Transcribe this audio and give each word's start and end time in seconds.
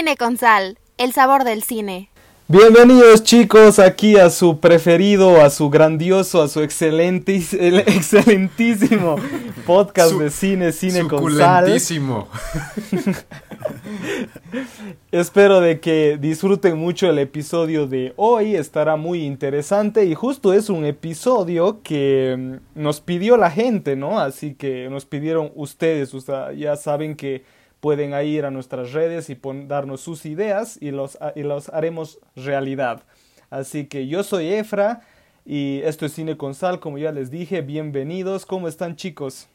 Cine 0.00 0.16
con 0.16 0.38
sal, 0.38 0.78
el 0.96 1.12
sabor 1.12 1.44
del 1.44 1.62
cine. 1.62 2.08
Bienvenidos 2.48 3.22
chicos 3.22 3.78
aquí 3.78 4.16
a 4.16 4.30
su 4.30 4.58
preferido, 4.58 5.42
a 5.42 5.50
su 5.50 5.68
grandioso, 5.68 6.40
a 6.40 6.48
su 6.48 6.62
excelente, 6.62 7.36
excelentísimo 7.86 9.16
podcast 9.66 10.14
de 10.14 10.30
cine, 10.30 10.72
cine 10.72 11.06
con 11.06 11.36
sal. 11.36 11.70
Espero 15.12 15.60
de 15.60 15.80
que 15.80 16.16
disfruten 16.18 16.78
mucho 16.78 17.10
el 17.10 17.18
episodio 17.18 17.86
de 17.86 18.14
hoy, 18.16 18.56
estará 18.56 18.96
muy 18.96 19.26
interesante 19.26 20.06
y 20.06 20.14
justo 20.14 20.54
es 20.54 20.70
un 20.70 20.86
episodio 20.86 21.82
que 21.82 22.36
mm, 22.74 22.80
nos 22.82 23.02
pidió 23.02 23.36
la 23.36 23.50
gente, 23.50 23.96
¿no? 23.96 24.18
Así 24.18 24.54
que 24.54 24.88
nos 24.88 25.04
pidieron 25.04 25.52
ustedes, 25.56 26.14
o 26.14 26.22
sea, 26.22 26.54
ya 26.54 26.76
saben 26.76 27.16
que 27.16 27.59
pueden 27.80 28.14
ir 28.24 28.44
a 28.44 28.50
nuestras 28.50 28.92
redes 28.92 29.30
y 29.30 29.38
darnos 29.66 30.00
sus 30.00 30.26
ideas 30.26 30.78
y 30.80 30.90
los, 30.90 31.18
y 31.34 31.42
los 31.42 31.68
haremos 31.70 32.18
realidad. 32.36 33.02
Así 33.48 33.86
que 33.86 34.06
yo 34.06 34.22
soy 34.22 34.52
Efra 34.52 35.00
y 35.44 35.80
esto 35.82 36.06
es 36.06 36.12
Cine 36.12 36.36
con 36.36 36.54
Sal, 36.54 36.78
como 36.78 36.98
ya 36.98 37.10
les 37.10 37.30
dije, 37.30 37.62
bienvenidos, 37.62 38.46
¿cómo 38.46 38.68
están 38.68 38.96
chicos? 38.96 39.48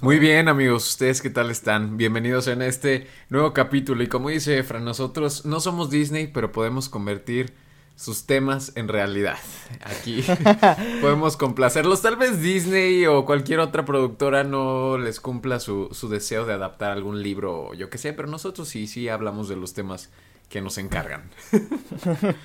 Muy 0.00 0.18
bien 0.18 0.48
amigos, 0.48 0.88
¿ustedes 0.88 1.20
qué 1.20 1.30
tal 1.30 1.50
están? 1.50 1.96
Bienvenidos 1.96 2.48
en 2.48 2.62
este 2.62 3.06
nuevo 3.28 3.52
capítulo 3.52 4.02
y 4.02 4.06
como 4.06 4.28
dice 4.30 4.58
Efra, 4.58 4.80
nosotros 4.80 5.44
no 5.44 5.60
somos 5.60 5.90
Disney, 5.90 6.28
pero 6.28 6.52
podemos 6.52 6.88
convertir 6.88 7.52
sus 7.98 8.26
temas 8.26 8.72
en 8.76 8.86
realidad. 8.86 9.38
Aquí 9.82 10.24
podemos 11.00 11.36
complacerlos. 11.36 12.00
Tal 12.00 12.16
vez 12.16 12.40
Disney 12.40 13.04
o 13.06 13.24
cualquier 13.26 13.58
otra 13.58 13.84
productora 13.84 14.44
no 14.44 14.98
les 14.98 15.18
cumpla 15.18 15.58
su, 15.58 15.88
su 15.90 16.08
deseo 16.08 16.46
de 16.46 16.54
adaptar 16.54 16.92
algún 16.92 17.22
libro 17.22 17.66
o 17.66 17.74
yo 17.74 17.90
qué 17.90 17.98
sé, 17.98 18.12
pero 18.12 18.28
nosotros 18.28 18.68
sí, 18.68 18.86
sí 18.86 19.08
hablamos 19.08 19.48
de 19.48 19.56
los 19.56 19.74
temas 19.74 20.10
que 20.48 20.60
nos 20.60 20.78
encargan. 20.78 21.28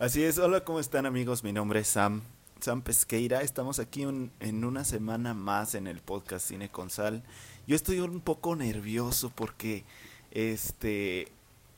Así 0.00 0.24
es, 0.24 0.38
hola, 0.38 0.64
¿cómo 0.64 0.80
están 0.80 1.06
amigos? 1.06 1.44
Mi 1.44 1.52
nombre 1.52 1.80
es 1.80 1.86
Sam, 1.86 2.22
Sam 2.60 2.82
Pesqueira. 2.82 3.40
Estamos 3.42 3.78
aquí 3.78 4.02
en 4.02 4.64
una 4.64 4.84
semana 4.84 5.32
más 5.32 5.76
en 5.76 5.86
el 5.86 6.00
podcast 6.00 6.48
Cine 6.48 6.68
con 6.68 6.90
Sal. 6.90 7.22
Yo 7.68 7.76
estoy 7.76 8.00
un 8.00 8.20
poco 8.20 8.56
nervioso 8.56 9.30
porque 9.34 9.84
este 10.32 11.28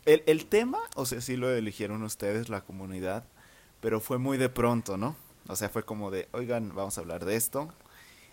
el, 0.08 0.22
el 0.26 0.46
tema, 0.46 0.78
o 0.96 1.06
sea, 1.06 1.20
sí 1.20 1.36
lo 1.36 1.50
eligieron 1.50 2.02
ustedes, 2.02 2.48
la 2.48 2.62
comunidad, 2.62 3.24
pero 3.80 4.00
fue 4.00 4.18
muy 4.18 4.38
de 4.38 4.48
pronto, 4.48 4.96
¿no? 4.96 5.16
O 5.48 5.56
sea, 5.56 5.68
fue 5.68 5.84
como 5.84 6.10
de, 6.10 6.28
oigan, 6.32 6.74
vamos 6.74 6.98
a 6.98 7.02
hablar 7.02 7.24
de 7.24 7.36
esto. 7.36 7.68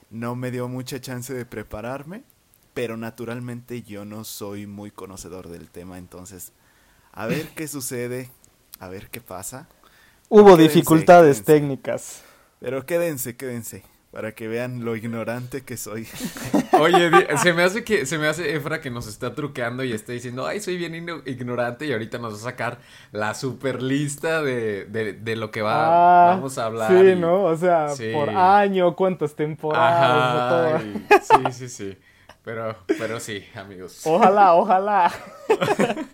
No 0.10 0.36
me 0.36 0.52
dio 0.52 0.68
mucha 0.68 1.02
chance 1.02 1.34
de 1.34 1.46
prepararme, 1.46 2.24
pero 2.74 2.98
naturalmente 2.98 3.84
yo 3.84 4.06
no 4.06 4.24
soy 4.24 4.68
muy 4.68 4.92
conocedor 4.92 5.50
del 5.50 5.70
tema, 5.70 5.98
entonces, 5.98 6.54
a 7.12 7.28
ver 7.28 7.50
qué 7.50 7.68
sucede, 7.68 8.32
a 8.80 8.88
ver 8.88 9.10
qué 9.10 9.22
pasa. 9.22 9.68
Hubo 10.30 10.58
dificultades 10.58 11.44
técnicas. 11.44 12.24
Pero 12.60 12.86
quédense, 12.86 13.36
quédense 13.36 13.84
para 14.16 14.32
que 14.32 14.48
vean 14.48 14.86
lo 14.86 14.96
ignorante 14.96 15.66
que 15.66 15.76
soy. 15.76 16.08
Oye, 16.80 17.12
se 17.36 17.52
me 17.52 17.64
hace 17.64 17.84
que 17.84 18.06
se 18.06 18.18
me 18.18 18.28
hace 18.28 18.56
Efra 18.56 18.80
que 18.80 18.90
nos 18.90 19.08
está 19.08 19.36
truqueando 19.36 19.84
y 19.84 19.92
está 19.92 20.14
diciendo, 20.14 20.48
"Ay, 20.48 20.62
soy 20.62 20.78
bien 20.78 20.96
ignorante" 21.26 21.86
y 21.86 21.92
ahorita 21.92 22.18
nos 22.18 22.36
va 22.36 22.38
a 22.38 22.40
sacar 22.40 22.78
la 23.12 23.34
super 23.34 23.84
lista 23.84 24.42
de, 24.42 24.86
de, 24.86 25.36
lo 25.36 25.52
que 25.52 25.62
va 25.62 26.28
ah, 26.28 26.36
vamos 26.36 26.58
a 26.58 26.68
hablar. 26.68 26.92
Sí, 26.92 27.16
¿no? 27.20 27.44
O 27.44 27.58
sea, 27.58 27.90
por 28.14 28.30
año, 28.30 28.96
cuántas 28.96 29.36
temporadas, 29.36 30.82
sí, 31.22 31.52
sí, 31.52 31.68
sí. 31.68 31.98
Pero 32.42 32.74
pero 32.98 33.20
sí, 33.20 33.46
amigos. 33.54 34.00
Ojalá, 34.06 34.54
ojalá. 34.54 35.12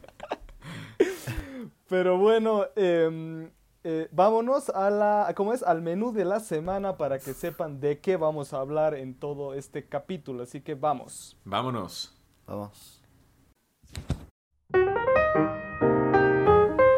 Pero 1.87 2.17
bueno, 2.17 2.65
eh, 2.77 3.49
eh, 3.83 4.07
vámonos 4.11 4.69
a 4.69 4.89
la, 4.91 5.33
¿cómo 5.35 5.53
es? 5.53 5.63
al 5.63 5.81
menú 5.81 6.13
de 6.13 6.23
la 6.23 6.39
semana 6.39 6.97
para 6.97 7.17
que 7.17 7.33
sepan 7.33 7.79
de 7.79 7.99
qué 7.99 8.15
vamos 8.15 8.53
a 8.53 8.59
hablar 8.59 8.93
en 8.93 9.15
todo 9.15 9.55
este 9.55 9.87
capítulo. 9.87 10.43
Así 10.43 10.61
que 10.61 10.75
vamos. 10.75 11.35
Vámonos. 11.45 12.15
Vamos. 12.45 13.01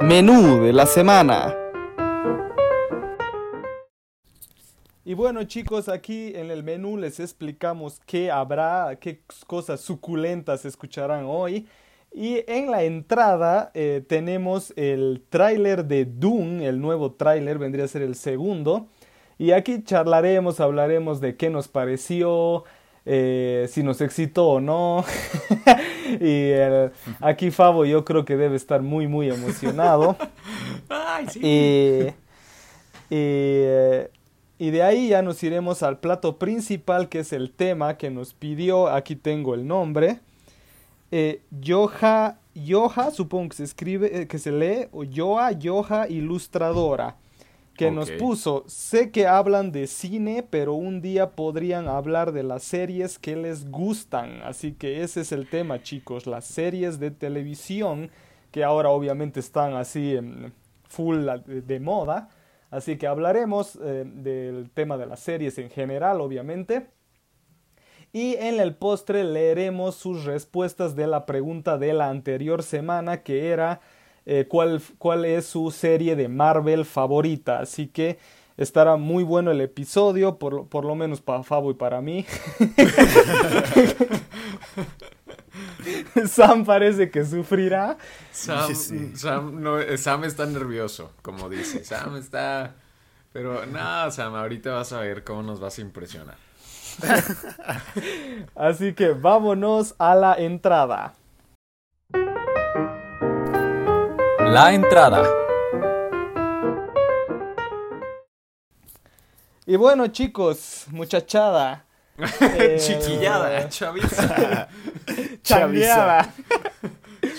Menú 0.01 0.61
de 0.61 0.73
la 0.73 0.85
semana. 0.85 1.55
Y 5.05 5.13
bueno 5.13 5.43
chicos, 5.43 5.89
aquí 5.89 6.33
en 6.35 6.51
el 6.51 6.63
menú 6.63 6.97
les 6.97 7.19
explicamos 7.19 8.01
qué 8.05 8.31
habrá, 8.31 8.97
qué 8.99 9.21
cosas 9.47 9.79
suculentas 9.81 10.65
escucharán 10.65 11.25
hoy. 11.25 11.67
Y 12.13 12.43
en 12.47 12.69
la 12.69 12.83
entrada 12.83 13.71
eh, 13.73 14.03
tenemos 14.07 14.71
el 14.75 15.23
tráiler 15.29 15.85
de 15.85 16.05
Doom, 16.05 16.61
el 16.61 16.79
nuevo 16.79 17.13
tráiler, 17.13 17.57
vendría 17.57 17.85
a 17.85 17.87
ser 17.87 18.03
el 18.03 18.13
segundo. 18.13 18.87
Y 19.39 19.51
aquí 19.51 19.83
charlaremos, 19.83 20.59
hablaremos 20.59 21.21
de 21.21 21.35
qué 21.35 21.49
nos 21.49 21.67
pareció, 21.67 22.65
eh, 23.07 23.65
si 23.67 23.81
nos 23.81 23.99
excitó 23.99 24.47
o 24.47 24.59
no. 24.59 25.03
y 26.21 26.51
aquí 27.19 27.49
Fabo 27.49 27.83
yo 27.83 28.05
creo 28.05 28.25
que 28.25 28.37
debe 28.37 28.57
estar 28.57 28.83
muy, 28.83 29.07
muy 29.07 29.31
emocionado. 29.31 30.15
y, 31.41 32.09
y 33.09 34.69
de 34.69 34.83
ahí 34.83 35.09
ya 35.09 35.23
nos 35.23 35.41
iremos 35.41 35.81
al 35.81 35.97
plato 35.99 36.37
principal, 36.37 37.09
que 37.09 37.19
es 37.19 37.33
el 37.33 37.51
tema 37.51 37.97
que 37.97 38.11
nos 38.11 38.35
pidió. 38.35 38.87
Aquí 38.87 39.15
tengo 39.15 39.55
el 39.55 39.65
nombre 39.65 40.19
eh, 41.15 41.43
Yoja, 41.51 42.39
Yoja, 42.55 43.11
supongo 43.11 43.49
que 43.49 43.57
se 43.57 43.65
escribe, 43.65 44.21
eh, 44.21 44.27
que 44.27 44.39
se 44.39 44.51
lee, 44.51 44.87
o 44.91 45.03
Yoa, 45.03 45.51
Yoja 45.51 46.07
Ilustradora, 46.07 47.17
que 47.77 47.91
nos 47.91 48.09
puso, 48.09 48.63
sé 48.65 49.11
que 49.11 49.27
hablan 49.27 49.71
de 49.71 49.85
cine, 49.85 50.43
pero 50.49 50.73
un 50.73 51.01
día 51.01 51.29
podrían 51.35 51.87
hablar 51.87 52.31
de 52.31 52.41
las 52.41 52.63
series 52.63 53.19
que 53.19 53.35
les 53.35 53.69
gustan. 53.69 54.41
Así 54.41 54.71
que 54.71 55.03
ese 55.03 55.21
es 55.21 55.31
el 55.31 55.47
tema, 55.47 55.83
chicos, 55.83 56.25
las 56.25 56.45
series 56.45 56.99
de 56.99 57.11
televisión, 57.11 58.09
que 58.49 58.63
ahora 58.63 58.89
obviamente 58.89 59.39
están 59.39 59.75
así 59.75 60.15
en 60.15 60.51
full 60.87 61.27
de, 61.45 61.79
moda. 61.79 62.29
Así 62.71 62.97
que 62.97 63.05
hablaremos 63.05 63.77
eh, 63.83 64.03
del 64.03 64.71
tema 64.71 64.97
de 64.97 65.05
las 65.05 65.19
series 65.19 65.59
en 65.59 65.69
general, 65.69 66.21
obviamente. 66.21 66.87
Y 68.13 68.35
en 68.35 68.59
el 68.59 68.75
postre 68.75 69.23
leeremos 69.23 69.95
sus 69.95 70.23
respuestas 70.23 70.95
de 70.95 71.07
la 71.07 71.25
pregunta 71.25 71.77
de 71.77 71.93
la 71.93 72.09
anterior 72.09 72.63
semana 72.63 73.23
que 73.23 73.49
era 73.49 73.81
eh, 74.25 74.45
¿cuál, 74.47 74.81
cuál 74.97 75.25
es 75.25 75.45
su 75.47 75.69
serie 75.71 76.15
de 76.15 76.29
Marvel 76.29 76.85
favorita. 76.85 77.59
Así 77.59 77.87
que 77.87 78.17
estará 78.55 78.95
muy 78.95 79.23
bueno 79.23 79.51
el 79.51 79.59
episodio, 79.61 80.37
por, 80.37 80.67
por 80.67 80.85
lo 80.85 80.93
menos 80.95 81.21
para 81.21 81.41
Fabo 81.43 81.71
y 81.71 81.73
para 81.73 81.99
mí. 82.01 82.25
Sam 86.27 86.65
parece 86.65 87.11
que 87.11 87.25
sufrirá. 87.25 87.97
Sam, 88.31 88.73
Sam, 89.15 89.61
no, 89.61 89.77
Sam, 89.97 90.23
está 90.23 90.45
nervioso, 90.45 91.11
como 91.21 91.49
dice. 91.49 91.83
Sam 91.83 92.15
está... 92.17 92.75
Pero 93.33 93.65
nada, 93.65 94.11
Sam, 94.11 94.35
ahorita 94.35 94.71
vas 94.73 94.93
a 94.93 94.99
ver 94.99 95.23
cómo 95.23 95.41
nos 95.41 95.59
vas 95.59 95.79
a 95.79 95.81
impresionar. 95.81 96.42
Así 98.55 98.93
que 98.93 99.09
vámonos 99.09 99.95
a 99.97 100.15
la 100.15 100.35
entrada. 100.35 101.13
La 104.39 104.73
entrada. 104.73 105.23
Y 109.65 109.75
bueno 109.77 110.07
chicos, 110.07 110.85
muchachada. 110.89 111.85
Eh, 112.41 112.77
Chiquillada, 112.79 113.67
chaviza. 113.69 114.67
Changueada. 115.41 116.31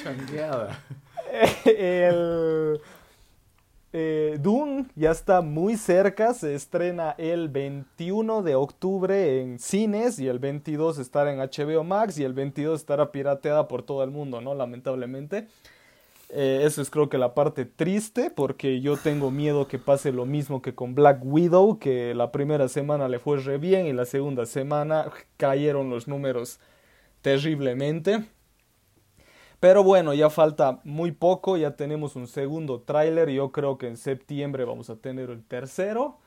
Changueada. 0.03 0.77
El 1.65 2.81
eh, 3.97 4.39
Dune 4.41 4.87
ya 4.97 5.13
está 5.13 5.41
muy 5.41 5.77
cerca, 5.77 6.35
se 6.35 6.57
estrena 6.57 7.15
el 7.17 7.49
21 7.49 8.43
de 8.43 8.57
octubre 8.57 9.41
en 9.41 9.61
cines 9.61 10.19
y 10.19 10.27
el 10.27 10.41
22 10.41 10.99
estará 10.99 11.33
en 11.33 11.39
HBO 11.39 11.85
Max 11.85 12.19
y 12.19 12.25
el 12.25 12.33
22 12.33 12.81
estará 12.81 13.13
pirateada 13.13 13.69
por 13.69 13.85
todo 13.85 14.03
el 14.03 14.11
mundo, 14.11 14.41
¿no? 14.41 14.53
Lamentablemente. 14.57 15.47
Eh, 16.31 16.63
eso 16.65 16.83
es 16.83 16.91
creo 16.91 17.09
que 17.09 17.19
la 17.19 17.35
parte 17.35 17.67
triste 17.67 18.31
porque 18.35 18.81
yo 18.81 18.97
tengo 18.97 19.31
miedo 19.31 19.69
que 19.69 19.79
pase 19.79 20.11
lo 20.11 20.27
mismo 20.27 20.61
que 20.61 20.75
con 20.75 20.97
Black 20.97 21.21
Widow, 21.23 21.79
que 21.79 22.15
la 22.15 22.33
primera 22.33 22.67
semana 22.67 23.09
le 23.09 23.21
fue 23.21 23.37
re 23.39 23.59
bien 23.59 23.87
y 23.87 23.93
la 23.93 24.07
segunda 24.07 24.45
semana 24.45 25.09
cayeron 25.37 25.89
los 25.89 26.09
números 26.09 26.59
terriblemente. 27.23 28.25
Pero 29.61 29.83
bueno, 29.83 30.13
ya 30.15 30.31
falta 30.31 30.81
muy 30.85 31.13
poco, 31.13 31.57
ya 31.57 31.77
tenemos 31.77 32.17
un 32.17 32.27
segundo 32.27 32.81
tráiler, 32.81 33.31
yo 33.31 33.51
creo 33.53 33.79
que 33.79 33.89
en 33.89 33.97
septiembre 33.97 34.65
vamos 34.65 34.91
a 34.91 34.97
tener 34.97 35.31
el 35.31 35.45
tercero. 35.45 36.19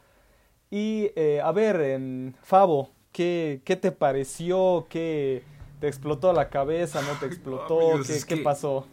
Y 0.69 1.11
eh, 1.15 1.41
a 1.43 1.51
ver, 1.51 1.79
en 1.81 2.35
Fabo, 2.41 2.91
¿qué, 3.11 3.61
¿qué, 3.63 3.75
te 3.75 3.91
pareció? 3.91 4.87
¿Qué, 4.89 5.43
¿Te 5.79 5.87
explotó 5.87 6.33
la 6.33 6.49
cabeza? 6.49 7.01
¿No 7.01 7.19
te 7.19 7.27
explotó? 7.27 7.91
Amigos, 7.91 8.07
¿Qué, 8.07 8.35
qué 8.35 8.41
pasó? 8.41 8.87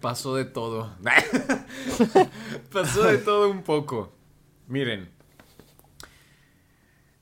Pasó 0.00 0.34
de 0.34 0.44
todo. 0.46 0.90
Pasó 2.72 3.04
de 3.04 3.18
todo 3.18 3.48
un 3.50 3.62
poco. 3.62 4.10
Miren. 4.66 5.08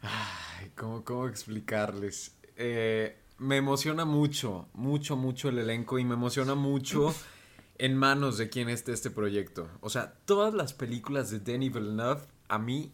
Ay, 0.00 0.70
¿cómo, 0.76 1.04
cómo 1.04 1.28
explicarles? 1.28 2.34
Eh, 2.56 3.18
me 3.40 3.56
emociona 3.56 4.04
mucho, 4.04 4.68
mucho, 4.74 5.16
mucho 5.16 5.48
el 5.48 5.58
elenco 5.58 5.98
y 5.98 6.04
me 6.04 6.14
emociona 6.14 6.54
mucho 6.54 7.14
en 7.78 7.96
manos 7.96 8.36
de 8.38 8.50
quien 8.50 8.68
esté 8.68 8.92
este 8.92 9.10
proyecto. 9.10 9.68
O 9.80 9.88
sea, 9.88 10.14
todas 10.26 10.52
las 10.54 10.74
películas 10.74 11.30
de 11.30 11.40
Denis 11.40 11.72
Villeneuve 11.72 12.20
a 12.48 12.58
mí 12.58 12.92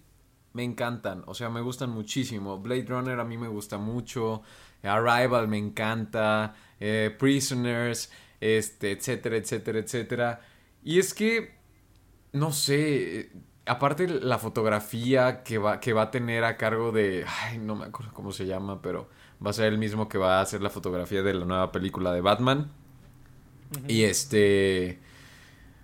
me 0.52 0.62
encantan. 0.62 1.24
O 1.26 1.34
sea, 1.34 1.50
me 1.50 1.60
gustan 1.60 1.90
muchísimo. 1.90 2.58
Blade 2.60 2.86
Runner 2.86 3.18
a 3.20 3.24
mí 3.24 3.36
me 3.36 3.48
gusta 3.48 3.78
mucho. 3.78 4.42
Arrival 4.82 5.48
me 5.48 5.58
encanta. 5.58 6.54
eh, 6.80 7.14
Prisoners, 7.18 8.10
este, 8.40 8.92
etcétera, 8.92 9.36
etcétera, 9.36 9.78
etcétera. 9.80 10.40
Y 10.84 10.98
es 11.00 11.12
que, 11.14 11.56
no 12.32 12.52
sé, 12.52 13.20
eh, 13.20 13.32
aparte 13.66 14.08
la 14.08 14.38
fotografía 14.38 15.42
que 15.42 15.58
va, 15.58 15.80
que 15.80 15.92
va 15.92 16.02
a 16.02 16.10
tener 16.10 16.44
a 16.44 16.56
cargo 16.56 16.92
de, 16.92 17.24
ay, 17.26 17.58
no 17.58 17.74
me 17.76 17.86
acuerdo 17.86 18.12
cómo 18.14 18.32
se 18.32 18.46
llama, 18.46 18.80
pero 18.82 19.08
va 19.44 19.50
a 19.50 19.52
ser 19.54 19.66
el 19.66 19.78
mismo 19.78 20.08
que 20.08 20.18
va 20.18 20.38
a 20.38 20.42
hacer 20.42 20.62
la 20.62 20.70
fotografía 20.70 21.22
de 21.22 21.34
la 21.34 21.44
nueva 21.44 21.72
película 21.72 22.12
de 22.12 22.20
Batman. 22.20 22.70
Y 23.88 24.04
este... 24.04 24.98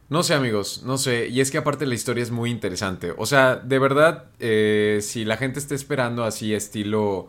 No 0.08 0.22
sé 0.22 0.34
amigos, 0.34 0.82
no 0.84 0.98
sé. 0.98 1.28
Y 1.28 1.40
es 1.40 1.50
que 1.50 1.58
aparte 1.58 1.86
la 1.86 1.94
historia 1.94 2.22
es 2.22 2.30
muy 2.30 2.50
interesante. 2.50 3.14
O 3.16 3.26
sea, 3.26 3.56
de 3.56 3.78
verdad, 3.78 4.26
eh, 4.40 5.00
si 5.02 5.24
la 5.24 5.36
gente 5.38 5.58
está 5.58 5.74
esperando 5.74 6.24
así 6.24 6.54
estilo... 6.54 7.28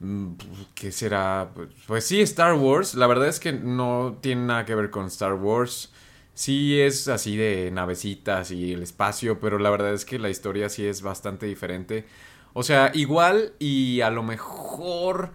mm, 0.00 0.32
¿Qué 0.74 0.92
será? 0.92 1.50
Pues- 1.54 1.68
Pues 1.86 2.04
sí, 2.06 2.20
Star 2.22 2.54
Wars. 2.54 2.94
La 2.94 3.06
verdad 3.06 3.28
es 3.28 3.40
que 3.40 3.52
no 3.52 4.18
tiene 4.20 4.42
nada 4.46 4.64
que 4.66 4.74
ver 4.74 4.90
con 4.90 5.06
Star 5.06 5.34
Wars. 5.34 5.92
Sí 6.34 6.80
es 6.80 7.08
así 7.08 7.36
de 7.36 7.70
navecitas 7.72 8.50
y 8.52 8.72
el 8.74 8.82
espacio, 8.82 9.40
pero 9.40 9.58
la 9.58 9.70
verdad 9.70 9.92
es 9.94 10.04
que 10.04 10.18
la 10.18 10.30
historia 10.30 10.68
sí 10.68 10.86
es 10.86 11.02
bastante 11.02 11.46
diferente. 11.46 12.06
O 12.54 12.62
sea, 12.62 12.92
igual 12.94 13.54
y 13.58 14.00
a 14.02 14.10
lo 14.10 14.22
mejor 14.22 15.32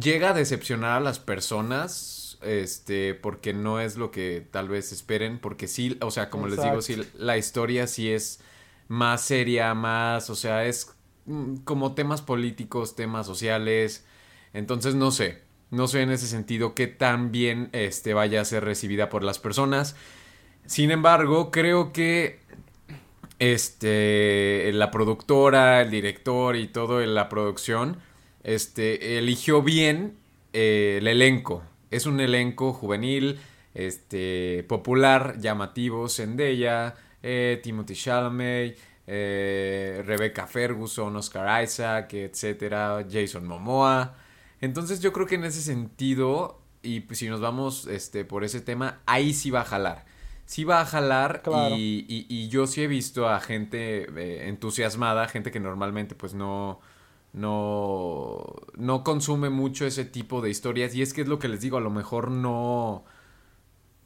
llega 0.00 0.30
a 0.30 0.32
decepcionar 0.34 0.92
a 0.92 1.00
las 1.00 1.18
personas, 1.18 2.38
este, 2.42 3.14
porque 3.14 3.52
no 3.52 3.80
es 3.80 3.96
lo 3.96 4.10
que 4.10 4.46
tal 4.50 4.68
vez 4.68 4.92
esperen, 4.92 5.38
porque 5.38 5.68
sí, 5.68 5.96
o 6.00 6.10
sea, 6.10 6.30
como 6.30 6.48
les 6.48 6.62
digo, 6.62 6.82
sí, 6.82 6.96
la 7.14 7.38
historia 7.38 7.86
sí 7.86 8.10
es 8.10 8.40
más 8.88 9.22
seria, 9.22 9.74
más, 9.74 10.30
o 10.30 10.34
sea, 10.34 10.64
es 10.64 10.94
mm, 11.26 11.56
como 11.64 11.94
temas 11.94 12.22
políticos, 12.22 12.96
temas 12.96 13.26
sociales, 13.26 14.04
entonces 14.52 14.94
no 14.94 15.10
sé, 15.10 15.42
no 15.70 15.88
sé 15.88 16.02
en 16.02 16.10
ese 16.10 16.26
sentido 16.26 16.74
qué 16.74 16.86
tan 16.86 17.32
bien, 17.32 17.70
este, 17.72 18.14
vaya 18.14 18.40
a 18.40 18.44
ser 18.44 18.64
recibida 18.64 19.08
por 19.08 19.24
las 19.24 19.38
personas. 19.38 19.96
Sin 20.66 20.90
embargo, 20.90 21.50
creo 21.50 21.92
que 21.92 22.40
este 23.38 24.70
la 24.72 24.90
productora, 24.90 25.82
el 25.82 25.90
director 25.90 26.56
y 26.56 26.68
todo 26.68 27.02
en 27.02 27.14
la 27.14 27.28
producción 27.28 27.98
este 28.44 29.18
eligió 29.18 29.62
bien 29.62 30.16
eh, 30.52 30.98
el 31.00 31.08
elenco. 31.08 31.62
Es 31.90 32.06
un 32.06 32.20
elenco 32.20 32.72
juvenil, 32.72 33.38
este 33.74 34.64
popular, 34.68 35.38
llamativo, 35.40 36.08
Zendaya, 36.08 36.94
eh, 37.22 37.60
Timothy 37.62 37.94
Chalamet, 37.94 38.78
eh, 39.06 40.02
Rebecca 40.06 40.46
Ferguson, 40.46 41.14
Oscar 41.16 41.62
Isaac, 41.64 42.14
etcétera, 42.14 43.04
Jason 43.10 43.46
Momoa. 43.46 44.14
Entonces 44.60 45.00
yo 45.00 45.12
creo 45.12 45.26
que 45.26 45.34
en 45.34 45.44
ese 45.44 45.60
sentido 45.60 46.60
y 46.82 47.00
pues, 47.00 47.18
si 47.18 47.28
nos 47.28 47.40
vamos 47.40 47.86
este 47.86 48.24
por 48.24 48.44
ese 48.44 48.60
tema, 48.60 49.00
ahí 49.06 49.32
sí 49.34 49.50
va 49.50 49.62
a 49.62 49.64
jalar 49.64 50.04
sí 50.46 50.64
va 50.64 50.82
a 50.82 50.84
jalar 50.84 51.40
Claro. 51.40 51.74
y, 51.74 52.04
y- 52.06 52.26
y 52.28 52.48
yo 52.48 52.66
sí 52.66 52.82
he 52.82 52.86
visto 52.86 53.26
a 53.30 53.40
gente 53.40 54.02
eh, 54.14 54.48
entusiasmada, 54.48 55.26
gente 55.26 55.50
que 55.50 55.58
normalmente 55.58 56.14
pues 56.14 56.34
no, 56.34 56.80
no, 57.34 58.44
no 58.76 59.04
consume 59.04 59.50
mucho 59.50 59.86
ese 59.86 60.04
tipo 60.06 60.40
de 60.40 60.50
historias 60.50 60.94
y 60.94 61.02
es 61.02 61.12
que 61.12 61.20
es 61.22 61.28
lo 61.28 61.38
que 61.38 61.48
les 61.48 61.60
digo, 61.60 61.76
a 61.76 61.80
lo 61.82 61.90
mejor 61.90 62.30
no, 62.30 63.04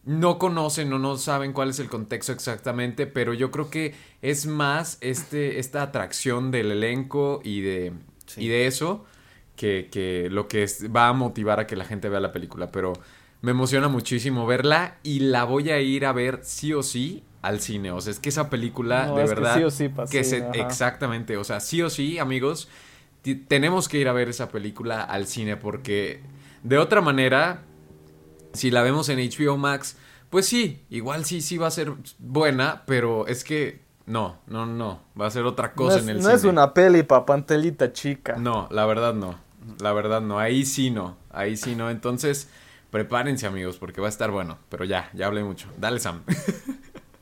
no 0.04 0.38
conocen 0.38 0.92
o 0.92 0.98
no 0.98 1.16
saben 1.18 1.52
cuál 1.52 1.70
es 1.70 1.78
el 1.80 1.88
contexto 1.88 2.32
exactamente, 2.32 3.06
pero 3.06 3.34
yo 3.34 3.50
creo 3.50 3.68
que 3.70 3.94
es 4.22 4.46
más 4.46 4.96
este, 5.00 5.58
esta 5.58 5.82
atracción 5.82 6.50
del 6.50 6.72
elenco 6.72 7.40
y 7.44 7.60
de, 7.60 7.92
Sí. 8.26 8.44
y 8.44 8.48
de 8.48 8.66
eso 8.66 9.04
que, 9.56 9.88
que 9.90 10.28
lo 10.30 10.48
que 10.48 10.62
es- 10.62 10.86
va 10.94 11.08
a 11.08 11.12
motivar 11.12 11.60
a 11.60 11.66
que 11.66 11.76
la 11.76 11.84
gente 11.84 12.08
vea 12.08 12.20
la 12.20 12.32
película, 12.32 12.70
pero 12.70 12.92
me 13.42 13.50
emociona 13.52 13.88
muchísimo 13.88 14.46
verla 14.46 14.98
y 15.02 15.20
la 15.20 15.44
voy 15.44 15.70
a 15.70 15.80
ir 15.80 16.06
a 16.06 16.12
ver 16.12 16.40
sí 16.42 16.72
o 16.74 16.82
sí 16.82 17.22
al 17.42 17.60
cine, 17.60 17.90
o 17.92 18.00
sea, 18.00 18.10
es 18.12 18.18
que 18.20 18.30
esa 18.30 18.50
película 18.50 19.06
No, 19.06 19.16
de 19.16 19.24
es 19.24 19.30
que 19.30 19.34
verdad 19.36 19.56
sí 19.58 19.62
o 19.64 19.70
sí 19.70 19.88
pa' 19.88 20.06
que 20.06 20.24
se 20.24 20.48
exactamente, 20.54 21.36
o 21.36 21.44
sea, 21.44 21.60
sí 21.60 21.82
o 21.82 21.90
sí, 21.90 22.18
amigos, 22.18 22.68
tenemos 23.22 23.88
que 23.88 23.98
ir 23.98 24.08
a 24.08 24.12
ver 24.12 24.28
esa 24.28 24.48
película 24.48 25.02
al 25.02 25.26
cine 25.26 25.56
porque 25.56 26.20
de 26.62 26.78
otra 26.78 27.00
manera 27.00 27.62
si 28.52 28.70
la 28.70 28.82
vemos 28.82 29.08
en 29.08 29.18
HBO 29.18 29.56
Max, 29.56 29.96
pues 30.30 30.46
sí, 30.46 30.84
igual 30.90 31.24
sí, 31.24 31.40
sí 31.40 31.58
va 31.58 31.66
a 31.68 31.70
ser 31.70 31.92
buena, 32.18 32.82
pero 32.86 33.26
es 33.26 33.44
que 33.44 33.82
no, 34.06 34.38
no, 34.46 34.66
no, 34.66 35.00
va 35.20 35.26
a 35.26 35.30
ser 35.30 35.44
otra 35.44 35.72
No, 35.74 35.74
cosa 35.74 35.98
es, 35.98 36.02
en 36.02 36.08
el 36.08 36.22
no 36.22 36.30
cine. 36.30 36.34
es 36.34 36.44
una 36.44 36.72
peli 36.74 37.02
pa' 37.02 37.26
pantelita 37.26 37.92
chica. 37.92 38.36
No, 38.36 38.68
la 38.70 38.86
verdad 38.86 39.14
no, 39.14 39.38
la 39.80 39.92
verdad 39.92 40.20
no, 40.22 40.38
ahí 40.38 40.64
sí 40.64 40.90
no, 40.90 41.16
ahí 41.30 41.56
sí 41.56 41.76
no, 41.76 41.90
entonces 41.90 42.48
prepárense 42.90 43.46
amigos 43.46 43.76
porque 43.76 44.00
va 44.00 44.06
a 44.06 44.10
estar 44.10 44.30
bueno, 44.30 44.58
pero 44.70 44.84
ya, 44.84 45.10
ya 45.14 45.26
hablé 45.26 45.44
mucho, 45.44 45.68
dale 45.78 46.00
Sam. 46.00 46.22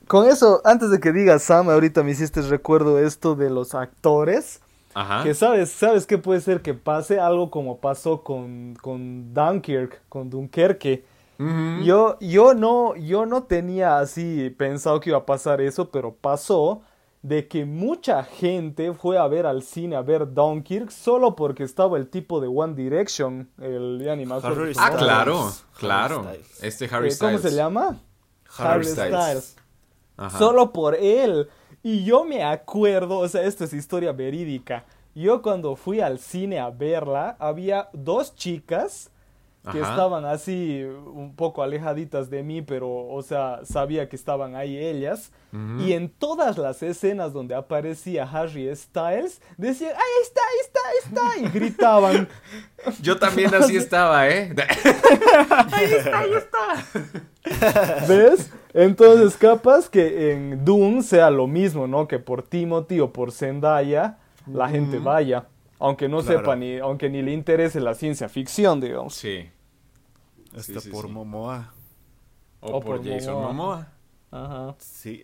Con 0.07 0.27
eso, 0.29 0.61
antes 0.63 0.89
de 0.89 1.01
que 1.01 1.11
digas 1.11 1.43
Sam, 1.43 1.69
ahorita 1.69 2.01
me 2.03 2.11
hiciste 2.11 2.41
recuerdo 2.43 2.97
esto 2.99 3.35
de 3.35 3.49
los 3.49 3.75
actores. 3.75 4.61
Ajá. 4.99 5.23
Que 5.23 5.33
sabes, 5.33 5.69
¿sabes 5.71 6.05
qué 6.07 6.17
puede 6.17 6.41
ser 6.41 6.61
que 6.61 6.73
pase? 6.73 7.19
Algo 7.19 7.51
como 7.51 7.77
pasó 7.79 8.23
con, 8.23 8.75
con 8.81 9.33
Dunkirk, 9.33 10.01
con 10.09 10.29
Dunkerque. 10.29 11.05
Yo, 11.83 12.17
yo 12.19 12.55
no, 12.55 12.95
yo 12.95 13.27
no 13.27 13.43
tenía 13.43 13.99
así 13.99 14.49
pensado 14.57 14.99
que 14.99 15.11
iba 15.11 15.19
a 15.19 15.25
pasar 15.27 15.61
eso, 15.61 15.91
pero 15.91 16.15
pasó 16.15 16.81
de 17.21 17.47
que 17.47 17.63
mucha 17.65 18.23
gente 18.23 18.91
fue 18.93 19.19
a 19.19 19.27
ver 19.27 19.45
al 19.45 19.61
cine 19.61 19.95
a 19.97 20.01
ver 20.01 20.33
Dunkirk 20.33 20.89
solo 20.89 21.35
porque 21.35 21.61
estaba 21.63 21.97
el 21.99 22.07
tipo 22.09 22.41
de 22.41 22.47
One 22.47 22.73
Direction, 22.73 23.49
el 23.61 23.99
Harry 23.99 24.73
su 24.73 24.79
Ah, 24.81 24.91
claro, 24.97 25.39
Harry 25.43 25.53
claro. 25.77 26.25
Este 26.63 26.85
Harry 26.91 27.09
Eh, 27.09 27.15
¿Cómo 27.19 27.37
Styles. 27.37 27.41
se 27.41 27.51
llama? 27.55 27.99
Harry 28.57 28.85
Styles. 28.85 29.57
Solo 30.39 30.73
por 30.73 30.95
él. 30.95 31.47
Y 31.89 32.03
yo 32.03 32.25
me 32.25 32.43
acuerdo, 32.43 33.19
o 33.19 33.29
sea, 33.29 33.43
esto 33.43 33.63
es 33.63 33.71
historia 33.71 34.11
verídica. 34.11 34.83
Yo 35.15 35.41
cuando 35.41 35.77
fui 35.77 36.01
al 36.01 36.19
cine 36.19 36.59
a 36.59 36.69
verla, 36.69 37.37
había 37.39 37.87
dos 37.93 38.35
chicas 38.35 39.09
que 39.71 39.81
Ajá. 39.81 39.91
estaban 39.91 40.25
así 40.25 40.83
un 40.83 41.35
poco 41.35 41.63
alejaditas 41.63 42.29
de 42.29 42.43
mí, 42.43 42.61
pero, 42.61 42.89
o 43.07 43.21
sea, 43.21 43.59
sabía 43.63 44.07
que 44.09 44.15
estaban 44.15 44.55
ahí 44.55 44.77
ellas. 44.77 45.31
Ujú. 45.53 45.81
Y 45.83 45.93
en 45.93 46.09
todas 46.09 46.57
las 46.57 46.83
escenas 46.83 47.33
donde 47.33 47.55
aparecía 47.55 48.23
Harry 48.31 48.73
Styles, 48.75 49.41
decían, 49.57 49.91
ahí 49.95 50.21
está, 50.23 50.41
ahí 50.41 50.57
está, 50.61 50.79
ahí 50.89 50.97
está, 51.05 51.37
y 51.39 51.51
gritaban. 51.59 52.27
Yo 53.01 53.17
también 53.17 53.53
así 53.55 53.75
estaba, 53.77 54.27
¿eh? 54.29 54.53
¿Ves? 58.07 58.51
Entonces, 58.73 59.37
capaz 59.37 59.89
que 59.89 60.31
en 60.33 60.63
Dune 60.65 61.01
sea 61.01 61.29
lo 61.29 61.47
mismo, 61.47 61.87
¿no? 61.87 62.07
Que 62.07 62.19
por 62.19 62.43
Timothy 62.43 62.99
o 62.99 63.11
por 63.11 63.31
Zendaya 63.31 64.17
la 64.51 64.69
gente 64.69 64.99
vaya. 64.99 65.45
Aunque 65.79 66.07
no 66.09 66.21
Claro. 66.21 66.39
sepa 66.39 66.55
ni, 66.55 66.77
aunque 66.77 67.09
ni 67.09 67.21
le 67.21 67.31
interese 67.33 67.79
la 67.79 67.93
ciencia 67.93 68.27
ficción, 68.29 68.81
digamos. 68.81 69.13
sí. 69.15 69.49
Hasta 70.55 70.79
sí, 70.79 70.89
por 70.89 71.05
sí. 71.07 71.11
Momoa. 71.11 71.73
O, 72.59 72.77
O 72.77 72.81
por, 72.81 72.97
por 72.97 73.05
Jason 73.07 73.33
Momoa. 73.33 73.53
Momoa. 73.53 73.91
Ajá. 74.69 74.75
Sí, 74.79 75.23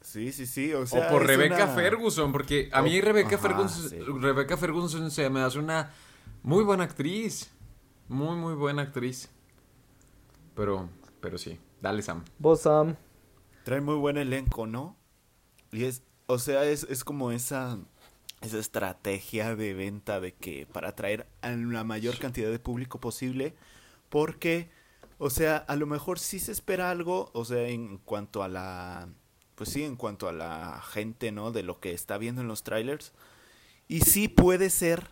sí, 0.00 0.32
sí, 0.32 0.46
sí. 0.46 0.72
O, 0.74 0.86
sea, 0.86 1.08
o 1.08 1.10
por 1.10 1.26
Rebecca 1.26 1.64
una- 1.64 1.68
Ferguson, 1.68 2.32
porque 2.32 2.68
a 2.72 2.82
mí 2.82 2.98
O- 2.98 3.02
Rebecca 3.02 3.36
ajá, 3.36 3.48
Ferguson, 3.48 3.88
sí. 3.90 3.98
Rebecca 3.98 4.56
Ferguson 4.56 5.10
se 5.10 5.28
me 5.30 5.40
hace 5.40 5.58
una 5.58 5.90
muy 6.42 6.64
buena 6.64 6.84
actriz. 6.84 7.50
Muy, 8.08 8.36
muy 8.36 8.54
buena 8.54 8.82
actriz. 8.82 9.30
Pero, 10.54 10.88
pero 11.20 11.38
sí. 11.38 11.58
Dale, 11.80 12.02
Sam. 12.02 12.24
Vos, 12.38 12.60
Sam. 12.62 12.96
Trae 13.64 13.80
muy 13.80 13.94
buen 13.96 14.16
elenco, 14.16 14.66
¿no? 14.66 14.96
Y 15.70 15.84
es, 15.84 16.02
o 16.26 16.38
sea, 16.38 16.64
es, 16.64 16.84
es 16.84 17.04
como 17.04 17.30
esa, 17.32 17.78
esa 18.40 18.58
estrategia 18.58 19.56
de 19.56 19.72
venta 19.72 20.20
de 20.20 20.34
que 20.34 20.66
para 20.66 20.90
atraer 20.90 21.26
a 21.40 21.50
la 21.50 21.84
mayor 21.84 22.18
cantidad 22.18 22.50
de 22.50 22.58
público 22.58 23.00
posible, 23.00 23.54
porque, 24.12 24.68
o 25.16 25.30
sea, 25.30 25.56
a 25.56 25.74
lo 25.74 25.86
mejor 25.86 26.18
sí 26.18 26.38
se 26.38 26.52
espera 26.52 26.90
algo, 26.90 27.30
o 27.32 27.46
sea, 27.46 27.66
en 27.68 27.96
cuanto 27.96 28.42
a 28.42 28.48
la, 28.48 29.08
pues 29.54 29.70
sí, 29.70 29.84
en 29.84 29.96
cuanto 29.96 30.28
a 30.28 30.32
la 30.32 30.82
gente, 30.82 31.32
¿no? 31.32 31.50
De 31.50 31.62
lo 31.62 31.80
que 31.80 31.94
está 31.94 32.18
viendo 32.18 32.42
en 32.42 32.46
los 32.46 32.62
trailers, 32.62 33.14
y 33.88 34.00
sí 34.00 34.28
puede 34.28 34.68
ser 34.68 35.08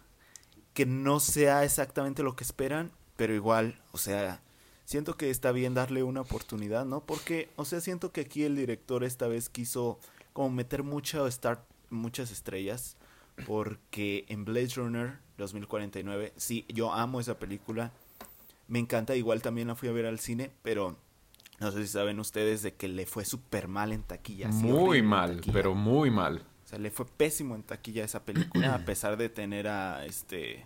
que 0.75 0.85
no 0.85 1.19
sea 1.19 1.65
exactamente 1.65 2.23
lo 2.23 2.37
que 2.37 2.45
esperan, 2.45 2.93
pero 3.17 3.35
igual, 3.35 3.81
o 3.93 3.97
sea, 3.97 4.43
siento 4.85 5.17
que 5.17 5.31
está 5.31 5.51
bien 5.51 5.73
darle 5.73 6.03
una 6.03 6.21
oportunidad, 6.21 6.85
¿no? 6.85 7.01
Porque, 7.01 7.49
o 7.57 7.65
sea, 7.65 7.81
siento 7.81 8.13
que 8.13 8.21
aquí 8.21 8.45
el 8.45 8.55
director 8.55 9.03
esta 9.03 9.29
vez 9.29 9.49
quiso 9.49 9.99
como 10.35 10.51
meter 10.51 10.83
mucho 10.83 11.27
star, 11.27 11.65
muchas 11.89 12.31
estrellas, 12.31 12.99
porque 13.47 14.27
en 14.29 14.45
Blade 14.45 14.75
Runner 14.77 15.19
2049, 15.39 16.35
sí, 16.37 16.67
yo 16.69 16.93
amo 16.93 17.19
esa 17.19 17.39
película, 17.39 17.95
me 18.71 18.79
encanta, 18.79 19.17
igual 19.17 19.43
también 19.43 19.69
la 19.69 19.75
fui 19.75 19.89
a 19.89 19.93
ver 19.93 20.07
al 20.07 20.21
cine, 20.21 20.53
pero 20.63 20.97
no 21.59 21.73
sé 21.73 21.83
si 21.83 21.89
saben 21.89 22.21
ustedes 22.21 22.63
de 22.63 22.73
que 22.75 22.87
le 22.87 23.05
fue 23.05 23.25
súper 23.25 23.67
mal 23.67 23.93
en 23.93 24.05
taquilla. 24.05 24.49
muy 24.49 25.03
mal, 25.03 25.41
pero 25.53 25.75
muy 25.75 26.11
mal. 26.11 26.45
O 26.65 26.69
sea, 26.69 26.79
le 26.79 26.93
fue 26.93 27.05
pésimo 27.05 27.57
en 27.57 27.65
taquilla 27.65 28.05
esa 28.05 28.25
película, 28.25 28.75
a 28.77 28.79
pesar 28.85 29.17
de 29.17 29.29
tener 29.29 29.67
a 29.67 30.07
este... 30.07 30.65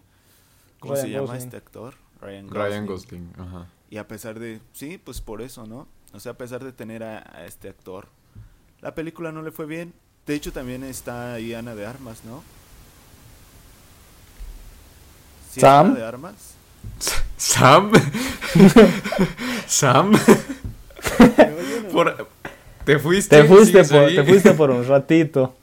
¿Cómo 0.80 0.96
se 0.96 1.08
llama 1.08 1.38
este 1.38 1.56
actor? 1.56 1.94
Ryan 2.20 2.46
Gosling. 2.46 2.62
Ryan 2.62 2.86
Gosling, 2.86 3.32
ajá. 3.38 3.66
Y 3.88 3.96
a 3.96 4.06
pesar 4.06 4.38
de... 4.38 4.60
Sí, 4.72 5.00
pues 5.02 5.22
por 5.22 5.40
eso, 5.40 5.66
¿no? 5.66 5.88
O 6.12 6.20
sea, 6.20 6.32
a 6.32 6.36
pesar 6.36 6.62
de 6.62 6.74
tener 6.74 7.02
a, 7.02 7.46
este 7.46 7.70
actor, 7.70 8.08
la 8.82 8.94
película 8.94 9.32
no 9.32 9.40
le 9.40 9.50
fue 9.50 9.64
bien. 9.64 9.94
De 10.26 10.34
hecho, 10.34 10.52
también 10.52 10.84
está 10.84 11.32
ahí 11.32 11.54
Ana 11.54 11.74
de 11.74 11.86
Armas, 11.86 12.22
¿no? 12.24 12.42
¿Sam? 15.52 15.86
Ana 15.86 15.94
de 15.94 16.04
Armas? 16.04 16.54
¿Sam? 17.44 17.92
¿Sam? 19.66 20.12
¿Te 22.86 22.98
fuiste? 22.98 23.42
Te 23.42 23.44
fuiste, 23.44 23.84
por, 23.84 24.06
te 24.06 24.24
fuiste 24.24 24.54
por 24.54 24.70
un 24.70 24.86
ratito. 24.86 25.54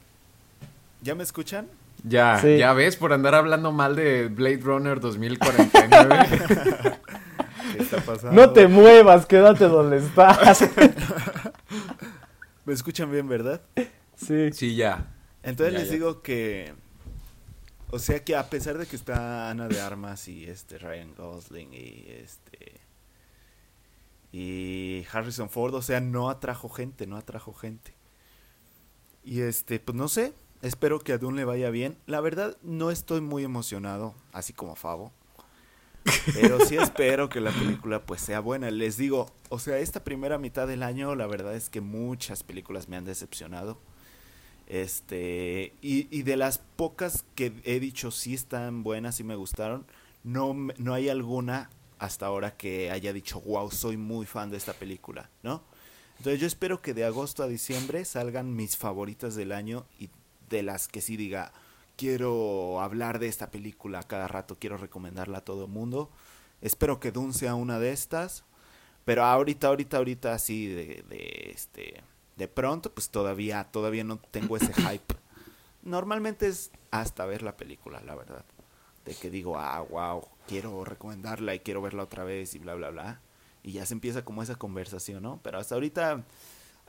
¿Ya 1.01 1.15
me 1.15 1.23
escuchan? 1.23 1.67
Ya, 2.03 2.39
ya 2.43 2.73
ves, 2.73 2.97
por 2.97 3.13
andar 3.13 3.33
hablando 3.33 3.71
mal 3.71 3.95
de 3.95 4.27
Blade 4.27 4.59
Runner 4.61 5.00
2049. 5.00 6.27
¿Qué 7.73 7.83
está 7.83 7.97
pasando? 7.97 8.39
No 8.39 8.51
te 8.51 8.67
muevas, 8.67 9.25
quédate 9.25 9.67
donde 9.67 9.97
estás. 9.97 10.69
¿Me 12.65 12.73
escuchan 12.73 13.11
bien, 13.11 13.27
verdad? 13.27 13.59
Sí. 14.15 14.51
Sí, 14.53 14.75
ya. 14.75 15.07
Entonces 15.41 15.73
les 15.73 15.89
digo 15.89 16.21
que 16.21 16.75
o 17.91 18.00
sea 18.00 18.24
que 18.24 18.36
a 18.36 18.50
pesar 18.50 18.77
de 18.77 18.86
que 18.86 18.95
está 18.95 19.50
Ana 19.50 19.67
de 19.67 19.79
Armas 19.79 20.27
y 20.27 20.45
este 20.45 20.77
Ryan 20.77 21.13
Gosling 21.15 21.74
y 21.74 22.05
este 22.07 22.81
y 24.31 25.05
Harrison 25.12 25.50
Ford, 25.50 25.74
o 25.75 25.81
sea, 25.81 26.00
no 26.00 26.29
atrajo 26.29 26.69
gente, 26.69 27.05
no 27.05 27.17
atrajo 27.17 27.53
gente. 27.53 27.93
Y 29.24 29.41
este, 29.41 29.79
pues 29.79 29.95
no 29.95 30.07
sé, 30.07 30.33
espero 30.62 31.00
que 31.00 31.13
a 31.13 31.17
Dune 31.17 31.38
le 31.38 31.45
vaya 31.45 31.69
bien. 31.69 31.98
La 32.05 32.21
verdad 32.21 32.57
no 32.62 32.91
estoy 32.91 33.21
muy 33.21 33.43
emocionado, 33.43 34.15
así 34.31 34.53
como 34.53 34.75
Favo. 34.75 35.12
Pero 36.33 36.60
sí 36.65 36.77
espero 36.77 37.29
que 37.29 37.41
la 37.41 37.51
película 37.51 38.03
pues 38.05 38.21
sea 38.21 38.39
buena. 38.39 38.71
Les 38.71 38.98
digo, 38.98 39.31
o 39.50 39.60
sea, 39.60 39.77
esta 39.79 40.03
primera 40.03 40.38
mitad 40.38 40.67
del 40.67 40.81
año 40.81 41.13
la 41.15 41.27
verdad 41.27 41.55
es 41.55 41.69
que 41.69 41.81
muchas 41.81 42.43
películas 42.43 42.88
me 42.88 42.95
han 42.95 43.05
decepcionado. 43.05 43.77
Este, 44.71 45.73
y, 45.81 46.07
y, 46.17 46.23
de 46.23 46.37
las 46.37 46.59
pocas 46.59 47.25
que 47.35 47.51
he 47.65 47.81
dicho 47.81 48.09
sí 48.09 48.33
están 48.33 48.83
buenas 48.83 49.19
y 49.19 49.25
me 49.25 49.35
gustaron, 49.35 49.85
no, 50.23 50.53
no 50.77 50.93
hay 50.93 51.09
alguna 51.09 51.69
hasta 51.99 52.27
ahora 52.27 52.55
que 52.55 52.89
haya 52.89 53.11
dicho, 53.11 53.41
wow, 53.41 53.69
soy 53.69 53.97
muy 53.97 54.25
fan 54.25 54.49
de 54.49 54.55
esta 54.55 54.71
película, 54.71 55.29
¿no? 55.43 55.61
Entonces 56.19 56.39
yo 56.39 56.47
espero 56.47 56.81
que 56.81 56.93
de 56.93 57.03
agosto 57.03 57.43
a 57.43 57.49
diciembre 57.49 58.05
salgan 58.05 58.55
mis 58.55 58.77
favoritas 58.77 59.35
del 59.35 59.51
año 59.51 59.87
y 59.99 60.09
de 60.49 60.63
las 60.63 60.87
que 60.87 61.01
sí 61.01 61.17
diga, 61.17 61.51
quiero 61.97 62.79
hablar 62.79 63.19
de 63.19 63.27
esta 63.27 63.51
película 63.51 64.03
cada 64.03 64.29
rato, 64.29 64.55
quiero 64.57 64.77
recomendarla 64.77 65.39
a 65.39 65.43
todo 65.43 65.65
el 65.65 65.71
mundo. 65.71 66.09
Espero 66.61 67.01
que 67.01 67.11
Dune 67.11 67.33
sea 67.33 67.55
una 67.55 67.77
de 67.77 67.91
estas, 67.91 68.45
pero 69.03 69.25
ahorita, 69.25 69.67
ahorita, 69.67 69.97
ahorita 69.97 70.39
sí 70.39 70.67
de, 70.67 71.03
de 71.09 71.51
este 71.53 72.01
de 72.41 72.48
pronto, 72.48 72.91
pues 72.91 73.12
todavía, 73.12 73.65
todavía 73.65 74.03
no 74.03 74.17
tengo 74.17 74.57
ese 74.57 74.74
hype. 74.89 75.13
Normalmente 75.83 76.48
es 76.48 76.71
hasta 76.89 77.24
ver 77.27 77.43
la 77.43 77.55
película, 77.55 78.01
la 78.03 78.15
verdad. 78.15 78.43
De 79.05 79.13
que 79.13 79.29
digo, 79.29 79.60
ah, 79.60 79.86
wow, 79.88 80.24
quiero 80.48 80.83
recomendarla 80.83 81.53
y 81.53 81.60
quiero 81.60 81.83
verla 81.83 82.01
otra 82.01 82.24
vez 82.24 82.55
y 82.55 82.60
bla, 82.60 82.74
bla, 82.74 82.89
bla. 82.89 83.21
Y 83.62 83.74
ya 83.74 83.86
se 83.86 83.93
empieza 83.93 84.25
como 84.25 84.41
esa 84.41 84.55
conversación, 84.55 85.21
¿no? 85.21 85.39
Pero 85.43 85.60
hasta 85.60 85.75
ahorita 85.75 86.24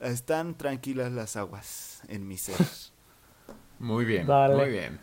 están 0.00 0.56
tranquilas 0.56 1.12
las 1.12 1.36
aguas 1.36 2.00
en 2.08 2.26
mi 2.26 2.38
ser. 2.38 2.56
Muy 3.78 4.06
bien, 4.06 4.26
muy 4.28 4.70
bien. 4.70 5.00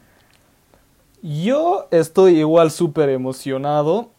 Yo 1.21 1.89
estoy 1.91 2.39
igual 2.39 2.71
súper 2.71 3.09
emocionado. 3.09 4.13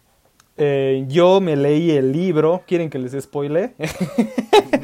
Eh, 0.62 1.06
yo 1.08 1.40
me 1.40 1.56
leí 1.56 1.90
el 1.92 2.12
libro. 2.12 2.62
¿Quieren 2.66 2.90
que 2.90 2.98
les 2.98 3.12
spoile? 3.22 3.74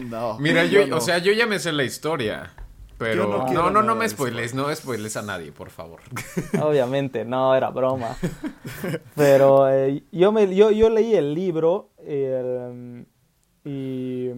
No. 0.07 0.39
Mira, 0.39 0.65
yo, 0.65 0.97
o 0.97 1.01
sea, 1.01 1.19
yo 1.19 1.33
ya 1.33 1.47
me 1.47 1.59
sé 1.59 1.73
la 1.73 1.83
historia. 1.83 2.53
Pero 2.97 3.45
no, 3.53 3.71
no, 3.71 3.83
no, 3.83 3.97
me 3.97 4.09
spoiles, 4.09 4.55
no 4.55 4.73
spoiles 4.73 5.17
a 5.17 5.23
nadie, 5.23 5.51
por 5.51 5.71
favor. 5.71 6.01
Obviamente, 6.63 7.25
no, 7.25 7.57
era 7.57 7.71
broma. 7.71 8.17
Pero 9.17 9.69
eh, 9.69 10.05
yo, 10.13 10.31
me, 10.31 10.55
yo, 10.55 10.71
yo 10.71 10.91
leí 10.91 11.15
el 11.15 11.35
libro 11.35 11.91
y 13.65 14.31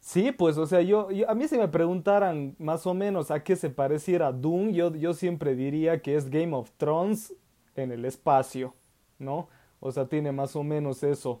sí, 0.00 0.32
pues, 0.32 0.58
o 0.58 0.66
sea, 0.66 0.82
yo, 0.82 1.08
a 1.28 1.34
mí 1.34 1.46
si 1.46 1.56
me 1.56 1.68
preguntaran 1.68 2.56
más 2.58 2.86
o 2.88 2.92
menos 2.92 3.30
a 3.30 3.44
qué 3.44 3.54
se 3.54 3.70
pareciera 3.70 4.32
Doom, 4.32 4.72
yo, 4.72 4.94
yo 4.96 5.14
siempre 5.14 5.54
diría 5.54 6.02
que 6.02 6.16
es 6.16 6.28
Game 6.28 6.54
of 6.56 6.72
Thrones 6.76 7.34
en 7.76 7.92
el 7.92 8.04
espacio, 8.04 8.74
¿no? 9.18 9.48
O 9.80 9.90
sea, 9.92 10.06
tiene 10.06 10.32
más 10.32 10.54
o 10.56 10.62
menos 10.62 11.02
eso. 11.02 11.40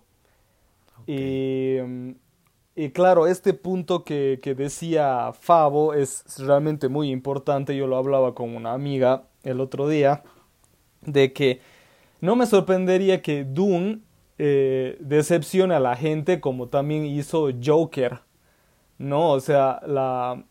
Y 1.06 1.78
y 2.80 2.92
claro, 2.92 3.26
este 3.26 3.52
punto 3.52 4.04
que, 4.04 4.38
que, 4.42 4.54
decía 4.54 5.32
Favo 5.38 5.92
es 5.92 6.24
realmente 6.38 6.88
muy 6.88 7.10
importante. 7.10 7.76
Yo 7.76 7.86
lo 7.86 7.96
hablaba 7.96 8.34
con 8.34 8.56
una 8.56 8.72
amiga 8.72 9.24
el 9.42 9.60
otro 9.60 9.88
día. 9.88 10.22
De 11.02 11.32
que 11.32 11.60
no 12.22 12.36
me 12.36 12.46
sorprendería 12.46 13.22
que 13.22 13.44
Dune 13.44 14.00
eh, 14.38 14.96
decepcione 15.00 15.74
a 15.74 15.80
la 15.80 15.96
gente 15.96 16.40
como 16.40 16.68
también 16.68 17.04
hizo 17.04 17.50
Joker. 17.62 18.20
¿No? 18.98 19.32
O 19.32 19.40
sea, 19.40 19.80
la, 19.86 20.42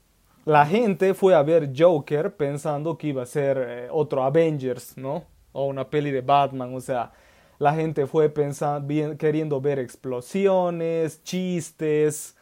la 0.46 0.66
gente 0.66 1.16
fue 1.16 1.34
a 1.36 1.42
ver 1.42 1.72
Joker 1.76 2.36
pensando 2.36 2.98
que 2.98 3.08
iba 3.08 3.24
a 3.24 3.26
ser 3.26 3.58
eh, 3.58 3.88
otro 3.92 4.24
Avengers, 4.24 4.98
¿no? 4.98 5.24
O 5.52 5.66
una 5.66 5.90
peli 5.90 6.12
de 6.12 6.22
Batman. 6.22 6.76
O 6.76 6.82
sea, 6.82 7.12
la 7.60 7.74
gente 7.74 8.08
fue 8.08 8.30
pensando, 8.30 8.88
bien, 8.88 9.18
queriendo 9.18 9.62
ver 9.62 9.80
explosiones, 9.80 11.22
chistes, 11.24 12.36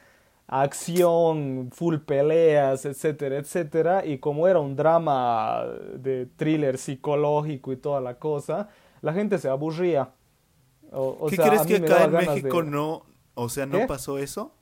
acción, 0.48 1.70
full 1.74 1.98
peleas, 1.98 2.86
etcétera, 2.86 3.38
etcétera. 3.38 4.06
Y 4.06 4.20
como 4.20 4.48
era 4.48 4.60
un 4.60 4.76
drama 4.76 5.66
de 5.96 6.28
thriller 6.38 6.78
psicológico 6.78 7.74
y 7.74 7.78
toda 7.78 8.00
la 8.00 8.20
cosa, 8.20 8.70
la 9.02 9.12
gente 9.12 9.40
se 9.40 9.50
aburría. 9.50 10.14
¿Qué 11.30 11.38
crees 11.38 11.66
que 11.66 11.78
acá 11.78 12.06
en 12.06 12.12
México 12.12 12.64
no, 12.64 13.04
o 13.34 13.50
sea, 13.50 13.66
no 13.66 13.86
pasó 13.88 14.20
eso? 14.20 14.54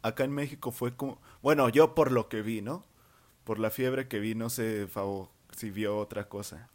acá 0.00 0.24
en 0.24 0.32
México 0.32 0.70
fue 0.70 0.96
como, 0.96 1.18
bueno, 1.42 1.68
yo 1.68 1.94
por 1.94 2.12
lo 2.12 2.30
que 2.30 2.40
vi, 2.40 2.62
¿no? 2.62 2.86
Por 3.44 3.58
la 3.58 3.68
fiebre 3.68 4.08
que 4.08 4.18
vi, 4.18 4.34
no 4.34 4.48
sé 4.48 4.88
si 5.54 5.70
vio 5.70 5.98
otra 5.98 6.28
cosa. 6.28 6.70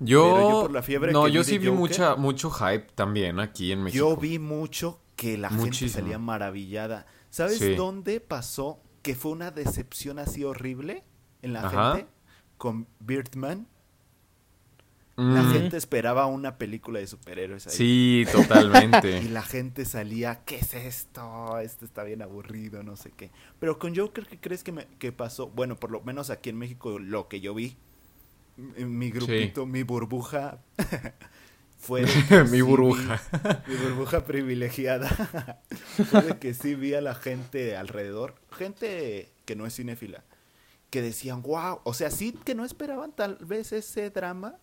Yo, 0.00 0.62
por 0.62 0.72
la 0.72 0.82
fiebre 0.82 1.12
no, 1.12 1.28
yo 1.28 1.44
sí 1.44 1.58
vi 1.58 1.70
mucha, 1.70 2.16
mucho 2.16 2.50
hype 2.50 2.86
también 2.94 3.38
aquí 3.38 3.70
en 3.70 3.82
México. 3.82 4.10
Yo 4.10 4.16
vi 4.16 4.38
mucho 4.38 5.00
que 5.14 5.36
la 5.36 5.50
gente 5.50 5.88
salía 5.90 6.18
maravillada. 6.18 7.06
¿Sabes 7.28 7.76
dónde 7.76 8.20
pasó 8.20 8.80
que 9.02 9.14
fue 9.14 9.32
una 9.32 9.50
decepción 9.50 10.18
así 10.18 10.42
horrible 10.42 11.04
en 11.42 11.52
la 11.52 11.68
gente? 11.68 12.08
Con 12.56 12.88
Birdman. 12.98 13.68
La 15.16 15.42
mm. 15.42 15.52
gente 15.52 15.76
esperaba 15.76 16.24
una 16.24 16.56
película 16.56 16.98
de 16.98 17.06
superhéroes 17.06 17.66
ahí. 17.66 17.72
Sí, 17.74 18.24
totalmente. 18.32 19.18
y 19.22 19.28
la 19.28 19.42
gente 19.42 19.84
salía, 19.84 20.44
¿qué 20.46 20.56
es 20.56 20.72
esto? 20.72 21.58
Esto 21.58 21.84
está 21.84 22.04
bien 22.04 22.22
aburrido, 22.22 22.82
no 22.82 22.96
sé 22.96 23.12
qué. 23.14 23.30
Pero 23.58 23.78
con 23.78 23.94
Joker, 23.94 24.26
¿qué 24.26 24.40
crees 24.40 24.64
que, 24.64 24.72
me, 24.72 24.86
que 24.98 25.12
pasó? 25.12 25.48
Bueno, 25.48 25.76
por 25.76 25.90
lo 25.90 26.00
menos 26.00 26.30
aquí 26.30 26.48
en 26.48 26.56
México, 26.56 26.98
lo 26.98 27.28
que 27.28 27.42
yo 27.42 27.52
vi, 27.52 27.76
mi 28.78 29.10
grupito, 29.10 29.66
mi 29.66 29.82
burbuja, 29.82 30.58
fue 31.78 32.04
mi 32.50 32.62
burbuja. 32.62 33.20
mi 33.66 33.74
burbuja 33.76 34.24
privilegiada. 34.24 35.08
fue 36.10 36.38
que 36.38 36.54
sí 36.54 36.74
vi 36.74 36.94
a 36.94 37.00
la 37.00 37.14
gente 37.14 37.76
alrededor, 37.76 38.34
gente 38.52 39.32
que 39.44 39.56
no 39.56 39.66
es 39.66 39.76
cinéfila, 39.76 40.24
que 40.90 41.02
decían, 41.02 41.42
wow, 41.42 41.80
o 41.84 41.94
sea, 41.94 42.10
sí 42.10 42.32
que 42.32 42.54
no 42.54 42.64
esperaban 42.64 43.12
tal 43.12 43.36
vez 43.36 43.72
ese 43.72 44.10
drama, 44.10 44.58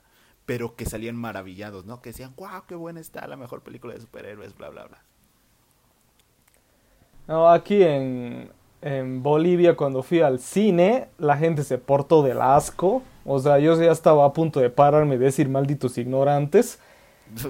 pero 0.45 0.75
que 0.75 0.85
salían 0.85 1.15
maravillados, 1.15 1.85
¿no? 1.85 2.01
Que 2.01 2.11
decían, 2.11 2.33
wow, 2.37 2.63
qué 2.67 2.75
buena 2.75 2.99
está, 2.99 3.27
la 3.27 3.35
mejor 3.35 3.63
película 3.63 3.93
de 3.93 4.01
superhéroes, 4.01 4.55
bla, 4.55 4.69
bla, 4.69 4.85
bla. 4.85 5.03
No, 7.27 7.49
aquí 7.49 7.83
en, 7.83 8.49
en 8.81 9.23
Bolivia 9.23 9.75
cuando 9.75 10.03
fui 10.03 10.21
al 10.21 10.39
cine, 10.39 11.07
la 11.17 11.35
gente 11.37 11.63
se 11.63 11.77
portó 11.77 12.21
del 12.23 12.41
asco. 12.41 13.01
O 13.25 13.39
sea, 13.39 13.59
yo 13.59 13.75
ya 13.81 13.91
estaba 13.91 14.25
a 14.25 14.33
punto 14.33 14.59
de 14.59 14.69
pararme 14.69 15.15
y 15.15 15.17
decir 15.17 15.49
malditos 15.49 15.97
ignorantes. 15.97 16.79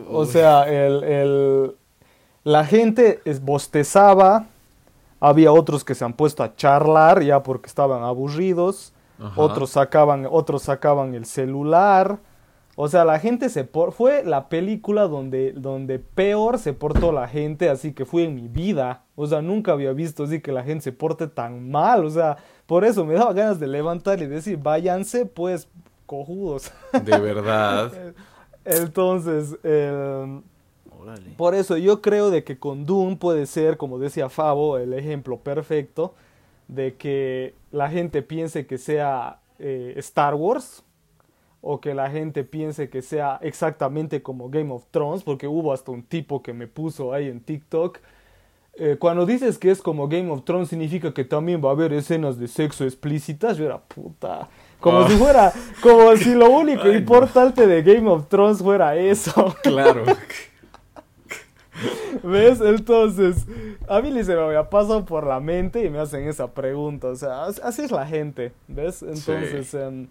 O 0.10 0.26
sea, 0.26 0.64
el, 0.68 1.04
el, 1.04 1.76
la 2.44 2.66
gente 2.66 3.20
es- 3.26 3.44
bostezaba, 3.44 4.48
había 5.20 5.52
otros 5.52 5.84
que 5.84 5.94
se 5.96 6.04
han 6.06 6.14
puesto 6.14 6.44
a 6.44 6.56
charlar 6.56 7.22
ya 7.22 7.44
porque 7.44 7.68
estaban 7.68 8.04
aburridos, 8.04 8.94
Ajá. 9.20 9.40
otros 9.40 9.70
sacaban, 9.72 10.28
otros 10.30 10.64
sacaban 10.64 11.14
el 11.14 11.26
celular. 11.26 12.18
O 12.80 12.88
sea, 12.90 13.06
la 13.06 13.18
gente 13.18 13.50
se 13.50 13.64
por... 13.64 13.92
fue 13.92 14.24
la 14.24 14.50
película 14.50 15.08
donde, 15.08 15.52
donde 15.52 15.98
peor 15.98 16.60
se 16.60 16.74
portó 16.74 17.12
la 17.12 17.28
gente, 17.28 17.70
así 17.70 17.92
que 17.92 18.06
fue 18.06 18.26
en 18.26 18.36
mi 18.36 18.48
vida. 18.48 19.04
O 19.16 19.26
sea, 19.26 19.42
nunca 19.42 19.72
había 19.72 19.94
visto 19.94 20.26
así 20.26 20.42
que 20.42 20.52
la 20.52 20.62
gente 20.62 20.84
se 20.84 20.92
porte 20.92 21.28
tan 21.28 21.72
mal. 21.72 22.06
O 22.06 22.10
sea, 22.12 22.38
por 22.68 22.86
eso 22.86 23.04
me 23.04 23.16
daba 23.16 23.34
ganas 23.34 23.60
de 23.60 23.66
levantar 23.66 24.22
y 24.22 24.28
decir, 24.28 24.60
váyanse 24.62 25.26
pues, 25.26 25.68
cojudos. 26.06 26.72
De 26.94 27.18
verdad. 27.18 27.92
Entonces, 28.64 29.58
Órale. 29.64 31.32
por 31.36 31.56
eso 31.56 31.78
yo 31.78 32.00
creo 32.04 32.30
de 32.30 32.44
que 32.44 32.60
con 32.60 32.86
Doom 32.86 33.18
puede 33.18 33.48
ser, 33.48 33.78
como 33.78 33.98
decía 33.98 34.30
Fabo, 34.30 34.78
el 34.78 34.94
ejemplo 34.94 35.40
perfecto 35.40 36.14
de 36.68 36.94
que 36.94 37.56
la 37.72 37.90
gente 37.90 38.22
piense 38.22 38.68
que 38.68 38.78
sea 38.78 39.40
eh, 39.58 39.96
Star 39.98 40.36
Wars 40.36 40.84
o 41.62 41.82
que 41.82 41.94
la 41.94 42.10
gente 42.10 42.44
piense 42.44 42.90
que 42.90 43.02
sea 43.02 43.40
exactamente 43.42 44.22
como 44.22 44.50
Game 44.50 44.72
of 44.72 44.86
Thrones, 44.92 45.24
porque 45.24 45.48
hubo 45.48 45.74
hasta 45.74 45.92
un 45.92 46.04
tipo 46.04 46.42
que 46.44 46.54
me 46.54 46.68
puso 46.68 47.14
ahí 47.14 47.28
en 47.28 47.40
TikTok. 47.42 48.00
eh, 48.80 48.96
cuando 49.00 49.26
dices 49.26 49.58
que 49.58 49.72
es 49.72 49.82
como 49.82 50.08
Game 50.08 50.30
of 50.32 50.44
Thrones 50.46 50.70
significa 50.70 51.12
que 51.12 51.24
también 51.26 51.60
va 51.66 51.70
a 51.70 51.72
haber 51.72 51.94
escenas 51.94 52.38
de 52.38 52.48
sexo 52.48 52.84
explícitas. 52.86 53.58
Yo 53.58 53.66
era 53.66 53.80
puta. 53.80 54.48
Como 54.80 55.00
Oh. 55.00 55.08
si 55.10 55.16
fuera, 55.16 55.52
como 55.82 56.16
si 56.16 56.36
lo 56.36 56.52
único 56.52 56.84
Ay, 56.84 56.92
no. 56.92 56.98
importante 57.00 57.66
de 57.66 57.82
Game 57.82 58.08
of 58.08 58.28
Thrones 58.28 58.60
fuera 58.60 58.96
eso. 58.96 59.56
Claro. 59.64 60.04
¿Ves? 62.24 62.60
Entonces, 62.62 63.46
a 63.88 64.02
mí 64.02 64.12
se 64.24 64.36
me 64.36 64.42
había 64.42 64.68
pasado 64.70 65.06
por 65.06 65.26
la 65.28 65.40
mente 65.40 65.84
y 65.86 65.90
me 65.90 66.00
hacen 66.00 66.28
esa 66.28 66.52
pregunta. 66.52 67.08
O 67.08 67.16
sea, 67.16 67.46
as- 67.46 67.60
así 67.64 67.84
es 67.84 67.92
la 67.92 68.06
gente, 68.06 68.52
¿ves? 68.68 69.04
Entonces, 69.04 69.74
em, 69.76 70.08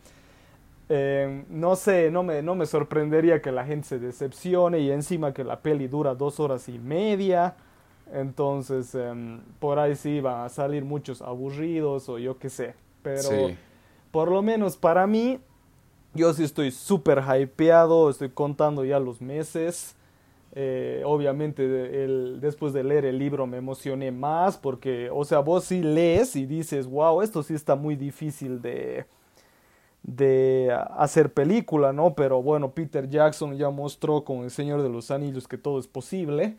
em, 0.88 1.44
no 1.48 1.76
sé, 1.76 2.10
no 2.10 2.22
me, 2.22 2.42
no 2.42 2.54
me 2.54 2.66
sorprendería 2.66 3.40
que 3.42 3.50
la 3.52 3.64
gente 3.64 3.86
se 3.88 3.98
decepcione 3.98 4.78
y 4.80 4.90
encima 4.90 5.32
que 5.34 5.44
la 5.44 5.60
peli 5.60 5.88
dura 5.88 6.14
dos 6.14 6.38
horas 6.40 6.68
y 6.68 6.78
media. 6.78 7.56
Entonces, 8.12 8.94
em, 8.94 9.40
por 9.58 9.78
ahí 9.78 9.96
sí 9.96 10.20
van 10.20 10.44
a 10.44 10.48
salir 10.48 10.84
muchos 10.84 11.20
aburridos 11.22 12.08
o 12.08 12.18
yo 12.18 12.38
qué 12.38 12.48
sé. 12.48 12.74
Pero 13.02 13.22
Sí. 13.22 13.56
por 14.12 14.30
lo 14.30 14.42
menos 14.42 14.76
para 14.76 15.06
mí, 15.06 15.40
yo 16.14 16.32
sí 16.32 16.44
estoy 16.44 16.70
súper 16.70 17.20
hypeado, 17.20 18.08
estoy 18.08 18.30
contando 18.30 18.84
ya 18.84 18.98
los 19.00 19.20
meses. 19.20 19.96
Eh, 20.58 21.02
obviamente 21.04 22.04
el- 22.04 22.38
después 22.40 22.72
de 22.72 22.82
leer 22.82 23.04
el 23.04 23.18
libro 23.18 23.46
me 23.46 23.58
emocioné 23.58 24.10
más 24.12 24.56
porque, 24.56 25.10
o 25.12 25.24
sea, 25.24 25.40
vos 25.40 25.64
sí 25.64 25.82
lees 25.82 26.34
y 26.36 26.46
dices, 26.46 26.86
wow, 26.86 27.20
esto 27.20 27.42
sí 27.42 27.52
está 27.52 27.74
muy 27.76 27.94
difícil 27.96 28.62
de, 28.62 29.04
de 30.06 30.72
hacer 30.96 31.32
película, 31.34 31.92
¿no? 31.92 32.14
Pero 32.14 32.42
bueno, 32.42 32.70
Peter 32.72 33.08
Jackson 33.08 33.56
ya 33.56 33.70
mostró 33.70 34.24
con 34.24 34.38
El 34.44 34.50
Señor 34.50 34.82
de 34.82 34.88
los 34.88 35.10
Anillos 35.10 35.48
que 35.48 35.58
todo 35.58 35.78
es 35.80 35.88
posible. 35.88 36.56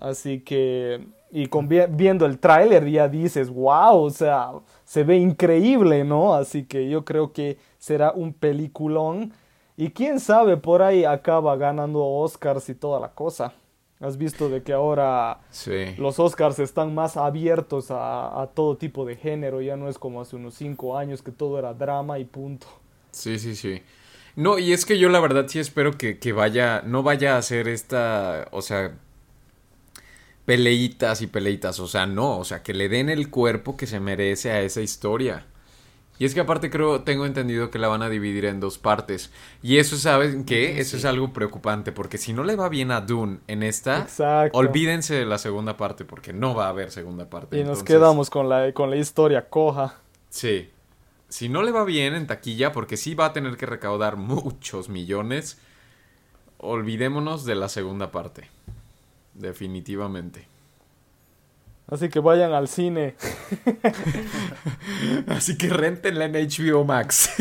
Así 0.00 0.40
que, 0.40 1.06
y 1.30 1.46
con 1.48 1.68
vi- 1.68 1.86
viendo 1.90 2.26
el 2.26 2.38
tráiler 2.38 2.88
ya 2.90 3.08
dices, 3.08 3.50
wow, 3.50 3.96
o 4.04 4.10
sea, 4.10 4.52
se 4.84 5.04
ve 5.04 5.18
increíble, 5.18 6.04
¿no? 6.04 6.34
Así 6.34 6.64
que 6.64 6.88
yo 6.90 7.04
creo 7.04 7.32
que 7.32 7.58
será 7.78 8.12
un 8.12 8.32
peliculón. 8.32 9.32
Y 9.76 9.90
quién 9.90 10.20
sabe, 10.20 10.56
por 10.56 10.82
ahí 10.82 11.04
acaba 11.04 11.56
ganando 11.56 12.04
Oscars 12.06 12.68
y 12.70 12.74
toda 12.74 13.00
la 13.00 13.10
cosa. 13.12 13.52
Has 14.00 14.16
visto 14.16 14.48
de 14.48 14.62
que 14.62 14.72
ahora 14.72 15.40
Sí. 15.50 15.94
los 15.98 16.18
Oscars 16.18 16.58
están 16.58 16.94
más 16.94 17.18
abiertos 17.18 17.90
a, 17.90 18.40
a 18.40 18.46
todo 18.46 18.76
tipo 18.78 19.04
de 19.04 19.16
género, 19.16 19.60
ya 19.60 19.76
no 19.76 19.88
es 19.88 19.98
como 19.98 20.22
hace 20.22 20.36
unos 20.36 20.54
cinco 20.54 20.96
años 20.96 21.20
que 21.22 21.32
todo 21.32 21.58
era 21.58 21.74
drama 21.74 22.18
y 22.18 22.24
punto. 22.24 22.66
Sí, 23.10 23.38
sí, 23.38 23.54
sí. 23.54 23.82
No, 24.36 24.58
y 24.58 24.72
es 24.72 24.86
que 24.86 24.98
yo 24.98 25.08
la 25.10 25.20
verdad 25.20 25.46
sí 25.48 25.58
espero 25.58 25.98
que, 25.98 26.18
que 26.18 26.32
vaya, 26.32 26.82
no 26.86 27.02
vaya 27.02 27.36
a 27.36 27.42
ser 27.42 27.68
esta, 27.68 28.48
o 28.52 28.62
sea, 28.62 28.96
peleitas 30.46 31.22
y 31.22 31.26
peleitas, 31.26 31.78
o 31.80 31.86
sea, 31.86 32.06
no, 32.06 32.38
o 32.38 32.44
sea, 32.44 32.62
que 32.62 32.72
le 32.74 32.88
den 32.88 33.08
el 33.08 33.30
cuerpo 33.30 33.76
que 33.76 33.86
se 33.86 34.00
merece 34.00 34.50
a 34.50 34.60
esa 34.62 34.80
historia. 34.80 35.46
Y 36.20 36.26
es 36.26 36.34
que 36.34 36.40
aparte 36.40 36.68
creo, 36.68 37.00
tengo 37.00 37.24
entendido 37.24 37.70
que 37.70 37.78
la 37.78 37.88
van 37.88 38.02
a 38.02 38.10
dividir 38.10 38.44
en 38.44 38.60
dos 38.60 38.76
partes. 38.76 39.30
Y 39.62 39.78
eso, 39.78 39.96
¿saben 39.96 40.44
qué? 40.44 40.78
Eso 40.78 40.98
es 40.98 41.06
algo 41.06 41.32
preocupante, 41.32 41.92
porque 41.92 42.18
si 42.18 42.34
no 42.34 42.44
le 42.44 42.56
va 42.56 42.68
bien 42.68 42.90
a 42.90 43.00
Dune 43.00 43.38
en 43.46 43.62
esta, 43.62 44.00
Exacto. 44.00 44.58
olvídense 44.58 45.14
de 45.14 45.24
la 45.24 45.38
segunda 45.38 45.78
parte, 45.78 46.04
porque 46.04 46.34
no 46.34 46.54
va 46.54 46.66
a 46.66 46.68
haber 46.68 46.90
segunda 46.90 47.30
parte. 47.30 47.58
Y 47.58 47.64
nos 47.64 47.82
quedamos 47.82 48.28
con 48.28 48.50
la, 48.50 48.70
con 48.74 48.90
la 48.90 48.96
historia 48.96 49.48
coja. 49.48 49.94
Sí. 50.28 50.68
Si 51.30 51.48
no 51.48 51.62
le 51.62 51.72
va 51.72 51.84
bien 51.86 52.12
en 52.12 52.26
taquilla, 52.26 52.70
porque 52.70 52.98
sí 52.98 53.14
va 53.14 53.24
a 53.24 53.32
tener 53.32 53.56
que 53.56 53.64
recaudar 53.64 54.18
muchos 54.18 54.90
millones, 54.90 55.56
olvidémonos 56.58 57.46
de 57.46 57.54
la 57.54 57.70
segunda 57.70 58.12
parte. 58.12 58.46
Definitivamente. 59.32 60.49
Así 61.90 62.08
que 62.08 62.20
vayan 62.20 62.52
al 62.52 62.68
cine. 62.68 63.14
Así 65.28 65.56
que 65.58 65.68
rentenla 65.68 66.26
en 66.26 66.32
HBO 66.32 66.84
Max. 66.84 67.30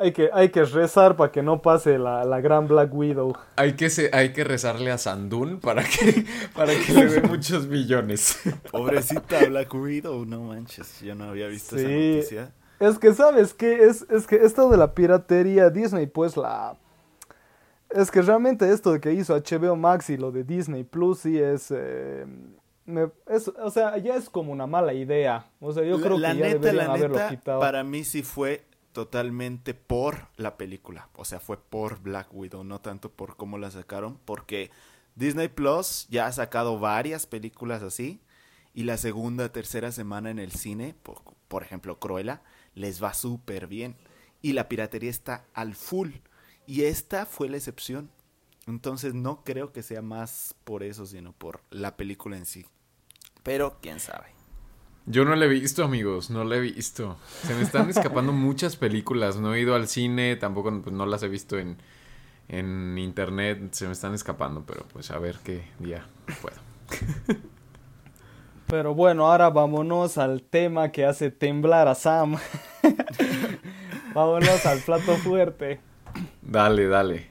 Hay 0.00 0.12
que, 0.12 0.30
hay 0.32 0.48
que 0.48 0.64
rezar 0.64 1.16
para 1.16 1.30
que 1.30 1.42
no 1.42 1.62
pase 1.62 1.96
la, 1.96 2.24
la 2.24 2.40
gran 2.40 2.66
Black 2.66 2.92
Widow. 2.92 3.36
hay, 3.54 3.74
que 3.74 3.88
se- 3.88 4.10
hay 4.12 4.32
que 4.32 4.42
rezarle 4.42 4.90
a 4.90 4.98
Sandún 4.98 5.60
para 5.60 5.84
que, 5.84 6.24
para 6.56 6.72
que 6.74 6.92
le 6.92 7.06
dé 7.06 7.20
muchos 7.20 7.68
millones. 7.68 8.40
Pobrecita 8.72 9.44
Black 9.46 9.72
Widow, 9.72 10.24
no 10.24 10.40
manches, 10.40 10.98
yo 11.02 11.14
no 11.14 11.24
había 11.26 11.46
visto 11.46 11.76
esa 11.76 11.86
noticia. 11.88 12.52
Es 12.80 12.98
que, 12.98 13.12
¿sabes 13.14 13.54
qué? 13.54 13.84
Es, 13.84 14.04
es 14.10 14.26
que 14.26 14.36
esto 14.36 14.70
de 14.70 14.76
la 14.78 14.92
piratería, 14.94 15.70
Disney, 15.70 16.06
pues 16.06 16.36
la... 16.36 16.74
Es 17.94 18.10
que 18.10 18.22
realmente 18.22 18.70
esto 18.72 18.92
de 18.92 19.00
que 19.00 19.12
hizo 19.12 19.34
HBO 19.36 19.76
Max 19.76 20.10
y 20.10 20.16
lo 20.16 20.30
de 20.32 20.44
Disney 20.44 20.84
Plus 20.84 21.20
sí 21.20 21.38
es... 21.38 21.70
eh, 21.70 22.26
me- 22.86 23.10
es- 23.28 23.48
o 23.48 23.70
sea, 23.70 23.96
ya 23.98 24.16
es 24.16 24.28
como 24.30 24.52
una 24.52 24.66
mala 24.66 24.92
idea. 24.94 25.50
O 25.60 25.72
sea, 25.72 25.82
yo 25.84 25.98
La- 25.98 26.02
creo 26.04 26.18
la 26.18 26.32
que 26.32 26.38
ya 26.38 26.44
neta, 26.46 26.58
deberían 26.58 26.86
la 26.88 26.92
haberlo 26.94 27.16
neta, 27.16 27.28
quitado. 27.30 27.60
para 27.60 27.84
mí 27.84 28.04
sí 28.04 28.22
fue 28.22 28.64
totalmente 28.92 29.74
por 29.74 30.28
la 30.36 30.56
película. 30.56 31.08
O 31.14 31.24
sea, 31.24 31.40
fue 31.40 31.56
por 31.58 32.00
Black 32.02 32.28
Widow, 32.32 32.64
no 32.64 32.80
tanto 32.80 33.10
por 33.10 33.36
cómo 33.36 33.58
la 33.58 33.70
sacaron. 33.70 34.18
Porque 34.24 34.70
Disney 35.14 35.48
Plus 35.48 36.06
ya 36.10 36.26
ha 36.26 36.32
sacado 36.32 36.78
varias 36.78 37.26
películas 37.26 37.82
así. 37.82 38.20
Y 38.74 38.84
la 38.84 38.96
segunda, 38.96 39.50
tercera 39.50 39.92
semana 39.92 40.30
en 40.30 40.38
el 40.38 40.52
cine, 40.52 40.94
por, 41.02 41.18
por 41.48 41.62
ejemplo, 41.62 41.98
Cruella, 41.98 42.42
les 42.74 43.02
va 43.02 43.12
súper 43.12 43.66
bien. 43.66 43.96
Y 44.40 44.54
la 44.54 44.68
piratería 44.68 45.10
está 45.10 45.44
al 45.52 45.74
full. 45.74 46.10
Y 46.66 46.82
esta 46.84 47.26
fue 47.26 47.48
la 47.48 47.56
excepción. 47.56 48.10
Entonces 48.66 49.14
no 49.14 49.42
creo 49.44 49.72
que 49.72 49.82
sea 49.82 50.02
más 50.02 50.54
por 50.64 50.82
eso, 50.82 51.06
sino 51.06 51.32
por 51.32 51.62
la 51.70 51.96
película 51.96 52.36
en 52.36 52.46
sí. 52.46 52.64
Pero 53.42 53.78
quién 53.80 53.98
sabe. 53.98 54.26
Yo 55.04 55.24
no 55.24 55.34
la 55.34 55.46
he 55.46 55.48
visto, 55.48 55.82
amigos, 55.82 56.30
no 56.30 56.44
la 56.44 56.56
he 56.56 56.60
visto. 56.60 57.16
Se 57.44 57.54
me 57.54 57.62
están 57.62 57.90
escapando 57.90 58.32
muchas 58.32 58.76
películas. 58.76 59.36
No 59.36 59.54
he 59.54 59.60
ido 59.60 59.74
al 59.74 59.88
cine, 59.88 60.36
tampoco 60.36 60.80
pues, 60.80 60.94
no 60.94 61.06
las 61.06 61.24
he 61.24 61.28
visto 61.28 61.58
en, 61.58 61.76
en 62.48 62.96
internet. 62.98 63.72
Se 63.72 63.86
me 63.86 63.92
están 63.92 64.14
escapando, 64.14 64.64
pero 64.64 64.86
pues 64.92 65.10
a 65.10 65.18
ver 65.18 65.38
qué 65.42 65.64
día 65.80 66.06
puedo. 66.40 66.56
Pero 68.68 68.94
bueno, 68.94 69.30
ahora 69.30 69.50
vámonos 69.50 70.16
al 70.16 70.42
tema 70.42 70.92
que 70.92 71.04
hace 71.04 71.30
temblar 71.30 71.88
a 71.88 71.94
Sam. 71.94 72.38
vámonos 74.14 74.64
al 74.64 74.78
plato 74.78 75.14
fuerte. 75.18 75.78
Dale, 76.42 76.88
dale. 76.88 77.26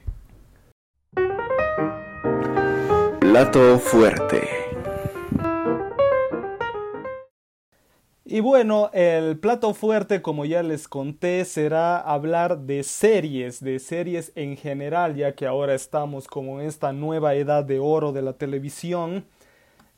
Plato 3.20 3.78
fuerte. 3.78 4.48
Y 8.24 8.40
bueno, 8.40 8.88
el 8.94 9.38
plato 9.38 9.74
fuerte, 9.74 10.22
como 10.22 10.46
ya 10.46 10.62
les 10.62 10.88
conté, 10.88 11.44
será 11.44 11.98
hablar 11.98 12.60
de 12.60 12.82
series, 12.82 13.62
de 13.62 13.78
series 13.78 14.32
en 14.34 14.56
general, 14.56 15.14
ya 15.14 15.34
que 15.34 15.46
ahora 15.46 15.74
estamos 15.74 16.26
como 16.26 16.58
en 16.58 16.66
esta 16.66 16.94
nueva 16.94 17.34
edad 17.34 17.62
de 17.62 17.78
oro 17.78 18.12
de 18.12 18.22
la 18.22 18.32
televisión 18.32 19.26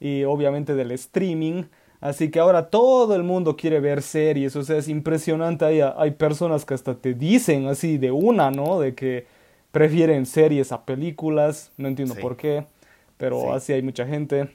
y 0.00 0.24
obviamente 0.24 0.74
del 0.74 0.90
streaming. 0.90 1.64
Así 2.04 2.30
que 2.30 2.38
ahora 2.38 2.68
todo 2.68 3.16
el 3.16 3.22
mundo 3.22 3.56
quiere 3.56 3.80
ver 3.80 4.02
series, 4.02 4.54
o 4.56 4.62
sea, 4.62 4.76
es 4.76 4.88
impresionante. 4.88 5.64
Hay, 5.64 5.80
hay 5.80 6.10
personas 6.10 6.66
que 6.66 6.74
hasta 6.74 6.94
te 6.96 7.14
dicen 7.14 7.66
así 7.66 7.96
de 7.96 8.10
una, 8.10 8.50
¿no? 8.50 8.78
De 8.78 8.94
que 8.94 9.26
prefieren 9.72 10.26
series 10.26 10.70
a 10.70 10.84
películas, 10.84 11.72
no 11.78 11.88
entiendo 11.88 12.14
Sí. 12.14 12.20
por 12.20 12.36
qué, 12.36 12.66
pero 13.16 13.40
Sí. 13.40 13.46
así 13.54 13.72
hay 13.72 13.80
mucha 13.80 14.06
gente. 14.06 14.54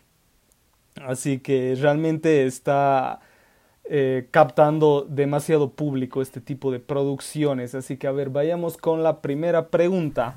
Así 1.03 1.39
que 1.39 1.75
realmente 1.79 2.45
está 2.45 3.19
eh, 3.91 4.27
captando 4.29 5.07
demasiado 5.09 5.71
público 5.71 6.21
este 6.21 6.41
tipo 6.41 6.71
de 6.71 6.79
producciones. 6.79 7.73
Así 7.73 7.97
que 7.97 8.05
a 8.05 8.11
ver, 8.11 8.29
vayamos 8.29 8.77
con 8.77 9.01
la 9.01 9.21
primera 9.21 9.69
pregunta. 9.69 10.35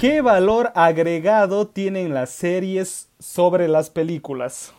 ¿Qué 0.00 0.22
valor 0.22 0.72
agregado 0.74 1.66
tienen 1.66 2.14
las 2.14 2.30
series 2.30 3.10
sobre 3.18 3.68
las 3.68 3.90
películas? 3.90 4.72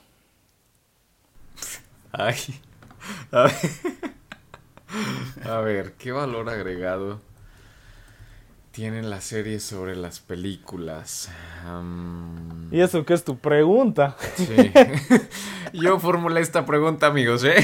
Ay. 2.11 2.37
A 3.31 3.43
ver, 3.43 3.53
a 5.45 5.59
ver 5.61 5.93
¿qué 5.93 6.11
valor 6.11 6.49
agregado 6.49 7.21
tienen 8.71 9.09
las 9.09 9.23
series 9.25 9.63
sobre 9.63 9.95
las 9.95 10.19
películas? 10.19 11.29
Y 12.71 12.79
eso 12.81 13.05
que 13.05 13.13
es 13.13 13.23
tu 13.23 13.37
pregunta. 13.37 14.15
Sí. 14.35 14.71
Yo 15.73 15.99
formulé 15.99 16.41
esta 16.41 16.65
pregunta, 16.65 17.07
amigos, 17.07 17.43
¿eh? 17.43 17.55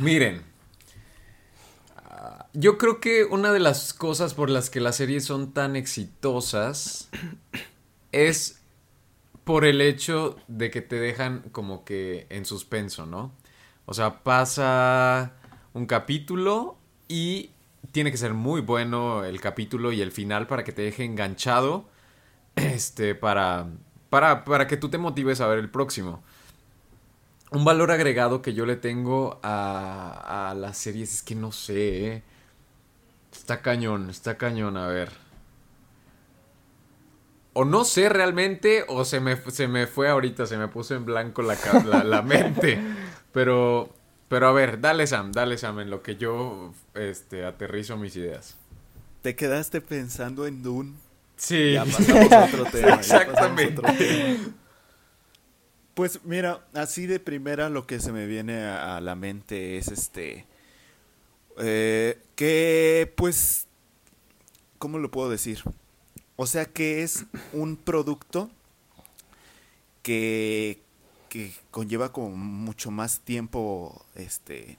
Miren. 0.00 0.42
ah, 1.96 2.46
Yo 2.52 2.78
creo 2.78 3.00
que 3.00 3.24
una 3.24 3.52
de 3.52 3.60
las 3.60 3.92
cosas 3.94 4.34
por 4.34 4.48
las 4.50 4.70
que 4.70 4.80
las 4.80 4.96
series 4.96 5.24
son 5.24 5.52
tan 5.52 5.76
exitosas 5.76 7.08
es 8.12 8.61
por 9.44 9.64
el 9.64 9.80
hecho 9.80 10.36
de 10.48 10.70
que 10.70 10.82
te 10.82 10.96
dejan 10.96 11.40
como 11.52 11.84
que 11.84 12.26
en 12.30 12.44
suspenso, 12.46 13.06
¿no? 13.06 13.32
O 13.86 13.94
sea, 13.94 14.22
pasa 14.22 15.34
un 15.74 15.86
capítulo 15.86 16.78
y 17.08 17.50
tiene 17.92 18.10
que 18.10 18.16
ser 18.16 18.34
muy 18.34 18.60
bueno 18.60 19.24
el 19.24 19.40
capítulo 19.40 19.92
y 19.92 20.00
el 20.00 20.12
final 20.12 20.46
para 20.46 20.64
que 20.64 20.72
te 20.72 20.82
deje 20.82 21.04
enganchado 21.04 21.88
este, 22.56 23.14
para, 23.14 23.68
para, 24.10 24.44
para 24.44 24.66
que 24.66 24.76
tú 24.76 24.88
te 24.90 24.98
motives 24.98 25.40
a 25.40 25.48
ver 25.48 25.58
el 25.58 25.70
próximo. 25.70 26.22
Un 27.50 27.64
valor 27.64 27.90
agregado 27.90 28.40
que 28.40 28.54
yo 28.54 28.64
le 28.66 28.76
tengo 28.76 29.38
a, 29.42 30.50
a 30.50 30.54
las 30.54 30.78
series 30.78 31.14
es 31.14 31.22
que 31.22 31.34
no 31.34 31.52
sé, 31.52 32.06
¿eh? 32.06 32.22
Está 33.32 33.60
cañón, 33.62 34.10
está 34.10 34.38
cañón, 34.38 34.76
a 34.76 34.86
ver. 34.86 35.21
O 37.54 37.64
no 37.64 37.84
sé 37.84 38.08
realmente, 38.08 38.84
o 38.88 39.04
se 39.04 39.20
me, 39.20 39.36
se 39.50 39.68
me 39.68 39.86
fue 39.86 40.08
ahorita, 40.08 40.46
se 40.46 40.56
me 40.56 40.68
puso 40.68 40.94
en 40.94 41.04
blanco 41.04 41.42
la, 41.42 41.56
la, 41.84 42.04
la 42.04 42.22
mente. 42.22 42.78
Pero, 43.32 43.94
pero 44.28 44.48
a 44.48 44.52
ver, 44.52 44.80
dale 44.80 45.06
Sam, 45.06 45.32
dale 45.32 45.58
Sam, 45.58 45.80
en 45.80 45.90
lo 45.90 46.02
que 46.02 46.16
yo 46.16 46.72
este, 46.94 47.44
aterrizo 47.44 47.96
mis 47.98 48.16
ideas. 48.16 48.56
Te 49.22 49.36
quedaste 49.36 49.80
pensando 49.80 50.46
en 50.46 50.62
Dune. 50.62 50.94
Sí. 51.36 51.72
Ya 51.72 51.84
pasamos 51.86 52.32
a 52.32 52.44
otro 52.44 52.64
tema. 52.66 53.00
ya 53.02 53.26
pasamos 53.28 53.54
a 53.54 53.54
Exactamente. 53.54 53.80
otro 53.80 53.92
tema. 53.94 54.54
Pues 55.94 56.24
mira, 56.24 56.66
así 56.74 57.06
de 57.06 57.20
primera 57.20 57.68
lo 57.68 57.86
que 57.86 58.00
se 58.00 58.12
me 58.12 58.26
viene 58.26 58.62
a, 58.64 58.96
a 58.96 59.00
la 59.00 59.14
mente 59.14 59.76
es 59.76 59.88
este. 59.88 60.46
eh, 61.58 62.18
que 62.34 63.12
pues. 63.16 63.68
¿Cómo 64.78 64.98
lo 64.98 65.10
puedo 65.10 65.30
decir? 65.30 65.62
O 66.36 66.46
sea 66.46 66.64
que 66.64 67.02
es 67.02 67.24
un 67.52 67.76
producto 67.76 68.50
que, 70.02 70.80
que 71.28 71.52
conlleva 71.70 72.12
como 72.12 72.30
mucho 72.30 72.90
más 72.90 73.20
tiempo. 73.20 74.04
Este. 74.14 74.78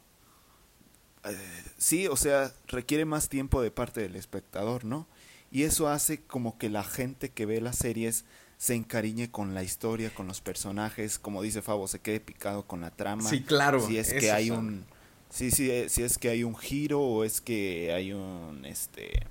eh, 1.26 1.64
sí, 1.78 2.08
o 2.08 2.16
sea, 2.16 2.54
requiere 2.68 3.06
más 3.06 3.30
tiempo 3.30 3.62
de 3.62 3.72
parte 3.72 4.02
del 4.02 4.16
espectador, 4.16 4.86
¿no? 4.86 5.08
Y 5.52 5.64
eso 5.64 5.88
hace 5.88 6.22
como 6.22 6.58
que 6.58 6.70
la 6.70 6.84
gente 6.84 7.30
que 7.30 7.46
ve 7.46 7.62
las 7.62 7.78
series 7.78 8.26
se 8.58 8.76
encariñe 8.76 9.30
con 9.30 9.54
la 9.54 9.62
historia, 9.64 10.14
con 10.14 10.28
los 10.28 10.42
personajes, 10.42 11.20
como 11.20 11.42
dice 11.42 11.62
Fabo, 11.62 11.88
se 11.88 12.00
quede 12.00 12.20
picado 12.20 12.66
con 12.66 12.82
la 12.82 12.92
trama. 12.92 13.30
Sí, 13.30 13.42
claro. 13.44 13.86
Si 13.86 13.98
es 13.98 14.14
que 14.14 14.32
hay 14.32 14.50
un 14.52 14.86
sí, 15.30 15.52
sí, 15.52 15.70
eh, 15.70 15.90
si 15.90 16.04
es 16.04 16.18
que 16.18 16.30
hay 16.30 16.44
un 16.44 16.56
giro 16.56 17.02
o 17.02 17.24
es 17.24 17.42
que 17.42 17.92
hay 17.94 18.14
un 18.14 18.66
este 18.66 19.28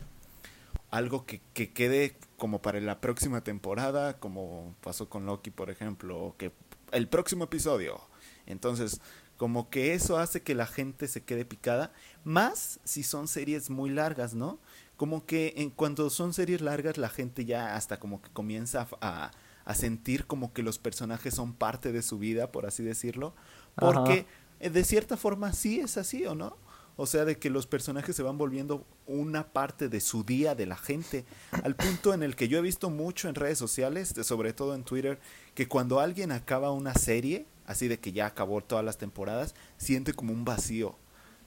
algo 0.92 1.26
que, 1.26 1.40
que 1.54 1.72
quede 1.72 2.16
como 2.36 2.62
para 2.62 2.78
la 2.80 3.00
próxima 3.00 3.42
temporada, 3.42 4.18
como 4.20 4.76
pasó 4.82 5.08
con 5.08 5.26
Loki, 5.26 5.50
por 5.50 5.70
ejemplo, 5.70 6.22
o 6.22 6.36
que 6.36 6.52
el 6.92 7.08
próximo 7.08 7.44
episodio. 7.44 8.00
Entonces, 8.46 9.00
como 9.38 9.70
que 9.70 9.94
eso 9.94 10.18
hace 10.18 10.42
que 10.42 10.54
la 10.54 10.66
gente 10.66 11.08
se 11.08 11.24
quede 11.24 11.44
picada, 11.44 11.92
más 12.24 12.78
si 12.84 13.02
son 13.02 13.26
series 13.26 13.70
muy 13.70 13.90
largas, 13.90 14.34
¿no? 14.34 14.60
Como 14.96 15.24
que 15.24 15.54
en 15.56 15.70
cuando 15.70 16.10
son 16.10 16.34
series 16.34 16.60
largas 16.60 16.98
la 16.98 17.08
gente 17.08 17.44
ya 17.46 17.74
hasta 17.74 17.98
como 17.98 18.20
que 18.20 18.30
comienza 18.30 18.86
a, 19.00 19.30
a 19.64 19.74
sentir 19.74 20.26
como 20.26 20.52
que 20.52 20.62
los 20.62 20.78
personajes 20.78 21.34
son 21.34 21.54
parte 21.54 21.90
de 21.90 22.02
su 22.02 22.18
vida, 22.18 22.52
por 22.52 22.66
así 22.66 22.82
decirlo, 22.82 23.34
porque 23.76 24.26
eh, 24.60 24.70
de 24.70 24.84
cierta 24.84 25.16
forma 25.16 25.52
sí 25.54 25.80
es 25.80 25.96
así, 25.96 26.26
¿o 26.26 26.34
no? 26.34 26.56
O 26.96 27.06
sea, 27.06 27.24
de 27.24 27.38
que 27.38 27.48
los 27.50 27.66
personajes 27.66 28.14
se 28.14 28.22
van 28.22 28.36
volviendo 28.38 28.84
una 29.06 29.48
parte 29.52 29.88
de 29.88 30.00
su 30.00 30.24
día 30.24 30.54
de 30.54 30.66
la 30.66 30.76
gente, 30.76 31.24
al 31.64 31.74
punto 31.74 32.12
en 32.12 32.22
el 32.22 32.36
que 32.36 32.48
yo 32.48 32.58
he 32.58 32.62
visto 32.62 32.90
mucho 32.90 33.28
en 33.28 33.34
redes 33.34 33.58
sociales, 33.58 34.14
sobre 34.22 34.52
todo 34.52 34.74
en 34.74 34.84
Twitter, 34.84 35.18
que 35.54 35.66
cuando 35.68 36.00
alguien 36.00 36.32
acaba 36.32 36.70
una 36.70 36.94
serie, 36.94 37.46
así 37.66 37.88
de 37.88 37.98
que 37.98 38.12
ya 38.12 38.26
acabó 38.26 38.60
todas 38.60 38.84
las 38.84 38.98
temporadas, 38.98 39.54
siente 39.78 40.12
como 40.12 40.32
un 40.32 40.44
vacío. 40.44 40.96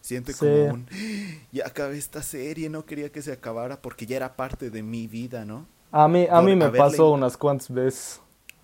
Siente 0.01 0.34
Sí. 0.34 0.39
como 0.39 0.65
un, 0.73 0.88
ya 1.51 1.65
acabé 1.67 1.97
esta 1.97 2.21
serie, 2.23 2.69
no 2.69 2.86
quería 2.86 3.12
que 3.12 3.21
se 3.23 3.31
acabara 3.31 3.81
porque 3.81 4.05
ya 4.05 4.17
era 4.17 4.36
parte 4.36 4.69
de 4.69 4.84
mi 4.84 5.08
vida, 5.08 5.45
¿no? 5.45 5.67
A 5.91 6.08
mí, 6.08 6.25
a 6.29 6.36
Por 6.36 6.43
mí 6.43 6.55
me 6.55 6.65
haberle- 6.65 6.77
pasó 6.91 7.12
unas 7.12 7.38
cuantas 7.38 7.69
veces. 7.71 8.19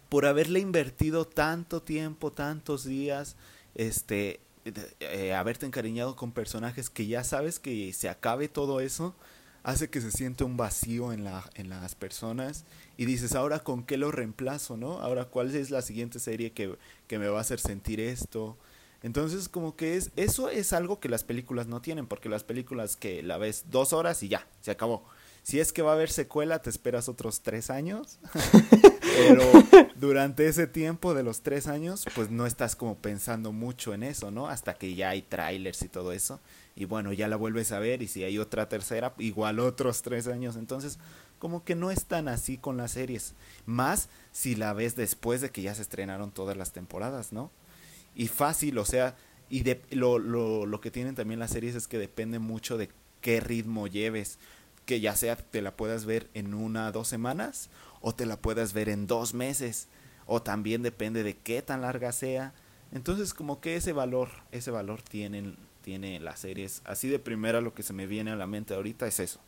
por 0.10 0.26
haberle 0.26 0.60
invertido 0.60 1.26
tanto 1.26 1.82
tiempo, 1.82 2.32
tantos 2.32 2.84
días, 2.86 3.38
este, 3.76 4.40
eh, 4.66 5.34
haberte 5.34 5.66
encariñado 5.66 6.16
con 6.16 6.32
personajes 6.32 6.90
que 6.90 7.08
ya 7.08 7.24
sabes 7.24 7.60
que 7.60 7.94
se 7.94 8.10
acabe 8.10 8.48
todo 8.48 8.80
eso, 8.80 9.16
hace 9.64 9.90
que 9.90 10.02
se 10.02 10.12
siente 10.12 10.44
un 10.44 10.58
vacío 10.58 11.14
en, 11.14 11.24
la, 11.24 11.50
en 11.56 11.70
las 11.70 11.96
personas 11.96 12.66
y 12.98 13.06
dices, 13.06 13.36
ahora 13.36 13.60
con 13.60 13.84
qué 13.84 13.98
lo 13.98 14.12
reemplazo, 14.12 14.78
¿no? 14.78 15.00
Ahora 15.00 15.26
cuál 15.26 15.54
es 15.56 15.70
la 15.72 15.82
siguiente 15.82 16.20
serie 16.20 16.52
que, 16.52 16.76
que 17.08 17.20
me 17.20 17.28
va 17.28 17.40
a 17.40 17.42
hacer 17.42 17.60
sentir 17.60 18.00
esto. 18.00 18.58
Entonces 19.04 19.50
como 19.50 19.76
que 19.76 19.98
es, 19.98 20.12
eso 20.16 20.50
es 20.50 20.74
algo 20.74 21.00
que 21.00 21.10
las 21.10 21.24
películas 21.24 21.68
no 21.68 21.82
tienen, 21.82 22.08
porque 22.08 22.30
las 22.30 22.44
películas 22.44 22.96
que 22.96 23.24
la 23.24 23.38
ves 23.38 23.66
dos 23.70 23.94
horas 23.94 24.22
y 24.24 24.30
ya, 24.30 24.48
se 24.62 24.72
acabó. 24.72 25.04
Si 25.44 25.60
es 25.60 25.74
que 25.74 25.82
va 25.82 25.92
a 25.92 25.96
haber 25.96 26.10
secuela, 26.10 26.62
te 26.62 26.70
esperas 26.70 27.10
otros 27.10 27.42
tres 27.42 27.70
años. 27.70 28.20
Pero 29.02 29.44
durante 29.96 30.48
ese 30.48 30.68
tiempo 30.68 31.14
de 31.14 31.24
los 31.24 31.42
tres 31.42 31.68
años, 31.68 32.06
pues 32.16 32.30
no 32.30 32.46
estás 32.46 32.76
como 32.76 32.96
pensando 32.96 33.52
mucho 33.52 33.94
en 33.94 34.04
eso, 34.04 34.32
¿no? 34.32 34.48
Hasta 34.48 34.76
que 34.76 34.96
ya 34.96 35.10
hay 35.10 35.22
trailers 35.22 35.82
y 35.82 35.90
todo 35.90 36.12
eso. 36.12 36.40
Y 36.76 36.86
bueno, 36.86 37.12
ya 37.12 37.28
la 37.28 37.36
vuelves 37.36 37.72
a 37.72 37.80
ver 37.80 38.02
y 38.02 38.08
si 38.08 38.24
hay 38.24 38.38
otra 38.38 38.70
tercera, 38.70 39.14
igual 39.18 39.60
otros 39.60 40.02
tres 40.02 40.28
años. 40.28 40.56
Entonces, 40.56 41.00
como 41.40 41.64
que 41.64 41.76
no 41.76 41.92
es 41.92 42.06
tan 42.06 42.28
así 42.28 42.58
con 42.58 42.78
las 42.78 42.92
series. 42.92 43.34
Más 43.66 44.10
si 44.32 44.56
la 44.56 44.74
ves 44.74 44.96
después 44.96 45.42
de 45.42 45.50
que 45.50 45.64
ya 45.64 45.76
se 45.76 45.82
estrenaron 45.82 46.32
todas 46.32 46.56
las 46.56 46.72
temporadas, 46.72 47.34
¿no? 47.34 47.52
Y 48.16 48.28
fácil, 48.28 48.78
o 48.78 48.86
sea, 48.86 49.16
y 49.50 49.64
de, 49.64 49.82
lo, 49.90 50.20
lo, 50.20 50.66
lo 50.66 50.82
que 50.82 50.92
tienen 50.92 51.16
también 51.16 51.40
las 51.40 51.52
series 51.52 51.76
es 51.76 51.88
que 51.88 51.98
depende 51.98 52.40
mucho 52.40 52.78
de 52.78 52.90
qué 53.22 53.40
ritmo 53.40 53.88
lleves. 53.88 54.38
Que 54.86 55.00
ya 55.00 55.16
sea 55.16 55.36
te 55.36 55.62
la 55.62 55.72
puedas 55.76 56.06
ver 56.06 56.30
en 56.34 56.54
una 56.54 56.92
dos 56.92 57.08
semanas 57.08 57.70
o 58.02 58.14
te 58.16 58.26
la 58.26 58.38
puedas 58.38 58.74
ver 58.74 58.90
en 58.90 59.08
dos 59.08 59.34
meses. 59.34 59.88
O 60.26 60.42
también 60.42 60.82
depende 60.84 61.24
de 61.24 61.36
qué 61.38 61.62
tan 61.62 61.82
larga 61.82 62.12
sea. 62.12 62.54
Entonces 62.92 63.34
como 63.34 63.62
que 63.62 63.76
ese 63.76 63.94
valor, 63.94 64.30
ese 64.52 64.72
valor 64.72 65.02
tienen, 65.02 65.56
tiene 65.84 66.20
las 66.20 66.40
series. 66.40 66.82
Así 66.86 67.08
de 67.10 67.20
primera 67.20 67.62
lo 67.62 67.74
que 67.74 67.84
se 67.84 67.94
me 67.94 68.08
viene 68.08 68.32
a 68.32 68.36
la 68.36 68.48
mente 68.48 68.74
ahorita 68.74 69.08
es 69.08 69.20
eso. 69.20 69.40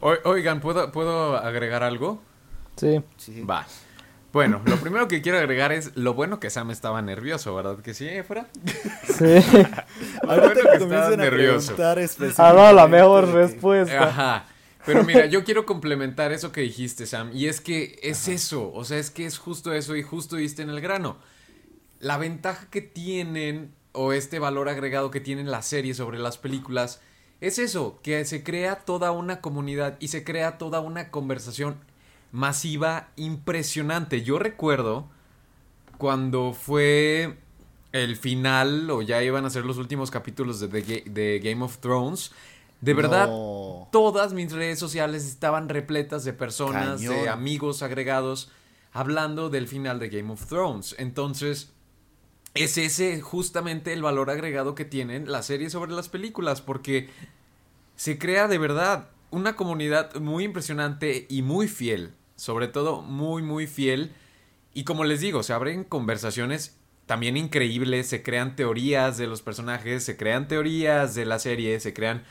O- 0.00 0.16
Oigan, 0.24 0.60
¿puedo, 0.60 0.90
¿puedo 0.92 1.36
agregar 1.36 1.82
algo? 1.82 2.20
Sí. 2.76 3.00
Sí. 3.16 3.42
Va. 3.42 3.66
Bueno, 4.32 4.62
lo 4.64 4.76
primero 4.76 5.08
que 5.08 5.20
quiero 5.20 5.36
agregar 5.36 5.72
es 5.72 5.94
lo 5.94 6.14
bueno 6.14 6.40
que 6.40 6.48
Sam 6.48 6.70
estaba 6.70 7.02
nervioso, 7.02 7.54
¿verdad? 7.54 7.80
Que 7.80 7.92
sí, 7.92 8.08
Efra. 8.08 8.46
Sí. 9.04 9.24
Lo 10.22 10.26
bueno 10.26 10.52
que 10.54 10.84
estaba 10.84 11.16
nervioso. 11.16 11.74
Ha 11.78 12.52
dado 12.52 12.72
la 12.72 12.88
mejor 12.88 13.28
respuesta. 13.32 14.04
Ajá. 14.08 14.46
Pero 14.86 15.04
mira, 15.04 15.26
yo 15.26 15.44
quiero 15.44 15.66
complementar 15.66 16.32
eso 16.32 16.50
que 16.50 16.62
dijiste, 16.62 17.06
Sam. 17.06 17.30
Y 17.34 17.46
es 17.46 17.60
que 17.60 18.00
es 18.02 18.26
eso. 18.26 18.72
O 18.72 18.84
sea, 18.84 18.98
es 18.98 19.10
que 19.10 19.26
es 19.26 19.38
justo 19.38 19.74
eso 19.74 19.96
y 19.96 20.02
justo 20.02 20.36
diste 20.36 20.62
en 20.62 20.70
el 20.70 20.80
grano. 20.80 21.18
La 22.00 22.16
ventaja 22.16 22.68
que 22.70 22.80
tienen, 22.80 23.74
o 23.92 24.14
este 24.14 24.38
valor 24.38 24.70
agregado 24.70 25.10
que 25.10 25.20
tienen 25.20 25.50
las 25.50 25.66
series 25.66 25.98
sobre 25.98 26.18
las 26.18 26.38
películas, 26.38 27.00
es 27.42 27.58
eso, 27.58 28.00
que 28.02 28.24
se 28.24 28.42
crea 28.42 28.76
toda 28.76 29.10
una 29.12 29.40
comunidad 29.40 29.96
y 30.00 30.08
se 30.08 30.24
crea 30.24 30.58
toda 30.58 30.80
una 30.80 31.10
conversación 31.10 31.76
masiva 32.32 33.08
impresionante. 33.16 34.22
Yo 34.22 34.38
recuerdo 34.38 35.08
cuando 35.98 36.52
fue 36.52 37.36
el 37.92 38.16
final, 38.16 38.90
o 38.90 39.02
ya 39.02 39.22
iban 39.22 39.44
a 39.44 39.50
ser 39.50 39.64
los 39.64 39.76
últimos 39.76 40.10
capítulos 40.10 40.58
de, 40.60 40.68
The 40.68 41.04
de 41.10 41.38
Game 41.40 41.62
of 41.62 41.78
Thrones. 41.78 42.32
De 42.80 42.94
verdad, 42.94 43.28
No. 43.28 43.88
todas 43.92 44.32
mis 44.32 44.50
redes 44.50 44.78
sociales 44.78 45.24
estaban 45.26 45.68
repletas 45.68 46.24
de 46.24 46.32
personas, 46.32 47.00
de 47.00 47.28
amigos 47.28 47.82
agregados, 47.82 48.50
hablando 48.92 49.50
del 49.50 49.68
final 49.68 50.00
de 50.00 50.08
Game 50.08 50.32
of 50.32 50.46
Thrones. 50.46 50.96
Entonces, 50.98 51.70
es 52.54 52.76
ese 52.78 53.20
justamente 53.20 53.92
el 53.92 54.02
valor 54.02 54.30
agregado 54.30 54.74
que 54.74 54.84
tienen 54.84 55.30
las 55.30 55.46
series 55.46 55.70
sobre 55.72 55.92
las 55.92 56.08
películas, 56.08 56.60
porque 56.60 57.08
se 57.94 58.18
crea 58.18 58.48
de 58.48 58.58
verdad 58.58 59.10
una 59.30 59.54
comunidad 59.54 60.16
muy 60.16 60.44
impresionante 60.44 61.26
y 61.30 61.42
muy 61.42 61.68
fiel, 61.68 62.14
sobre 62.42 62.66
todo 62.66 63.02
muy, 63.02 63.40
muy 63.40 63.68
fiel. 63.68 64.10
Y 64.74 64.82
como 64.82 65.04
les 65.04 65.20
digo, 65.20 65.44
se 65.44 65.52
abren 65.52 65.84
conversaciones 65.84 66.76
también 67.06 67.36
increíbles, 67.36 68.08
se 68.08 68.24
crean 68.24 68.56
teorías 68.56 69.16
de 69.16 69.28
los 69.28 69.42
personajes, 69.42 70.02
se 70.02 70.16
crean 70.16 70.48
teorías 70.48 71.14
de 71.14 71.24
la 71.24 71.38
serie, 71.38 71.78
se 71.78 71.94
crean 71.94 72.24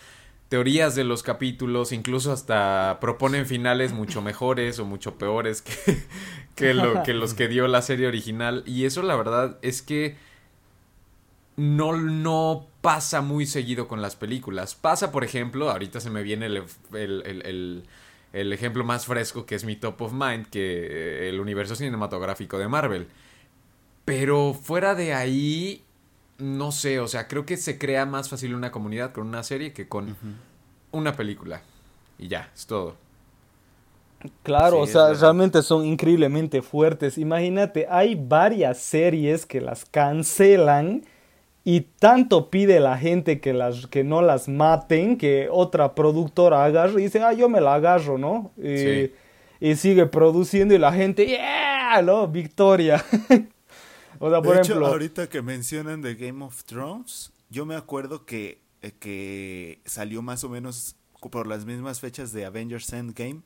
teorías 0.49 0.95
de 0.95 1.05
los 1.05 1.23
capítulos, 1.23 1.93
incluso 1.93 2.33
hasta 2.33 2.97
proponen 2.99 3.45
finales 3.45 3.93
mucho 3.93 4.21
mejores 4.21 4.79
o 4.79 4.85
mucho 4.85 5.15
peores 5.15 5.61
que, 5.61 6.03
que, 6.55 6.73
lo, 6.73 7.03
que 7.03 7.13
los 7.13 7.33
que 7.33 7.47
dio 7.47 7.69
la 7.69 7.81
serie 7.81 8.07
original. 8.07 8.63
Y 8.65 8.83
eso 8.83 9.03
la 9.03 9.15
verdad 9.15 9.59
es 9.61 9.81
que 9.81 10.17
no, 11.55 11.95
no 11.95 12.67
pasa 12.81 13.21
muy 13.21 13.45
seguido 13.45 13.87
con 13.87 14.01
las 14.01 14.17
películas. 14.17 14.75
Pasa, 14.75 15.13
por 15.13 15.23
ejemplo, 15.23 15.71
ahorita 15.71 16.01
se 16.01 16.09
me 16.09 16.21
viene 16.21 16.47
el, 16.47 17.83
ejemplo 18.33 18.83
más 18.83 19.05
fresco 19.05 19.45
que 19.45 19.55
es 19.55 19.65
mi 19.65 19.75
top 19.75 20.01
of 20.01 20.13
mind, 20.13 20.47
que 20.47 21.29
el 21.29 21.39
universo 21.39 21.75
cinematográfico 21.75 22.57
de 22.57 22.67
Marvel. 22.67 23.07
Pero 24.05 24.53
fuera 24.53 24.95
de 24.95 25.13
ahí, 25.13 25.83
no 26.37 26.71
sé, 26.71 26.99
o 26.99 27.07
sea, 27.07 27.27
creo 27.27 27.45
que 27.45 27.57
se 27.57 27.77
crea 27.77 28.05
más 28.05 28.29
fácil 28.29 28.55
una 28.55 28.71
comunidad 28.71 29.11
con 29.11 29.27
una 29.27 29.43
serie 29.43 29.73
que 29.73 29.87
con 29.87 30.15
una 30.91 31.15
película. 31.15 31.61
Y 32.17 32.27
ya, 32.27 32.49
es 32.53 32.65
todo. 32.65 32.95
Claro, 34.43 34.79
o 34.79 34.87
sea, 34.87 35.13
realmente 35.13 35.61
son 35.63 35.85
increíblemente 35.85 36.61
fuertes. 36.61 37.17
Imagínate, 37.17 37.87
hay 37.89 38.15
varias 38.15 38.77
series 38.77 39.45
que 39.45 39.61
las 39.61 39.85
cancelan 39.85 41.03
y 41.63 41.81
tanto 41.81 42.49
pide 42.49 42.79
la 42.79 42.97
gente 42.97 43.39
que, 43.39 43.53
las, 43.53 43.87
que 43.87 44.03
no 44.03 44.21
las 44.21 44.47
maten 44.47 45.17
que 45.17 45.47
otra 45.51 45.93
productora 45.93 46.65
agarre 46.65 47.01
y 47.01 47.03
dice, 47.05 47.21
ah, 47.21 47.33
yo 47.33 47.49
me 47.49 47.61
la 47.61 47.75
agarro, 47.75 48.17
¿no? 48.17 48.51
Y, 48.57 49.11
y 49.59 49.75
sigue 49.75 50.07
produciendo 50.07 50.73
y 50.73 50.79
la 50.79 50.91
gente, 50.91 51.27
¡yeah! 51.27 52.01
¿No? 52.01 52.27
Victoria. 52.27 53.03
o 54.19 54.29
sea, 54.29 54.41
por 54.41 54.57
ejemplo. 54.57 54.87
ahorita 54.87 55.29
que 55.29 55.41
mencionan 55.43 56.01
de 56.01 56.15
Game 56.15 56.43
of 56.43 56.63
Thrones, 56.63 57.31
yo 57.49 57.65
me 57.65 57.75
acuerdo 57.75 58.25
que, 58.25 58.61
eh, 58.81 58.93
que 58.99 59.81
salió 59.85 60.23
más 60.23 60.43
o 60.43 60.49
menos 60.49 60.95
por 61.29 61.45
las 61.45 61.65
mismas 61.65 61.99
fechas 61.99 62.31
de 62.31 62.45
Avengers 62.45 62.91
Endgame. 62.91 63.41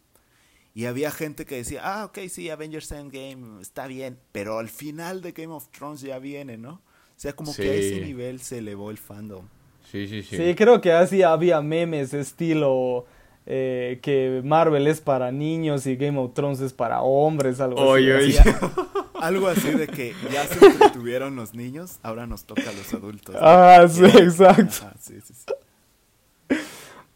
Y 0.74 0.86
había 0.86 1.12
gente 1.12 1.46
que 1.46 1.56
decía, 1.56 1.82
ah, 1.84 2.06
ok, 2.06 2.20
sí, 2.30 2.50
Avengers 2.50 2.92
Endgame 2.92 3.62
está 3.62 3.88
bien, 3.88 4.20
pero 4.32 4.60
al 4.60 4.70
final 4.70 5.22
de 5.22 5.32
Game 5.32 5.54
of 5.54 5.70
Thrones 5.72 6.02
ya 6.02 6.20
viene, 6.20 6.58
¿no? 6.58 6.82
O 7.16 7.20
sea, 7.20 7.34
como 7.34 7.56
que 7.56 7.70
a 7.70 7.74
ese 7.74 8.02
nivel 8.02 8.40
se 8.42 8.58
elevó 8.58 8.92
el 8.92 8.98
fandom. 8.98 9.46
Sí, 9.92 10.08
sí, 10.08 10.24
sí. 10.24 10.36
Sí, 10.36 10.56
creo 10.56 10.82
que 10.82 10.92
así 10.92 11.24
había 11.24 11.62
memes 11.62 12.14
estilo 12.14 13.06
eh, 13.46 14.00
que 14.02 14.42
Marvel 14.44 14.88
es 14.88 15.00
para 15.00 15.32
niños 15.32 15.86
y 15.86 15.96
Game 15.96 16.20
of 16.20 16.34
Thrones 16.34 16.60
es 16.62 16.74
para 16.74 17.02
hombres, 17.02 17.62
algo 17.62 17.94
así. 17.94 18.36
algo 19.14 19.48
así 19.48 19.70
de 19.70 19.88
que 19.88 20.14
ya 20.32 20.46
se 20.46 20.90
tuvieron 20.90 21.36
los 21.36 21.54
niños, 21.54 22.00
ahora 22.04 22.26
nos 22.28 22.44
toca 22.44 22.70
a 22.70 22.74
los 22.74 22.94
adultos. 22.94 23.36
Ah, 23.40 23.86
sí, 23.88 24.04
exacto. 24.04 24.90
sí, 25.00 25.20
sí, 25.24 25.34
sí. 25.34 26.58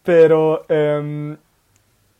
Pero, 0.03 0.65
eh, 0.69 1.35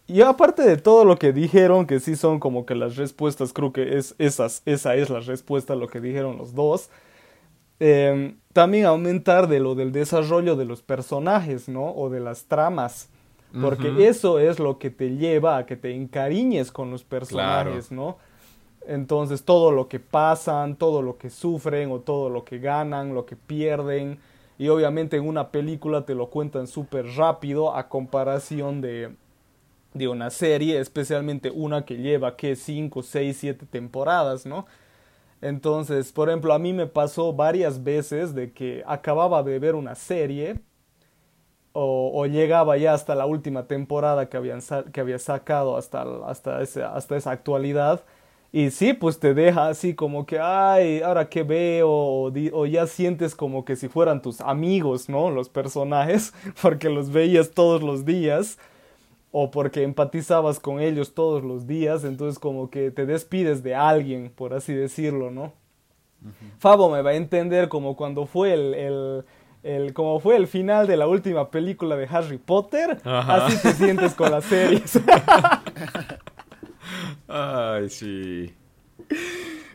y 0.08 0.22
aparte 0.22 0.64
de 0.64 0.78
todo 0.78 1.06
lo 1.06 1.18
que 1.18 1.32
dijeron, 1.32 1.86
que 1.86 2.00
sí 2.00 2.16
son 2.16 2.40
como 2.40 2.66
que 2.66 2.74
las 2.74 2.96
respuestas, 2.96 3.54
creo 3.54 3.72
que 3.72 3.98
es, 3.98 4.16
esas, 4.18 4.64
esa 4.66 4.96
es 4.96 5.12
la 5.12 5.20
respuesta 5.20 5.74
a 5.74 5.76
lo 5.76 5.88
que 5.88 6.02
dijeron 6.02 6.38
los 6.38 6.56
dos. 6.56 6.90
Em, 7.80 8.38
también 8.52 8.86
aumentar 8.86 9.48
de 9.48 9.60
lo 9.60 9.74
del 9.74 9.92
desarrollo 9.92 10.56
de 10.56 10.66
los 10.66 10.82
personajes, 10.82 11.70
¿no? 11.70 11.92
O 11.94 12.10
de 12.10 12.20
las 12.20 12.46
tramas. 12.46 13.10
Porque 13.62 14.08
eso 14.08 14.38
es 14.38 14.60
lo 14.60 14.78
que 14.78 14.92
te 14.92 15.16
lleva 15.18 15.58
a 15.58 15.66
que 15.66 15.76
te 15.76 15.96
encariñes 15.96 16.72
con 16.72 16.92
los 16.92 17.04
personajes, 17.04 17.92
¿no? 17.92 18.18
Entonces 18.86 19.44
todo 19.44 19.72
lo 19.72 19.88
que 19.88 20.00
pasan, 20.00 20.76
todo 20.76 21.02
lo 21.02 21.18
que 21.18 21.32
sufren 21.32 21.92
o 21.92 22.00
todo 22.00 22.30
lo 22.30 22.44
que 22.44 22.60
ganan, 22.60 23.16
lo 23.16 23.26
que 23.26 23.36
pierden. 23.36 24.20
Y 24.60 24.68
obviamente 24.68 25.18
en 25.18 25.28
una 25.28 25.50
película 25.50 26.06
te 26.06 26.14
lo 26.14 26.30
cuentan 26.30 26.68
súper 26.68 27.08
rápido 27.08 27.76
a 27.76 27.90
comparación 27.90 28.82
de, 28.82 29.16
de 29.96 30.08
una 30.08 30.30
serie, 30.30 30.80
especialmente 30.80 31.50
una 31.50 31.86
que 31.86 31.98
lleva, 31.98 32.36
¿qué? 32.36 32.56
5, 32.56 33.02
6, 33.02 33.38
7 33.38 33.66
temporadas, 33.66 34.46
¿no? 34.46 34.68
Entonces, 35.42 36.12
por 36.12 36.30
ejemplo, 36.30 36.54
a 36.54 36.60
mí 36.60 36.74
me 36.74 36.88
pasó 36.88 37.34
varias 37.34 37.84
veces 37.84 38.36
de 38.36 38.52
que 38.52 38.84
acababa 38.86 39.44
de 39.44 39.60
ver 39.60 39.76
una 39.76 39.96
serie 39.96 40.60
o, 41.72 42.26
llegaba 42.26 42.78
ya 42.78 42.94
hasta 42.94 43.16
la 43.16 43.26
última 43.26 43.68
temporada 43.68 44.28
que, 44.28 44.38
habían 44.38 44.60
que 44.92 45.00
había 45.02 45.20
sacado 45.20 45.78
hasta, 45.78 46.04
hasta, 46.26 46.60
hasta 46.60 47.16
esa 47.16 47.32
actualidad. 47.32 48.04
Y 48.52 48.72
sí, 48.72 48.94
pues 48.94 49.20
te 49.20 49.34
deja 49.34 49.68
así 49.68 49.94
como 49.94 50.26
que, 50.26 50.40
ay, 50.40 51.02
ahora 51.02 51.30
que 51.30 51.44
veo, 51.44 51.90
o, 51.90 52.66
ya 52.66 52.88
sientes 52.88 53.36
como 53.36 53.64
que 53.64 53.76
si 53.76 53.88
fueran 53.88 54.22
tus 54.22 54.42
amigos, 54.42 55.08
¿no? 55.08 55.30
Los 55.30 55.50
personajes, 55.50 56.34
porque 56.62 56.90
los 56.90 57.12
veías 57.12 57.52
todos 57.52 57.84
los 57.84 58.06
días 58.06 58.58
o 59.32 59.52
porque 59.52 59.84
empatizabas 59.84 60.60
con 60.60 60.80
ellos 60.80 61.14
todos 61.14 61.44
los 61.44 61.68
días, 61.68 62.04
entonces 62.04 62.40
como 62.40 62.70
que 62.70 62.92
te 62.92 63.06
despides 63.06 63.64
de 63.64 63.76
alguien, 63.76 64.32
por 64.36 64.54
así 64.54 64.74
decirlo, 64.74 65.32
¿no? 65.32 65.54
Fabo 66.58 66.90
me 66.90 67.02
va 67.02 67.12
a 67.12 67.16
entender 67.16 67.70
como 67.70 67.96
cuando 67.96 68.26
fue 68.26 68.54
el, 68.54 69.24
el, 69.64 69.94
como 69.94 70.20
fue 70.20 70.36
el 70.36 70.48
final 70.48 70.88
de 70.88 70.98
la 70.98 71.08
última 71.08 71.50
película 71.50 71.96
de 71.96 72.08
Harry 72.12 72.38
Potter, 72.38 73.00
así 73.06 73.58
te 73.62 73.74
sientes 73.74 74.14
con 74.16 74.32
las 74.32 74.44
series. 74.46 75.00
Ay, 77.28 77.90
sí. 77.90 78.54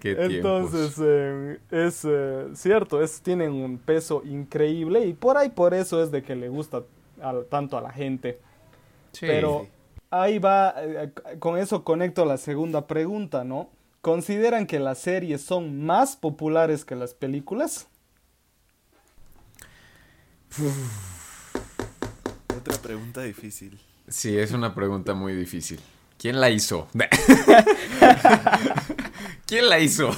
Qué 0.01 0.17
Entonces, 0.19 1.01
eh, 1.03 1.59
es 1.71 2.05
eh, 2.05 2.49
cierto, 2.55 3.03
es, 3.03 3.23
tienen 3.23 3.53
un 3.53 3.79
peso 3.79 4.23
increíble 4.25 5.07
y 5.07 5.15
por 5.15 5.39
ahí 5.39 5.49
por 5.49 5.73
eso 5.73 6.03
es 6.03 6.11
de 6.11 6.23
que 6.23 6.37
le 6.37 6.51
gusta 6.51 6.83
tanto 7.49 7.79
a 7.79 7.81
la 7.81 7.91
gente. 7.91 8.39
Pero 9.21 9.69
ahí 10.11 10.39
va, 10.39 10.75
eh, 10.79 11.13
con 11.39 11.59
eso 11.59 11.85
conecto 11.85 12.25
la 12.25 12.37
segunda 12.37 12.87
pregunta, 12.87 13.45
¿no? 13.45 13.71
¿Consideran 14.01 14.67
que 14.67 14.79
las 14.79 14.99
series 14.99 15.43
son 15.43 15.85
más 15.85 16.17
populares 16.17 16.85
que 16.85 16.95
las 16.95 17.15
películas? 17.15 17.89
Otra 22.57 22.77
pregunta 22.83 23.23
difícil. 23.23 23.81
Sí, 24.09 24.39
es 24.39 24.53
una 24.53 24.75
pregunta 24.75 25.15
muy 25.15 25.35
difícil. 25.35 25.81
¿Quién 26.19 26.41
la 26.41 26.51
hizo? 26.51 26.87
¿Quién 29.47 29.69
la 29.69 29.81
hizo? 29.81 30.11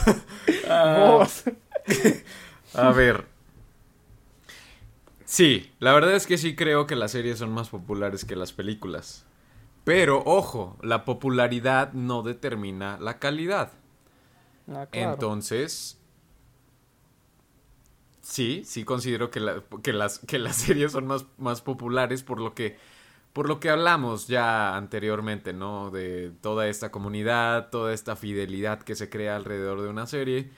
Ah. 0.69 1.27
a 2.75 2.91
ver, 2.91 3.25
Sí, 5.27 5.73
la 5.81 5.93
verdad 5.93 6.15
es 6.15 6.27
que 6.27 6.39
sí 6.39 6.57
creo 6.57 6.87
que 6.87 6.97
las 6.97 7.11
series 7.13 7.39
son 7.39 7.53
más 7.53 7.69
populares 7.71 8.25
que 8.25 8.37
las 8.37 8.53
películas. 8.53 9.27
Pero, 9.85 10.23
ojo, 10.27 10.79
la 10.83 11.05
popularidad 11.05 11.93
no 11.95 12.23
determina 12.23 12.99
la 13.01 13.19
calidad. 13.19 13.73
Ah, 14.69 14.87
Entonces, 14.93 15.99
sí, 18.23 18.63
sí 18.65 18.85
considero 18.85 19.31
que, 19.31 19.41
que, 19.83 19.93
las, 19.93 20.19
que 20.21 20.39
las 20.39 20.57
series 20.57 20.93
son 20.93 21.07
más, 21.07 21.27
más 21.39 21.63
populares 21.63 22.23
por 22.23 22.41
lo 22.41 22.55
que 22.55 22.77
por 23.33 23.49
lo 23.49 23.61
que 23.61 23.71
hablamos 23.71 24.29
ya 24.29 24.77
anteriormente, 24.77 25.55
¿no? 25.55 25.93
De 25.93 26.33
toda 26.43 26.69
esta 26.69 26.91
comunidad, 26.91 27.71
toda 27.71 27.95
esta 27.95 28.17
fidelidad 28.17 28.83
que 28.83 28.97
se 28.97 29.11
crea 29.11 29.37
alrededor 29.37 29.83
de 29.83 29.89
una 29.91 30.09
serie. 30.09 30.51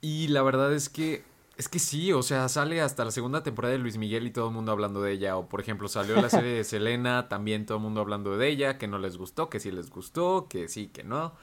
Y 0.00 0.28
la 0.28 0.42
verdad 0.42 0.72
es 0.72 0.88
que 0.88 1.24
es 1.56 1.68
que 1.68 1.78
sí, 1.78 2.12
o 2.12 2.22
sea, 2.22 2.48
sale 2.48 2.80
hasta 2.80 3.04
la 3.04 3.10
segunda 3.12 3.42
temporada 3.42 3.72
de 3.72 3.78
Luis 3.78 3.96
Miguel 3.96 4.26
y 4.26 4.30
todo 4.30 4.48
el 4.48 4.54
mundo 4.54 4.72
hablando 4.72 5.02
de 5.02 5.12
ella. 5.12 5.36
O 5.36 5.48
por 5.48 5.60
ejemplo, 5.60 5.88
salió 5.88 6.20
la 6.20 6.28
serie 6.28 6.52
de 6.52 6.64
Selena, 6.64 7.28
también 7.28 7.66
todo 7.66 7.78
el 7.78 7.84
mundo 7.84 8.00
hablando 8.00 8.36
de 8.36 8.48
ella, 8.48 8.78
que 8.78 8.88
no 8.88 8.98
les 8.98 9.16
gustó, 9.16 9.48
que 9.48 9.60
sí 9.60 9.70
les 9.70 9.90
gustó, 9.90 10.48
que 10.48 10.68
sí, 10.68 10.88
que 10.88 11.04
no. 11.04 11.34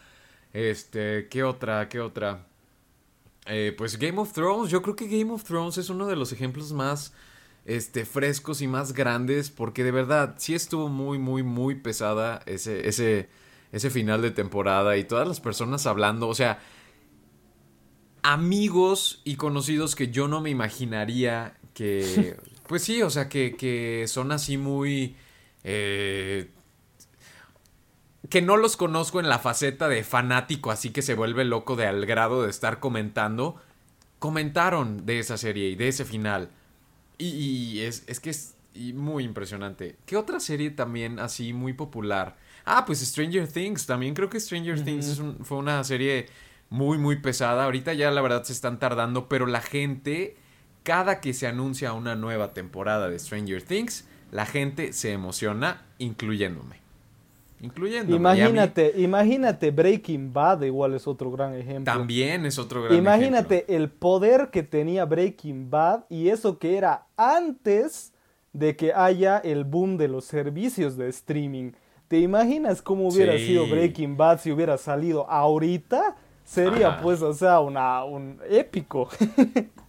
Este, 0.54 1.28
¿qué 1.30 1.44
otra? 1.44 1.88
¿Qué 1.88 2.02
otra? 2.02 2.46
Eh, 3.46 3.74
pues 3.78 3.98
Game 3.98 4.20
of 4.20 4.34
Thrones, 4.34 4.70
yo 4.70 4.82
creo 4.82 4.96
que 4.96 5.08
Game 5.08 5.32
of 5.32 5.44
Thrones 5.44 5.78
es 5.78 5.90
uno 5.90 6.08
de 6.08 6.16
los 6.16 6.32
ejemplos 6.32 6.74
más 6.74 7.14
este, 7.66 8.06
frescos 8.06 8.62
y 8.62 8.68
más 8.68 8.94
grandes, 8.94 9.50
porque 9.50 9.84
de 9.84 9.92
verdad 9.92 10.36
sí 10.38 10.54
estuvo 10.56 10.90
muy, 10.90 11.18
muy, 11.20 11.44
muy 11.44 11.76
pesada 11.76 12.42
ese, 12.46 12.88
ese, 12.88 13.30
ese 13.72 13.90
final 13.90 14.22
de 14.22 14.32
temporada 14.32 14.98
y 14.98 15.06
todas 15.06 15.28
las 15.28 15.40
personas 15.40 15.86
hablando, 15.88 16.28
o 16.28 16.36
sea, 16.36 16.60
amigos 18.24 19.22
y 19.24 19.36
conocidos 19.36 19.96
que 19.96 20.10
yo 20.12 20.28
no 20.28 20.42
me 20.42 20.50
imaginaría 20.50 21.56
que... 21.74 22.38
Pues 22.68 22.84
sí, 22.84 23.02
o 23.02 23.10
sea, 23.10 23.28
que, 23.28 23.58
que 23.58 24.06
son 24.08 24.32
así 24.32 24.58
muy... 24.58 25.18
Eh, 25.64 26.50
que 28.30 28.42
no 28.42 28.56
los 28.58 28.78
conozco 28.78 29.20
en 29.20 29.28
la 29.30 29.40
faceta 29.40 29.88
de 29.88 30.04
fanático, 30.04 30.72
así 30.72 30.92
que 30.92 31.02
se 31.02 31.16
vuelve 31.16 31.44
loco 31.44 31.76
de 31.76 31.88
al 31.88 32.06
grado 32.06 32.44
de 32.44 32.50
estar 32.50 32.80
comentando. 32.80 33.60
comentaron 34.20 35.06
de 35.06 35.20
esa 35.20 35.38
serie 35.38 35.70
y 35.70 35.76
de 35.76 35.90
ese 35.90 36.06
final. 36.06 36.50
Y, 37.18 37.28
y 37.30 37.82
es, 37.82 38.04
es 38.08 38.20
que 38.20 38.32
es 38.32 38.56
y 38.76 38.94
muy 38.94 39.24
impresionante. 39.26 39.98
¿Qué 40.06 40.18
otra 40.18 40.40
serie 40.40 40.72
también 40.72 41.20
así 41.20 41.54
muy 41.54 41.74
popular? 41.74 42.38
Ah, 42.66 42.86
pues 42.86 43.00
Stranger 43.02 43.48
Things. 43.48 43.86
También 43.88 44.14
creo 44.16 44.30
que 44.30 44.40
Stranger 44.40 44.84
Things 44.84 45.08
es 45.08 45.20
un- 45.20 45.46
fue 45.46 45.58
una 45.60 45.84
serie 45.84 46.28
muy, 46.72 46.98
muy 46.98 47.18
pesada. 47.18 47.66
Ahorita 47.66 47.94
ya 47.94 48.10
la 48.10 48.22
verdad 48.22 48.44
se 48.44 48.54
están 48.54 48.80
tardando, 48.80 49.28
pero 49.30 49.46
la 49.46 49.62
gente, 49.62 50.38
cada 50.82 51.20
que 51.22 51.34
se 51.34 51.46
anuncia 51.46 51.94
una 51.94 52.16
nueva 52.16 52.54
temporada 52.54 53.10
de 53.10 53.20
Stranger 53.20 53.62
Things, 53.62 54.08
la 54.32 54.46
gente 54.48 54.94
se 54.94 55.12
emociona, 55.12 55.86
incluyéndome. 56.00 56.82
Mí 57.60 57.70
Imagínate, 58.16 58.94
imagínate 58.98 59.70
Breaking 59.70 60.34
Bad, 60.34 60.64
igual 60.64 60.96
es 60.96 61.06
otro 61.06 61.30
gran 61.30 61.54
ejemplo. 61.54 61.94
También 61.94 62.48
es 62.48 62.58
otro 62.58 62.82
gran 62.82 62.98
Imagínate 62.98 63.58
ejemplo. 63.58 63.76
el 63.76 63.90
poder 63.90 64.50
que 64.50 64.64
tenía 64.64 65.06
Breaking 65.06 65.70
Bad 65.70 66.06
y 66.10 66.30
eso 66.30 66.58
que 66.58 66.78
era 66.78 67.06
antes 67.18 68.14
de 68.54 68.76
que 68.76 68.94
haya 68.94 69.38
el 69.38 69.64
boom 69.64 69.98
de 69.98 70.08
los 70.08 70.26
servicios 70.26 70.98
de 70.98 71.10
streaming. 71.10 71.74
¿Te 72.08 72.18
imaginas 72.20 72.82
cómo 72.82 73.08
hubiera 73.10 73.38
Sí. 73.38 73.48
sido 73.48 73.68
Breaking 73.68 74.18
Bad 74.18 74.40
si 74.40 74.52
hubiera 74.52 74.78
salido 74.80 75.30
ahorita? 75.30 76.16
Sería 76.46 76.90
Ajá. 76.90 77.02
pues, 77.02 77.22
o 77.22 77.34
sea, 77.34 77.60
una, 77.60 78.04
un 78.04 78.40
épico. 78.50 79.10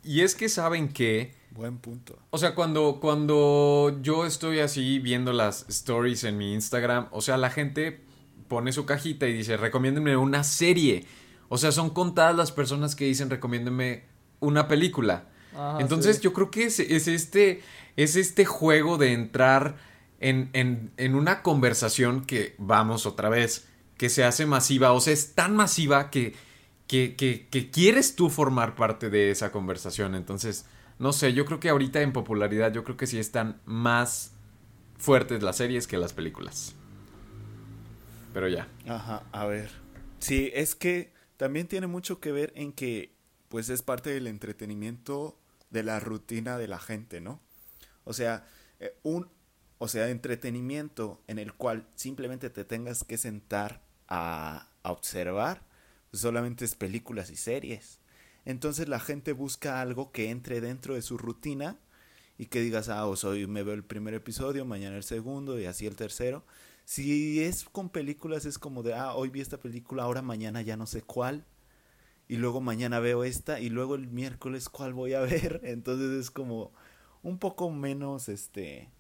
Y 0.05 0.23
es 0.23 0.35
que 0.35 0.49
saben 0.49 0.89
que... 0.93 1.33
Buen 1.51 1.79
punto. 1.79 2.19
O 2.31 2.39
sea, 2.39 2.55
cuando, 2.55 2.99
cuando 3.01 3.99
yo 4.03 4.27
estoy 4.27 4.59
así 4.61 4.99
viendo 4.99 5.33
las 5.33 5.65
stories 5.69 6.25
en 6.25 6.39
mi 6.39 6.55
Instagram, 6.55 7.09
o 7.13 7.21
sea, 7.21 7.37
la 7.37 7.51
gente 7.51 8.01
pone 8.49 8.73
su 8.73 8.85
cajita 8.85 9.29
y 9.29 9.33
dice, 9.33 9.57
recomiéndenme 9.57 10.17
una 10.17 10.45
serie. 10.45 11.05
O 11.49 11.59
sea, 11.59 11.71
son 11.71 11.91
contadas 11.91 12.35
las 12.35 12.51
personas 12.53 12.97
que 12.97 13.05
dicen, 13.05 13.31
recomiéndenme 13.31 14.05
una 14.41 14.67
película. 14.67 15.29
Ajá, 15.55 15.79
Entonces, 15.81 16.17
sí. 16.17 16.23
yo 16.23 16.33
creo 16.33 16.51
que 16.51 16.65
es, 16.65 16.81
es 16.81 17.07
este, 17.07 17.63
es 17.97 18.17
este 18.17 18.45
juego 18.45 18.97
de 18.99 19.13
entrar 19.13 19.77
en, 20.21 20.51
en, 20.55 20.91
en 20.97 21.15
una 21.15 21.43
conversación 21.43 22.25
que, 22.25 22.55
vamos 22.59 23.07
otra 23.07 23.29
vez, 23.29 23.69
que 24.03 24.09
se 24.09 24.25
hace 24.25 24.47
masiva. 24.47 24.93
O 24.95 25.01
sea, 25.01 25.13
es 25.13 25.37
tan 25.37 25.55
masiva 25.55 26.11
que, 26.11 26.35
que, 26.89 27.15
que, 27.17 27.71
quieres 27.71 28.17
tú 28.17 28.31
formar 28.31 28.75
parte 28.75 29.11
de 29.11 29.31
esa 29.31 29.53
conversación. 29.53 30.17
Entonces, 30.17 30.67
no 30.99 31.13
sé, 31.13 31.35
yo 31.35 31.45
creo 31.45 31.61
que 31.61 31.69
ahorita 31.69 32.01
en 32.01 32.13
popularidad, 32.13 32.73
yo 32.73 32.83
creo 32.83 32.97
que 32.97 33.07
sí 33.07 33.21
están 33.21 33.61
más 33.65 34.33
fuertes 34.99 35.45
las 35.45 35.59
series 35.59 35.87
que 35.87 35.99
las 35.99 36.15
películas. 36.15 36.75
Pero 38.35 38.49
ya. 38.49 38.67
Ajá, 38.89 39.23
a 39.31 39.47
ver. 39.47 39.71
Sí, 40.19 40.51
es 40.53 40.75
que 40.75 41.13
también 41.37 41.69
tiene 41.69 41.87
mucho 41.87 42.19
que 42.19 42.33
ver 42.33 42.53
en 42.57 42.73
que, 42.73 43.15
pues, 43.49 43.69
es 43.69 43.83
parte 43.83 44.11
del 44.11 44.27
entretenimiento 44.27 45.39
de 45.71 45.85
la 45.85 46.01
rutina 46.01 46.59
de 46.59 46.67
la 46.67 46.81
gente, 46.81 47.21
¿no? 47.21 47.41
O 48.03 48.15
sea, 48.15 48.49
eh, 48.81 48.97
un, 49.05 49.29
o 49.79 49.87
sea, 49.87 50.09
entretenimiento 50.09 51.23
en 51.29 51.39
el 51.39 51.55
cual 51.55 51.87
simplemente 51.95 52.51
te 52.51 52.65
tengas 52.65 53.05
que 53.05 53.17
sentar 53.17 53.92
a, 54.13 54.69
observar, 54.85 55.63
pues 56.11 56.23
solamente 56.23 56.65
es 56.65 56.75
películas 56.75 57.31
y 57.31 57.37
series. 57.37 58.01
Entonces 58.45 58.89
la 58.89 58.99
gente 58.99 59.33
busca 59.33 59.81
algo 59.81 60.11
que 60.11 60.31
entre 60.31 60.61
dentro 60.61 60.95
de 60.95 61.03
su 61.03 61.19
rutina 61.19 61.79
y 62.37 62.47
que 62.47 62.61
digas, 62.61 62.89
ah, 62.89 63.07
hoy 63.07 63.47
me 63.47 63.63
veo 63.63 63.75
el 63.75 63.85
primer 63.85 64.15
episodio, 64.15 64.65
mañana 64.65 64.97
el 64.97 65.05
segundo 65.05 65.61
y 65.61 65.67
así 65.67 65.87
el 65.87 65.95
tercero. 65.95 66.45
Si 66.85 67.43
es 67.45 67.65
con 67.65 67.91
películas 67.91 68.45
es 68.45 68.59
como 68.59 68.83
de, 68.83 68.95
ah, 68.95 69.15
hoy 69.15 69.31
vi 69.31 69.41
esta 69.41 69.61
película, 69.61 70.03
ahora 70.03 70.21
mañana 70.21 70.63
ya 70.63 70.77
no 70.77 70.87
sé 70.87 71.03
cuál. 71.03 71.47
Y 72.29 72.37
luego 72.37 72.61
mañana 72.61 72.99
veo 72.99 73.25
esta 73.25 73.61
y 73.61 73.69
luego 73.69 73.95
el 73.95 74.09
miércoles 74.09 74.69
cuál 74.69 74.95
voy 74.95 75.15
a 75.15 75.21
ver. 75.23 75.61
Entonces 75.63 76.11
es 76.11 76.31
como 76.33 76.73
un 77.23 77.39
poco 77.39 77.71
menos, 77.71 78.29
este, 78.29 78.91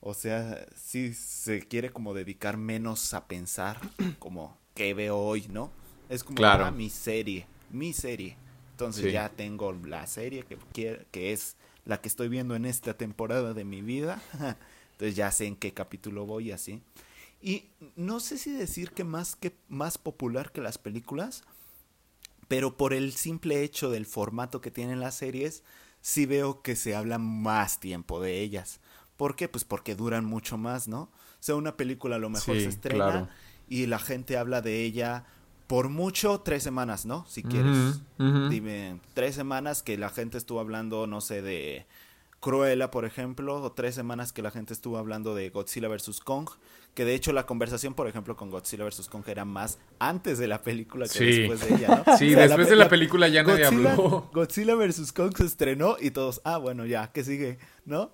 o 0.00 0.14
sea, 0.14 0.66
sí 0.76 1.14
se 1.14 1.60
quiere 1.66 1.90
como 1.90 2.14
dedicar 2.14 2.56
menos 2.56 3.12
a 3.14 3.26
pensar 3.26 3.80
como 4.18 4.56
qué 4.74 4.94
veo 4.94 5.18
hoy, 5.18 5.46
¿no? 5.48 5.72
Es 6.08 6.24
como 6.24 6.38
Claro. 6.38 6.64
ah, 6.66 6.70
mi 6.70 6.90
serie, 6.90 7.46
mi 7.70 7.92
serie. 7.92 8.36
Entonces 8.72 9.04
Sí. 9.04 9.12
ya 9.12 9.28
tengo 9.30 9.72
la 9.72 10.06
serie 10.06 10.44
que 10.44 10.56
quiero, 10.72 11.04
que 11.10 11.32
es 11.32 11.56
la 11.84 12.00
que 12.00 12.08
estoy 12.08 12.28
viendo 12.28 12.54
en 12.56 12.64
esta 12.64 12.94
temporada 12.94 13.52
de 13.54 13.64
mi 13.64 13.82
vida. 13.82 14.22
Entonces 14.92 15.16
ya 15.16 15.30
sé 15.30 15.46
en 15.46 15.56
qué 15.56 15.72
capítulo 15.72 16.26
voy 16.26 16.50
así. 16.52 16.82
Y 17.42 17.70
no 17.96 18.20
sé 18.20 18.38
si 18.38 18.52
decir 18.52 18.92
que 18.92 19.04
más 19.04 19.36
que 19.36 19.54
más 19.68 19.98
popular 19.98 20.52
que 20.52 20.60
las 20.60 20.78
películas, 20.78 21.44
pero 22.48 22.76
por 22.76 22.92
el 22.92 23.12
simple 23.12 23.62
hecho 23.62 23.90
del 23.90 24.06
formato 24.06 24.60
que 24.60 24.70
tienen 24.70 25.00
las 25.00 25.14
series, 25.14 25.62
sí 26.00 26.26
veo 26.26 26.62
que 26.62 26.74
se 26.76 26.94
habla 26.94 27.18
más 27.18 27.78
tiempo 27.80 28.20
de 28.20 28.40
ellas. 28.40 28.80
¿Por 29.20 29.36
qué? 29.36 29.48
Pues 29.50 29.64
porque 29.64 29.94
duran 29.94 30.24
mucho 30.24 30.56
más, 30.56 30.88
¿no? 30.88 31.02
O 31.02 31.10
sea, 31.40 31.54
una 31.54 31.76
película 31.76 32.16
a 32.16 32.18
lo 32.18 32.30
mejor 32.30 32.54
Sí, 32.56 32.62
se 32.62 32.68
estrena 32.70 33.04
claro. 33.10 33.28
y 33.68 33.84
la 33.84 33.98
gente 33.98 34.38
habla 34.38 34.62
de 34.62 34.82
ella 34.82 35.26
por 35.66 35.90
mucho 35.90 36.40
tres 36.40 36.62
semanas, 36.62 37.04
¿no? 37.04 37.26
Si 37.28 37.42
quieres. 37.42 38.00
Dime, 38.18 38.98
tres 39.12 39.34
semanas 39.34 39.82
que 39.82 39.98
la 39.98 40.08
gente 40.08 40.38
estuvo 40.38 40.58
hablando, 40.58 41.06
no 41.06 41.20
sé, 41.20 41.42
de 41.42 41.84
Cruella, 42.40 42.90
por 42.90 43.04
ejemplo, 43.04 43.60
o 43.62 43.72
tres 43.72 43.94
semanas 43.94 44.32
que 44.32 44.40
la 44.40 44.50
gente 44.50 44.72
estuvo 44.72 44.96
hablando 44.96 45.34
de 45.34 45.50
Godzilla 45.50 45.88
vs. 45.88 46.20
Kong, 46.24 46.48
que 46.94 47.04
de 47.04 47.14
hecho 47.14 47.34
la 47.34 47.44
conversación, 47.44 47.92
por 47.92 48.08
ejemplo, 48.08 48.34
con 48.38 48.50
Godzilla 48.50 48.84
vs. 48.86 49.08
Kong 49.10 49.24
era 49.26 49.44
más 49.44 49.78
antes 49.98 50.38
de 50.38 50.46
la 50.48 50.62
película 50.62 51.04
que 51.06 51.12
Sí. 51.18 51.24
después 51.42 51.60
de 51.60 51.74
ella, 51.76 52.02
¿no? 52.06 52.16
Sí, 52.18 52.32
O 52.32 52.36
sea, 52.38 52.46
después 52.48 52.70
de 52.70 52.76
la 52.76 52.88
película 52.88 53.28
ya 53.28 53.42
nadie 53.42 53.64
Godzilla, 53.64 53.92
habló. 53.92 54.30
Godzilla 54.32 54.74
vs. 54.76 55.12
Kong 55.12 55.36
se 55.36 55.44
estrenó 55.44 55.96
y 56.00 56.10
todos, 56.10 56.40
ah, 56.44 56.56
bueno, 56.56 56.86
ya, 56.86 57.12
¿qué 57.12 57.22
sigue? 57.22 57.58
¿No? 57.84 58.10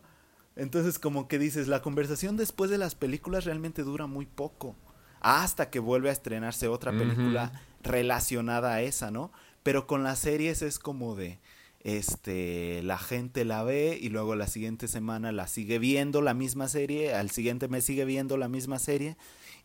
Entonces, 0.56 0.98
como 0.98 1.28
que 1.28 1.38
dices, 1.38 1.68
la 1.68 1.82
conversación 1.82 2.36
después 2.36 2.70
de 2.70 2.78
las 2.78 2.94
películas 2.94 3.44
realmente 3.44 3.82
dura 3.82 4.06
muy 4.06 4.26
poco. 4.26 4.74
Hasta 5.20 5.70
que 5.70 5.78
vuelve 5.78 6.08
a 6.08 6.12
estrenarse 6.12 6.68
otra 6.68 6.92
película 6.92 7.52
relacionada 7.82 8.74
a 8.74 8.82
esa, 8.82 9.10
¿no? 9.10 9.32
Pero 9.62 9.86
con 9.86 10.02
las 10.02 10.18
series 10.18 10.62
es 10.62 10.78
como 10.78 11.14
de, 11.14 11.40
este, 11.86 12.82
la 12.82 12.98
gente 12.98 13.44
la 13.44 13.62
ve 13.62 13.98
y 14.00 14.08
luego 14.08 14.34
la 14.34 14.48
siguiente 14.48 14.88
semana 14.88 15.30
la 15.30 15.46
sigue 15.46 15.78
viendo 15.78 16.20
la 16.20 16.34
misma 16.34 16.68
serie, 16.68 17.14
al 17.14 17.30
siguiente 17.30 17.68
mes 17.68 17.84
sigue 17.84 18.04
viendo 18.04 18.36
la 18.36 18.48
misma 18.48 18.78
serie. 18.78 19.16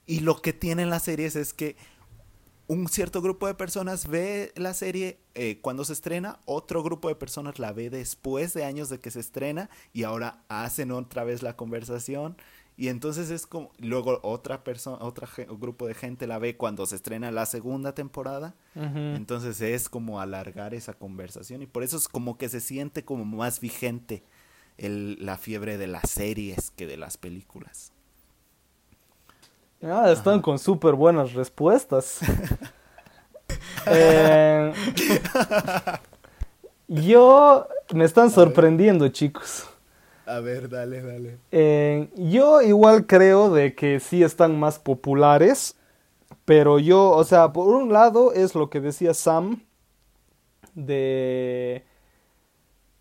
Y 0.05 0.19
lo 0.19 0.41
que 0.41 0.53
tienen 0.53 0.89
las 0.89 1.03
series 1.03 1.35
es 1.35 1.53
que 1.53 1.77
un 2.71 2.87
cierto 2.87 3.21
grupo 3.21 3.47
de 3.47 3.53
personas 3.53 4.07
ve 4.07 4.53
la 4.55 4.73
serie 4.73 5.19
eh, 5.35 5.59
cuando 5.59 5.83
se 5.83 5.91
estrena, 5.91 6.39
otro 6.45 6.81
grupo 6.83 7.09
de 7.09 7.15
personas 7.15 7.59
la 7.59 7.73
ve 7.73 7.89
después 7.89 8.53
de 8.53 8.63
años 8.63 8.87
de 8.87 8.97
que 8.97 9.11
se 9.11 9.19
estrena 9.19 9.69
y 9.91 10.03
ahora 10.03 10.45
hacen 10.47 10.91
otra 10.91 11.25
vez 11.25 11.43
la 11.43 11.57
conversación. 11.57 12.37
Y 12.77 12.87
entonces 12.87 13.29
es 13.29 13.45
como 13.45 13.73
luego 13.77 14.21
otra 14.23 14.63
persona, 14.63 14.99
otro 15.01 15.27
grupo 15.59 15.85
de 15.85 15.95
gente 15.95 16.27
la 16.27 16.39
ve 16.39 16.55
cuando 16.55 16.85
se 16.85 16.95
estrena 16.95 17.29
la 17.29 17.45
segunda 17.45 17.93
temporada, 17.93 18.55
entonces 18.73 19.59
es 19.59 19.89
como 19.89 20.21
alargar 20.21 20.73
esa 20.73 20.93
conversación 20.93 21.61
y 21.61 21.67
por 21.67 21.83
eso 21.83 21.97
es 21.97 22.07
como 22.07 22.37
que 22.37 22.47
se 22.47 22.61
siente 22.61 23.03
como 23.03 23.25
más 23.25 23.59
vigente 23.59 24.23
el, 24.77 25.17
la 25.19 25.37
fiebre 25.37 25.77
de 25.77 25.87
las 25.87 26.09
series 26.09 26.71
que 26.71 26.87
de 26.87 26.95
las 26.95 27.17
películas. 27.17 27.91
Ah, 29.83 30.11
están 30.11 30.41
con 30.41 30.59
súper 30.59 30.95
buenas 30.95 31.33
respuestas. 31.33 32.19
Eh, 33.87 34.73
yo 36.87 37.67
me 37.93 38.05
están 38.05 38.29
sorprendiendo, 38.29 39.07
chicos. 39.09 39.67
A 40.25 40.39
ver, 40.39 40.69
dale, 40.69 41.01
dale. 41.01 41.37
Eh, 41.51 42.09
yo 42.15 42.61
igual 42.61 43.07
creo 43.07 43.49
de 43.51 43.75
que 43.75 43.99
sí 43.99 44.23
están 44.23 44.57
más 44.57 44.79
populares, 44.79 45.75
pero 46.45 46.79
yo, 46.79 47.09
o 47.09 47.23
sea, 47.23 47.51
por 47.51 47.67
un 47.75 47.91
lado 47.91 48.31
es 48.33 48.55
lo 48.55 48.69
que 48.69 48.79
decía 48.79 49.13
Sam 49.13 49.63
de 50.73 51.83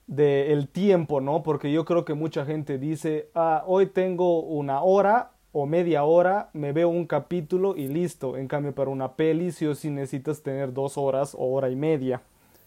de 0.06 0.52
el 0.52 0.68
tiempo, 0.68 1.20
¿no? 1.20 1.44
Porque 1.44 1.70
yo 1.70 1.84
creo 1.84 2.04
que 2.04 2.14
mucha 2.14 2.44
gente 2.44 2.78
dice, 2.78 3.30
ah, 3.34 3.62
hoy 3.66 3.86
tengo 3.86 4.40
una 4.40 4.82
hora 4.82 5.30
o 5.52 5.66
media 5.66 6.04
hora, 6.04 6.50
me 6.52 6.72
veo 6.72 6.88
un 6.88 7.06
capítulo 7.06 7.76
y 7.76 7.88
listo. 7.88 8.36
En 8.36 8.46
cambio, 8.46 8.74
para 8.74 8.90
una 8.90 9.16
peli 9.16 9.52
sí 9.52 9.66
o 9.66 9.72
necesitas 9.90 10.42
tener 10.42 10.72
dos 10.72 10.96
horas 10.96 11.34
o 11.34 11.52
hora 11.52 11.70
y 11.70 11.76
media, 11.76 12.22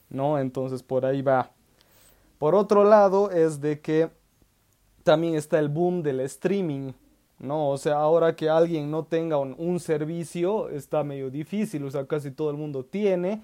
¿no? 0.09 0.39
Entonces 0.39 0.83
por 0.83 1.05
ahí 1.05 1.21
va. 1.21 1.51
Por 2.39 2.55
otro 2.55 2.83
lado 2.83 3.31
es 3.31 3.61
de 3.61 3.79
que 3.79 4.09
también 5.03 5.35
está 5.35 5.59
el 5.59 5.69
boom 5.69 6.03
del 6.03 6.19
streaming, 6.21 6.91
¿no? 7.39 7.69
O 7.69 7.77
sea, 7.77 7.95
ahora 7.95 8.35
que 8.35 8.49
alguien 8.49 8.91
no 8.91 9.05
tenga 9.05 9.37
un, 9.37 9.55
un 9.57 9.79
servicio 9.79 10.69
está 10.69 11.03
medio 11.03 11.29
difícil, 11.29 11.83
o 11.85 11.91
sea, 11.91 12.05
casi 12.05 12.31
todo 12.31 12.49
el 12.49 12.57
mundo 12.57 12.83
tiene 12.83 13.41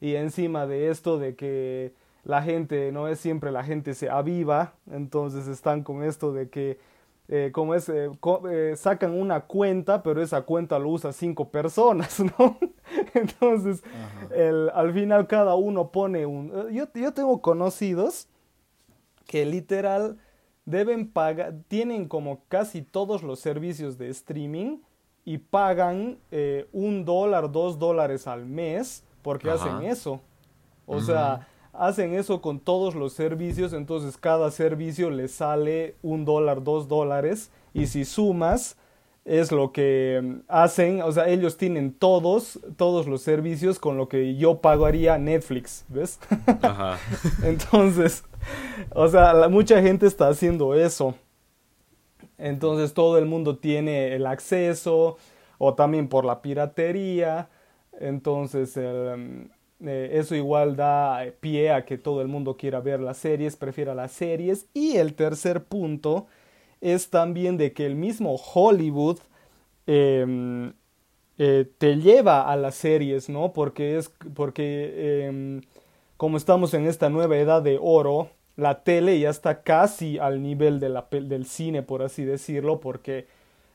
y 0.00 0.14
encima 0.14 0.66
de 0.66 0.90
esto 0.90 1.18
de 1.18 1.36
que 1.36 1.94
la 2.24 2.42
gente, 2.42 2.92
no 2.92 3.08
es 3.08 3.18
siempre 3.20 3.50
la 3.50 3.64
gente 3.64 3.94
se 3.94 4.10
aviva, 4.10 4.74
entonces 4.90 5.46
están 5.46 5.82
con 5.82 6.02
esto 6.02 6.32
de 6.32 6.48
que 6.48 6.78
eh, 7.32 7.50
como 7.52 7.76
es, 7.76 7.88
eh, 7.88 8.10
co- 8.18 8.48
eh, 8.50 8.74
sacan 8.76 9.18
una 9.18 9.42
cuenta, 9.42 10.02
pero 10.02 10.20
esa 10.20 10.42
cuenta 10.42 10.80
lo 10.80 10.88
usa 10.90 11.12
cinco 11.12 11.48
personas, 11.50 12.18
¿no? 12.38 12.58
Entonces, 13.14 13.84
el- 14.34 14.68
al 14.74 14.92
final 14.92 15.28
cada 15.28 15.54
uno 15.54 15.92
pone 15.92 16.26
un... 16.26 16.50
Yo, 16.72 16.86
yo 16.92 17.12
tengo 17.14 17.40
conocidos 17.40 18.26
que 19.26 19.46
literal 19.46 20.18
deben 20.64 21.08
pagar, 21.08 21.54
tienen 21.68 22.08
como 22.08 22.42
casi 22.48 22.82
todos 22.82 23.22
los 23.22 23.38
servicios 23.38 23.96
de 23.96 24.08
streaming 24.08 24.78
y 25.24 25.38
pagan 25.38 26.18
un 26.72 27.04
dólar, 27.04 27.52
dos 27.52 27.78
dólares 27.78 28.26
al 28.26 28.44
mes 28.44 29.04
porque 29.22 29.50
Ajá. 29.50 29.62
hacen 29.76 29.82
eso. 29.88 30.20
O 30.86 31.00
sea, 31.00 31.46
hacen 31.72 32.14
eso 32.14 32.40
con 32.40 32.60
todos 32.60 32.94
los 32.94 33.12
servicios, 33.12 33.72
entonces 33.72 34.16
cada 34.16 34.50
servicio 34.50 35.10
les 35.10 35.32
sale 35.32 35.94
un 36.02 36.24
dólar, 36.24 36.62
dos 36.64 36.88
dólares 36.88 37.50
y 37.74 37.86
si 37.86 38.04
sumas 38.04 38.76
es 39.24 39.52
lo 39.52 39.70
que 39.72 40.20
mm, 40.22 40.34
hacen, 40.48 41.02
o 41.02 41.12
sea, 41.12 41.28
ellos 41.28 41.56
tienen 41.56 41.92
todos, 41.92 42.58
todos 42.76 43.06
los 43.06 43.22
servicios 43.22 43.78
con 43.78 43.96
lo 43.96 44.08
que 44.08 44.34
yo 44.36 44.60
pagaría 44.60 45.18
Netflix, 45.18 45.84
¿ves? 45.88 46.18
Ajá. 46.62 46.98
Entonces, 47.44 48.24
o 48.94 49.06
sea, 49.08 49.32
la- 49.34 49.48
mucha 49.48 49.80
gente 49.82 50.06
está 50.06 50.28
haciendo 50.28 50.74
eso. 50.74 51.14
Entonces 52.38 52.94
todo 52.94 53.18
el 53.18 53.26
mundo 53.26 53.58
tiene 53.58 54.14
el 54.14 54.26
acceso 54.26 55.18
o 55.58 55.74
también 55.74 56.08
por 56.08 56.24
la 56.24 56.40
piratería. 56.42 57.48
Entonces 58.00 58.76
el, 58.76 59.16
mm, 59.18 59.50
eh, 59.84 60.10
eso 60.14 60.34
igual 60.34 60.76
da 60.76 61.24
eh, 61.24 61.32
pie 61.32 61.72
a 61.72 61.84
que 61.84 61.98
todo 61.98 62.22
el 62.22 62.28
mundo 62.28 62.56
quiera 62.56 62.80
ver 62.80 63.00
las 63.00 63.18
series, 63.18 63.56
prefiera 63.56 63.94
las 63.94 64.12
series. 64.12 64.66
Y 64.74 64.96
el 64.96 65.14
tercer 65.14 65.64
punto 65.64 66.26
es 66.80 67.10
también 67.10 67.56
de 67.56 67.72
que 67.72 67.86
el 67.86 67.94
mismo 67.94 68.36
Hollywood 68.36 69.18
em, 69.86 70.72
eh, 71.38 71.66
te 71.78 71.96
lleva 71.96 72.50
a 72.50 72.56
las 72.56 72.74
series, 72.74 73.28
¿no? 73.28 73.52
Porque 73.52 73.96
es 73.96 74.12
porque 74.34 75.26
em, 75.26 75.62
como 76.16 76.36
estamos 76.36 76.74
en 76.74 76.86
esta 76.86 77.08
nueva 77.08 77.38
edad 77.38 77.62
de 77.62 77.78
oro, 77.80 78.30
la 78.56 78.82
tele 78.84 79.18
ya 79.18 79.30
está 79.30 79.62
casi 79.62 80.18
al 80.18 80.42
nivel 80.42 80.80
del 80.80 81.46
cine, 81.46 81.82
por 81.82 82.02
así 82.02 82.24
decirlo, 82.24 82.80
porque 82.80 83.26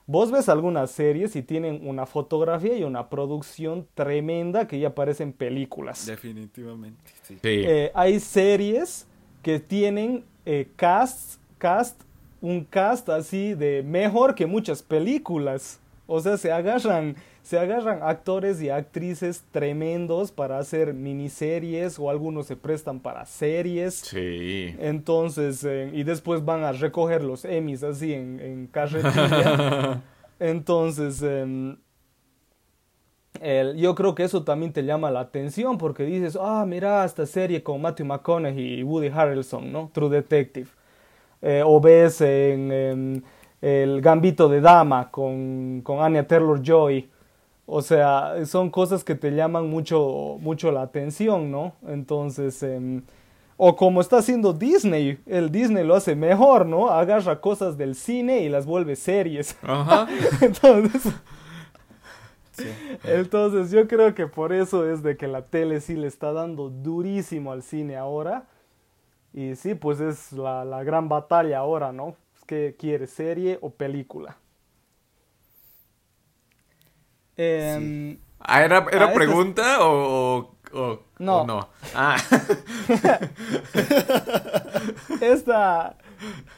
vos 0.07 0.31
ves 0.31 0.49
algunas 0.49 0.91
series 0.91 1.35
y 1.35 1.41
tienen 1.41 1.87
una 1.87 2.05
fotografía 2.05 2.77
y 2.77 2.83
una 2.83 3.09
producción 3.09 3.87
tremenda 3.93 4.67
que 4.67 4.79
ya 4.79 4.93
parecen 4.93 5.33
películas. 5.33 6.05
Definitivamente, 6.05 7.11
sí. 7.23 7.35
Sí. 7.35 7.39
Eh, 7.43 7.91
hay 7.93 8.19
series 8.19 9.07
que 9.41 9.59
tienen 9.59 10.23
eh, 10.45 10.67
cast, 10.75 11.39
cast, 11.57 12.01
un 12.41 12.63
cast 12.63 13.09
así 13.09 13.53
de 13.53 13.83
mejor 13.83 14.35
que 14.35 14.45
muchas 14.45 14.83
películas. 14.83 15.79
O 16.07 16.19
sea, 16.19 16.37
se 16.37 16.51
agarran, 16.51 17.15
se 17.45 17.59
agarran 17.59 17.99
actores 18.03 18.61
y 18.61 18.69
actrices 18.69 19.43
tremendos 19.51 20.31
para 20.31 20.57
hacer 20.59 20.93
miniseries 20.93 21.99
o 21.99 22.09
algunos 22.09 22.47
se 22.47 22.55
prestan 22.57 22.99
para 22.99 23.25
series. 23.25 24.03
Sí. 24.03 24.75
Entonces, 24.79 25.63
eh, 25.63 25.91
y 25.93 26.03
después 26.03 26.43
van 26.45 26.63
a 26.63 26.71
recoger 26.73 27.23
los 27.23 27.45
Emmys 27.45 27.83
así 27.83 28.13
en, 28.13 28.39
en 28.39 28.67
carretilla. 28.67 30.01
Entonces, 30.39 31.21
em, 31.21 31.77
el- 33.41 33.75
yo 33.77 33.95
creo 33.95 34.15
que 34.15 34.23
eso 34.23 34.43
también 34.43 34.71
te 34.73 34.83
llama 34.83 35.11
la 35.11 35.19
atención 35.21 35.77
porque 35.77 36.03
dices, 36.03 36.37
ah, 36.39 36.65
mira 36.67 37.03
esta 37.05 37.25
serie 37.25 37.63
con 37.63 37.81
Matthew 37.81 38.05
McConaughey 38.05 38.79
y 38.79 38.83
Woody 38.83 39.07
Harrelson, 39.09 39.71
¿no? 39.71 39.89
True 39.93 40.09
Detective. 40.09 40.67
Eh, 41.41 41.63
o 41.65 41.81
ves 41.81 42.21
en, 42.21 42.71
em, 42.71 43.21
El 43.61 44.01
Gambito 44.01 44.49
de 44.49 44.61
Dama 44.61 45.11
con, 45.11 45.81
con 45.83 46.01
Anya 46.01 46.27
Taylor-Joy. 46.27 47.09
O 47.67 47.81
sea, 47.81 48.45
son 48.45 48.69
cosas 48.69 49.03
que 49.03 49.15
te 49.15 49.31
llaman 49.31 49.69
mucho, 49.69 50.37
mucho 50.39 50.71
la 50.71 50.83
atención, 50.83 51.51
¿no? 51.51 51.73
Entonces, 51.87 52.61
em, 52.61 53.01
o 53.57 53.75
como 53.75 54.01
está 54.01 54.17
haciendo 54.17 54.53
Disney, 54.53 55.17
el 55.25 55.51
Disney 55.51 55.83
lo 55.85 55.95
hace 55.95 56.15
mejor, 56.15 56.65
¿no? 56.65 56.89
Agarra 56.89 57.41
cosas 57.41 57.77
del 57.77 57.95
cine 57.95 58.41
y 58.41 58.49
las 58.49 58.65
vuelve 58.65 58.95
series. 58.95 59.57
Ajá. 59.63 60.07
Entonces, 60.41 61.13
entonces 63.03 63.71
yo 63.71 63.85
creo 63.87 64.15
que 64.15 64.27
por 64.27 64.53
eso 64.53 64.89
es 64.89 65.03
de 65.03 65.17
que 65.17 65.27
la 65.27 65.41
tele 65.41 65.81
sí 65.81 65.95
le 65.95 66.07
está 66.07 66.31
dando 66.31 66.69
durísimo 66.69 67.51
al 67.51 67.63
cine 67.63 67.97
ahora. 67.97 68.45
Y 69.33 69.55
sí, 69.55 69.75
pues 69.75 69.99
es 69.99 70.31
la, 70.31 70.63
la 70.63 70.83
gran 70.83 71.09
batalla 71.09 71.59
ahora, 71.59 71.91
¿no? 71.91 72.15
¿Qué 72.47 72.75
quieres, 72.79 73.09
serie 73.09 73.57
o 73.61 73.69
película? 73.71 74.37
Em, 77.37 78.17
Ah, 78.39 78.63
¿Era, 78.63 78.79
Ah, 78.79 78.87
era 78.91 79.05
es- 79.07 79.13
pregunta 79.15 79.83
o, 79.85 80.37
o- 80.37 80.55
o 80.79 80.99
No. 81.19 81.45
no? 81.45 81.69
Ah, 81.95 82.17
Esta, 85.21 85.95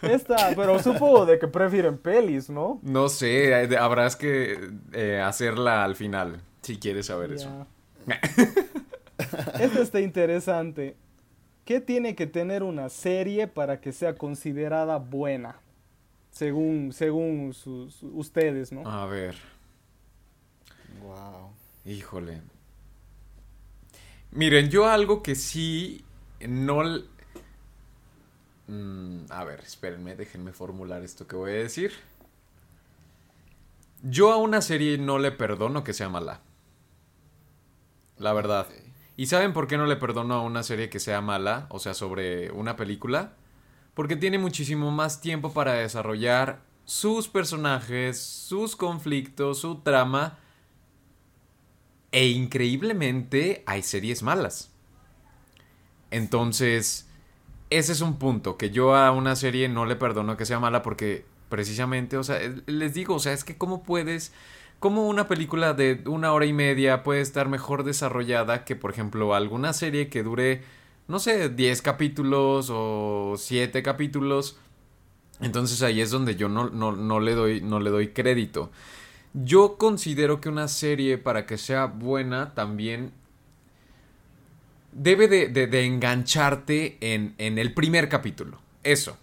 esta, 0.01 0.53
pero 0.55 0.81
supongo 0.81 1.25
de 1.25 1.39
que 1.39 1.47
prefieren 1.47 1.97
pelis, 1.97 2.49
¿no? 2.49 2.79
no 2.83 3.09
sé, 3.09 3.53
habrás 3.77 4.15
que 4.15 4.69
eh, 4.93 5.21
hacerla 5.23 5.83
al 5.83 5.95
final, 5.95 6.41
si 6.61 6.77
quieres 6.77 7.07
saber 7.07 7.33
eso. 7.33 7.65
Ya. 8.05 8.19
Este 9.59 9.81
está 9.81 9.99
interesante. 9.99 10.95
¿Qué 11.65 11.81
tiene 11.81 12.15
que 12.15 12.27
tener 12.27 12.63
una 12.63 12.87
serie 12.89 13.47
para 13.47 13.81
que 13.81 13.91
sea 13.91 14.15
considerada 14.15 14.97
buena? 14.97 15.55
Según, 16.31 16.93
según 16.93 17.53
sus, 17.53 18.01
ustedes, 18.03 18.71
¿no? 18.71 18.87
A 18.87 19.05
ver, 19.07 19.35
Wow. 21.07 21.53
híjole. 21.85 22.41
Miren, 24.31 24.69
yo 24.69 24.87
algo 24.87 25.23
que 25.23 25.35
sí 25.35 26.03
no... 26.41 26.83
Mm, 28.67 29.25
a 29.29 29.45
ver, 29.45 29.61
espérenme, 29.61 30.15
déjenme 30.15 30.51
formular 30.51 31.01
esto 31.03 31.25
que 31.25 31.37
voy 31.37 31.51
a 31.51 31.55
decir. 31.55 31.93
Yo 34.03 34.33
a 34.33 34.37
una 34.37 34.61
serie 34.61 34.97
no 34.97 35.17
le 35.17 35.31
perdono 35.31 35.85
que 35.85 35.93
sea 35.93 36.09
mala. 36.09 36.41
La 38.17 38.33
verdad. 38.33 38.67
¿Y 39.15 39.27
saben 39.27 39.53
por 39.53 39.67
qué 39.67 39.77
no 39.77 39.85
le 39.85 39.95
perdono 39.95 40.33
a 40.35 40.41
una 40.41 40.63
serie 40.63 40.89
que 40.89 40.99
sea 40.99 41.21
mala? 41.21 41.67
O 41.69 41.79
sea, 41.79 41.93
sobre 41.93 42.51
una 42.51 42.75
película. 42.75 43.33
Porque 43.93 44.17
tiene 44.17 44.39
muchísimo 44.39 44.91
más 44.91 45.21
tiempo 45.21 45.53
para 45.53 45.73
desarrollar 45.73 46.61
sus 46.83 47.29
personajes, 47.29 48.21
sus 48.21 48.75
conflictos, 48.75 49.59
su 49.59 49.75
trama. 49.77 50.37
E 52.17 52.29
increíblemente 52.29 53.61
hay 53.67 53.83
series 53.83 54.23
malas. 54.23 54.71
Entonces, 56.09 57.07
ese 57.69 57.91
es 57.91 58.01
un 58.01 58.17
punto 58.17 58.57
que 58.57 58.71
yo 58.71 58.95
a 58.95 59.11
una 59.11 59.35
serie 59.35 59.69
no 59.69 59.85
le 59.85 59.95
perdono 59.95 60.35
que 60.35 60.47
sea 60.47 60.59
mala 60.59 60.81
porque 60.81 61.25
precisamente, 61.49 62.17
o 62.17 62.23
sea, 62.23 62.41
eh, 62.41 62.63
les 62.65 62.95
digo, 62.95 63.13
o 63.13 63.19
sea, 63.19 63.33
es 63.33 63.43
que 63.43 63.55
cómo 63.55 63.83
puedes, 63.83 64.33
cómo 64.79 65.07
una 65.07 65.27
película 65.27 65.75
de 65.75 66.01
una 66.07 66.33
hora 66.33 66.47
y 66.47 66.53
media 66.53 67.03
puede 67.03 67.21
estar 67.21 67.49
mejor 67.49 67.83
desarrollada 67.83 68.65
que, 68.65 68.75
por 68.75 68.89
ejemplo, 68.89 69.35
alguna 69.35 69.73
serie 69.73 70.09
que 70.09 70.23
dure, 70.23 70.63
no 71.07 71.19
sé, 71.19 71.49
10 71.49 71.83
capítulos 71.83 72.69
o 72.71 73.35
7 73.37 73.83
capítulos. 73.83 74.57
Entonces 75.39 75.83
ahí 75.83 76.01
es 76.01 76.09
donde 76.09 76.35
yo 76.35 76.49
no, 76.49 76.71
no, 76.71 76.93
no 76.93 77.19
le 77.19 77.35
doy, 77.35 77.61
no 77.61 77.79
le 77.79 77.91
doy 77.91 78.07
crédito. 78.07 78.71
Yo 79.43 79.77
considero 79.77 80.41
que 80.41 80.49
una 80.49 80.67
serie 80.67 81.17
para 81.19 81.45
que 81.45 81.57
sea 81.57 81.85
buena 81.85 82.55
también 82.55 83.11
debe 84.91 85.27
de, 85.27 85.47
de- 85.49 85.67
de 85.67 85.85
engancharte 85.85 86.97
en, 87.01 87.35
en 87.37 87.57
el 87.57 87.73
primer 87.73 88.09
capítulo. 88.09 88.59
Eso. 88.83 89.17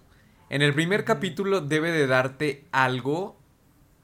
En 0.50 0.62
el 0.62 0.72
primer 0.72 1.04
capítulo 1.04 1.60
debe 1.60 1.90
de 1.90 2.06
darte 2.06 2.64
algo 2.70 3.36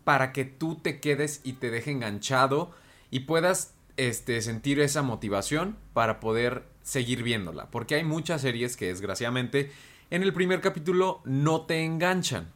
para 0.05 0.33
que 0.33 0.45
tú 0.45 0.77
te 0.77 0.99
quedes 0.99 1.41
y 1.45 1.53
te 1.55 1.71
deje 1.71 1.93
enganchado 1.93 2.73
y 3.11 3.21
puedas 3.21 3.75
este, 3.97 4.41
sentir 4.41 4.81
esa 4.81 5.03
motivación 5.03 5.77
para 5.93 6.19
poder 6.19 6.65
seguir 6.83 7.23
viéndola. 7.23 7.71
Porque 7.71 7.95
hay 7.95 8.05
muchas 8.05 8.41
series 8.41 8.77
que 8.77 8.87
desgraciadamente 8.87 9.71
en 10.11 10.23
el 10.25 10.33
primer 10.33 10.61
capítulo 10.61 11.21
no 11.25 11.67
te 11.67 11.85
enganchan. 11.85 12.49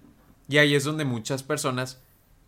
Y 0.49 0.59
ahí 0.59 0.75
es 0.75 0.83
donde 0.83 1.05
muchas 1.05 1.43
personas 1.45 2.03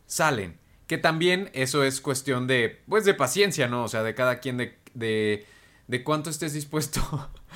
salen. 0.06 0.58
Que 0.86 0.98
también 0.98 1.50
eso 1.52 1.82
es 1.82 2.00
cuestión 2.00 2.46
de, 2.46 2.80
pues, 2.88 3.04
de 3.04 3.14
paciencia, 3.14 3.68
¿no? 3.68 3.84
O 3.84 3.88
sea, 3.88 4.02
de 4.02 4.14
cada 4.14 4.38
quien, 4.38 4.56
de, 4.56 4.76
de, 4.94 5.44
de 5.88 6.04
cuánto 6.04 6.30
estés 6.30 6.52
dispuesto 6.52 7.00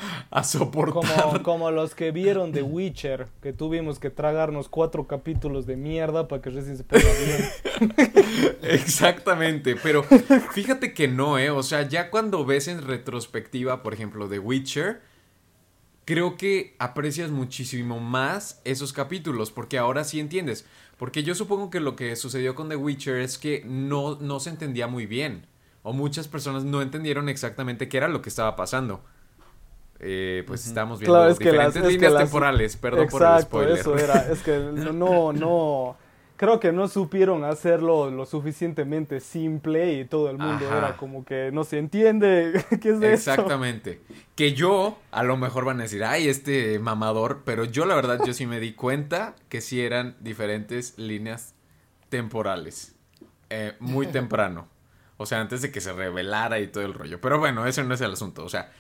a 0.30 0.44
soportar. 0.44 1.22
Como, 1.22 1.42
como 1.42 1.70
los 1.70 1.94
que 1.94 2.10
vieron 2.10 2.52
The 2.52 2.62
Witcher, 2.62 3.28
que 3.42 3.52
tuvimos 3.52 3.98
que 3.98 4.10
tragarnos 4.10 4.68
cuatro 4.68 5.06
capítulos 5.06 5.66
de 5.66 5.76
mierda 5.76 6.28
para 6.28 6.42
que 6.42 6.50
recién 6.50 6.76
se 6.76 6.84
bien. 6.84 8.56
Exactamente, 8.62 9.76
pero 9.76 10.02
fíjate 10.52 10.92
que 10.94 11.08
no, 11.08 11.38
¿eh? 11.38 11.50
O 11.50 11.62
sea, 11.62 11.88
ya 11.88 12.10
cuando 12.10 12.44
ves 12.44 12.68
en 12.68 12.82
retrospectiva, 12.82 13.82
por 13.82 13.94
ejemplo, 13.94 14.28
The 14.28 14.38
Witcher, 14.38 15.02
creo 16.04 16.36
que 16.36 16.74
aprecias 16.78 17.30
muchísimo 17.30 18.00
más 18.00 18.60
esos 18.64 18.92
capítulos, 18.92 19.50
porque 19.50 19.78
ahora 19.78 20.04
sí 20.04 20.18
entiendes. 20.18 20.66
Porque 21.00 21.24
yo 21.24 21.34
supongo 21.34 21.70
que 21.70 21.80
lo 21.80 21.96
que 21.96 22.14
sucedió 22.14 22.54
con 22.54 22.68
The 22.68 22.76
Witcher 22.76 23.16
es 23.16 23.38
que 23.38 23.64
no, 23.66 24.18
no 24.20 24.38
se 24.38 24.50
entendía 24.50 24.86
muy 24.86 25.06
bien. 25.06 25.46
O 25.82 25.92
muchas 25.94 26.28
personas 26.28 26.62
no 26.64 26.82
entendieron 26.82 27.28
exactamente 27.30 27.88
qué 27.88 27.96
era 27.96 28.06
lo 28.06 28.20
que 28.20 28.28
estaba 28.28 28.54
pasando. 28.54 29.00
Eh, 29.98 30.44
pues 30.46 30.66
estamos 30.66 30.98
viendo 31.00 31.14
Claro, 31.14 31.30
es 31.30 31.38
que 31.38 31.44
diferentes 31.44 31.74
las- 31.76 31.84
es 31.84 31.88
que 31.88 31.94
líneas 31.94 32.12
las- 32.12 32.22
temporales, 32.24 32.76
perdón 32.76 33.06
por 33.08 33.22
el 33.22 33.28
Exacto, 33.28 33.46
spoiler. 33.46 33.78
eso 33.78 33.96
era. 33.98 34.30
Es 34.30 34.42
que 34.42 34.58
no, 34.92 35.32
no. 35.32 35.96
Creo 36.40 36.58
que 36.58 36.72
no 36.72 36.88
supieron 36.88 37.44
hacerlo 37.44 38.10
lo 38.10 38.24
suficientemente 38.24 39.20
simple 39.20 39.92
y 39.92 40.06
todo 40.06 40.30
el 40.30 40.38
mundo 40.38 40.66
Ajá. 40.68 40.78
era 40.78 40.96
como 40.96 41.22
que 41.22 41.50
no 41.52 41.64
se 41.64 41.76
entiende. 41.76 42.64
¿Qué 42.80 42.88
es 42.88 42.96
eso? 42.96 43.04
Exactamente. 43.04 44.00
Que 44.36 44.54
yo, 44.54 44.98
a 45.10 45.22
lo 45.22 45.36
mejor 45.36 45.66
van 45.66 45.80
a 45.80 45.82
decir, 45.82 46.02
ay, 46.02 46.28
este 46.30 46.78
mamador, 46.78 47.42
pero 47.44 47.64
yo 47.66 47.84
la 47.84 47.94
verdad, 47.94 48.20
yo 48.24 48.32
sí 48.32 48.46
me 48.46 48.58
di 48.58 48.72
cuenta 48.72 49.36
que 49.50 49.60
sí 49.60 49.82
eran 49.82 50.16
diferentes 50.20 50.96
líneas 50.96 51.54
temporales. 52.08 52.94
Eh, 53.50 53.74
muy 53.78 54.06
temprano. 54.10 54.66
O 55.18 55.26
sea, 55.26 55.42
antes 55.42 55.60
de 55.60 55.70
que 55.70 55.82
se 55.82 55.92
revelara 55.92 56.58
y 56.58 56.68
todo 56.68 56.84
el 56.86 56.94
rollo. 56.94 57.20
Pero 57.20 57.38
bueno, 57.38 57.66
ese 57.66 57.84
no 57.84 57.92
es 57.92 58.00
el 58.00 58.12
asunto. 58.12 58.46
O 58.46 58.48
sea, 58.48 58.72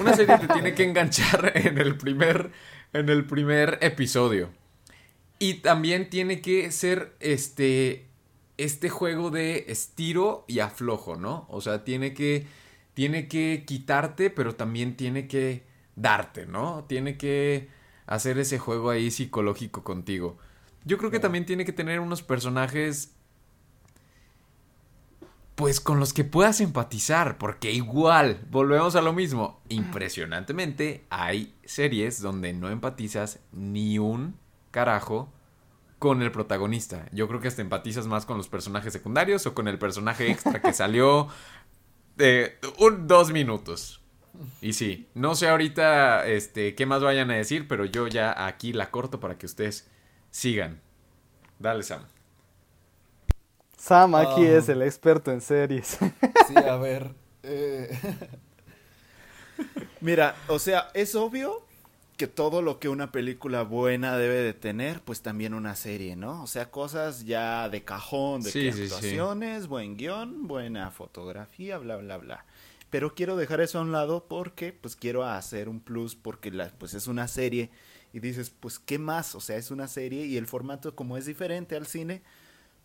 una 0.00 0.14
serie 0.14 0.36
te 0.36 0.48
tiene 0.48 0.74
que 0.74 0.82
enganchar 0.82 1.52
en 1.54 1.78
el 1.78 1.96
primer, 1.96 2.50
en 2.92 3.08
el 3.08 3.24
primer 3.24 3.78
episodio. 3.82 4.50
Y 5.38 5.54
también 5.54 6.10
tiene 6.10 6.40
que 6.40 6.70
ser 6.70 7.16
este, 7.20 8.06
este 8.56 8.88
juego 8.88 9.30
de 9.30 9.66
estiro 9.68 10.44
y 10.48 10.60
aflojo, 10.60 11.16
¿no? 11.16 11.46
O 11.48 11.60
sea, 11.60 11.84
tiene 11.84 12.14
que, 12.14 12.46
tiene 12.94 13.28
que 13.28 13.64
quitarte, 13.66 14.30
pero 14.30 14.54
también 14.54 14.96
tiene 14.96 15.26
que 15.26 15.64
darte, 15.96 16.46
¿no? 16.46 16.84
Tiene 16.88 17.16
que 17.16 17.68
hacer 18.06 18.38
ese 18.38 18.58
juego 18.58 18.90
ahí 18.90 19.10
psicológico 19.10 19.82
contigo. 19.82 20.38
Yo 20.84 20.98
creo 20.98 21.10
que 21.10 21.20
también 21.20 21.46
tiene 21.46 21.64
que 21.64 21.72
tener 21.72 22.00
unos 22.00 22.22
personajes 22.22 23.14
pues 25.54 25.80
con 25.80 26.00
los 26.00 26.12
que 26.12 26.24
puedas 26.24 26.60
empatizar, 26.60 27.38
porque 27.38 27.70
igual, 27.70 28.44
volvemos 28.50 28.96
a 28.96 29.02
lo 29.02 29.12
mismo, 29.12 29.60
impresionantemente 29.68 31.04
hay 31.10 31.54
series 31.64 32.20
donde 32.20 32.52
no 32.52 32.70
empatizas 32.70 33.38
ni 33.52 33.98
un 33.98 34.36
carajo 34.74 35.32
con 36.00 36.20
el 36.20 36.32
protagonista. 36.32 37.06
Yo 37.12 37.28
creo 37.28 37.40
que 37.40 37.46
hasta 37.48 37.62
empatizas 37.62 38.08
más 38.08 38.26
con 38.26 38.36
los 38.36 38.48
personajes 38.48 38.92
secundarios 38.92 39.46
o 39.46 39.54
con 39.54 39.68
el 39.68 39.78
personaje 39.78 40.28
extra 40.30 40.60
que 40.60 40.72
salió 40.72 41.28
de 42.16 42.58
un 42.78 43.06
dos 43.06 43.30
minutos. 43.30 44.02
Y 44.60 44.72
sí, 44.72 45.08
no 45.14 45.36
sé 45.36 45.48
ahorita 45.48 46.26
este 46.26 46.74
qué 46.74 46.86
más 46.86 47.02
vayan 47.04 47.30
a 47.30 47.36
decir, 47.36 47.68
pero 47.68 47.84
yo 47.84 48.08
ya 48.08 48.46
aquí 48.46 48.72
la 48.72 48.90
corto 48.90 49.20
para 49.20 49.38
que 49.38 49.46
ustedes 49.46 49.88
sigan. 50.32 50.80
Dale, 51.60 51.84
Sam. 51.84 52.02
Sam 53.78 54.16
aquí 54.16 54.44
Ah. 54.44 54.58
es 54.58 54.68
el 54.68 54.82
experto 54.82 55.30
en 55.30 55.40
series. 55.40 55.98
Sí, 56.48 56.56
a 56.56 56.76
ver. 56.76 57.14
eh, 57.44 57.96
Mira, 60.00 60.34
o 60.48 60.58
sea, 60.58 60.90
es 60.94 61.14
obvio 61.14 61.64
que 62.16 62.26
todo 62.28 62.62
lo 62.62 62.78
que 62.78 62.88
una 62.88 63.10
película 63.12 63.62
buena 63.62 64.16
debe 64.16 64.36
de 64.36 64.54
tener, 64.54 65.00
pues 65.02 65.22
también 65.22 65.54
una 65.54 65.74
serie, 65.76 66.16
¿no? 66.16 66.42
O 66.42 66.46
sea, 66.46 66.70
cosas 66.70 67.24
ya 67.24 67.68
de 67.68 67.84
cajón, 67.84 68.42
de 68.42 68.52
Sí, 68.52 68.60
que 68.60 68.72
sí, 68.72 68.78
sí. 68.78 68.84
actuaciones, 68.84 69.66
buen 69.66 69.96
guion, 69.96 70.46
buena 70.46 70.90
fotografía, 70.90 71.78
bla, 71.78 71.96
bla, 71.96 72.18
bla. 72.18 72.44
Pero 72.90 73.14
quiero 73.14 73.36
dejar 73.36 73.60
eso 73.60 73.78
a 73.78 73.82
un 73.82 73.90
lado 73.92 74.26
porque, 74.28 74.72
pues, 74.72 74.94
quiero 74.96 75.24
hacer 75.24 75.68
un 75.68 75.80
plus 75.80 76.14
porque, 76.14 76.50
la, 76.52 76.68
pues, 76.78 76.94
es 76.94 77.08
una 77.08 77.26
serie 77.26 77.70
y 78.12 78.20
dices, 78.20 78.50
pues, 78.50 78.78
¿qué 78.78 78.98
más? 78.98 79.34
O 79.34 79.40
sea, 79.40 79.56
es 79.56 79.70
una 79.72 79.88
serie 79.88 80.26
y 80.26 80.36
el 80.36 80.46
formato 80.46 80.94
como 80.94 81.16
es 81.16 81.26
diferente 81.26 81.74
al 81.76 81.86
cine, 81.86 82.22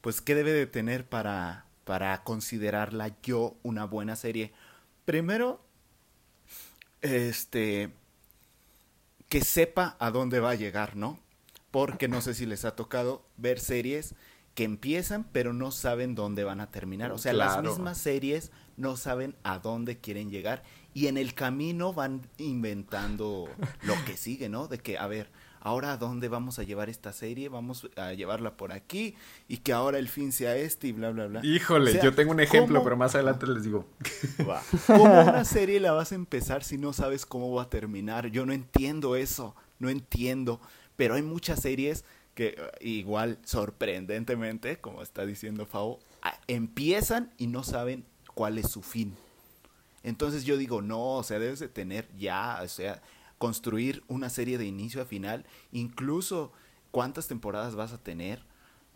pues, 0.01 0.21
¿qué 0.21 0.33
debe 0.35 0.53
de 0.53 0.65
tener 0.67 1.07
para, 1.07 1.65
para 1.85 2.23
considerarla 2.23 3.15
yo 3.21 3.57
una 3.63 3.85
buena 3.85 4.15
serie? 4.15 4.53
Primero, 5.05 5.61
este, 7.01 7.91
que 9.29 9.41
sepa 9.41 9.95
a 9.99 10.11
dónde 10.11 10.39
va 10.39 10.51
a 10.51 10.55
llegar, 10.55 10.95
¿no? 10.95 11.19
Porque 11.71 12.07
no 12.07 12.21
sé 12.21 12.33
si 12.33 12.45
les 12.45 12.65
ha 12.65 12.75
tocado 12.75 13.23
ver 13.37 13.59
series 13.59 14.15
que 14.55 14.63
empiezan 14.63 15.23
pero 15.31 15.53
no 15.53 15.71
saben 15.71 16.15
dónde 16.15 16.43
van 16.43 16.59
a 16.59 16.71
terminar. 16.71 17.11
O 17.11 17.17
sea, 17.17 17.31
las 17.33 17.61
mismas 17.61 17.97
series 17.99 18.51
no 18.75 18.97
saben 18.97 19.35
a 19.43 19.59
dónde 19.59 19.99
quieren 19.99 20.31
llegar 20.31 20.63
y 20.93 21.07
en 21.07 21.17
el 21.17 21.33
camino 21.35 21.93
van 21.93 22.27
inventando 22.37 23.47
lo 23.83 23.93
que 24.05 24.17
sigue, 24.17 24.49
¿no? 24.49 24.67
De 24.67 24.79
que, 24.79 24.97
a 24.97 25.07
ver, 25.07 25.29
ahora 25.61 25.93
a 25.93 25.97
dónde 25.97 26.27
vamos 26.29 26.59
a 26.59 26.63
llevar 26.63 26.89
esta 26.89 27.11
serie, 27.13 27.49
vamos 27.49 27.87
a 27.95 28.13
llevarla 28.13 28.55
por 28.57 28.71
aquí 28.71 29.15
y 29.47 29.57
que 29.57 29.73
ahora 29.73 29.97
el 29.99 30.07
fin 30.09 30.31
sea 30.31 30.55
este 30.55 30.87
y 30.87 30.91
bla, 30.91 31.11
bla, 31.11 31.27
bla. 31.27 31.45
Híjole, 31.45 31.91
O 31.91 31.93
sea, 31.93 32.03
yo 32.03 32.13
tengo 32.15 32.31
un 32.31 32.39
ejemplo, 32.39 32.75
¿cómo? 32.79 32.83
pero 32.85 32.97
más 32.97 33.15
adelante 33.15 33.47
les 33.47 33.63
digo. 33.63 33.85
Va. 34.49 34.61
¿Cómo 34.87 35.21
una 35.21 35.43
serie 35.45 35.79
la 35.79 35.91
vas 35.91 36.11
a 36.11 36.15
empezar 36.15 36.63
si 36.63 36.77
no 36.77 36.93
sabes 36.93 37.25
cómo 37.25 37.53
va 37.53 37.63
a 37.63 37.69
terminar? 37.69 38.27
Yo 38.27 38.45
no 38.45 38.53
entiendo 38.53 39.15
eso, 39.15 39.55
no 39.79 39.89
entiendo. 39.89 40.59
Pero 40.95 41.15
hay 41.15 41.21
muchas 41.21 41.61
series 41.61 42.03
que 42.35 42.55
eh, 42.57 42.71
igual 42.81 43.37
sorprendentemente, 43.43 44.77
como 44.79 45.01
está 45.01 45.25
diciendo 45.25 45.65
Fao, 45.65 45.99
a- 46.21 46.37
empiezan 46.47 47.31
y 47.37 47.47
no 47.47 47.63
saben 47.63 48.05
cuál 48.33 48.57
es 48.57 48.69
su 48.69 48.81
fin. 48.81 49.13
Entonces 50.03 50.45
yo 50.45 50.55
digo, 50.57 50.81
no, 50.81 51.15
o 51.17 51.23
sea, 51.23 51.39
debes 51.39 51.59
de 51.59 51.67
tener 51.67 52.07
ya, 52.17 52.59
o 52.63 52.67
sea, 52.67 53.01
construir 53.39 54.03
una 54.07 54.29
serie 54.29 54.59
de 54.59 54.65
inicio 54.65 55.01
a 55.01 55.05
final, 55.05 55.45
incluso 55.71 56.51
cuántas 56.91 57.27
temporadas 57.27 57.73
vas 57.73 57.93
a 57.93 57.97
tener, 57.97 58.43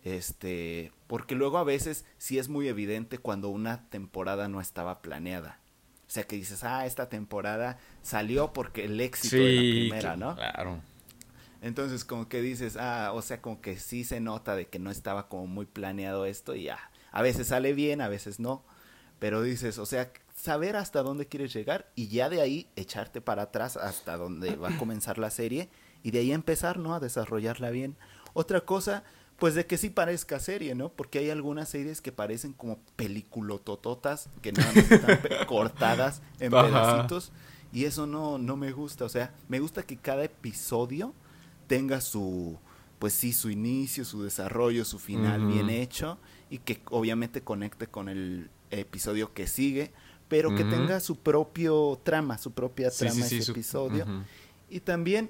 este, 0.04 0.92
porque 1.08 1.34
luego 1.34 1.58
a 1.58 1.64
veces 1.64 2.06
sí 2.18 2.38
es 2.38 2.50
muy 2.50 2.68
evidente 2.68 3.18
cuando 3.18 3.50
una 3.50 3.90
temporada 3.90 4.48
no 4.50 4.62
estaba 4.62 5.02
planeada. 5.02 5.60
O 6.06 6.12
sea, 6.14 6.26
que 6.26 6.36
dices, 6.36 6.64
ah, 6.64 6.86
esta 6.86 7.10
temporada 7.10 7.80
salió 8.04 8.54
porque 8.54 8.86
el 8.86 9.00
éxito 9.00 9.38
de 9.38 9.54
la 9.54 9.62
primera, 9.62 10.18
¿no? 10.18 10.36
Claro. 10.36 10.82
Entonces 11.62 12.04
como 12.04 12.28
que 12.28 12.42
dices, 12.42 12.76
ah, 12.76 13.12
o 13.14 13.22
sea, 13.22 13.42
como 13.42 13.62
que 13.62 13.78
sí 13.78 14.04
se 14.04 14.20
nota 14.20 14.56
de 14.56 14.68
que 14.68 14.78
no 14.78 14.92
estaba 14.92 15.30
como 15.30 15.48
muy 15.48 15.66
planeado 15.66 16.26
esto 16.26 16.54
y 16.54 16.64
ya. 16.64 16.92
A 17.12 17.22
veces 17.22 17.48
sale 17.48 17.74
bien, 17.74 18.02
a 18.02 18.10
veces 18.10 18.42
no. 18.42 18.66
Pero 19.20 19.42
dices, 19.42 19.78
o 19.78 19.86
sea, 19.86 20.12
saber 20.36 20.76
hasta 20.76 21.04
dónde 21.04 21.28
quieres 21.28 21.54
llegar 21.54 21.92
y 21.96 22.08
ya 22.08 22.30
de 22.30 22.42
ahí 22.42 22.68
echarte 22.76 23.22
para 23.22 23.44
atrás 23.44 23.78
hasta 23.78 24.18
donde 24.18 24.56
va 24.56 24.70
a 24.70 24.78
comenzar 24.78 25.18
la 25.18 25.30
serie 25.30 25.70
y 26.02 26.12
de 26.12 26.20
ahí 26.20 26.32
empezar, 26.32 26.78
¿no? 26.80 26.94
A 26.96 27.00
desarrollarla 27.00 27.70
bien. 27.70 27.96
Otra 28.34 28.62
cosa, 28.62 29.04
pues 29.38 29.56
de 29.56 29.66
que 29.66 29.78
sí 29.78 29.90
parezca 29.90 30.40
serie, 30.40 30.76
¿no? 30.76 30.90
Porque 30.90 31.20
hay 31.20 31.30
algunas 31.30 31.70
series 31.70 32.02
que 32.02 32.12
parecen 32.12 32.54
como 32.54 32.80
peliculotototas 32.96 34.30
que 34.42 34.52
nada 34.52 34.72
más 34.74 34.92
están 34.92 35.20
cortadas 35.48 36.22
en 36.40 36.54
Ajá. 36.54 36.68
pedacitos 36.68 37.32
y 37.72 37.86
eso 37.86 38.06
no, 38.08 38.38
no 38.38 38.58
me 38.58 38.72
gusta. 38.72 39.06
O 39.06 39.10
sea, 39.10 39.34
me 39.48 39.60
gusta 39.60 39.84
que 39.84 39.98
cada 39.98 40.24
episodio 40.24 41.14
tenga 41.68 42.02
su, 42.02 42.58
pues 43.00 43.14
sí, 43.14 43.34
su 43.34 43.50
inicio, 43.50 44.06
su 44.06 44.24
desarrollo, 44.24 44.86
su 44.86 45.00
final 45.00 45.46
bien 45.46 45.70
hecho 45.70 46.18
y 46.50 46.60
que 46.60 46.82
obviamente 46.90 47.42
conecte 47.42 47.88
con 47.88 48.10
el 48.10 48.50
episodio 48.72 49.34
que 49.34 49.48
sigue, 49.48 49.92
pero 50.34 50.56
que 50.56 50.64
tenga 50.64 51.00
su 51.00 51.16
propio 51.18 52.00
trama, 52.04 52.40
su 52.40 52.52
propia 52.54 52.90
trama 52.90 53.14
sí, 53.14 53.22
sí, 53.24 53.36
ese 53.36 53.46
su- 53.46 53.52
episodio 53.52 54.06
y 54.68 54.80
también 54.80 55.30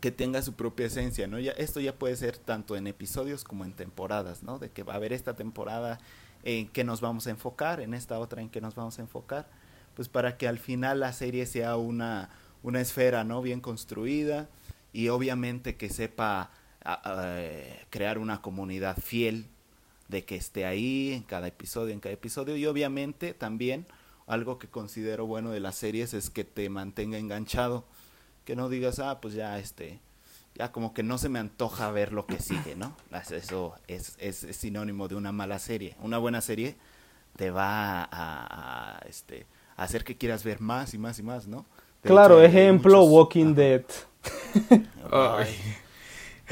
que 0.00 0.10
tenga 0.10 0.40
su 0.40 0.54
propia 0.54 0.86
esencia, 0.86 1.26
¿no? 1.26 1.38
Ya 1.38 1.52
esto 1.52 1.78
ya 1.80 1.92
puede 1.94 2.16
ser 2.16 2.38
tanto 2.38 2.74
en 2.76 2.86
episodios 2.86 3.44
como 3.44 3.64
en 3.66 3.72
temporadas, 3.74 4.42
¿no? 4.42 4.58
De 4.58 4.70
que 4.70 4.82
va 4.82 4.94
a 4.94 4.96
haber 4.96 5.12
esta 5.12 5.34
temporada 5.34 5.98
en 6.42 6.68
que 6.68 6.84
nos 6.84 7.00
vamos 7.02 7.26
a 7.26 7.30
enfocar, 7.30 7.80
en 7.80 7.92
esta 7.92 8.18
otra 8.18 8.40
en 8.40 8.48
que 8.48 8.60
nos 8.62 8.74
vamos 8.76 8.98
a 8.98 9.02
enfocar, 9.02 9.46
pues 9.94 10.08
para 10.08 10.38
que 10.38 10.48
al 10.48 10.58
final 10.58 11.00
la 11.00 11.12
serie 11.12 11.44
sea 11.44 11.76
una 11.76 12.30
una 12.62 12.80
esfera, 12.80 13.24
¿no? 13.24 13.42
Bien 13.42 13.60
construida 13.60 14.48
y 14.92 15.08
obviamente 15.10 15.76
que 15.76 15.90
sepa 15.90 16.50
crear 17.90 18.18
una 18.18 18.40
comunidad 18.40 18.96
fiel 18.96 19.46
de 20.08 20.24
que 20.24 20.36
esté 20.36 20.64
ahí 20.64 21.12
en 21.12 21.22
cada 21.22 21.48
episodio, 21.48 21.92
en 21.92 22.00
cada 22.00 22.14
episodio 22.14 22.56
y 22.56 22.64
obviamente 22.66 23.34
también 23.34 23.86
algo 24.28 24.58
que 24.58 24.68
considero 24.68 25.26
bueno 25.26 25.50
de 25.50 25.60
las 25.60 25.74
series 25.74 26.14
es 26.14 26.30
que 26.30 26.44
te 26.44 26.68
mantenga 26.70 27.18
enganchado, 27.18 27.84
que 28.44 28.54
no 28.54 28.68
digas, 28.68 28.98
ah, 29.00 29.20
pues 29.20 29.34
ya 29.34 29.58
este, 29.58 29.98
ya 30.54 30.70
como 30.70 30.94
que 30.94 31.02
no 31.02 31.18
se 31.18 31.28
me 31.28 31.38
antoja 31.38 31.90
ver 31.90 32.12
lo 32.12 32.26
que 32.26 32.38
sigue, 32.38 32.76
¿no? 32.76 32.94
Eso 33.30 33.74
es, 33.88 34.16
es, 34.18 34.44
es 34.44 34.56
sinónimo 34.56 35.08
de 35.08 35.14
una 35.16 35.32
mala 35.32 35.58
serie. 35.58 35.96
Una 36.00 36.18
buena 36.18 36.40
serie 36.40 36.76
te 37.36 37.50
va 37.50 38.02
a, 38.04 38.08
a, 38.10 38.98
este, 39.08 39.46
a 39.76 39.84
hacer 39.84 40.04
que 40.04 40.16
quieras 40.16 40.44
ver 40.44 40.60
más 40.60 40.94
y 40.94 40.98
más 40.98 41.18
y 41.18 41.22
más, 41.22 41.46
¿no? 41.46 41.64
De 42.02 42.08
claro, 42.10 42.40
hecho, 42.42 42.48
ejemplo, 42.50 42.98
muchos- 43.00 43.12
Walking. 43.12 43.54
Dead. 43.54 43.84
Ay. 45.12 45.54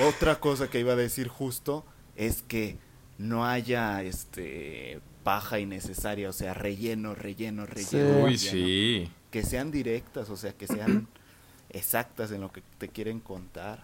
Otra 0.08 0.38
cosa 0.40 0.68
que 0.68 0.80
iba 0.80 0.92
a 0.92 0.96
decir 0.96 1.28
justo 1.28 1.84
es 2.16 2.42
que 2.42 2.78
no 3.18 3.46
haya 3.46 4.02
este 4.02 5.00
paja 5.26 5.58
innecesaria, 5.58 6.28
o 6.28 6.32
sea, 6.32 6.54
relleno, 6.54 7.12
relleno, 7.12 7.66
relleno. 7.66 8.14
Sí. 8.14 8.22
Uy, 8.24 8.38
sí. 8.38 9.10
Que 9.32 9.42
sean 9.42 9.72
directas, 9.72 10.30
o 10.30 10.36
sea, 10.36 10.52
que 10.52 10.68
sean 10.68 11.08
exactas 11.70 12.30
en 12.30 12.40
lo 12.40 12.52
que 12.52 12.62
te 12.78 12.90
quieren 12.90 13.18
contar, 13.18 13.82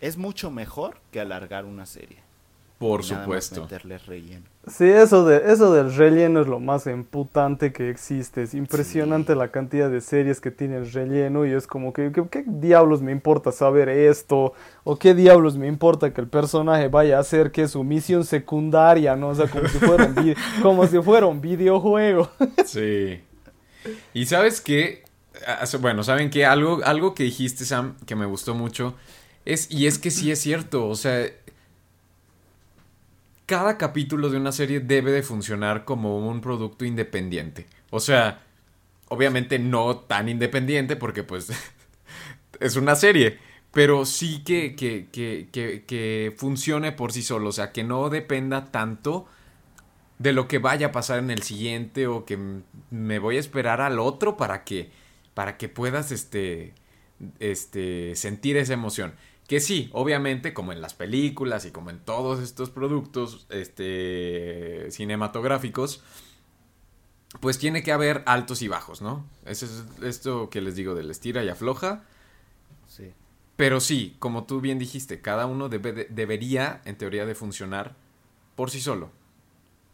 es 0.00 0.16
mucho 0.16 0.50
mejor 0.50 1.02
que 1.12 1.20
alargar 1.20 1.66
una 1.66 1.84
serie. 1.84 2.23
Por 2.88 3.00
y 3.00 3.10
nada 3.10 3.16
más 3.16 3.24
supuesto. 3.24 3.62
meterle 3.62 3.98
relleno. 3.98 4.46
Sí, 4.66 4.84
eso, 4.84 5.24
de, 5.26 5.52
eso 5.52 5.72
del 5.74 5.94
relleno 5.94 6.40
es 6.40 6.46
lo 6.46 6.58
más 6.60 6.86
emputante 6.86 7.72
que 7.72 7.90
existe. 7.90 8.42
Es 8.42 8.54
impresionante 8.54 9.32
Sí. 9.34 9.38
la 9.38 9.48
cantidad 9.48 9.90
de 9.90 10.00
series 10.00 10.40
que 10.40 10.50
tienen 10.50 10.90
relleno 10.92 11.44
y 11.46 11.52
es 11.52 11.66
como 11.66 11.92
que, 11.92 12.12
que- 12.12 12.28
¿qué 12.28 12.44
diablos 12.46 13.02
me 13.02 13.12
importa 13.12 13.52
saber 13.52 13.88
esto? 13.88 14.54
¿O 14.84 14.98
qué 14.98 15.14
diablos 15.14 15.56
me 15.56 15.66
importa 15.66 16.12
que 16.12 16.20
el 16.20 16.28
personaje 16.28 16.88
vaya 16.88 17.18
a 17.18 17.20
hacer 17.20 17.50
que 17.52 17.68
su 17.68 17.84
misión 17.84 18.24
secundaria, 18.24 19.16
¿no? 19.16 19.28
O 19.28 19.34
sea, 19.34 19.48
como 19.48 19.68
si 19.68 19.78
fuera 19.78 20.04
un, 20.06 20.14
vi- 20.14 20.34
como 20.62 20.86
si 20.86 21.00
fuera 21.02 21.26
un 21.26 21.40
videojuego. 21.40 22.30
Sí. 22.64 23.20
Y 24.14 24.26
sabes 24.26 24.60
qué, 24.62 25.04
bueno, 25.80 26.02
saben 26.02 26.30
que 26.30 26.46
algo, 26.46 26.80
algo 26.84 27.14
que 27.14 27.24
dijiste, 27.24 27.64
Sam, 27.64 27.96
que 28.06 28.14
me 28.16 28.24
gustó 28.24 28.54
mucho, 28.54 28.94
es, 29.44 29.70
y 29.70 29.86
es 29.86 29.98
que 29.98 30.10
sí 30.10 30.30
es 30.30 30.38
cierto, 30.40 30.88
o 30.88 30.94
sea, 30.94 31.26
cada 33.46 33.76
capítulo 33.78 34.30
de 34.30 34.38
una 34.38 34.52
serie 34.52 34.80
debe 34.80 35.12
de 35.12 35.22
funcionar 35.22 35.84
como 35.84 36.26
un 36.26 36.40
producto 36.40 36.84
independiente. 36.84 37.66
O 37.90 38.00
sea, 38.00 38.42
obviamente 39.08 39.58
no 39.58 39.96
tan 39.96 40.28
independiente 40.28 40.96
porque 40.96 41.22
pues 41.22 41.50
es 42.60 42.76
una 42.76 42.96
serie, 42.96 43.38
pero 43.72 44.06
sí 44.06 44.42
que, 44.44 44.74
que, 44.74 45.08
que, 45.10 45.48
que, 45.86 46.34
funcione 46.36 46.92
por 46.92 47.12
sí 47.12 47.22
solo, 47.22 47.48
o 47.50 47.52
sea, 47.52 47.72
que 47.72 47.84
no 47.84 48.08
dependa 48.08 48.66
tanto 48.66 49.26
de 50.18 50.32
lo 50.32 50.48
que 50.48 50.58
vaya 50.58 50.88
a 50.88 50.92
pasar 50.92 51.18
en 51.18 51.30
el 51.30 51.42
siguiente 51.42 52.06
o 52.06 52.24
que 52.24 52.38
me 52.90 53.18
voy 53.18 53.36
a 53.36 53.40
esperar 53.40 53.80
al 53.80 53.98
otro 53.98 54.36
para 54.36 54.64
que 54.64 54.90
para 55.34 55.56
que 55.56 55.68
puedas 55.68 56.12
este 56.12 56.72
este 57.40 58.14
sentir 58.16 58.56
esa 58.56 58.74
emoción. 58.74 59.14
Que 59.46 59.60
sí, 59.60 59.90
obviamente, 59.92 60.54
como 60.54 60.72
en 60.72 60.80
las 60.80 60.94
películas 60.94 61.66
y 61.66 61.70
como 61.70 61.90
en 61.90 61.98
todos 61.98 62.40
estos 62.40 62.70
productos 62.70 63.46
este 63.50 64.90
cinematográficos, 64.90 66.02
pues 67.40 67.58
tiene 67.58 67.82
que 67.82 67.92
haber 67.92 68.22
altos 68.26 68.62
y 68.62 68.68
bajos, 68.68 69.02
¿no? 69.02 69.24
Eso 69.44 69.66
es 69.66 69.84
esto 70.02 70.48
que 70.48 70.60
les 70.62 70.76
digo 70.76 70.94
del 70.94 71.10
estira 71.10 71.44
y 71.44 71.48
afloja. 71.48 72.04
Sí. 72.88 73.12
Pero 73.56 73.80
sí, 73.80 74.16
como 74.18 74.44
tú 74.44 74.60
bien 74.60 74.78
dijiste, 74.78 75.20
cada 75.20 75.46
uno 75.46 75.68
debe 75.68 75.92
de- 75.92 76.04
debería, 76.10 76.80
en 76.86 76.96
teoría, 76.96 77.26
de 77.26 77.34
funcionar 77.34 77.94
por 78.56 78.70
sí 78.70 78.80
solo. 78.80 79.10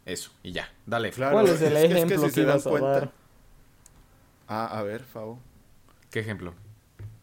Eso, 0.05 0.31
y 0.43 0.51
ya, 0.53 0.71
dale. 0.85 1.11
Claro, 1.11 1.33
¿Cuál 1.33 1.47
es 1.49 1.61
el 1.61 1.73
es 1.75 1.79
que- 1.79 1.85
es 1.85 1.89
que 1.91 1.97
ejemplo 1.97 2.17
si 2.19 2.25
que 2.35 2.41
se 2.41 2.45
dan 2.45 2.59
a 2.59 2.61
cuenta- 2.63 2.89
dar? 2.91 3.11
Ah, 4.47 4.79
a 4.79 4.83
ver, 4.83 5.03
Fabo. 5.03 5.39
¿Qué 6.09 6.19
ejemplo? 6.19 6.53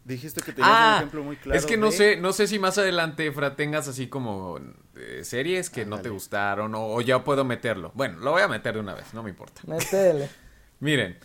Dijiste 0.09 0.41
que 0.41 0.51
tenías 0.53 0.73
Ah, 0.75 0.89
un 0.93 0.97
ejemplo 0.97 1.23
muy 1.23 1.35
claro. 1.37 1.57
es 1.57 1.65
que 1.67 1.77
no 1.77 1.85
de- 1.87 1.91
sé, 1.91 2.17
no 2.17 2.33
sé 2.33 2.47
si 2.47 2.57
más 2.57 2.77
adelante, 2.79 3.31
Fra, 3.31 3.55
tengas 3.55 3.87
así 3.87 4.07
como 4.07 4.59
eh, 4.95 5.21
series 5.23 5.69
que 5.69 5.85
no 5.85 5.99
te 6.01 6.09
gustaron 6.09 6.73
o, 6.73 6.83
o 6.95 7.01
ya 7.01 7.23
puedo 7.23 7.45
meterlo. 7.45 7.91
Bueno, 7.93 8.17
lo 8.19 8.31
voy 8.31 8.41
a 8.41 8.47
meter 8.47 8.73
de 8.73 8.79
una 8.79 8.95
vez, 8.95 9.13
no 9.13 9.21
me 9.23 9.29
importa. 9.29 9.61
Métele. 9.67 10.29
Miren, 10.79 11.17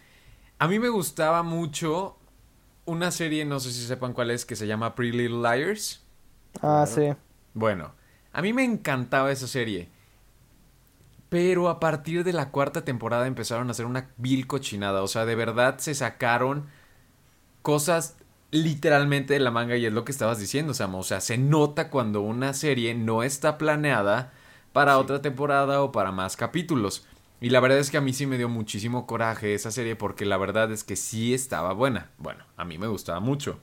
a 0.59 0.69
mí 0.69 0.79
me 0.79 0.91
gustaba 0.91 1.43
mucho 1.43 2.19
una 2.85 3.11
serie, 3.11 3.47
no 3.47 3.59
sé 3.59 3.73
si 3.73 3.87
sepan 3.87 4.13
cuál 4.13 4.31
es, 4.31 4.45
que 4.45 4.55
se 4.57 4.67
llama 4.67 4.95
Pretty 4.95 5.17
Little 5.17 5.39
Liars. 5.39 6.05
Ah, 6.61 6.85
sí. 6.87 7.15
Bueno, 7.55 7.95
a 8.33 8.43
mí 8.43 8.53
me 8.53 8.65
encantaba 8.65 9.33
esa 9.33 9.47
serie. 9.47 9.89
Pero 11.31 11.69
a 11.69 11.81
partir 11.81 12.23
de 12.23 12.33
la 12.33 12.51
cuarta 12.51 12.85
temporada 12.85 13.27
empezaron 13.27 13.69
a 13.69 13.73
hacer 13.73 13.87
una 13.87 14.11
vil 14.19 14.47
cochinada. 14.47 15.03
O 15.03 15.09
sea, 15.09 15.25
de 15.25 15.35
verdad 15.35 15.79
se 15.79 15.95
sacaron 15.95 16.67
cosas 17.63 18.17
literalmente 18.55 19.35
de 19.35 19.41
la 19.41 19.51
manga 19.51 19.77
y 19.77 19.85
es 19.85 19.93
lo 19.93 20.05
que 20.05 20.13
estabas 20.13 20.39
diciendo, 20.39 20.75
Sam. 20.75 20.95
O 20.95 21.03
sea, 21.03 21.21
se 21.21 21.37
nota 21.37 21.91
cuando 21.91 22.21
una 22.21 22.55
serie 22.55 22.95
no 22.95 23.23
está 23.23 23.59
planeada 23.59 24.33
para 24.73 24.99
otra 24.99 25.21
temporada 25.21 25.83
o 25.83 25.93
para 25.93 26.13
más 26.13 26.37
capítulos. 26.37 27.07
Y 27.41 27.51
la 27.51 27.61
verdad 27.61 27.79
es 27.79 27.91
que 27.91 27.97
a 27.97 28.01
mí 28.01 28.13
sí 28.13 28.27
me 28.27 28.39
dio 28.39 28.49
muchísimo 28.49 29.07
coraje 29.07 29.55
esa 29.55 29.71
serie 29.71 29.97
porque 29.97 30.25
la 30.25 30.37
verdad 30.37 30.71
es 30.71 30.85
que 30.85 30.97
sí 30.97 31.35
estaba 31.35 31.73
buena. 31.73 32.11
Bueno, 32.17 32.45
a 32.57 32.65
mí 32.65 32.79
me 32.79 32.87
gustaba 32.87 33.21
mucho. 33.21 33.59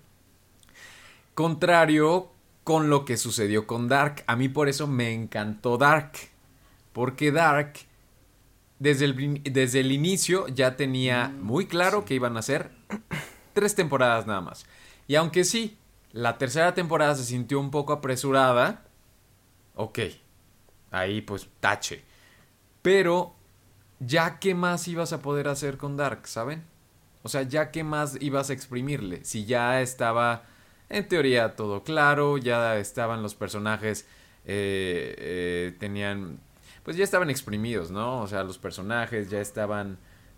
Contrario 1.34 2.30
con 2.64 2.90
lo 2.90 3.06
que 3.06 3.18
sucedió 3.18 3.66
con 3.66 3.88
Dark. 3.88 4.24
A 4.28 4.36
mí 4.36 4.50
por 4.50 4.68
eso 4.68 4.88
me 4.88 5.14
encantó 5.14 5.78
Dark. 5.78 6.12
Porque 6.92 7.32
Dark, 7.32 7.74
desde 8.80 9.06
el, 9.06 9.42
desde 9.44 9.80
el 9.80 9.94
inicio, 9.94 10.48
ya 10.50 10.76
tenía 10.76 11.34
muy 11.40 11.66
claro 11.66 12.04
que 12.04 12.14
iban 12.14 12.36
a 12.36 12.42
ser 12.42 12.72
tres 13.54 13.76
temporadas 13.76 14.28
nada 14.28 14.42
más. 14.42 14.66
Y 15.12 15.16
aunque 15.18 15.44
sí, 15.44 15.78
la 16.14 16.38
tercera 16.38 16.74
temporada 16.74 17.16
se 17.16 17.26
sintió 17.26 17.60
un 17.60 17.70
poco 17.70 17.92
apresurada. 17.92 18.86
Ok. 19.76 20.00
Ahí 20.90 21.20
pues 21.20 21.50
tache. 21.60 22.06
Pero, 22.82 23.36
ya 24.00 24.40
qué 24.40 24.56
más 24.56 24.88
ibas 24.88 25.12
a 25.12 25.22
poder 25.22 25.50
hacer 25.50 25.76
con 25.76 25.98
Dark, 25.98 26.28
¿saben? 26.28 26.64
O 27.24 27.28
sea, 27.28 27.42
ya 27.42 27.72
qué 27.72 27.84
más 27.84 28.22
ibas 28.22 28.52
a 28.52 28.54
exprimirle. 28.54 29.26
Si 29.26 29.44
ya 29.44 29.82
estaba, 29.82 30.44
en 30.88 31.06
teoría, 31.10 31.58
todo 31.58 31.84
claro, 31.84 32.38
ya 32.38 32.78
estaban 32.78 33.22
los 33.22 33.36
personajes, 33.36 34.08
eh, 34.46 35.14
eh, 35.18 35.76
tenían, 35.78 36.40
pues 36.84 36.96
ya 36.96 37.04
estaban 37.04 37.30
exprimidos, 37.30 37.92
¿no? 37.92 38.22
O 38.22 38.28
sea, 38.28 38.46
los 38.46 38.60
personajes 38.60 39.30
ya 39.30 39.42
estaban 39.42 39.98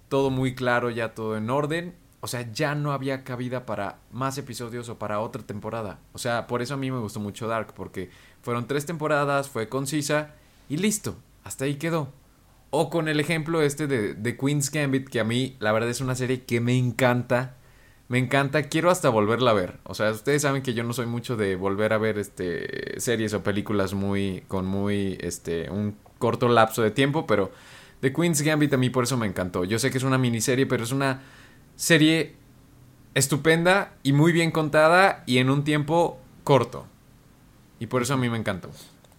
todo 0.10 0.32
muy 0.32 0.56
claro, 0.56 0.90
ya 0.90 1.14
todo 1.14 1.38
en 1.38 1.52
orden. 1.52 2.03
O 2.24 2.28
sea, 2.28 2.50
ya 2.54 2.74
no 2.74 2.94
había 2.94 3.26
cabida 3.26 3.66
para 3.66 3.98
más 4.10 4.38
episodios 4.38 4.88
o 4.88 4.98
para 4.98 5.20
otra 5.20 5.44
temporada. 5.44 6.00
O 6.14 6.18
sea, 6.18 6.48
por 6.48 6.62
eso 6.62 6.76
a 6.76 6.78
mí 6.78 6.90
me 6.90 7.00
gustó 7.00 7.20
mucho 7.20 7.50
Dark, 7.50 7.74
porque 7.76 8.12
fueron 8.42 8.66
tres 8.66 8.86
temporadas, 8.86 9.50
fue 9.50 9.68
concisa 9.68 10.30
y 10.70 10.78
listo, 10.78 11.18
hasta 11.44 11.66
ahí 11.66 11.76
quedó. 11.76 12.14
O 12.70 12.90
con 12.90 13.10
el 13.10 13.20
ejemplo 13.20 13.62
este 13.62 13.88
de, 13.88 14.14
de 14.14 14.38
Queen's 14.38 14.72
Gambit, 14.72 15.10
que 15.10 15.20
a 15.20 15.26
mí 15.26 15.58
la 15.60 15.74
verdad 15.74 15.90
es 15.90 16.00
una 16.00 16.16
serie 16.16 16.46
que 16.46 16.62
me 16.62 16.78
encanta. 16.78 17.58
Me 18.08 18.20
encanta, 18.20 18.70
quiero 18.70 18.90
hasta 18.90 19.10
volverla 19.10 19.52
a 19.52 19.56
ver. 19.56 19.80
O 19.84 19.94
sea, 19.94 20.10
ustedes 20.12 20.44
saben 20.44 20.64
que 20.64 20.74
yo 20.74 20.86
no 20.86 20.94
soy 20.94 21.08
mucho 21.08 21.36
de 21.36 21.58
volver 21.58 21.92
a 21.92 21.98
ver 21.98 22.18
este 22.18 23.02
series 23.02 23.34
o 23.34 23.44
películas 23.44 23.94
muy 23.96 24.46
con 24.48 24.66
muy 24.66 25.18
este 25.20 25.70
un 25.70 25.98
corto 26.20 26.48
lapso 26.48 26.84
de 26.84 26.92
tiempo, 26.92 27.28
pero 27.28 27.52
The 28.00 28.14
Queen's 28.14 28.42
Gambit 28.44 28.74
a 28.74 28.78
mí 28.78 28.90
por 28.90 29.04
eso 29.04 29.18
me 29.18 29.28
encantó. 29.28 29.66
Yo 29.66 29.78
sé 29.78 29.92
que 29.92 29.98
es 29.98 30.06
una 30.06 30.18
miniserie, 30.18 30.66
pero 30.66 30.86
es 30.86 30.94
una 30.94 31.22
serie 31.76 32.36
estupenda 33.14 33.94
y 34.04 34.14
muy 34.14 34.32
bien 34.32 34.52
contada 34.52 35.24
y 35.26 35.38
en 35.38 35.50
un 35.50 35.64
tiempo 35.64 36.20
corto. 36.44 36.86
Y 37.80 37.88
por 37.88 38.02
eso 38.02 38.14
a 38.14 38.18
mí 38.18 38.30
me 38.30 38.38
encantó. 38.38 38.70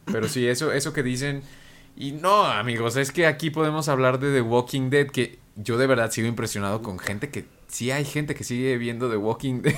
Pero 0.06 0.28
sí, 0.28 0.46
eso 0.46 0.72
eso 0.72 0.92
que 0.92 1.02
dicen 1.02 1.42
y 1.96 2.12
no, 2.12 2.44
amigos, 2.44 2.96
es 2.96 3.12
que 3.12 3.26
aquí 3.26 3.50
podemos 3.50 3.88
hablar 3.88 4.18
de 4.18 4.32
The 4.32 4.40
Walking 4.40 4.90
Dead, 4.90 5.06
que 5.06 5.38
yo 5.54 5.78
de 5.78 5.86
verdad 5.86 6.10
sigo 6.10 6.26
impresionado 6.26 6.82
con 6.82 6.98
gente 6.98 7.30
que... 7.30 7.46
Sí 7.68 7.90
hay 7.90 8.04
gente 8.04 8.34
que 8.34 8.44
sigue 8.44 8.76
viendo 8.78 9.08
The 9.08 9.16
Walking 9.16 9.62
Dead. 9.62 9.74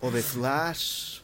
O 0.00 0.10
de 0.10 0.22
Flash. 0.22 1.20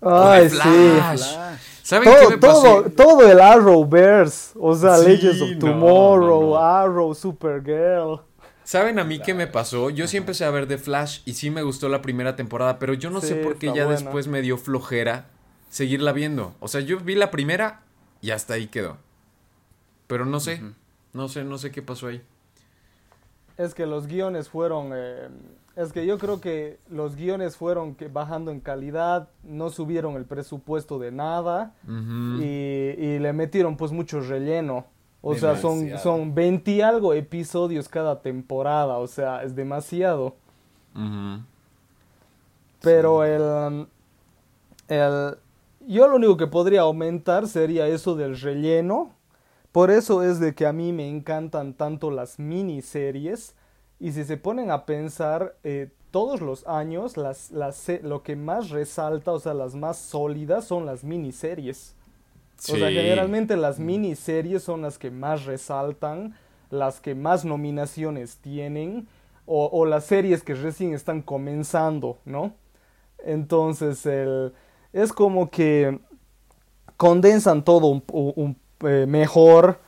Ay, 0.00 0.48
sí. 0.48 0.56
Flash. 0.56 1.32
Flash. 1.32 1.58
¿Saben 1.82 2.08
qué 2.08 2.18
Todo, 2.20 2.30
me 2.30 2.38
pasó? 2.38 2.62
todo, 2.62 2.90
todo 2.90 3.32
el 3.32 3.40
Arrowverse. 3.40 4.52
O 4.60 4.76
sea, 4.76 4.98
Sí, 4.98 5.08
Legends 5.08 5.40
of 5.40 5.50
no, 5.50 5.58
Tomorrow, 5.58 6.40
no, 6.42 6.50
no. 6.50 6.58
Arrow, 6.58 7.14
Supergirl. 7.14 8.20
¿Saben 8.68 8.98
a 8.98 9.04
mí 9.04 9.18
qué 9.18 9.32
me 9.32 9.46
pasó? 9.46 9.88
Yo 9.88 10.06
sí 10.06 10.18
empecé 10.18 10.44
a 10.44 10.50
ver 10.50 10.68
The 10.68 10.76
Flash 10.76 11.20
y 11.24 11.32
sí 11.32 11.48
me 11.48 11.62
gustó 11.62 11.88
la 11.88 12.02
primera 12.02 12.36
temporada, 12.36 12.78
pero 12.78 12.92
yo 12.92 13.08
no 13.08 13.22
sé 13.22 13.36
por 13.36 13.56
qué 13.58 13.68
ya 13.68 13.86
buena. 13.86 13.92
después 13.92 14.28
me 14.28 14.42
dio 14.42 14.58
flojera 14.58 15.24
seguirla 15.70 16.12
viendo. 16.12 16.54
O 16.60 16.68
sea, 16.68 16.82
yo 16.82 17.00
vi 17.00 17.14
la 17.14 17.30
primera 17.30 17.80
y 18.20 18.30
hasta 18.30 18.52
ahí 18.52 18.66
quedó. 18.66 18.98
Pero 20.06 20.26
no 20.26 20.38
sé, 20.38 20.60
no 21.14 21.30
sé, 21.30 21.44
no 21.44 21.56
sé 21.56 21.70
qué 21.70 21.80
pasó 21.80 22.08
ahí. 22.08 22.20
Es 23.56 23.72
que 23.72 23.86
los 23.86 24.06
guiones 24.06 24.50
fueron. 24.50 24.90
eh, 24.94 25.28
es 25.74 25.94
que 25.94 26.04
yo 26.04 26.18
creo 26.18 26.42
que 26.42 26.78
los 26.90 27.16
guiones 27.16 27.56
fueron 27.56 27.94
que 27.94 28.08
bajando 28.08 28.50
en 28.50 28.60
calidad, 28.60 29.30
no 29.44 29.70
subieron 29.70 30.14
el 30.16 30.26
presupuesto 30.26 30.98
de 30.98 31.10
nada 31.10 31.72
y, 31.86 32.44
y 32.44 33.18
le 33.18 33.32
metieron 33.32 33.78
pues 33.78 33.92
mucho 33.92 34.20
relleno. 34.20 34.84
O 35.20 35.34
sea, 35.34 35.56
son, 35.56 35.98
son 35.98 36.34
20 36.34 36.70
y 36.70 36.80
algo 36.80 37.12
episodios 37.12 37.88
cada 37.88 38.22
temporada, 38.22 38.98
o 38.98 39.06
sea, 39.06 39.42
es 39.42 39.54
demasiado. 39.54 40.36
Pero 42.80 43.24
el, 43.24 43.86
el... 44.88 45.36
Yo 45.86 46.06
lo 46.06 46.16
único 46.16 46.36
que 46.36 46.46
podría 46.46 46.82
aumentar 46.82 47.48
sería 47.48 47.88
eso 47.88 48.14
del 48.14 48.38
relleno. 48.40 49.14
Por 49.72 49.90
eso 49.90 50.22
es 50.22 50.38
de 50.40 50.54
que 50.54 50.66
a 50.66 50.72
mí 50.72 50.92
me 50.92 51.08
encantan 51.08 51.74
tanto 51.74 52.10
las 52.10 52.38
miniseries. 52.38 53.54
Y 54.00 54.12
si 54.12 54.24
se 54.24 54.36
ponen 54.36 54.70
a 54.70 54.86
pensar, 54.86 55.56
eh, 55.64 55.90
todos 56.10 56.40
los 56.40 56.66
años 56.66 57.16
las, 57.16 57.50
las, 57.50 57.88
lo 58.02 58.22
que 58.22 58.36
más 58.36 58.70
resalta, 58.70 59.32
o 59.32 59.40
sea, 59.40 59.54
las 59.54 59.74
más 59.74 59.98
sólidas 59.98 60.64
son 60.64 60.86
las 60.86 61.04
miniseries. 61.04 61.94
O 62.66 62.76
sea, 62.76 62.92
generalmente 62.92 63.56
las 63.56 63.78
miniseries 63.78 64.62
son 64.62 64.82
las 64.82 64.98
que 64.98 65.10
más 65.10 65.44
resaltan, 65.46 66.34
las 66.70 67.00
que 67.00 67.14
más 67.14 67.44
nominaciones 67.44 68.38
tienen, 68.38 69.08
o, 69.46 69.66
o 69.72 69.86
las 69.86 70.04
series 70.04 70.42
que 70.42 70.54
recién 70.54 70.92
están 70.94 71.22
comenzando, 71.22 72.18
¿no? 72.24 72.54
Entonces, 73.24 74.06
el, 74.06 74.54
es 74.92 75.12
como 75.12 75.50
que 75.50 76.00
condensan 76.96 77.64
todo 77.64 77.86
un, 77.88 78.02
un- 78.12 78.56
eh, 78.88 79.06
mejor, 79.08 79.80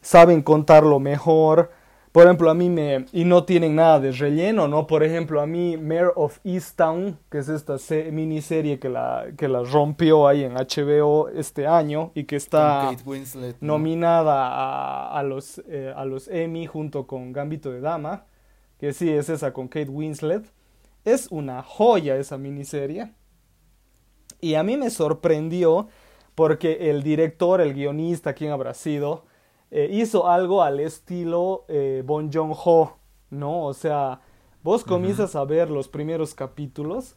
saben 0.00 0.42
contarlo 0.42 1.00
mejor. 1.00 1.70
Por 2.18 2.26
ejemplo, 2.26 2.50
a 2.50 2.54
mí 2.54 2.68
me... 2.68 3.06
Y 3.12 3.24
no 3.24 3.44
tienen 3.44 3.76
nada 3.76 4.00
de 4.00 4.10
relleno, 4.10 4.66
¿no? 4.66 4.88
Por 4.88 5.04
ejemplo, 5.04 5.40
a 5.40 5.46
mí 5.46 5.76
Mayor 5.76 6.12
of 6.16 6.40
Easttown, 6.42 7.16
que 7.30 7.38
es 7.38 7.48
esta 7.48 7.78
se- 7.78 8.10
miniserie 8.10 8.80
que 8.80 8.88
la, 8.88 9.26
que 9.36 9.46
la 9.46 9.62
rompió 9.62 10.26
ahí 10.26 10.42
en 10.42 10.54
HBO 10.54 11.28
este 11.28 11.68
año 11.68 12.10
y 12.16 12.24
que 12.24 12.34
está 12.34 12.90
Winslet. 13.06 13.58
¿no? 13.60 13.74
nominada 13.74 14.48
a, 14.48 15.16
a 15.16 15.22
los, 15.22 15.62
eh, 15.68 15.92
a 15.96 16.04
los 16.04 16.26
Emmy 16.26 16.66
junto 16.66 17.06
con 17.06 17.32
Gambito 17.32 17.70
de 17.70 17.80
Dama, 17.80 18.24
que 18.80 18.92
sí 18.92 19.08
es 19.08 19.28
esa 19.28 19.52
con 19.52 19.68
Kate 19.68 19.88
Winslet. 19.88 20.44
Es 21.04 21.28
una 21.30 21.62
joya 21.62 22.16
esa 22.16 22.36
miniserie. 22.36 23.12
Y 24.40 24.54
a 24.56 24.64
mí 24.64 24.76
me 24.76 24.90
sorprendió 24.90 25.86
porque 26.34 26.90
el 26.90 27.04
director, 27.04 27.60
el 27.60 27.74
guionista, 27.74 28.32
quien 28.34 28.50
habrá 28.50 28.74
sido, 28.74 29.27
eh, 29.70 29.88
hizo 29.92 30.28
algo 30.28 30.62
al 30.62 30.80
estilo 30.80 31.64
eh, 31.68 32.02
Bon 32.04 32.30
Joon-ho, 32.32 32.96
¿no? 33.30 33.64
O 33.64 33.74
sea, 33.74 34.20
vos 34.62 34.84
comienzas 34.84 35.36
a 35.36 35.44
ver 35.44 35.70
los 35.70 35.88
primeros 35.88 36.34
capítulos 36.34 37.14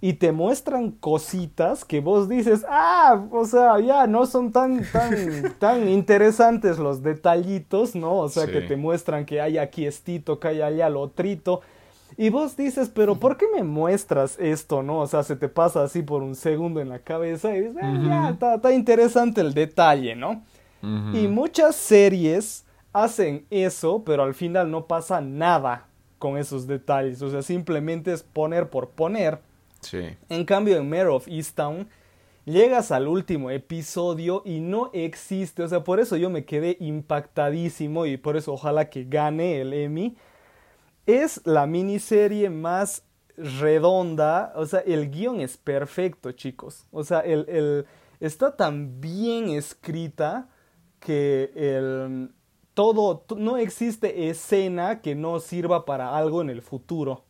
y 0.00 0.14
te 0.14 0.32
muestran 0.32 0.92
cositas 0.92 1.84
que 1.84 2.00
vos 2.00 2.26
dices, 2.28 2.64
ah, 2.68 3.26
o 3.30 3.44
sea, 3.44 3.78
ya 3.80 4.06
no 4.06 4.24
son 4.24 4.50
tan, 4.50 4.82
tan, 4.90 5.54
tan 5.58 5.88
interesantes 5.88 6.78
los 6.78 7.02
detallitos, 7.02 7.94
¿no? 7.94 8.16
O 8.16 8.28
sea, 8.30 8.46
que 8.46 8.62
te 8.62 8.76
muestran 8.76 9.26
que 9.26 9.42
hay 9.42 9.58
aquí 9.58 9.84
estito, 9.84 10.40
que 10.40 10.48
hay 10.48 10.62
allá 10.62 10.88
lo 10.88 11.02
otrito. 11.02 11.60
Y 12.16 12.30
vos 12.30 12.56
dices, 12.56 12.88
pero 12.88 13.16
¿por 13.16 13.36
qué 13.36 13.44
me 13.54 13.62
muestras 13.62 14.38
esto, 14.38 14.82
no? 14.82 15.00
O 15.00 15.06
sea, 15.06 15.22
se 15.22 15.36
te 15.36 15.48
pasa 15.48 15.82
así 15.82 16.02
por 16.02 16.22
un 16.22 16.34
segundo 16.34 16.80
en 16.80 16.88
la 16.88 17.00
cabeza 17.00 17.54
y 17.54 17.60
dices, 17.60 17.76
ah, 17.82 18.36
ya, 18.40 18.54
está 18.54 18.72
interesante 18.72 19.42
el 19.42 19.52
detalle, 19.52 20.16
¿no? 20.16 20.42
Y 20.82 21.28
muchas 21.28 21.76
series 21.76 22.64
hacen 22.92 23.46
eso, 23.50 24.02
pero 24.04 24.22
al 24.22 24.34
final 24.34 24.70
no 24.70 24.86
pasa 24.86 25.20
nada 25.20 25.86
con 26.18 26.36
esos 26.38 26.66
detalles. 26.66 27.20
O 27.22 27.30
sea, 27.30 27.42
simplemente 27.42 28.12
es 28.12 28.22
poner 28.22 28.70
por 28.70 28.90
poner. 28.90 29.40
Sí. 29.80 30.00
En 30.28 30.44
cambio, 30.44 30.76
en 30.76 30.88
Mayor 30.88 31.08
of 31.08 31.28
Easttown, 31.28 31.88
llegas 32.44 32.90
al 32.90 33.08
último 33.08 33.50
episodio 33.50 34.42
y 34.44 34.60
no 34.60 34.90
existe. 34.92 35.62
O 35.62 35.68
sea, 35.68 35.84
por 35.84 36.00
eso 36.00 36.16
yo 36.16 36.30
me 36.30 36.44
quedé 36.44 36.76
impactadísimo 36.80 38.06
y 38.06 38.16
por 38.16 38.36
eso 38.36 38.52
ojalá 38.52 38.90
que 38.90 39.04
gane 39.04 39.60
el 39.60 39.72
Emmy. 39.72 40.16
Es 41.06 41.40
la 41.44 41.66
miniserie 41.66 42.50
más 42.50 43.02
redonda. 43.36 44.52
O 44.56 44.66
sea, 44.66 44.80
el 44.80 45.10
guion 45.10 45.40
es 45.40 45.56
perfecto, 45.56 46.32
chicos. 46.32 46.86
O 46.90 47.04
sea, 47.04 47.20
el, 47.20 47.46
el- 47.48 47.86
está 48.20 48.56
tan 48.56 49.00
bien 49.00 49.50
escrita 49.50 50.48
que 51.00 51.50
el, 51.56 52.30
todo, 52.74 53.24
no 53.36 53.56
existe 53.56 54.28
escena 54.28 55.00
que 55.00 55.14
no 55.14 55.40
sirva 55.40 55.84
para 55.84 56.16
algo 56.16 56.40
en 56.42 56.50
el 56.50 56.62
futuro. 56.62 57.24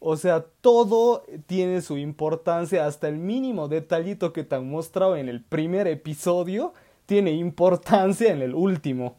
O 0.00 0.16
sea, 0.16 0.44
todo 0.60 1.24
tiene 1.46 1.80
su 1.80 1.96
importancia, 1.96 2.86
hasta 2.86 3.08
el 3.08 3.16
mínimo 3.16 3.68
detallito 3.68 4.32
que 4.32 4.44
te 4.44 4.56
han 4.56 4.68
mostrado 4.68 5.16
en 5.16 5.28
el 5.28 5.42
primer 5.42 5.86
episodio 5.86 6.74
tiene 7.06 7.32
importancia 7.32 8.32
en 8.32 8.42
el 8.42 8.54
último. 8.54 9.16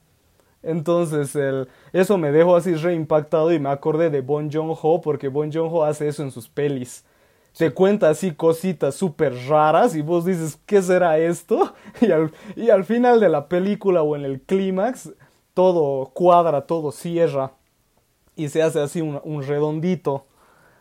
Entonces, 0.61 1.35
el, 1.35 1.67
eso 1.93 2.17
me 2.17 2.31
dejó 2.31 2.55
así 2.55 2.75
reimpactado 2.75 3.53
y 3.53 3.59
me 3.59 3.69
acordé 3.69 4.09
de 4.09 4.21
Bon 4.21 4.51
Joon-ho 4.51 5.01
porque 5.01 5.27
Bon 5.27 5.51
Joon-ho 5.51 5.83
hace 5.83 6.07
eso 6.07 6.23
en 6.23 6.31
sus 6.31 6.49
pelis. 6.49 7.05
Te 7.57 7.71
cuenta 7.73 8.09
así 8.09 8.33
cositas 8.33 8.95
súper 8.95 9.33
raras 9.47 9.95
y 9.95 10.01
vos 10.01 10.25
dices, 10.25 10.59
¿qué 10.65 10.81
será 10.81 11.17
esto? 11.17 11.73
Y 12.55 12.69
al, 12.69 12.85
final 12.85 13.19
de 13.19 13.29
la 13.29 13.47
película 13.47 14.01
o 14.01 14.15
en 14.15 14.25
el 14.25 14.41
clímax, 14.41 15.11
todo 15.53 16.11
cuadra, 16.13 16.65
todo 16.65 16.91
cierra 16.91 17.53
y 18.35 18.49
se 18.49 18.61
hace 18.61 18.81
así 18.81 19.01
un, 19.01 19.21
un 19.23 19.43
redondito. 19.43 20.25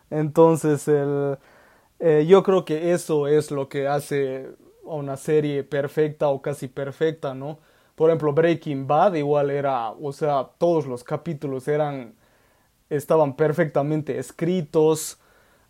Entonces, 0.09 0.87
el, 0.87 1.37
eh, 1.99 2.25
yo 2.27 2.43
creo 2.43 2.65
que 2.65 2.91
eso 2.91 3.27
es 3.27 3.51
lo 3.51 3.69
que 3.69 3.87
hace 3.87 4.49
a 4.85 4.93
una 4.93 5.17
serie 5.17 5.63
perfecta 5.63 6.27
o 6.29 6.41
casi 6.41 6.67
perfecta, 6.67 7.33
¿no? 7.33 7.59
Por 7.95 8.09
ejemplo, 8.09 8.33
Breaking 8.33 8.87
Bad 8.87 9.15
igual 9.15 9.49
era, 9.49 9.91
o 9.91 10.11
sea, 10.11 10.49
todos 10.57 10.85
los 10.85 11.03
capítulos 11.03 11.67
eran, 11.67 12.15
estaban 12.89 13.35
perfectamente 13.35 14.19
escritos, 14.19 15.19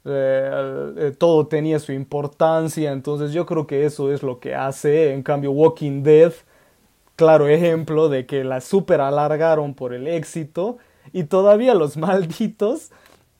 eh, 0.06 1.14
todo 1.18 1.47
tenía 1.47 1.80
su 1.80 1.91
importancia, 1.91 2.91
entonces 2.91 3.34
yo 3.34 3.45
creo 3.45 3.68
que 3.68 3.86
eso 3.86 4.12
es 4.12 4.24
lo 4.24 4.39
que 4.39 4.56
hace, 4.56 5.14
en 5.14 5.24
cambio 5.24 5.51
Walking 5.51 6.03
Dead, 6.03 6.34
claro 7.16 7.47
ejemplo 7.47 8.10
de 8.10 8.26
que 8.26 8.43
la 8.43 8.62
super 8.62 9.01
alargaron 9.01 9.74
por 9.74 9.93
el 9.93 10.08
éxito 10.08 10.78
y 11.12 11.26
todavía 11.26 11.74
los 11.74 11.97
malditos 11.97 12.91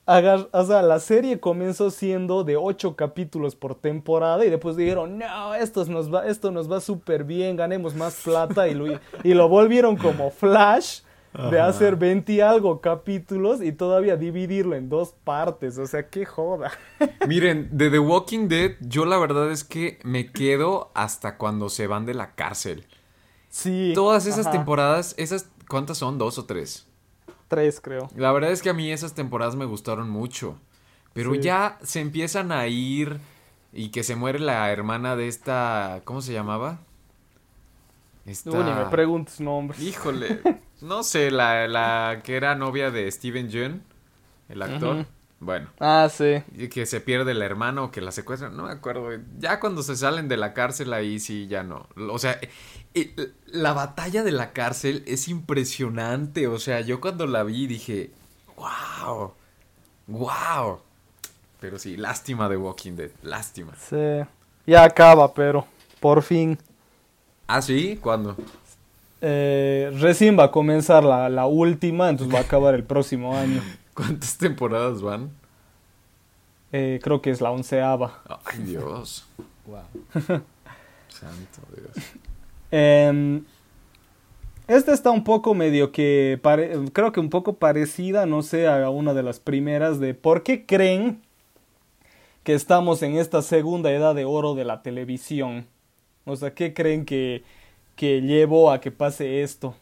o 0.06 0.64
sea, 0.64 0.82
la 0.82 1.00
serie 1.00 1.40
comenzó 1.40 1.90
siendo 1.90 2.44
de 2.44 2.56
ocho 2.56 2.94
capítulos 2.94 3.56
por 3.56 3.74
temporada 3.74 4.44
y 4.44 4.50
después 4.50 4.76
dijeron, 4.76 5.18
no, 5.18 5.54
esto 5.54 5.84
nos 5.86 6.12
va, 6.14 6.28
esto 6.28 6.52
nos 6.52 6.70
va 6.70 6.80
súper 6.80 7.24
bien, 7.24 7.56
ganemos 7.56 7.94
más 7.96 8.14
plata 8.22 8.68
y 8.68 8.74
lo, 8.74 8.86
y 9.24 9.34
lo 9.34 9.48
volvieron 9.48 9.96
como 9.96 10.30
Flash 10.30 11.00
de 11.50 11.60
hacer 11.60 11.96
20 11.96 12.32
y 12.32 12.40
algo 12.40 12.80
capítulos 12.80 13.62
y 13.62 13.72
todavía 13.72 14.16
dividirlo 14.16 14.74
en 14.74 14.88
dos 14.88 15.14
partes, 15.24 15.78
o 15.78 15.86
sea, 15.86 16.08
qué 16.08 16.24
joda. 16.24 16.72
Miren, 17.28 17.68
de 17.72 17.90
The 17.90 17.98
Walking 17.98 18.48
Dead, 18.48 18.72
yo 18.80 19.04
la 19.04 19.18
verdad 19.18 19.50
es 19.50 19.64
que 19.64 19.98
me 20.02 20.32
quedo 20.32 20.90
hasta 20.94 21.36
cuando 21.36 21.68
se 21.68 21.86
van 21.86 22.06
de 22.06 22.14
la 22.14 22.34
cárcel. 22.34 22.86
Sí. 23.48 23.92
Todas 23.94 24.26
esas 24.26 24.46
ajá, 24.46 24.56
temporadas, 24.56 25.14
esas, 25.18 25.48
¿cuántas 25.68 25.98
son? 25.98 26.18
¿Dos 26.18 26.38
o 26.38 26.44
tres? 26.46 26.86
Tres, 27.48 27.80
creo. 27.80 28.08
La 28.16 28.32
verdad 28.32 28.50
es 28.50 28.62
que 28.62 28.70
a 28.70 28.74
mí 28.74 28.90
esas 28.90 29.14
temporadas 29.14 29.56
me 29.56 29.64
gustaron 29.64 30.10
mucho. 30.10 30.58
Pero 31.12 31.32
Sí. 31.34 31.40
ya 31.40 31.78
se 31.82 32.00
empiezan 32.00 32.52
a 32.52 32.66
ir 32.66 33.18
y 33.72 33.90
que 33.90 34.02
se 34.02 34.16
muere 34.16 34.38
la 34.38 34.70
hermana 34.70 35.16
de 35.16 35.28
esta, 35.28 36.00
¿cómo 36.04 36.20
se 36.22 36.32
llamaba? 36.32 36.80
Esta... 38.26 38.50
Uy, 38.50 38.64
ni 38.64 38.72
me 38.72 38.86
preguntes 38.86 39.40
nombres. 39.40 39.80
Híjole, 39.80 40.40
no 40.80 41.02
sé, 41.02 41.30
la, 41.30 41.66
la 41.68 42.20
que 42.24 42.36
era 42.36 42.54
novia 42.54 42.90
de 42.90 43.10
Steven 43.10 43.48
Yeun, 43.48 43.82
el 44.48 44.62
actor. 44.62 45.06
Bueno, 45.38 45.68
Ah, 45.80 46.08
sí. 46.10 46.42
y 46.56 46.68
que 46.68 46.86
se 46.86 47.00
pierde 47.02 47.32
el 47.32 47.42
hermano 47.42 47.84
o 47.84 47.90
que 47.90 48.00
la 48.00 48.10
secuestran, 48.10 48.56
no 48.56 48.64
me 48.64 48.72
acuerdo. 48.72 49.10
Ya 49.38 49.60
cuando 49.60 49.82
se 49.82 49.94
salen 49.94 50.28
de 50.28 50.38
la 50.38 50.54
cárcel 50.54 50.94
ahí 50.94 51.20
sí 51.20 51.46
ya 51.46 51.62
no. 51.62 51.86
O 52.10 52.18
sea, 52.18 52.40
eh, 52.94 53.14
la 53.46 53.74
batalla 53.74 54.22
de 54.22 54.32
la 54.32 54.52
cárcel 54.52 55.04
es 55.06 55.28
impresionante. 55.28 56.46
O 56.46 56.58
sea, 56.58 56.80
yo 56.80 57.02
cuando 57.02 57.26
la 57.26 57.42
vi 57.42 57.66
dije, 57.66 58.12
wow, 58.56 59.34
wow. 60.06 60.80
Pero 61.60 61.78
sí, 61.78 61.98
lástima 61.98 62.48
de 62.48 62.56
Walking 62.56 62.92
Dead, 62.96 63.10
lástima. 63.22 63.74
Sí. 63.76 64.22
Ya 64.66 64.84
acaba, 64.84 65.34
pero 65.34 65.66
por 66.00 66.22
fin. 66.22 66.58
¿Ah, 67.46 67.60
sí? 67.60 67.98
¿Cuándo? 68.02 68.36
Eh, 69.28 69.90
recién 69.98 70.38
va 70.38 70.44
a 70.44 70.50
comenzar 70.52 71.02
la, 71.02 71.28
la 71.28 71.46
última, 71.46 72.08
entonces 72.08 72.32
va 72.32 72.38
a 72.38 72.42
acabar 72.42 72.76
el 72.76 72.84
próximo 72.84 73.36
año. 73.36 73.60
¿Cuántas 73.94 74.38
temporadas 74.38 75.02
van? 75.02 75.30
Eh, 76.70 77.00
creo 77.02 77.20
que 77.20 77.30
es 77.30 77.40
la 77.40 77.50
onceava. 77.50 78.22
Ay, 78.44 78.60
Dios. 78.60 79.26
Wow. 79.66 79.80
Santo 81.08 81.60
Dios. 81.74 82.06
Em, 82.70 83.42
esta 84.68 84.92
está 84.92 85.10
un 85.10 85.24
poco 85.24 85.54
medio 85.54 85.90
que, 85.90 86.38
pare- 86.40 86.72
creo 86.92 87.10
que 87.10 87.18
un 87.18 87.30
poco 87.30 87.54
parecida, 87.54 88.26
no 88.26 88.42
sé, 88.42 88.68
a 88.68 88.88
una 88.90 89.12
de 89.12 89.24
las 89.24 89.40
primeras 89.40 89.98
de 89.98 90.14
por 90.14 90.44
qué 90.44 90.66
creen 90.66 91.20
que 92.44 92.54
estamos 92.54 93.02
en 93.02 93.16
esta 93.16 93.42
segunda 93.42 93.90
edad 93.90 94.14
de 94.14 94.24
oro 94.24 94.54
de 94.54 94.64
la 94.64 94.82
televisión. 94.82 95.66
O 96.26 96.36
sea, 96.36 96.54
¿qué 96.54 96.74
creen 96.74 97.04
que, 97.04 97.42
que 97.96 98.20
llevó 98.20 98.70
a 98.70 98.80
que 98.80 98.90
pase 98.92 99.42
esto? 99.42 99.74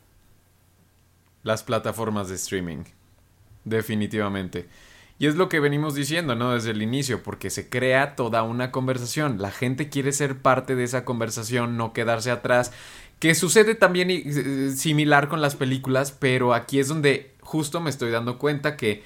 Las 1.43 1.63
plataformas 1.63 2.29
de 2.29 2.37
streaming. 2.37 2.85
Definitivamente. 3.65 4.69
Y 5.19 5.27
es 5.27 5.37
lo 5.37 5.49
que 5.49 5.61
venimos 5.61 5.95
diciendo, 5.95 6.35
¿no? 6.35 6.55
Desde 6.55 6.71
el 6.71 6.83
inicio, 6.83 7.23
porque 7.23 7.51
se 7.51 7.69
crea 7.69 8.17
toda 8.17 8.43
una 8.43 8.71
conversación. 8.71 9.41
La 9.41 9.51
gente 9.51 9.89
quiere 9.89 10.13
ser 10.13 10.39
parte 10.39 10.75
de 10.75 10.85
esa 10.85 11.05
conversación, 11.05 11.77
no 11.77 11.93
quedarse 11.93 12.31
atrás. 12.31 12.73
Que 13.21 13.35
sucede 13.35 13.75
también 13.75 14.11
eh, 14.11 14.73
similar 14.77 15.29
con 15.29 15.41
las 15.41 15.55
películas, 15.55 16.13
pero 16.13 16.53
aquí 16.53 16.79
es 16.79 16.89
donde 16.89 17.35
justo 17.41 17.81
me 17.81 17.91
estoy 17.91 18.11
dando 18.11 18.39
cuenta 18.39 18.77
que, 18.77 19.05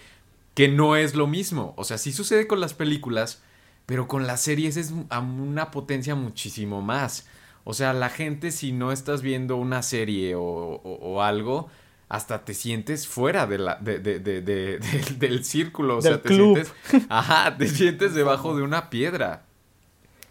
que 0.54 0.68
no 0.68 0.96
es 0.96 1.14
lo 1.14 1.26
mismo. 1.26 1.74
O 1.76 1.84
sea, 1.84 1.98
sí 1.98 2.12
sucede 2.12 2.46
con 2.46 2.60
las 2.60 2.72
películas, 2.72 3.42
pero 3.84 4.08
con 4.08 4.26
las 4.26 4.40
series 4.40 4.76
es 4.76 4.92
a 5.10 5.20
una 5.20 5.70
potencia 5.70 6.14
muchísimo 6.14 6.80
más. 6.80 7.26
O 7.70 7.74
sea, 7.74 7.92
la 7.92 8.08
gente 8.08 8.50
si 8.50 8.72
no 8.72 8.92
estás 8.92 9.20
viendo 9.20 9.56
una 9.56 9.82
serie 9.82 10.34
o, 10.34 10.40
o- 10.42 10.98
o 11.02 11.22
algo, 11.22 11.68
hasta 12.08 12.42
te 12.46 12.54
sientes 12.54 13.06
fuera 13.06 13.46
de 13.46 13.58
la, 13.58 13.74
de, 13.76 13.98
de, 13.98 14.20
de, 14.20 14.40
de- 14.40 14.78
del- 14.78 15.18
del 15.18 15.44
círculo. 15.44 15.98
O 15.98 16.00
Del 16.00 16.14
sea, 16.14 16.22
te 16.22 16.28
club. 16.30 16.54
sientes. 16.54 17.06
Ajá, 17.10 17.56
te 17.58 17.68
sientes 17.68 18.14
debajo 18.14 18.56
de 18.56 18.62
una 18.62 18.88
piedra. 18.88 19.42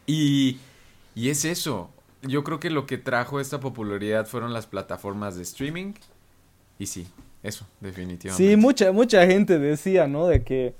Y, 0.07 0.57
y 1.13 1.29
es 1.29 1.45
eso. 1.45 1.91
Yo 2.23 2.43
creo 2.43 2.59
que 2.59 2.71
lo 2.71 2.87
que 2.87 2.97
trajo 2.97 3.39
esta 3.39 3.59
popularidad 3.59 4.25
fueron 4.25 4.51
las 4.51 4.65
plataformas 4.65 5.35
de 5.35 5.43
streaming. 5.43 5.93
Y 6.79 6.87
sí, 6.87 7.05
eso, 7.43 7.67
definitivamente. 7.81 8.49
Sí, 8.49 8.55
mucha, 8.57 8.91
mucha 8.91 9.27
gente 9.27 9.59
decía, 9.59 10.07
¿no? 10.07 10.25
De 10.25 10.43
que 10.43 10.73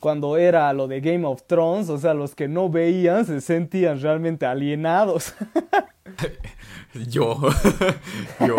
cuando 0.00 0.36
era 0.36 0.70
lo 0.74 0.86
de 0.86 1.00
Game 1.00 1.24
of 1.26 1.44
Thrones, 1.46 1.88
o 1.88 1.96
sea, 1.96 2.12
los 2.12 2.34
que 2.34 2.46
no 2.46 2.68
veían 2.68 3.24
se 3.24 3.40
sentían 3.40 3.98
realmente 4.02 4.44
alienados. 4.44 5.32
Yo. 7.08 7.36
Yo. 8.40 8.56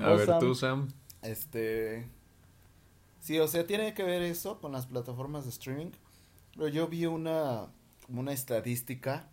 A 0.00 0.12
¿O 0.12 0.16
ver, 0.16 0.26
Sam? 0.26 0.40
tú, 0.40 0.54
Sam. 0.54 0.88
Este. 1.22 2.08
Sí, 3.20 3.38
o 3.38 3.46
sea, 3.48 3.66
tiene 3.66 3.94
que 3.94 4.02
ver 4.02 4.22
eso 4.22 4.60
con 4.60 4.72
las 4.72 4.86
plataformas 4.86 5.44
de 5.44 5.50
streaming. 5.50 5.90
Pero 6.54 6.68
yo 6.68 6.88
vi 6.88 7.06
una, 7.06 7.68
como 8.06 8.20
una 8.20 8.32
estadística. 8.32 9.30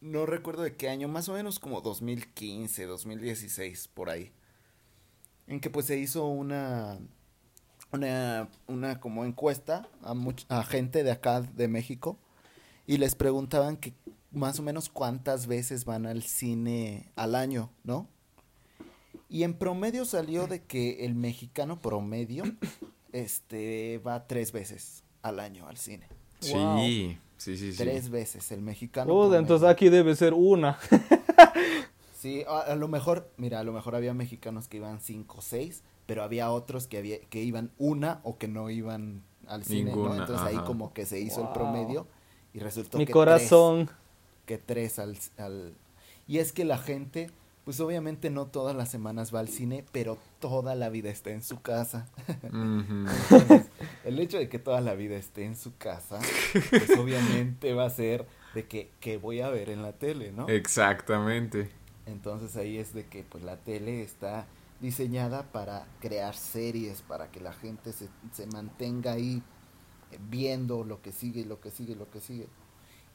No 0.00 0.26
recuerdo 0.26 0.62
de 0.62 0.76
qué 0.76 0.88
año, 0.88 1.08
más 1.08 1.28
o 1.28 1.34
menos 1.34 1.58
como 1.58 1.80
2015, 1.80 2.86
2016, 2.86 3.88
por 3.88 4.10
ahí. 4.10 4.32
En 5.46 5.60
que 5.60 5.70
pues 5.70 5.86
se 5.86 5.98
hizo 5.98 6.26
una. 6.26 6.98
Una, 7.90 8.50
una 8.66 9.00
como 9.00 9.24
encuesta 9.24 9.88
a, 10.02 10.12
much- 10.14 10.44
a 10.50 10.62
gente 10.62 11.02
de 11.04 11.10
acá 11.10 11.40
de 11.40 11.68
México. 11.68 12.18
Y 12.88 12.96
les 12.96 13.14
preguntaban 13.14 13.76
que 13.76 13.92
más 14.32 14.58
o 14.58 14.62
menos 14.62 14.88
cuántas 14.88 15.46
veces 15.46 15.84
van 15.84 16.06
al 16.06 16.22
cine 16.22 17.12
al 17.16 17.34
año, 17.36 17.70
¿no? 17.84 18.08
Y 19.28 19.42
en 19.42 19.54
promedio 19.54 20.04
salió 20.06 20.46
de 20.46 20.62
que 20.64 21.04
el 21.04 21.14
mexicano 21.14 21.78
promedio 21.78 22.44
este 23.12 23.98
va 23.98 24.26
tres 24.26 24.52
veces 24.52 25.04
al 25.22 25.38
año 25.38 25.68
al 25.68 25.76
cine. 25.76 26.08
Wow. 26.50 26.78
Sí, 26.80 27.18
sí, 27.36 27.56
sí, 27.58 27.72
sí. 27.72 27.78
Tres 27.78 28.08
veces 28.10 28.50
el 28.52 28.62
mexicano. 28.62 29.12
Uy, 29.14 29.36
entonces 29.36 29.68
aquí 29.68 29.88
debe 29.90 30.16
ser 30.16 30.34
una. 30.34 30.78
Sí, 32.18 32.42
a, 32.48 32.72
a 32.72 32.74
lo 32.74 32.88
mejor, 32.88 33.30
mira, 33.36 33.60
a 33.60 33.62
lo 33.62 33.72
mejor 33.72 33.94
había 33.94 34.12
mexicanos 34.12 34.66
que 34.66 34.78
iban 34.78 35.00
cinco 35.00 35.36
o 35.38 35.40
seis, 35.40 35.84
pero 36.04 36.24
había 36.24 36.50
otros 36.50 36.88
que 36.88 36.98
había 36.98 37.20
que 37.20 37.44
iban 37.44 37.70
una 37.78 38.18
o 38.24 38.38
que 38.38 38.48
no 38.48 38.70
iban 38.70 39.22
al 39.46 39.62
cine, 39.62 39.92
¿no? 39.92 39.98
Ninguna, 39.98 40.16
Entonces 40.22 40.44
ahí 40.44 40.56
ajá. 40.56 40.64
como 40.64 40.92
que 40.92 41.06
se 41.06 41.20
hizo 41.20 41.38
el 41.42 41.46
Wow. 41.46 41.54
promedio 41.54 42.08
y 42.52 42.60
resultó 42.60 42.98
Mi 42.98 43.06
que 43.06 43.12
corazón. 43.12 43.86
tres, 43.86 43.96
que 44.46 44.58
tres 44.58 44.98
al, 44.98 45.16
al 45.36 45.74
y 46.26 46.38
es 46.38 46.52
que 46.52 46.64
la 46.64 46.78
gente 46.78 47.30
pues 47.68 47.80
obviamente 47.80 48.30
no 48.30 48.46
todas 48.46 48.74
las 48.74 48.88
semanas 48.88 49.34
va 49.34 49.40
al 49.40 49.48
cine, 49.50 49.84
pero 49.92 50.16
toda 50.40 50.74
la 50.74 50.88
vida 50.88 51.10
está 51.10 51.32
en 51.32 51.42
su 51.42 51.60
casa. 51.60 52.06
Entonces, 52.42 53.66
el 54.04 54.18
hecho 54.20 54.38
de 54.38 54.48
que 54.48 54.58
toda 54.58 54.80
la 54.80 54.94
vida 54.94 55.16
esté 55.18 55.44
en 55.44 55.54
su 55.54 55.76
casa, 55.76 56.18
pues 56.70 56.88
obviamente 56.98 57.74
va 57.74 57.84
a 57.84 57.90
ser 57.90 58.26
de 58.54 58.66
que, 58.66 58.90
que 59.00 59.18
voy 59.18 59.42
a 59.42 59.50
ver 59.50 59.68
en 59.68 59.82
la 59.82 59.92
tele, 59.92 60.32
¿no? 60.32 60.48
Exactamente. 60.48 61.68
Entonces 62.06 62.56
ahí 62.56 62.78
es 62.78 62.94
de 62.94 63.04
que 63.04 63.22
pues 63.22 63.44
la 63.44 63.58
tele 63.58 64.02
está 64.02 64.46
diseñada 64.80 65.42
para 65.52 65.86
crear 66.00 66.34
series, 66.34 67.02
para 67.02 67.30
que 67.30 67.40
la 67.40 67.52
gente 67.52 67.92
se, 67.92 68.08
se 68.32 68.46
mantenga 68.46 69.12
ahí 69.12 69.42
viendo 70.28 70.84
lo 70.84 71.00
que 71.02 71.12
sigue, 71.12 71.44
lo 71.44 71.60
que 71.60 71.70
sigue, 71.70 71.94
lo 71.94 72.10
que 72.10 72.20
sigue. 72.20 72.48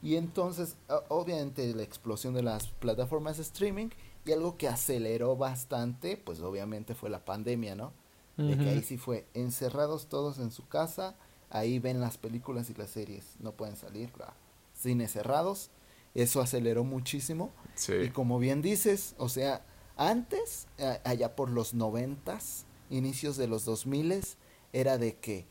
Y 0.02 0.16
entonces, 0.16 0.76
obviamente 1.08 1.72
la 1.74 1.82
explosión 1.82 2.34
de 2.34 2.42
las 2.42 2.66
plataformas 2.68 3.38
de 3.38 3.42
streaming 3.42 3.88
y 4.26 4.32
algo 4.32 4.56
que 4.58 4.68
aceleró 4.68 5.36
bastante, 5.36 6.16
pues 6.16 6.40
obviamente 6.40 6.94
fue 6.94 7.08
la 7.10 7.24
pandemia, 7.24 7.74
¿no? 7.74 7.92
De 8.36 8.56
que 8.56 8.62
Ujú. 8.62 8.68
ahí 8.70 8.82
sí 8.82 8.98
fue 8.98 9.26
encerrados 9.34 10.08
todos 10.08 10.38
en 10.38 10.50
su 10.50 10.66
casa, 10.68 11.14
ahí 11.50 11.78
ven 11.78 12.00
las 12.00 12.18
películas 12.18 12.68
y 12.68 12.74
las 12.74 12.90
series, 12.90 13.24
no 13.38 13.52
pueden 13.52 13.76
salir, 13.76 14.10
claro. 14.12 14.32
cines 14.74 15.12
cerrados, 15.12 15.70
eso 16.14 16.40
aceleró 16.40 16.84
muchísimo. 16.84 17.50
Sí. 17.74 17.92
Y 17.94 18.10
como 18.10 18.38
bien 18.38 18.60
dices, 18.60 19.14
o 19.18 19.28
sea, 19.28 19.64
antes, 19.96 20.66
a- 20.80 20.98
allá 21.08 21.36
por 21.36 21.48
los 21.48 21.72
noventas, 21.74 22.66
inicios 22.90 23.36
de 23.36 23.46
los 23.46 23.64
dos 23.64 23.86
miles, 23.86 24.36
era 24.72 24.98
de 24.98 25.16
que 25.16 25.46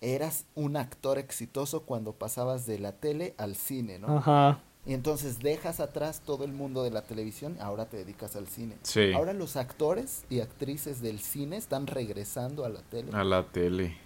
eras 0.00 0.46
un 0.54 0.76
actor 0.76 1.18
exitoso 1.18 1.82
cuando 1.82 2.12
pasabas 2.12 2.66
de 2.66 2.78
la 2.78 2.92
tele 2.92 3.34
al 3.38 3.56
cine, 3.56 3.98
¿no? 3.98 4.18
Ajá. 4.18 4.60
Y 4.86 4.94
entonces 4.94 5.40
dejas 5.40 5.80
atrás 5.80 6.22
todo 6.24 6.44
el 6.44 6.52
mundo 6.52 6.82
de 6.82 6.90
la 6.90 7.02
televisión, 7.02 7.56
ahora 7.60 7.86
te 7.86 7.98
dedicas 7.98 8.36
al 8.36 8.48
cine. 8.48 8.76
Sí. 8.82 9.12
Ahora 9.12 9.34
los 9.34 9.56
actores 9.56 10.24
y 10.30 10.40
actrices 10.40 11.02
del 11.02 11.18
cine 11.18 11.56
están 11.56 11.86
regresando 11.86 12.64
a 12.64 12.70
la 12.70 12.80
tele. 12.80 13.10
A 13.12 13.22
la 13.24 13.44
tele. 13.44 13.96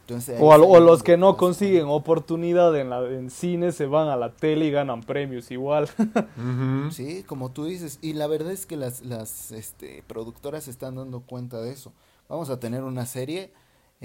Entonces, 0.00 0.40
O, 0.40 0.48
o 0.48 0.80
los 0.80 0.98
lo 0.98 1.04
que 1.04 1.16
no 1.16 1.32
pasa. 1.32 1.38
consiguen 1.38 1.86
oportunidad 1.86 2.76
en, 2.76 2.90
la, 2.90 3.06
en 3.08 3.30
cine 3.30 3.70
se 3.70 3.86
van 3.86 4.08
a 4.08 4.16
la 4.16 4.32
tele 4.34 4.64
y 4.66 4.70
ganan 4.72 5.02
premios 5.02 5.52
igual. 5.52 5.88
Sí, 6.90 7.22
como 7.24 7.52
tú 7.52 7.66
dices. 7.66 8.00
Y 8.02 8.14
la 8.14 8.26
verdad 8.26 8.50
es 8.50 8.66
que 8.66 8.76
las, 8.76 9.02
las 9.02 9.52
este, 9.52 10.02
productoras 10.08 10.64
se 10.64 10.72
están 10.72 10.96
dando 10.96 11.20
cuenta 11.20 11.60
de 11.60 11.70
eso. 11.70 11.92
Vamos 12.28 12.50
a 12.50 12.58
tener 12.58 12.82
una 12.82 13.06
serie 13.06 13.52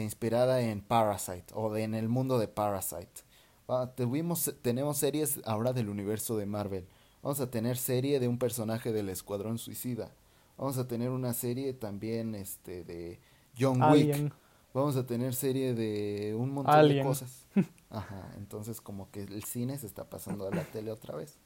inspirada 0.03 0.61
en 0.61 0.81
Parasite 0.81 1.53
o 1.53 1.71
de, 1.71 1.83
en 1.83 1.95
el 1.95 2.09
mundo 2.09 2.37
de 2.39 2.47
Parasite. 2.47 3.23
Ah, 3.67 3.91
tuvimos, 3.95 4.53
tenemos 4.61 4.97
series 4.97 5.39
ahora 5.45 5.73
del 5.73 5.89
universo 5.89 6.37
de 6.37 6.45
Marvel. 6.45 6.85
Vamos 7.23 7.39
a 7.39 7.49
tener 7.49 7.77
serie 7.77 8.19
de 8.19 8.27
un 8.27 8.37
personaje 8.37 8.91
del 8.91 9.09
Escuadrón 9.09 9.57
Suicida. 9.57 10.11
Vamos 10.57 10.77
a 10.77 10.87
tener 10.87 11.09
una 11.09 11.33
serie 11.33 11.73
también 11.73 12.35
este, 12.35 12.83
de 12.83 13.19
John 13.59 13.81
Wick. 13.91 14.31
Vamos 14.73 14.97
a 14.97 15.05
tener 15.05 15.33
serie 15.33 15.73
de 15.73 16.35
un 16.37 16.51
montón 16.51 16.87
de 16.87 17.01
cosas. 17.01 17.47
Ajá, 17.89 18.33
entonces 18.37 18.81
como 18.81 19.09
que 19.09 19.23
el 19.23 19.43
cine 19.43 19.77
se 19.77 19.87
está 19.87 20.03
pasando 20.03 20.47
a 20.47 20.51
la 20.51 20.63
tele 20.71 20.91
otra 20.91 21.15
vez. 21.15 21.37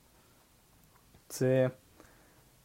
Sí. 1.29 1.45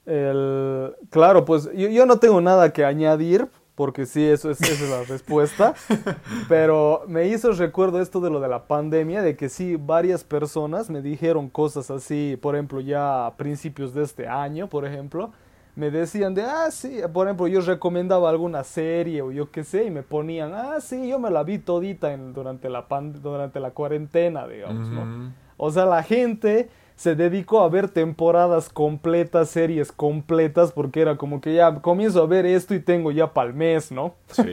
El, 0.06 0.96
claro, 1.10 1.44
pues 1.44 1.64
yo, 1.64 1.88
yo 1.88 2.06
no 2.06 2.18
tengo 2.18 2.40
nada 2.40 2.72
que 2.72 2.84
añadir, 2.84 3.48
porque 3.74 4.06
sí, 4.06 4.24
eso 4.24 4.50
es, 4.50 4.60
esa 4.60 4.84
es 4.84 4.90
la 4.90 5.02
respuesta. 5.04 5.74
Pero 6.48 7.02
me 7.08 7.26
hizo 7.28 7.52
recuerdo 7.52 8.00
esto 8.00 8.20
de 8.20 8.30
lo 8.30 8.40
de 8.40 8.48
la 8.48 8.66
pandemia, 8.66 9.22
de 9.22 9.36
que 9.36 9.48
sí, 9.48 9.76
varias 9.76 10.24
personas 10.24 10.90
me 10.90 11.02
dijeron 11.02 11.48
cosas 11.48 11.90
así, 11.90 12.38
por 12.40 12.54
ejemplo, 12.54 12.80
ya 12.80 13.26
a 13.26 13.36
principios 13.36 13.94
de 13.94 14.02
este 14.04 14.28
año, 14.28 14.68
por 14.68 14.84
ejemplo, 14.84 15.32
me 15.76 15.90
decían 15.90 16.34
de, 16.34 16.42
ah, 16.42 16.70
sí, 16.70 17.00
por 17.12 17.26
ejemplo, 17.26 17.48
yo 17.48 17.60
recomendaba 17.60 18.30
alguna 18.30 18.62
serie 18.62 19.22
o 19.22 19.32
yo 19.32 19.50
qué 19.50 19.64
sé, 19.64 19.84
y 19.84 19.90
me 19.90 20.02
ponían, 20.04 20.52
ah, 20.54 20.80
sí, 20.80 21.08
yo 21.08 21.18
me 21.18 21.30
la 21.30 21.42
vi 21.42 21.58
todita 21.58 22.12
en, 22.12 22.32
durante, 22.32 22.68
la 22.70 22.86
pan- 22.86 23.20
durante 23.20 23.58
la 23.58 23.72
cuarentena, 23.72 24.46
digamos, 24.46 24.88
¿no? 24.88 25.02
Ujú. 25.02 25.32
O 25.56 25.70
sea, 25.72 25.84
la 25.86 26.02
gente 26.02 26.68
se 26.96 27.14
dedicó 27.14 27.62
a 27.62 27.68
ver 27.68 27.88
temporadas 27.88 28.68
completas, 28.68 29.50
series 29.50 29.90
completas, 29.92 30.72
porque 30.72 31.00
era 31.00 31.16
como 31.16 31.40
que 31.40 31.54
ya 31.54 31.74
comienzo 31.80 32.22
a 32.22 32.26
ver 32.26 32.46
esto 32.46 32.74
y 32.74 32.80
tengo 32.80 33.10
ya 33.10 33.32
para 33.32 33.48
el 33.48 33.54
mes, 33.54 33.90
¿no? 33.90 34.14
Sí. 34.30 34.42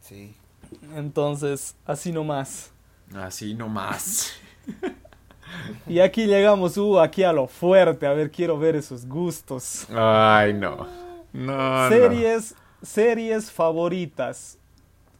Sí. 0.00 0.34
Entonces, 0.96 1.76
así 1.86 2.10
nomás. 2.10 2.72
Así 3.14 3.54
nomás. 3.54 4.32
Y 5.86 6.00
aquí 6.00 6.26
llegamos, 6.26 6.76
uh, 6.76 7.00
aquí 7.00 7.22
a 7.22 7.32
lo 7.32 7.46
fuerte, 7.46 8.06
a 8.06 8.12
ver, 8.12 8.30
quiero 8.30 8.58
ver 8.58 8.76
esos 8.76 9.06
gustos. 9.06 9.86
Ay, 9.90 10.52
no. 10.52 10.86
No, 11.32 11.88
no. 11.88 11.88
series, 11.88 12.54
series 12.82 13.50
favoritas. 13.50 14.58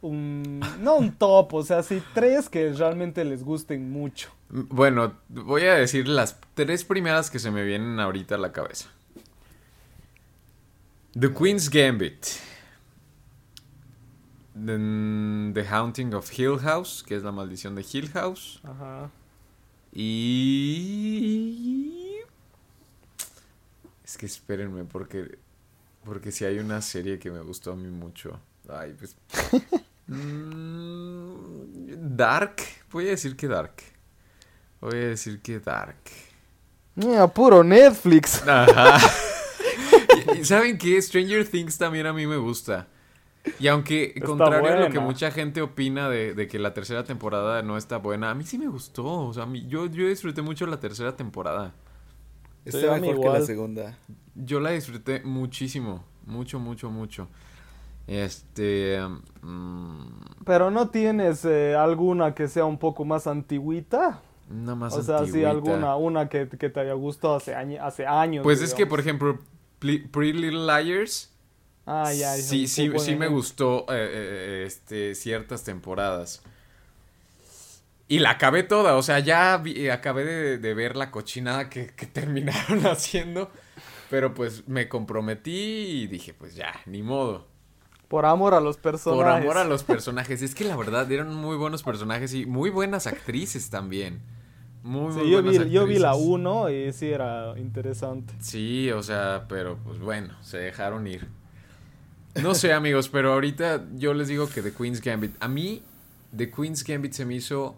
Un- 0.01 0.59
no 0.79 0.95
un 0.95 1.11
top, 1.13 1.53
o 1.53 1.63
sea, 1.63 1.83
sí, 1.83 2.01
tres 2.13 2.49
que 2.49 2.73
realmente 2.73 3.23
les 3.23 3.43
gusten 3.43 3.91
mucho. 3.91 4.31
Bueno, 4.49 5.13
voy 5.29 5.63
a 5.63 5.75
decir 5.75 6.07
las 6.07 6.39
tres 6.55 6.83
primeras 6.83 7.29
que 7.29 7.37
se 7.39 7.51
me 7.51 7.63
vienen 7.63 7.99
ahorita 7.99 8.35
a 8.35 8.37
la 8.39 8.51
cabeza. 8.51 8.89
The 11.19 11.31
Queen's 11.33 11.69
Gambit. 11.69 12.25
Then 14.53 15.51
The 15.53 15.65
Haunting 15.67 16.13
of 16.13 16.31
Hill 16.37 16.57
House, 16.59 17.03
que 17.03 17.15
es 17.15 17.23
la 17.23 17.31
maldición 17.31 17.75
de 17.75 17.85
Hill 17.89 18.09
House. 18.09 18.59
Ajá. 18.63 19.09
Y... 20.73 22.17
Es 24.03 24.17
que 24.17 24.25
espérenme, 24.25 24.83
porque... 24.83 25.37
Porque 26.03 26.31
si 26.31 26.43
hay 26.45 26.57
una 26.59 26.81
serie 26.81 27.19
que 27.19 27.29
me 27.29 27.41
gustó 27.41 27.73
a 27.73 27.75
mí 27.75 27.87
mucho. 27.89 28.39
Ay, 28.67 28.95
pues... 28.97 29.15
Mm, 30.11 32.17
Dark. 32.17 32.57
Voy 32.91 33.07
a 33.07 33.11
decir 33.11 33.35
que 33.35 33.47
Dark. 33.47 33.73
Voy 34.79 34.95
a 34.97 35.07
decir 35.09 35.41
que 35.41 35.59
Dark. 35.59 35.97
Mira, 36.95 37.27
puro 37.27 37.63
Netflix. 37.63 38.45
Ajá. 38.47 38.99
¿Saben 40.43 40.77
qué? 40.77 41.01
Stranger 41.01 41.47
Things 41.47 41.77
también 41.77 42.05
a 42.05 42.13
mí 42.13 42.27
me 42.27 42.37
gusta. 42.37 42.87
Y 43.59 43.67
aunque, 43.67 44.13
Está 44.15 44.25
contrario 44.25 44.73
a 44.73 44.79
lo 44.81 44.89
que 44.89 44.99
mucha 44.99 45.31
gente 45.31 45.61
opina 45.61 46.09
de, 46.09 46.35
de 46.35 46.47
que 46.47 46.59
la 46.59 46.73
tercera 46.73 47.03
temporada 47.03 47.63
no 47.63 47.75
está 47.77 47.97
buena, 47.97 48.29
a 48.29 48.35
mí 48.35 48.43
sí 48.43 48.57
me 48.57 48.67
gustó. 48.67 49.05
O 49.05 49.33
sea, 49.33 49.43
a 49.43 49.45
mí- 49.47 49.65
yo, 49.67 49.87
yo 49.87 50.07
disfruté 50.07 50.41
mucho 50.43 50.67
la 50.67 50.79
tercera 50.79 51.15
temporada. 51.15 51.73
Está 52.65 52.99
mejor 52.99 53.19
que 53.19 53.29
la 53.29 53.41
segunda. 53.41 53.97
Yo 54.35 54.59
la 54.59 54.71
disfruté 54.71 55.21
muchísimo, 55.23 56.05
mucho, 56.25 56.59
mucho, 56.59 56.91
mucho. 56.91 57.27
Este... 58.07 58.99
mm, 59.41 60.43
Pero 60.45 60.71
no 60.71 60.89
tienes 60.89 61.45
eh, 61.45 61.75
alguna 61.75 62.33
que 62.35 62.47
sea 62.47 62.65
un 62.65 62.77
poco 62.77 63.05
más 63.05 63.27
antigüita. 63.27 64.21
una 64.49 64.75
más 64.75 64.93
o 64.93 65.01
sea, 65.03 65.19
sí, 65.19 65.23
antigüita. 65.45 65.49
alguna, 65.49 65.95
una 65.95 66.29
que, 66.29 66.47
que 66.49 66.69
te 66.69 66.79
haya 66.79 66.93
gustado 66.93 67.35
hace, 67.35 67.55
añi- 67.55 67.79
hace 67.79 68.05
años. 68.05 68.43
Pues 68.43 68.61
es 68.61 68.73
que, 68.73 68.85
por 68.85 68.99
ejemplo, 68.99 69.39
Pretty 69.79 70.33
Little 70.33 70.65
Liars... 70.65 71.29
Ah, 71.85 72.13
ya, 72.13 72.33
sí, 72.35 72.67
sí, 72.67 72.91
sí 72.99 73.15
me 73.15 73.27
gustó 73.27 73.81
eh, 73.89 74.07
eh, 74.11 74.63
este, 74.67 75.15
ciertas 75.15 75.63
temporadas. 75.63 76.43
Y 78.07 78.19
la 78.19 78.31
acabé 78.31 78.63
toda, 78.63 78.95
o 78.95 79.01
sea, 79.01 79.19
ya 79.19 79.57
vi- 79.57 79.89
acabé 79.89 80.23
de, 80.25 80.57
de 80.57 80.73
ver 80.73 80.95
la 80.95 81.11
cochinada 81.11 81.69
que, 81.69 81.87
que 81.87 82.05
terminaron 82.07 82.85
haciendo. 82.85 83.49
Pero 84.09 84.33
pues 84.33 84.67
me 84.67 84.89
comprometí 84.89 86.03
y 86.03 86.07
dije, 86.07 86.33
pues 86.33 86.55
ya, 86.55 86.73
ni 86.85 87.01
modo. 87.01 87.47
Por 88.11 88.25
amor 88.25 88.53
a 88.53 88.59
los 88.59 88.75
personajes. 88.75 89.23
Por 89.23 89.31
amor 89.31 89.57
a 89.57 89.63
los 89.63 89.83
personajes. 89.83 90.41
Es 90.41 90.53
que 90.53 90.65
la 90.65 90.75
verdad 90.75 91.09
eran 91.09 91.33
muy 91.33 91.55
buenos 91.55 91.81
personajes 91.81 92.33
y 92.33 92.45
muy 92.45 92.69
buenas 92.69 93.07
actrices 93.07 93.69
también. 93.69 94.21
Muy, 94.83 95.13
Sí, 95.13 95.19
muy 95.19 95.29
yo 95.31 95.41
vi, 95.41 95.49
buenas 95.51 95.71
yo 95.71 95.85
vi 95.85 95.97
la 95.97 96.09
actrices. 96.09 96.29
1 96.29 96.69
y 96.71 96.91
sí 96.91 97.09
era 97.09 97.57
interesante. 97.57 98.33
Sí, 98.41 98.91
o 98.91 99.01
sea, 99.01 99.45
pero 99.47 99.77
pues 99.85 99.99
bueno, 99.99 100.35
se 100.41 100.57
dejaron 100.57 101.07
ir. 101.07 101.25
No 102.43 102.53
sé, 102.53 102.73
amigos, 102.73 103.07
pero 103.07 103.31
ahorita 103.31 103.85
yo 103.95 104.13
les 104.13 104.27
digo 104.27 104.49
que 104.49 104.61
The 104.61 104.73
Queen's 104.73 104.99
Gambit. 104.99 105.35
A 105.39 105.47
mí, 105.47 105.81
The 106.35 106.51
Queen's 106.51 106.83
Gambit 106.83 107.13
se 107.13 107.23
me 107.25 107.35
hizo 107.35 107.77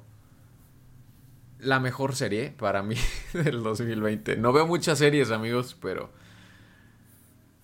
la 1.59 1.79
mejor 1.79 2.15
serie 2.15 2.55
para 2.57 2.81
mí 2.81 2.95
del 3.33 3.61
2020. 3.61 4.37
No 4.37 4.51
veo 4.51 4.65
muchas 4.65 4.97
series, 4.97 5.29
amigos, 5.29 5.77
pero. 5.79 6.09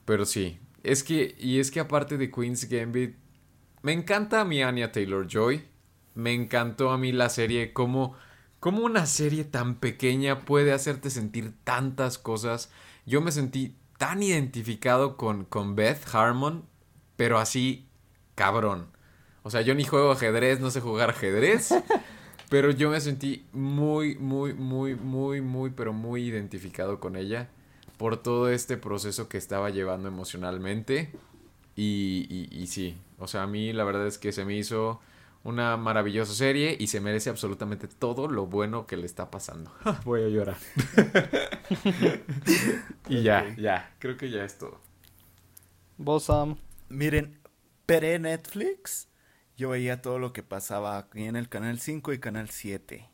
Pero 0.06 0.26
sí. 0.26 0.60
Es 0.84 1.04
que, 1.04 1.36
y 1.38 1.60
es 1.60 1.72
que 1.72 1.80
aparte 1.80 2.18
de 2.18 2.32
Queen's 2.32 2.70
Gambit, 2.70 3.16
me 3.82 3.94
encanta 3.94 4.42
a 4.42 4.46
mí 4.46 4.62
Anya 4.62 4.92
Taylor 4.92 5.28
Joy. 5.28 5.66
Me 6.16 6.34
encantó 6.34 6.92
a 6.92 6.98
mí 6.98 7.12
la 7.12 7.30
serie, 7.30 7.74
como, 7.74 8.16
como 8.60 8.84
una 8.84 9.06
serie 9.06 9.44
tan 9.44 9.76
pequeña 9.76 10.42
puede 10.42 10.74
hacerte 10.74 11.10
sentir 11.10 11.54
tantas 11.64 12.18
cosas. 12.18 12.72
Yo 13.06 13.22
me 13.22 13.32
sentí 13.32 13.76
tan 13.98 14.22
identificado 14.24 15.18
con, 15.18 15.46
con 15.46 15.76
Beth 15.76 16.04
Harmon, 16.14 16.66
pero 17.16 17.40
así, 17.40 17.88
cabrón. 18.36 18.88
O 19.44 19.50
sea, 19.50 19.62
yo 19.62 19.76
ni 19.76 19.86
juego 19.86 20.12
ajedrez, 20.12 20.60
no 20.60 20.72
sé 20.72 20.82
jugar 20.82 21.12
ajedrez. 21.12 21.74
Pero 22.50 22.72
yo 22.72 22.90
me 22.90 23.00
sentí 23.00 23.46
muy, 23.54 24.16
muy, 24.16 24.56
muy, 24.56 24.96
muy, 24.96 25.40
muy, 25.40 25.70
pero 25.70 25.94
muy 25.94 26.24
identificado 26.26 27.00
con 27.00 27.16
ella 27.16 27.48
por 28.00 28.16
todo 28.16 28.50
este 28.50 28.78
proceso 28.78 29.28
que 29.28 29.38
estaba 29.38 29.70
llevando 29.72 30.08
emocionalmente. 30.08 31.12
Y, 31.76 32.26
y, 32.30 32.48
y 32.50 32.68
sí, 32.68 32.98
o 33.18 33.28
sea, 33.28 33.44
a 33.44 33.48
mí 33.48 33.74
la 33.74 33.84
verdad 33.84 34.08
es 34.08 34.18
que 34.18 34.32
se 34.32 34.46
me 34.46 34.56
hizo 34.56 35.02
una 35.44 35.76
maravillosa 35.76 36.34
serie 36.34 36.78
y 36.80 36.88
se 36.88 37.02
merece 37.02 37.30
absolutamente 37.30 37.90
todo 37.90 38.30
lo 38.30 38.46
bueno 38.46 38.88
que 38.88 38.96
le 38.96 39.06
está 39.06 39.30
pasando. 39.30 39.74
Voy 40.06 40.24
a 40.24 40.30
llorar. 40.30 40.56
y 43.10 43.22
ya, 43.22 43.54
ya, 43.58 43.94
creo 44.00 44.16
que 44.16 44.30
ya 44.30 44.46
es 44.46 44.58
todo. 44.58 44.80
Vos, 45.98 46.24
Sam. 46.24 46.56
Miren, 46.88 47.38
pre 47.86 48.18
Netflix, 48.18 49.10
yo 49.58 49.72
veía 49.72 50.02
todo 50.02 50.20
lo 50.20 50.32
que 50.32 50.42
pasaba 50.42 50.98
aquí 50.98 51.26
en 51.26 51.36
el 51.36 51.50
canal 51.50 51.82
5 51.82 52.14
y 52.14 52.20
canal 52.20 52.50
7. 52.50 53.10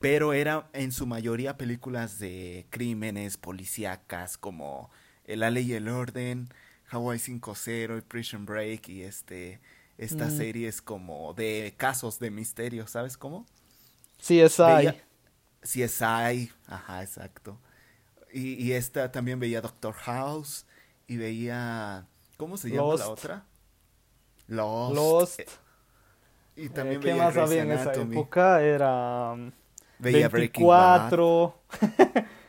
Pero 0.00 0.32
era 0.32 0.68
en 0.72 0.92
su 0.92 1.06
mayoría 1.06 1.56
películas 1.56 2.18
de 2.18 2.66
crímenes 2.70 3.36
policíacas 3.36 4.38
como 4.38 4.90
La 5.26 5.50
Ley 5.50 5.70
y 5.72 5.74
el 5.74 5.88
Orden, 5.88 6.48
Hawaii 6.90 7.18
5-0 7.20 7.98
y 7.98 8.00
Prison 8.00 8.46
Break 8.46 8.88
y 8.88 9.02
este 9.02 9.60
estas 9.98 10.32
Mm. 10.32 10.36
series 10.38 10.80
como 10.82 11.34
de 11.34 11.74
casos 11.76 12.18
de 12.18 12.30
misterio, 12.30 12.86
¿sabes 12.86 13.18
cómo? 13.18 13.44
Ahí. 14.58 14.86
Veía- 14.86 15.04
CSI, 15.62 16.50
ajá, 16.66 17.02
exacto. 17.02 17.58
Y, 18.32 18.54
y 18.54 18.72
esta 18.72 19.12
también 19.12 19.38
veía 19.38 19.60
Doctor 19.60 19.92
House 19.94 20.64
y 21.06 21.18
veía 21.18 22.06
¿cómo 22.38 22.56
se 22.56 22.70
llama 22.70 22.94
la 22.96 23.08
otra? 23.08 23.44
Lost. 24.46 24.94
Lost. 24.96 25.40
Eh, 25.40 25.46
Y 26.56 26.66
Eh, 26.66 26.68
también 26.70 27.00
¿Qué 27.00 27.08
veía 27.08 27.24
más 27.24 27.34
Grey's 27.34 27.50
había 27.50 27.62
en 27.62 27.72
esa 27.72 27.92
época? 28.14 28.62
Era 28.62 29.32
um, 29.32 29.52
Veía 30.00 30.28
Breaking 30.28 30.66
Bad. 30.66 31.10
24. 31.10 31.62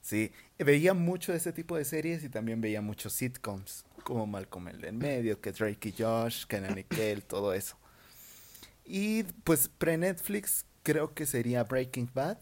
Sí, 0.00 0.32
veía 0.58 0.92
mucho 0.92 1.32
de 1.32 1.38
ese 1.38 1.50
tipo 1.54 1.78
de 1.78 1.84
series 1.86 2.22
y 2.24 2.28
también 2.28 2.60
veía 2.60 2.82
muchos 2.82 3.14
sitcoms, 3.14 3.86
como 4.02 4.26
Malcolm 4.26 4.68
el 4.68 4.82
de 4.82 4.88
en 4.88 4.98
medio, 4.98 5.40
que 5.40 5.50
Drake 5.50 5.88
y 5.88 5.94
Josh, 6.02 6.44
Kenan 6.44 6.76
y 6.78 6.84
Kel, 6.84 7.24
todo 7.24 7.54
eso. 7.54 7.78
Y 8.84 9.22
pues 9.44 9.68
pre-Netflix 9.78 10.66
creo 10.82 11.14
que 11.14 11.24
sería 11.24 11.64
Breaking 11.64 12.10
Bad 12.12 12.36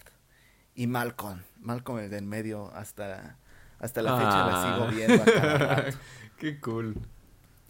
y 0.74 0.88
Malcolm, 0.88 1.40
Malcolm 1.61 2.00
el 2.00 2.11
de 2.11 2.18
en 2.18 2.28
medio 2.28 2.72
hasta, 2.74 3.38
hasta 3.78 4.03
la 4.03 4.16
fecha 4.16 4.46
la 4.46 4.53
Ah. 4.55 4.74
sigo 4.74 4.96
viendo 4.96 5.22
a 5.22 5.24
cada 5.24 5.59
rato. 5.59 5.98
Qué 6.38 6.59
cool. 6.59 6.96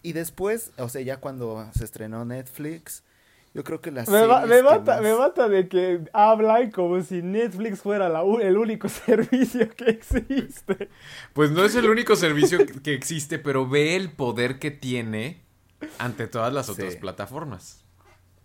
Y 0.01 0.13
después, 0.13 0.71
o 0.77 0.89
sea, 0.89 1.01
ya 1.01 1.17
cuando 1.17 1.69
se 1.75 1.85
estrenó 1.85 2.25
Netflix, 2.25 3.03
yo 3.53 3.63
creo 3.63 3.81
que 3.81 3.91
las 3.91 4.09
Me, 4.09 4.25
va- 4.25 4.45
me 4.45 4.63
mata, 4.63 4.93
más- 4.95 5.01
me 5.01 5.15
mata 5.15 5.47
de 5.47 5.67
que 5.67 6.01
hablan 6.13 6.71
como 6.71 7.01
si 7.01 7.21
Netflix 7.21 7.81
fuera 7.81 8.09
la 8.09 8.21
el 8.41 8.57
único 8.57 8.89
servicio 8.89 9.69
que 9.75 9.89
existe. 9.91 10.89
Pues 11.33 11.51
no 11.51 11.63
es 11.63 11.75
el 11.75 11.89
único 11.89 12.15
servicio 12.15 12.59
que- 12.65 12.81
que 12.81 12.93
existe, 12.93 13.37
pero 13.39 13.67
ve 13.67 13.95
el 13.95 14.11
poder 14.11 14.59
que 14.59 14.71
tiene 14.71 15.43
ante 15.99 16.27
todas 16.27 16.51
las 16.53 16.69
otras 16.69 16.93
Sí. 16.93 16.99
plataformas. 16.99 17.83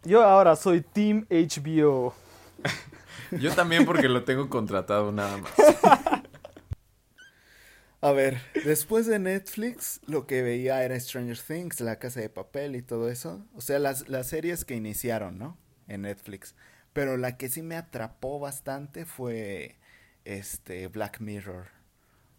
Yo 0.04 0.22
ahora 0.22 0.56
soy 0.56 0.80
Team 0.82 1.26
HBO. 1.30 2.14
Yo 3.32 3.52
también 3.54 3.84
porque 3.84 4.08
lo 4.08 4.24
tengo 4.24 4.48
contratado 4.48 5.12
nada 5.12 5.36
más. 5.38 5.52
A 8.00 8.12
ver, 8.12 8.40
después 8.64 9.06
de 9.06 9.18
Netflix, 9.18 10.00
lo 10.06 10.26
que 10.26 10.42
veía 10.42 10.84
era 10.84 10.98
Stranger 10.98 11.38
Things, 11.38 11.80
La 11.80 11.98
Casa 11.98 12.20
de 12.20 12.28
Papel 12.28 12.76
y 12.76 12.82
todo 12.82 13.10
eso. 13.10 13.44
O 13.54 13.60
sea, 13.60 13.80
las, 13.80 14.08
las 14.08 14.28
series 14.28 14.64
que 14.64 14.76
iniciaron, 14.76 15.36
¿no? 15.38 15.58
En 15.88 16.02
Netflix. 16.02 16.54
Pero 16.92 17.16
la 17.16 17.36
que 17.36 17.48
sí 17.48 17.60
me 17.62 17.74
atrapó 17.76 18.38
bastante 18.38 19.04
fue 19.04 19.78
este 20.24 20.86
Black 20.88 21.20
Mirror. 21.20 21.66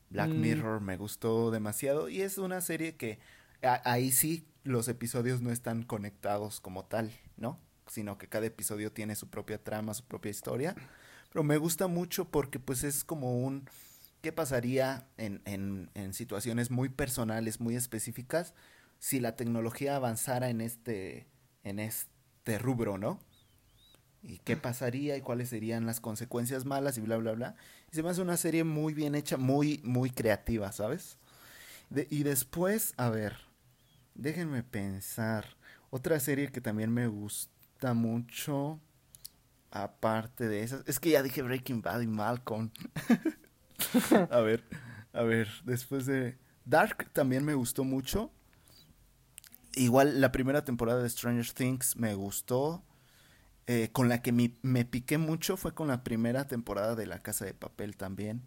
Black 0.10 0.36
Mm. 0.36 0.42
Mirror 0.42 0.82
me 0.82 0.98
gustó 0.98 1.52
demasiado 1.52 2.10
y 2.10 2.22
es 2.22 2.38
una 2.38 2.62
serie 2.62 2.96
que 2.98 3.20
a- 3.62 3.82
ahí 3.92 4.12
sí 4.12 4.48
los 4.64 4.88
episodios 4.88 5.42
no 5.42 5.52
están 5.52 5.84
conectados 5.84 6.62
como 6.62 6.86
tal, 6.86 7.12
¿no? 7.38 7.60
Sino 7.88 8.18
que 8.18 8.30
cada 8.30 8.46
episodio 8.48 8.92
tiene 8.94 9.16
su 9.16 9.30
propia 9.30 9.64
trama, 9.64 9.94
su 9.94 10.06
propia 10.06 10.32
historia. 10.32 10.76
Pero 11.32 11.44
me 11.44 11.58
gusta 11.58 11.88
mucho 11.88 12.30
porque 12.30 12.60
pues 12.60 12.84
es 12.84 13.04
como 13.04 13.40
un 13.40 13.68
¿Qué 14.22 14.32
pasaría 14.34 15.08
en, 15.18 15.42
en, 15.46 15.90
en 15.94 16.14
situaciones 16.14 16.72
muy 16.72 16.90
personales, 16.90 17.62
muy 17.62 17.76
específicas, 17.76 18.54
si 19.00 19.20
la 19.22 19.36
tecnología 19.38 19.96
avanzara 19.96 20.50
en 20.50 20.60
este, 20.62 21.28
en 21.64 21.80
este 21.80 22.60
rubro, 22.60 22.98
¿no? 22.98 23.20
¿Y 24.22 24.40
qué 24.40 24.58
pasaría 24.58 25.16
y 25.16 25.22
cuáles 25.22 25.50
serían 25.50 25.86
las 25.86 26.02
consecuencias 26.02 26.66
malas 26.66 26.98
y 26.98 27.02
bla, 27.02 27.18
bla, 27.18 27.32
bla? 27.34 27.56
Y 27.92 27.96
se 27.96 28.04
me 28.04 28.10
hace 28.10 28.22
una 28.22 28.36
serie 28.38 28.66
muy 28.66 28.94
bien 28.94 29.16
hecha, 29.16 29.38
muy, 29.38 29.80
muy 29.84 30.10
creativa, 30.10 30.72
¿sabes? 30.74 31.18
De- 31.90 32.08
y 32.12 32.24
después, 32.24 32.94
a 32.98 33.10
ver, 33.10 33.38
déjenme 34.16 34.64
pensar. 34.64 35.58
Otra 35.92 36.20
serie 36.20 36.52
que 36.52 36.62
también 36.62 36.94
me 36.94 37.08
gusta 37.08 37.94
mucho, 37.94 38.80
aparte 39.72 40.48
de 40.50 40.64
esas, 40.64 40.84
es 40.88 41.00
que 41.00 41.12
ya 41.12 41.24
dije 41.24 41.42
Breaking 41.44 41.82
Bad 41.82 42.02
y 42.02 42.08
Malcolm. 42.08 42.72
A 44.30 44.42
ver, 44.42 44.64
a 45.14 45.24
ver, 45.24 45.48
después 45.66 46.06
de 46.06 46.38
Dark 46.66 47.10
también 47.14 47.46
me 47.46 47.54
gustó 47.54 47.84
mucho. 47.84 48.32
Igual 49.76 50.20
la 50.20 50.32
primera 50.32 50.64
temporada 50.66 51.02
de 51.02 51.10
Stranger 51.10 51.52
Things 51.54 51.96
me 51.96 52.14
gustó. 52.16 52.84
Eh, 53.68 53.90
con 53.92 54.10
la 54.10 54.22
que 54.24 54.32
me 54.32 54.86
piqué 54.86 55.20
mucho 55.20 55.56
fue 55.56 55.76
con 55.76 55.88
la 55.88 56.04
primera 56.04 56.48
temporada 56.48 56.96
de 56.96 57.06
La 57.06 57.22
Casa 57.22 57.46
de 57.46 57.54
Papel 57.54 57.98
también. 57.98 58.42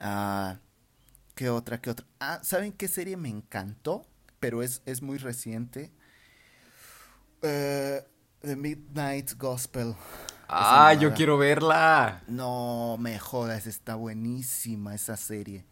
Ah, 0.00 0.58
¿Qué 1.34 1.50
otra? 1.50 1.80
¿Qué 1.80 1.90
otra? 1.90 2.06
Ah, 2.20 2.40
¿saben 2.42 2.72
qué 2.72 2.88
serie 2.88 3.16
me 3.16 3.30
encantó? 3.30 4.06
Pero 4.40 4.62
es, 4.62 4.82
es 4.86 5.02
muy 5.02 5.18
reciente. 5.18 5.92
Eh, 7.42 8.02
The 8.40 8.56
Midnight 8.56 9.34
Gospel. 9.38 9.94
Ah, 10.54 10.92
yo 10.94 11.14
quiero 11.14 11.38
verla. 11.38 12.22
No 12.28 12.96
me 12.98 13.18
jodas, 13.18 13.66
está 13.66 13.94
buenísima 13.94 14.94
esa 14.94 15.16
serie. 15.16 15.64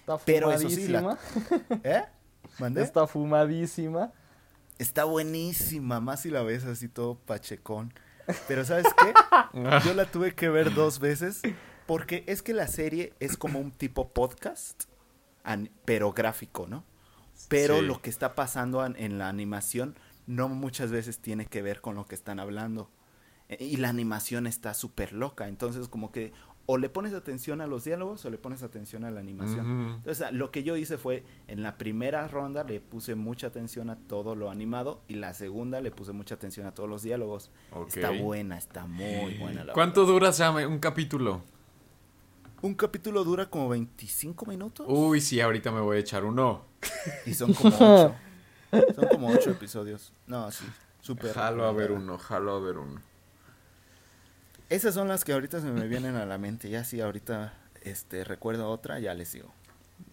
Está 0.00 0.18
Pero 0.18 0.52
eso 0.52 0.68
sí, 0.70 0.88
la- 0.88 1.00
fumadísima. 1.00 1.80
¿Eh? 1.84 2.02
¿Mandé? 2.58 2.82
Está... 2.82 3.00
Está 3.02 3.06
fumadísima. 3.12 4.12
buenísima, 5.06 6.00
más 6.00 6.22
si 6.22 6.30
la 6.30 6.42
ves 6.42 6.64
así 6.64 6.88
todo 6.88 7.16
pachecón. 7.18 7.92
Pero 8.46 8.64
¿sabes 8.64 8.86
qué? 8.98 9.12
Yo 9.84 9.94
la 9.94 10.04
tuve 10.04 10.34
que 10.34 10.50
ver 10.50 10.74
dos 10.74 10.98
veces 10.98 11.40
Porque 11.86 12.24
es 12.26 12.42
que 12.42 12.52
la 12.52 12.68
serie 12.68 13.14
es 13.20 13.38
como 13.38 13.58
un 13.58 13.70
tipo 13.70 14.10
podcast, 14.12 14.84
pero 15.86 16.12
gráfico, 16.12 16.66
¿no? 16.68 16.84
Pero 17.48 17.78
Sí. 17.78 17.86
lo 17.86 18.02
que 18.02 18.10
está 18.10 18.34
pasando 18.34 18.82
an- 18.82 18.96
en 18.98 19.16
la 19.18 19.28
animación 19.30 19.96
no 20.26 20.48
muchas 20.50 20.90
veces 20.90 21.20
tiene 21.20 21.46
que 21.46 21.62
ver 21.62 21.80
con 21.80 21.94
lo 21.94 22.04
que 22.04 22.14
están 22.14 22.38
hablando. 22.40 22.90
Y 23.58 23.78
la 23.78 23.88
animación 23.88 24.46
está 24.46 24.74
súper 24.74 25.12
loca. 25.12 25.48
Entonces, 25.48 25.88
como 25.88 26.12
que 26.12 26.32
o 26.70 26.76
le 26.76 26.90
pones 26.90 27.14
atención 27.14 27.62
a 27.62 27.66
los 27.66 27.84
diálogos 27.84 28.26
o 28.26 28.30
le 28.30 28.36
pones 28.36 28.62
atención 28.62 29.06
a 29.06 29.10
la 29.10 29.20
animación. 29.20 29.94
Entonces, 29.96 30.30
lo 30.32 30.50
que 30.50 30.62
yo 30.62 30.76
hice 30.76 30.98
fue, 30.98 31.24
en 31.46 31.62
la 31.62 31.78
primera 31.78 32.28
ronda 32.28 32.62
le 32.62 32.78
puse 32.78 33.14
mucha 33.14 33.46
atención 33.46 33.88
a 33.88 33.96
todo 33.96 34.34
lo 34.34 34.50
animado 34.50 35.00
y 35.08 35.14
la 35.14 35.32
segunda 35.32 35.80
le 35.80 35.90
puse 35.90 36.12
mucha 36.12 36.34
atención 36.34 36.66
a 36.66 36.74
todos 36.74 36.86
los 36.86 37.02
diálogos. 37.02 37.50
Está 37.86 38.10
buena, 38.10 38.58
está 38.58 38.84
muy 38.84 39.38
buena. 39.38 39.64
La 39.64 39.72
¿Cuánto 39.72 40.02
verdad. 40.02 40.12
dura, 40.12 40.32
Sam, 40.34 40.56
un 40.70 40.78
capítulo? 40.78 41.40
Un 42.60 42.74
capítulo 42.74 43.24
dura 43.24 43.48
como 43.48 43.68
25 43.70 44.44
minutos 44.44 44.84
Uy, 44.90 45.22
sí, 45.22 45.40
ahorita 45.40 45.72
me 45.72 45.80
voy 45.80 45.96
a 45.96 46.00
echar 46.00 46.24
uno. 46.24 46.64
y 47.24 47.32
son 47.32 47.54
como 47.54 47.74
8. 47.74 48.14
son 48.94 49.08
como 49.08 49.28
8 49.28 49.52
episodios. 49.52 50.12
No, 50.26 50.50
sí, 50.50 50.66
súper. 51.00 51.32
Jalo 51.32 51.64
a 51.64 51.72
ver 51.72 51.92
uno, 51.92 52.18
jalo 52.18 52.56
a 52.56 52.60
ver 52.60 52.76
uno. 52.76 53.00
Esas 54.70 54.94
son 54.94 55.08
las 55.08 55.24
que 55.24 55.32
ahorita 55.32 55.60
se 55.60 55.66
me 55.68 55.86
vienen 55.88 56.16
a 56.16 56.26
la 56.26 56.38
mente. 56.38 56.68
Ya 56.68 56.84
si 56.84 57.00
ahorita 57.00 57.54
este, 57.82 58.24
recuerdo 58.24 58.68
otra, 58.70 58.98
ya 58.98 59.14
les 59.14 59.32
digo. 59.32 59.48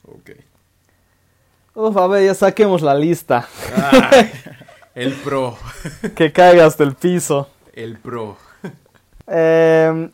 Ok. 0.03 0.32
Uf, 1.74 1.97
a 1.97 2.08
ver, 2.08 2.26
ya 2.26 2.34
saquemos 2.34 2.82
la 2.82 2.95
lista. 2.95 3.47
Ay, 3.76 4.32
el 4.95 5.14
pro, 5.14 5.58
que 6.16 6.32
caiga 6.32 6.66
hasta 6.66 6.84
el 6.84 6.95
piso. 6.95 7.49
el 7.74 7.97
pro. 7.97 8.38
Eh, 9.28 10.10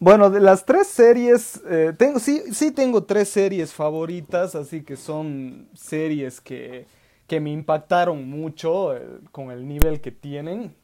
bueno, 0.00 0.30
de 0.30 0.40
las 0.40 0.64
tres 0.64 0.88
series, 0.88 1.60
eh, 1.70 1.92
tengo, 1.96 2.18
sí, 2.18 2.42
sí 2.52 2.72
tengo 2.72 3.04
tres 3.04 3.28
series 3.28 3.72
favoritas, 3.72 4.56
así 4.56 4.82
que 4.82 4.96
son 4.96 5.68
series 5.74 6.40
que, 6.40 6.86
que 7.28 7.38
me 7.38 7.50
impactaron 7.52 8.28
mucho 8.28 8.96
eh, 8.96 9.20
con 9.30 9.52
el 9.52 9.68
nivel 9.68 10.00
que 10.00 10.10
tienen. 10.10 10.74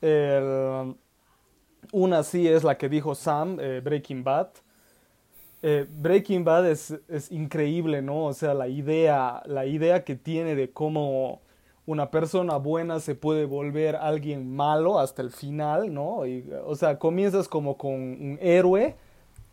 El- 0.00 0.94
una 1.92 2.22
sí 2.24 2.48
es 2.48 2.64
la 2.64 2.76
que 2.76 2.88
dijo 2.88 3.14
Sam, 3.14 3.58
eh, 3.60 3.80
Breaking 3.84 4.24
Bad. 4.24 4.48
Eh, 5.62 5.86
Breaking 5.88 6.42
Bad 6.42 6.68
es, 6.68 6.98
es 7.08 7.30
increíble, 7.30 8.02
¿no? 8.02 8.24
O 8.24 8.32
sea, 8.32 8.54
la 8.54 8.66
idea, 8.66 9.42
la 9.46 9.64
idea 9.66 10.02
que 10.02 10.16
tiene 10.16 10.56
de 10.56 10.70
cómo 10.70 11.40
una 11.86 12.10
persona 12.10 12.56
buena 12.56 12.98
se 12.98 13.14
puede 13.14 13.44
volver 13.44 13.94
alguien 13.94 14.56
malo 14.56 14.98
hasta 14.98 15.22
el 15.22 15.30
final, 15.30 15.92
¿no? 15.92 16.26
Y, 16.26 16.50
o 16.64 16.74
sea, 16.74 16.98
comienzas 16.98 17.46
como 17.46 17.76
con 17.76 17.92
un 17.92 18.38
héroe 18.40 18.96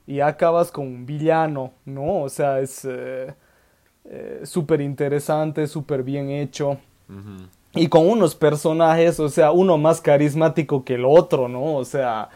y 0.07 0.21
acabas 0.21 0.71
con 0.71 0.87
un 0.87 1.05
villano, 1.05 1.73
¿no? 1.85 2.21
O 2.21 2.29
sea, 2.29 2.59
es 2.59 2.85
eh, 2.85 4.41
súper 4.43 4.81
interesante, 4.81 5.67
súper 5.67 6.03
bien 6.03 6.29
hecho. 6.29 6.79
Y 7.73 7.87
con 7.87 8.07
unos 8.09 8.35
personajes, 8.35 9.19
o 9.19 9.29
sea, 9.29 9.51
uno 9.51 9.77
más 9.77 10.01
carismático 10.01 10.83
que 10.83 10.95
el 10.95 11.05
otro, 11.05 11.47
¿no? 11.47 11.75
O 11.75 11.85
sea, 11.85 12.29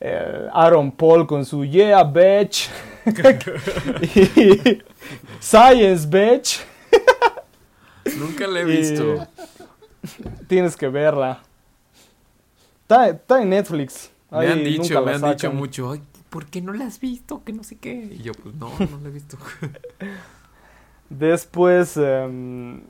eh, 0.00 0.48
Aaron 0.52 0.90
Paul 0.92 1.26
con 1.26 1.44
su 1.44 1.64
Yeah, 1.64 2.02
bitch. 2.04 2.68
y 4.02 4.82
Science, 5.40 6.06
bitch. 6.08 6.60
Nunca 8.18 8.46
la 8.46 8.60
he 8.60 8.62
Y- 8.62 8.76
visto. 8.78 9.26
Tienes 10.48 10.76
que 10.76 10.88
verla. 10.88 11.42
Está, 12.82 13.08
está 13.10 13.42
en 13.42 13.50
Netflix. 13.50 14.10
Me 14.30 14.38
Ahí 14.38 14.46
han 14.48 14.58
nunca 14.64 14.70
dicho, 14.82 15.02
me 15.02 15.12
han 15.12 15.22
dicho 15.22 15.52
mucho, 15.52 15.92
ay, 15.92 16.02
¿por 16.30 16.46
qué 16.46 16.60
no 16.62 16.72
la 16.72 16.86
has 16.86 16.98
visto? 16.98 17.42
Que 17.44 17.52
no 17.52 17.62
sé 17.62 17.76
qué. 17.76 18.08
Y 18.18 18.22
yo, 18.22 18.32
pues 18.32 18.54
no, 18.54 18.70
no 18.78 18.98
la 19.02 19.08
he 19.08 19.12
visto. 19.12 19.36
Después, 21.10 21.96
em, 21.98 22.82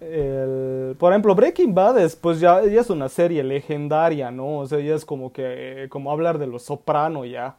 el- 0.00 0.96
por 0.98 1.12
ejemplo, 1.12 1.34
Breaking 1.34 1.74
Bad 1.74 1.96
después 1.96 2.40
ya, 2.40 2.64
ya 2.66 2.80
es 2.80 2.90
una 2.90 3.08
serie 3.08 3.42
legendaria, 3.44 4.30
¿no? 4.30 4.58
O 4.58 4.66
sea, 4.66 4.80
ya 4.80 4.94
es 4.94 5.04
como 5.04 5.32
que, 5.32 5.86
como 5.90 6.10
hablar 6.12 6.38
de 6.38 6.46
los 6.46 6.62
soprano 6.64 7.24
ya. 7.24 7.56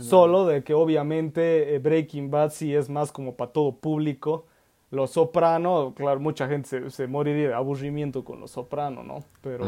Solo 0.00 0.46
de 0.46 0.64
que 0.64 0.74
obviamente 0.74 1.74
eh, 1.74 1.78
Breaking 1.78 2.30
Bad 2.30 2.50
sí 2.50 2.74
es 2.74 2.88
más 2.90 3.12
como 3.12 3.34
para 3.36 3.52
todo 3.52 3.72
público. 3.72 4.46
Los 4.90 5.10
Soprano, 5.12 5.94
claro, 5.96 6.20
mucha 6.20 6.48
gente 6.48 6.68
se, 6.68 6.90
se 6.90 7.06
moriría 7.06 7.48
de 7.48 7.54
aburrimiento 7.54 8.24
con 8.24 8.40
Los 8.40 8.52
Soprano, 8.52 9.02
¿no? 9.04 9.24
Pero, 9.42 9.64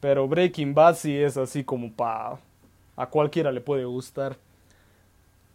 pero 0.00 0.28
Breaking 0.28 0.74
Bad 0.74 0.96
sí 0.96 1.16
es 1.16 1.36
así 1.36 1.64
como 1.64 1.92
para... 1.92 2.38
A 2.96 3.06
cualquiera 3.08 3.50
le 3.52 3.60
puede 3.60 3.84
gustar. 3.86 4.36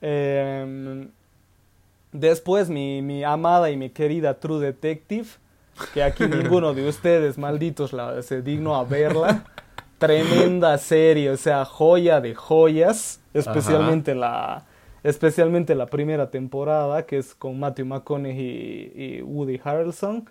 Em, 0.01 1.09
después 2.11 2.69
mi, 2.69 3.01
mi 3.01 3.23
amada 3.23 3.69
y 3.69 3.77
mi 3.77 3.89
querida 3.89 4.39
True 4.39 4.59
Detective, 4.59 5.27
que 5.93 6.03
aquí 6.03 6.23
ninguno 6.27 6.73
de 6.73 6.87
ustedes 6.87 7.37
malditos 7.37 7.93
la, 7.93 8.21
se 8.21 8.41
dignó 8.41 8.75
a 8.75 8.83
verla. 8.83 9.45
Tremenda 9.97 10.77
serie, 10.77 11.29
o 11.29 11.35
sea, 11.35 11.65
joya 11.65 12.21
de 12.21 12.33
joyas, 12.33 13.19
especialmente 13.33 14.15
la 14.15 14.65
especialmente 15.03 15.75
la 15.75 15.85
primera 15.85 16.29
temporada, 16.29 17.05
que 17.05 17.17
es 17.17 17.35
con 17.35 17.59
Matthew 17.59 17.85
McConaughey 17.85 18.91
y, 18.95 19.17
y 19.17 19.21
Woody 19.21 19.59
Harrelson. 19.63 20.29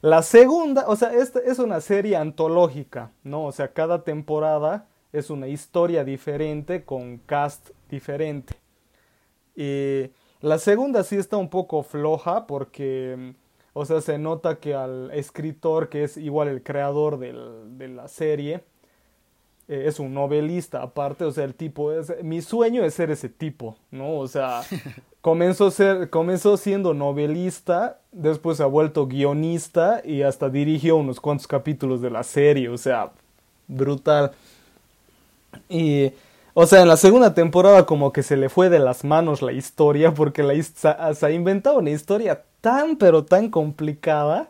La 0.00 0.22
segunda, 0.22 0.84
o 0.88 0.96
sea, 0.96 1.12
esta 1.12 1.40
es 1.40 1.58
una 1.58 1.80
serie 1.80 2.16
antológica, 2.16 3.10
¿no? 3.24 3.44
O 3.44 3.52
sea, 3.52 3.68
cada 3.68 4.04
temporada 4.04 4.86
es 5.12 5.30
una 5.30 5.48
historia 5.48 6.04
diferente 6.04 6.84
con 6.84 7.18
cast 7.18 7.70
diferente. 7.88 8.54
Y 9.54 10.10
la 10.46 10.58
segunda 10.58 11.02
sí 11.04 11.16
está 11.16 11.36
un 11.36 11.48
poco 11.50 11.82
floja 11.82 12.46
porque, 12.46 13.14
mm, 13.18 13.30
o 13.74 13.84
sea, 13.84 14.00
se 14.00 14.18
nota 14.18 14.56
que 14.60 14.74
al 14.74 15.10
escritor, 15.12 15.88
que 15.88 16.04
es 16.04 16.16
igual 16.16 16.48
el 16.48 16.62
creador 16.62 17.18
del- 17.18 17.78
de 17.78 17.88
la 17.88 18.08
serie, 18.08 18.62
eh, 19.68 19.84
es 19.86 19.98
un 19.98 20.14
novelista 20.14 20.82
aparte, 20.82 21.24
o 21.24 21.32
sea, 21.32 21.44
el 21.44 21.54
tipo 21.54 21.92
es... 21.92 22.12
Mi 22.22 22.40
sueño 22.42 22.84
es 22.84 22.94
ser 22.94 23.10
ese 23.10 23.28
tipo, 23.28 23.76
¿no? 23.90 24.18
O 24.18 24.28
sea, 24.28 24.62
comenzó, 25.20 25.70
ser, 25.72 26.08
comenzó 26.10 26.56
siendo 26.56 26.94
novelista, 26.94 27.98
después 28.12 28.58
se 28.58 28.62
ha 28.62 28.66
vuelto 28.66 29.06
guionista 29.08 30.00
y 30.04 30.22
hasta 30.22 30.48
dirigió 30.50 30.96
unos 30.96 31.20
cuantos 31.20 31.46
capítulos 31.48 32.00
de 32.00 32.10
la 32.10 32.22
serie, 32.22 32.68
o 32.68 32.78
sea, 32.78 33.10
brutal. 33.66 34.30
Y, 35.68 36.12
o 36.58 36.64
sea, 36.64 36.80
en 36.80 36.88
la 36.88 36.96
segunda 36.96 37.34
temporada 37.34 37.84
como 37.84 38.14
que 38.14 38.22
se 38.22 38.34
le 38.38 38.48
fue 38.48 38.70
de 38.70 38.78
las 38.78 39.04
manos 39.04 39.42
la 39.42 39.52
historia 39.52 40.14
porque 40.14 40.42
la, 40.42 40.54
se 40.62 41.26
ha 41.26 41.30
inventado 41.30 41.78
una 41.80 41.90
historia 41.90 42.44
tan 42.62 42.96
pero 42.96 43.26
tan 43.26 43.50
complicada 43.50 44.48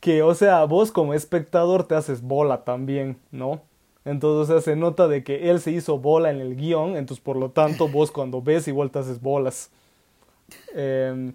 que, 0.00 0.22
o 0.22 0.34
sea, 0.34 0.62
vos 0.66 0.92
como 0.92 1.14
espectador 1.14 1.84
te 1.86 1.94
haces 1.94 2.20
bola 2.20 2.64
también, 2.64 3.16
¿no? 3.30 3.62
Entonces, 4.04 4.50
o 4.50 4.60
sea, 4.60 4.74
se 4.74 4.76
nota 4.78 5.08
de 5.08 5.24
que 5.24 5.50
él 5.50 5.60
se 5.60 5.70
hizo 5.70 5.98
bola 5.98 6.30
en 6.30 6.40
el 6.42 6.54
guion, 6.54 6.96
entonces 6.98 7.24
por 7.24 7.36
lo 7.36 7.50
tanto 7.50 7.88
vos 7.88 8.10
cuando 8.10 8.42
ves 8.42 8.68
igual 8.68 8.90
te 8.90 8.98
haces 8.98 9.22
bolas. 9.22 9.70
Em, 10.74 11.34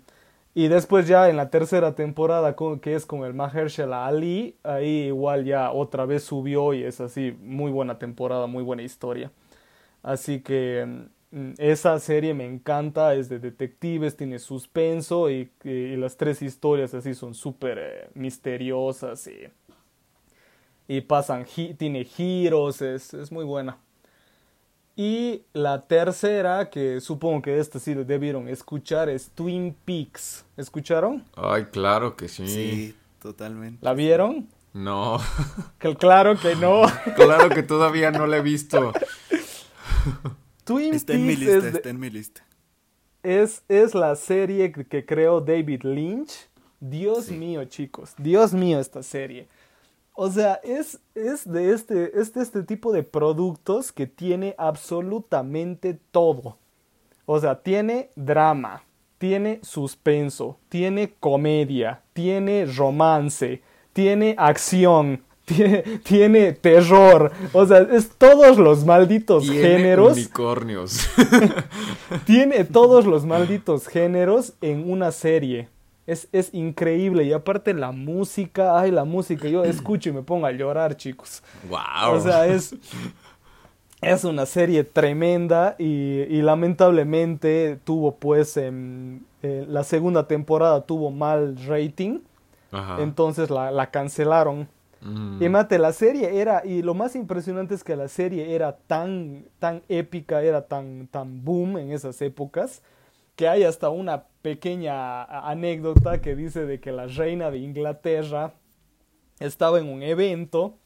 y 0.54 0.68
después 0.68 1.08
ya 1.08 1.30
en 1.30 1.38
la 1.38 1.50
tercera 1.50 1.96
temporada, 1.96 2.56
que 2.82 2.94
es 2.96 3.08
con 3.08 3.24
el 3.24 3.34
Mahershala 3.34 4.06
Ali, 4.06 4.56
ahí 4.64 5.08
igual 5.08 5.46
ya 5.46 5.72
otra 5.72 6.06
vez 6.06 6.24
subió 6.24 6.74
y 6.76 6.84
es 6.84 7.02
así, 7.02 7.36
muy 7.42 7.72
buena 7.72 7.98
temporada, 7.98 8.46
muy 8.46 8.64
buena 8.64 8.84
historia. 8.84 9.32
Así 10.04 10.40
que 10.42 11.06
mm, 11.32 11.54
esa 11.58 12.00
serie 12.00 12.34
me 12.34 12.46
encanta, 12.46 13.14
es 13.16 13.30
de 13.30 13.40
detectives, 13.40 14.16
tiene 14.16 14.40
suspenso 14.40 15.30
y, 15.30 15.50
y 15.64 15.96
las 15.98 16.18
tres 16.18 16.42
historias 16.42 16.94
así 16.94 17.14
son 17.14 17.34
súper 17.34 17.78
eh, 17.80 18.10
misteriosas 18.14 19.28
y, 19.28 19.48
y 20.88 21.02
pasan, 21.02 21.46
gi- 21.46 21.74
tiene 21.74 22.06
giros, 22.06 22.82
es, 22.82 23.14
es 23.14 23.32
muy 23.32 23.44
buena. 23.44 23.78
Y 24.96 25.44
la 25.54 25.86
tercera, 25.86 26.70
que 26.72 27.02
supongo 27.02 27.44
que 27.44 27.60
esta 27.60 27.78
sí 27.80 27.94
debieron 27.94 28.48
escuchar, 28.48 29.10
es 29.10 29.30
Twin 29.30 29.76
Peaks. 29.86 30.44
¿Escucharon? 30.58 31.24
Ay, 31.36 31.66
claro 31.66 32.16
que 32.16 32.28
sí. 32.28 32.48
Sí, 32.48 32.96
totalmente. 33.22 33.78
¿La 33.86 33.94
vieron? 33.94 34.48
No, 34.74 35.20
Que 35.80 35.96
claro 35.96 36.36
que 36.40 36.56
no. 36.56 36.82
claro 37.16 37.50
que 37.50 37.62
todavía 37.64 38.10
no 38.12 38.26
la 38.26 38.38
he 38.38 38.42
visto. 38.42 38.92
Twin 40.64 40.94
Está 40.94 41.14
en 41.14 41.22
mi 41.26 41.36
Peaks 41.36 41.40
lista, 41.40 41.58
es, 41.58 41.64
de- 41.64 41.70
está 41.70 41.90
en 41.90 42.00
mi 42.00 42.10
lista. 42.10 42.46
es, 43.24 43.64
es 43.70 43.96
la 43.96 44.16
serie 44.16 44.72
que, 44.72 45.06
creó 45.06 45.42
David 45.42 45.84
Lynch. 45.84 46.50
Dios 46.80 47.32
mío, 47.32 47.66
chicos. 47.66 48.14
Dios 48.18 48.54
mío, 48.54 48.80
esta 48.80 49.02
serie. 49.02 49.48
O 50.14 50.30
sea, 50.30 50.60
es, 50.64 51.00
es 51.16 51.50
de 51.52 51.74
este, 51.74 52.20
es 52.20 52.34
de 52.34 52.42
este 52.44 52.64
tipo 52.64 52.92
de 52.92 53.04
productos 53.04 53.92
que 53.92 54.08
tiene 54.08 54.56
absolutamente 54.58 56.00
todo. 56.12 56.58
O 57.26 57.40
sea, 57.40 57.62
tiene 57.62 58.10
drama, 58.16 58.84
tiene 59.18 59.60
suspenso, 59.64 60.58
tiene 60.70 61.14
comedia, 61.20 62.02
tiene 62.14 62.66
romance, 62.66 63.62
tiene 63.94 64.36
acción, 64.38 65.24
tiene, 65.48 65.82
tiene 66.04 66.52
terror. 66.52 67.32
O 67.54 67.66
sea, 67.66 67.80
es 67.80 68.10
todos 68.18 68.58
los 68.58 68.84
malditos 68.86 69.44
Tiene 69.44 69.62
géneros. 69.62 70.12
unicornios. 70.18 71.08
Tiene 72.26 72.64
todos 72.66 73.06
los 73.06 73.26
malditos 73.26 73.88
géneros 73.88 74.54
en 74.62 74.90
una 74.92 75.12
serie. 75.12 75.70
Es, 76.06 76.28
es 76.34 76.54
increíble. 76.54 77.24
Y 77.24 77.32
aparte 77.34 77.74
la 77.74 77.92
música, 77.92 78.78
ay, 78.80 78.92
la 78.92 79.06
música, 79.06 79.48
yo 79.48 79.64
escucho 79.64 80.10
y 80.10 80.14
me 80.14 80.22
pongo 80.22 80.46
a 80.48 80.52
llorar, 80.52 80.98
chicos. 80.98 81.42
wow. 81.70 82.16
O 82.16 82.20
sea, 82.20 82.46
es, 82.48 82.76
es 84.02 84.24
una 84.26 84.46
serie 84.46 84.84
tremenda 84.84 85.76
y, 85.80 85.86
y 86.30 86.42
lamentablemente 86.42 87.80
tuvo 87.86 88.16
pues 88.16 88.58
en, 88.58 89.26
eh, 89.44 89.66
la 89.68 89.84
segunda 89.84 90.28
temporada 90.28 90.82
tuvo 90.82 91.10
mal 91.12 91.58
rating, 91.68 92.20
Ajá. 92.72 92.98
entonces 93.02 93.50
la, 93.50 93.72
la 93.72 93.92
cancelaron. 93.92 94.68
Mm. 95.02 95.44
Y 95.44 95.50
mate, 95.50 95.78
la 95.78 95.94
serie 95.94 96.40
era, 96.40 96.64
y 96.66 96.82
lo 96.82 96.94
más 96.94 97.16
impresionante 97.16 97.76
es 97.76 97.84
que 97.84 97.96
la 97.96 98.08
serie 98.08 98.56
era 98.56 98.78
tan, 98.78 99.46
tan 99.60 99.84
épica, 99.90 100.42
era 100.42 100.68
tan, 100.68 101.08
tan 101.08 101.44
boom 101.44 101.78
en 101.78 101.92
esas 101.92 102.22
épocas, 102.22 102.82
que 103.36 103.48
hay 103.48 103.64
hasta 103.64 103.90
una 103.90 104.26
pequeña 104.42 105.24
anécdota 105.24 106.22
que 106.22 106.36
dice 106.36 106.66
de 106.66 106.80
que 106.80 106.92
la 106.92 107.06
reina 107.08 107.52
de 107.52 107.60
Inglaterra 107.60 108.54
estaba 109.40 109.80
en 109.80 109.88
un 109.88 110.02
evento 110.02 110.80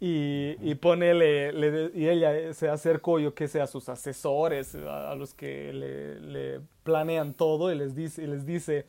y, 0.00 0.56
y 0.60 0.72
y 0.72 2.08
ella 2.08 2.52
se 2.54 2.68
acercó, 2.68 3.20
yo 3.20 3.34
que 3.34 3.46
sé, 3.46 3.60
a 3.60 3.68
sus 3.68 3.88
asesores, 3.88 4.74
a, 4.74 5.12
a 5.12 5.14
los 5.14 5.32
que 5.32 5.72
le, 5.72 6.20
le 6.20 6.60
planean 6.82 7.34
todo, 7.34 7.72
y 7.72 7.76
les 7.76 7.94
dice, 7.94 8.24
y 8.24 8.26
les 8.26 8.44
dice 8.44 8.84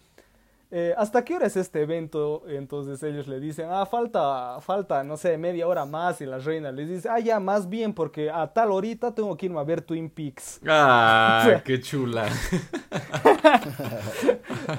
eh, 0.76 0.92
¿hasta 0.98 1.24
qué 1.24 1.36
hora 1.36 1.46
es 1.46 1.56
este 1.56 1.84
evento? 1.84 2.42
Entonces 2.48 3.04
ellos 3.04 3.28
le 3.28 3.40
dicen, 3.40 3.68
ah, 3.70 3.86
falta, 3.86 4.60
falta, 4.60 5.04
no 5.04 5.18
sé, 5.18 5.38
media 5.38 5.68
hora 5.68 5.86
más, 5.86 6.20
y 6.20 6.26
la 6.26 6.40
reina 6.40 6.72
les 6.72 6.90
dice, 6.90 7.10
ah, 7.10 7.20
ya, 7.20 7.40
más 7.40 7.70
bien, 7.70 7.94
porque 7.94 8.32
a 8.32 8.52
tal 8.52 8.72
horita 8.72 9.14
tengo 9.14 9.38
que 9.38 9.46
irme 9.46 9.60
a 9.60 9.64
ver 9.64 9.82
Twin 9.82 10.10
Peaks. 10.10 10.62
Ah, 10.68 11.62
qué 11.64 11.80
chula. 11.80 12.26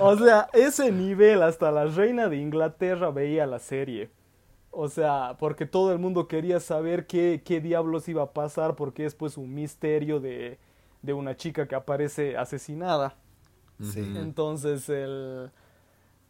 O 0.00 0.16
sea, 0.16 0.48
ese 0.52 0.90
nivel, 0.90 1.42
hasta 1.44 1.70
la 1.70 1.84
reina 1.84 2.28
de 2.28 2.38
Inglaterra 2.38 3.10
veía 3.10 3.46
la 3.46 3.60
serie. 3.60 4.10
O 4.72 4.88
sea, 4.88 5.36
porque 5.38 5.64
todo 5.64 5.92
el 5.92 6.00
mundo 6.00 6.26
quería 6.26 6.58
saber 6.58 7.06
qué, 7.06 7.42
qué 7.44 7.60
diablos 7.60 8.08
iba 8.08 8.24
a 8.24 8.32
pasar, 8.32 8.74
porque 8.74 9.04
es 9.04 9.14
pues 9.14 9.36
un 9.36 9.54
misterio 9.54 10.18
de, 10.18 10.58
de 11.02 11.12
una 11.12 11.36
chica 11.36 11.68
que 11.68 11.76
aparece 11.76 12.36
asesinada. 12.36 13.14
Sí. 13.80 14.00
Entonces, 14.16 14.88
el, 14.88 15.50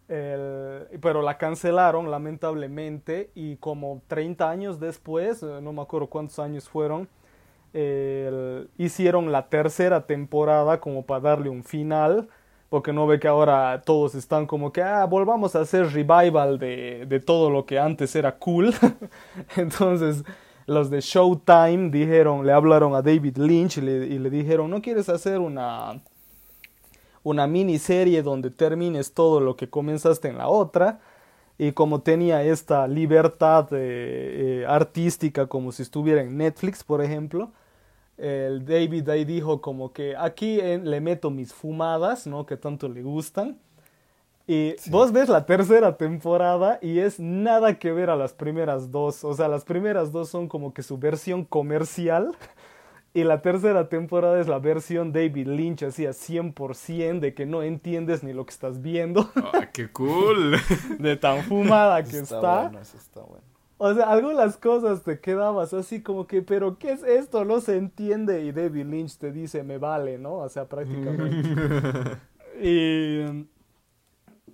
el- 0.09 0.87
pero 1.01 1.23
la 1.23 1.39
cancelaron 1.39 2.11
lamentablemente 2.11 3.31
y 3.35 3.57
como 3.57 4.03
30 4.07 4.51
años 4.51 4.81
después, 4.81 5.43
eh, 5.43 5.61
no 5.63 5.73
me 5.73 5.83
acuerdo 5.83 6.09
cuántos 6.09 6.39
años 6.39 6.69
fueron, 6.69 7.09
el- 7.73 8.69
hicieron 8.79 9.33
la 9.33 9.49
tercera 9.49 10.07
temporada 10.07 10.81
como 10.81 11.05
para 11.05 11.21
darle 11.21 11.49
un 11.51 11.65
final, 11.65 12.29
porque 12.69 12.93
no 12.93 13.07
ve 13.07 13.21
que 13.21 13.29
ahora 13.29 13.83
todos 13.85 14.15
están 14.15 14.47
como 14.47 14.73
que, 14.73 14.83
ah, 14.83 15.05
volvamos 15.07 15.55
a 15.57 15.61
hacer 15.61 15.87
revival 15.93 16.59
de, 16.59 17.07
de 17.07 17.21
todo 17.21 17.51
lo 17.51 17.67
que 17.67 17.79
antes 17.79 18.15
era 18.17 18.37
cool. 18.39 18.73
Entonces, 19.57 20.25
los 20.67 20.91
de 20.91 21.01
Showtime 21.01 21.91
dijeron, 21.91 22.47
le 22.47 22.53
hablaron 22.53 22.95
a 22.95 23.03
David 23.03 23.37
Lynch 23.39 23.79
y 23.79 23.81
le, 23.83 24.07
y 24.07 24.19
le 24.19 24.31
dijeron, 24.31 24.71
¿no 24.71 24.81
quieres 24.83 25.09
hacer 25.09 25.39
una 25.41 26.01
una 27.25 27.49
miniserie 27.49 28.23
donde 28.23 28.51
termines 28.51 29.13
todo 29.13 29.41
lo 29.41 29.57
que 29.57 29.69
comenzaste 29.69 30.29
en 30.29 30.39
la 30.39 30.47
otra. 30.47 31.01
Y 31.59 31.73
como 31.73 32.01
tenía 32.01 32.43
esta 32.43 32.87
libertad 32.87 33.69
eh, 33.73 34.63
eh, 34.63 34.67
artística 34.69 35.47
como 35.47 35.73
si 35.73 35.83
estuviera 35.83 36.21
en 36.21 36.37
Netflix, 36.37 36.85
por 36.85 37.03
ejemplo, 37.03 37.51
el 38.19 38.65
David 38.65 39.09
ahí 39.09 39.25
dijo 39.25 39.61
como 39.61 39.93
que 39.93 40.17
aquí 40.17 40.61
eh, 40.61 40.79
le 40.79 41.01
meto 41.01 41.31
mis 41.31 41.53
fumadas, 41.53 42.27
¿no? 42.27 42.47
Que 42.47 42.57
tanto 42.57 42.89
le 42.89 43.03
gustan. 43.03 43.59
Y 44.47 44.75
vos 44.91 45.11
ves 45.11 45.31
la 45.31 45.47
tercera 45.47 45.97
temporada 45.97 46.79
y 46.83 46.99
es 46.99 47.19
nada 47.19 47.79
que 47.79 47.93
ver 47.93 48.11
a 48.11 48.17
las 48.17 48.35
primeras 48.35 48.91
dos. 48.91 49.25
O 49.25 49.33
sea, 49.33 49.49
las 49.49 49.65
primeras 49.65 50.13
dos 50.13 50.29
son 50.29 50.49
como 50.49 50.75
que 50.75 50.83
su 50.83 50.99
versión 50.99 51.45
comercial. 51.45 52.37
Y 53.15 53.23
la 53.25 53.41
tercera 53.43 53.89
temporada 53.89 54.41
es 54.41 54.49
la 54.49 54.59
versión 54.59 55.13
David 55.13 55.47
Lynch, 55.47 55.85
así 55.85 56.05
a 56.05 56.13
100% 56.13 57.21
de 57.21 57.33
que 57.35 57.47
no 57.47 57.63
entiendes 57.63 58.25
ni 58.25 58.33
lo 58.33 58.45
que 58.45 58.51
estás 58.53 58.83
viendo, 58.83 59.31
Ah, 59.37 59.71
qué 59.73 59.91
cool. 59.93 60.57
de 60.99 61.17
tan 61.17 61.45
fumada 61.45 62.07
que 62.09 62.19
Está 62.19 62.21
está. 62.21 62.63
bueno, 62.63 62.81
eso 62.81 62.97
está 62.97 63.21
bueno. 63.23 63.45
O 63.77 63.93
sea, 63.95 64.11
algunas 64.11 64.57
cosas 64.57 65.03
te 65.03 65.21
quedabas 65.21 65.75
así 65.75 66.03
como 66.03 66.27
que, 66.27 66.43
pero 66.43 66.79
¿qué 66.79 66.93
es 66.93 67.03
esto? 67.03 67.45
No 67.45 67.61
se 67.61 67.77
entiende. 67.77 68.45
Y 68.45 68.53
David 68.53 68.87
Lynch 68.87 69.19
te 69.19 69.33
dice, 69.33 69.63
me 69.65 69.79
vale, 69.79 70.19
¿no? 70.19 70.35
O 70.37 70.49
sea, 70.49 70.69
prácticamente. 70.69 71.57
y, 72.61 73.21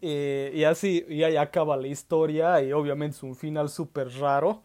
y, 0.00 0.48
y 0.54 0.64
así, 0.64 1.04
y 1.08 1.22
ahí 1.22 1.36
acaba 1.36 1.76
la 1.76 1.88
historia. 1.88 2.62
Y 2.62 2.72
obviamente 2.72 3.16
es 3.16 3.22
un 3.22 3.36
final 3.36 3.68
súper 3.68 4.08
raro. 4.20 4.62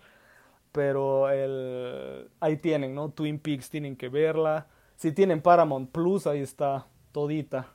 Pero 0.75 1.29
el, 1.29 2.29
ahí 2.41 2.57
tienen, 2.57 2.93
¿no? 2.93 3.09
Twin 3.09 3.39
Peaks 3.39 3.69
tienen 3.69 3.95
que 3.95 4.09
verla. 4.09 4.67
Si 4.97 5.13
tienen 5.13 5.41
Paramount 5.41 5.89
Plus, 5.89 6.27
ahí 6.27 6.41
está 6.41 6.85
todita. 7.13 7.69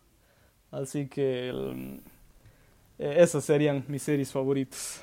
Así 0.70 1.09
que 1.09 1.48
el- 1.48 2.02
eh, 2.98 3.14
esas 3.18 3.43
serían 3.43 3.85
mis 3.89 4.02
series 4.02 4.31
favoritas. 4.31 5.02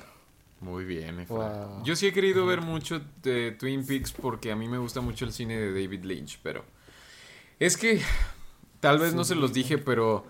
Muy 0.60 0.84
bien, 0.84 1.18
Efra. 1.18 1.66
Wow. 1.66 1.84
Yo 1.84 1.96
sí 1.96 2.06
he 2.06 2.12
querido 2.12 2.46
ver 2.46 2.60
mucho 2.60 3.00
de 3.22 3.50
Twin 3.52 3.84
Peaks 3.84 4.12
porque 4.12 4.52
a 4.52 4.56
mí 4.56 4.68
me 4.68 4.78
gusta 4.78 5.00
mucho 5.00 5.24
el 5.24 5.32
cine 5.32 5.56
de 5.58 5.72
David 5.72 6.04
Lynch, 6.04 6.38
pero 6.40 6.64
es 7.58 7.76
que 7.76 8.00
tal 8.78 8.98
vez 9.00 9.12
no 9.14 9.24
se 9.24 9.34
los 9.34 9.52
dije, 9.52 9.78
pero 9.78 10.24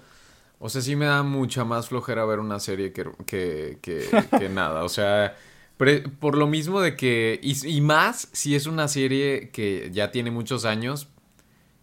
o 0.58 0.68
sea, 0.70 0.80
sí 0.80 0.96
me 0.96 1.04
da 1.06 1.22
mucha 1.22 1.64
más 1.64 1.88
flojera 1.88 2.24
ver 2.24 2.40
una 2.40 2.60
serie 2.60 2.92
que, 2.94 3.04
que, 3.26 3.78
que, 3.82 4.06
que 4.38 4.48
nada. 4.50 4.84
O 4.84 4.88
sea, 4.88 5.36
pre- 5.78 6.00
por 6.02 6.36
lo 6.36 6.46
mismo 6.46 6.80
de 6.82 6.94
que, 6.96 7.40
y, 7.42 7.66
y 7.66 7.80
más 7.80 8.28
si 8.32 8.54
es 8.54 8.66
una 8.66 8.86
serie 8.88 9.48
que 9.50 9.88
ya 9.92 10.10
tiene 10.10 10.30
muchos 10.30 10.64
años 10.66 11.08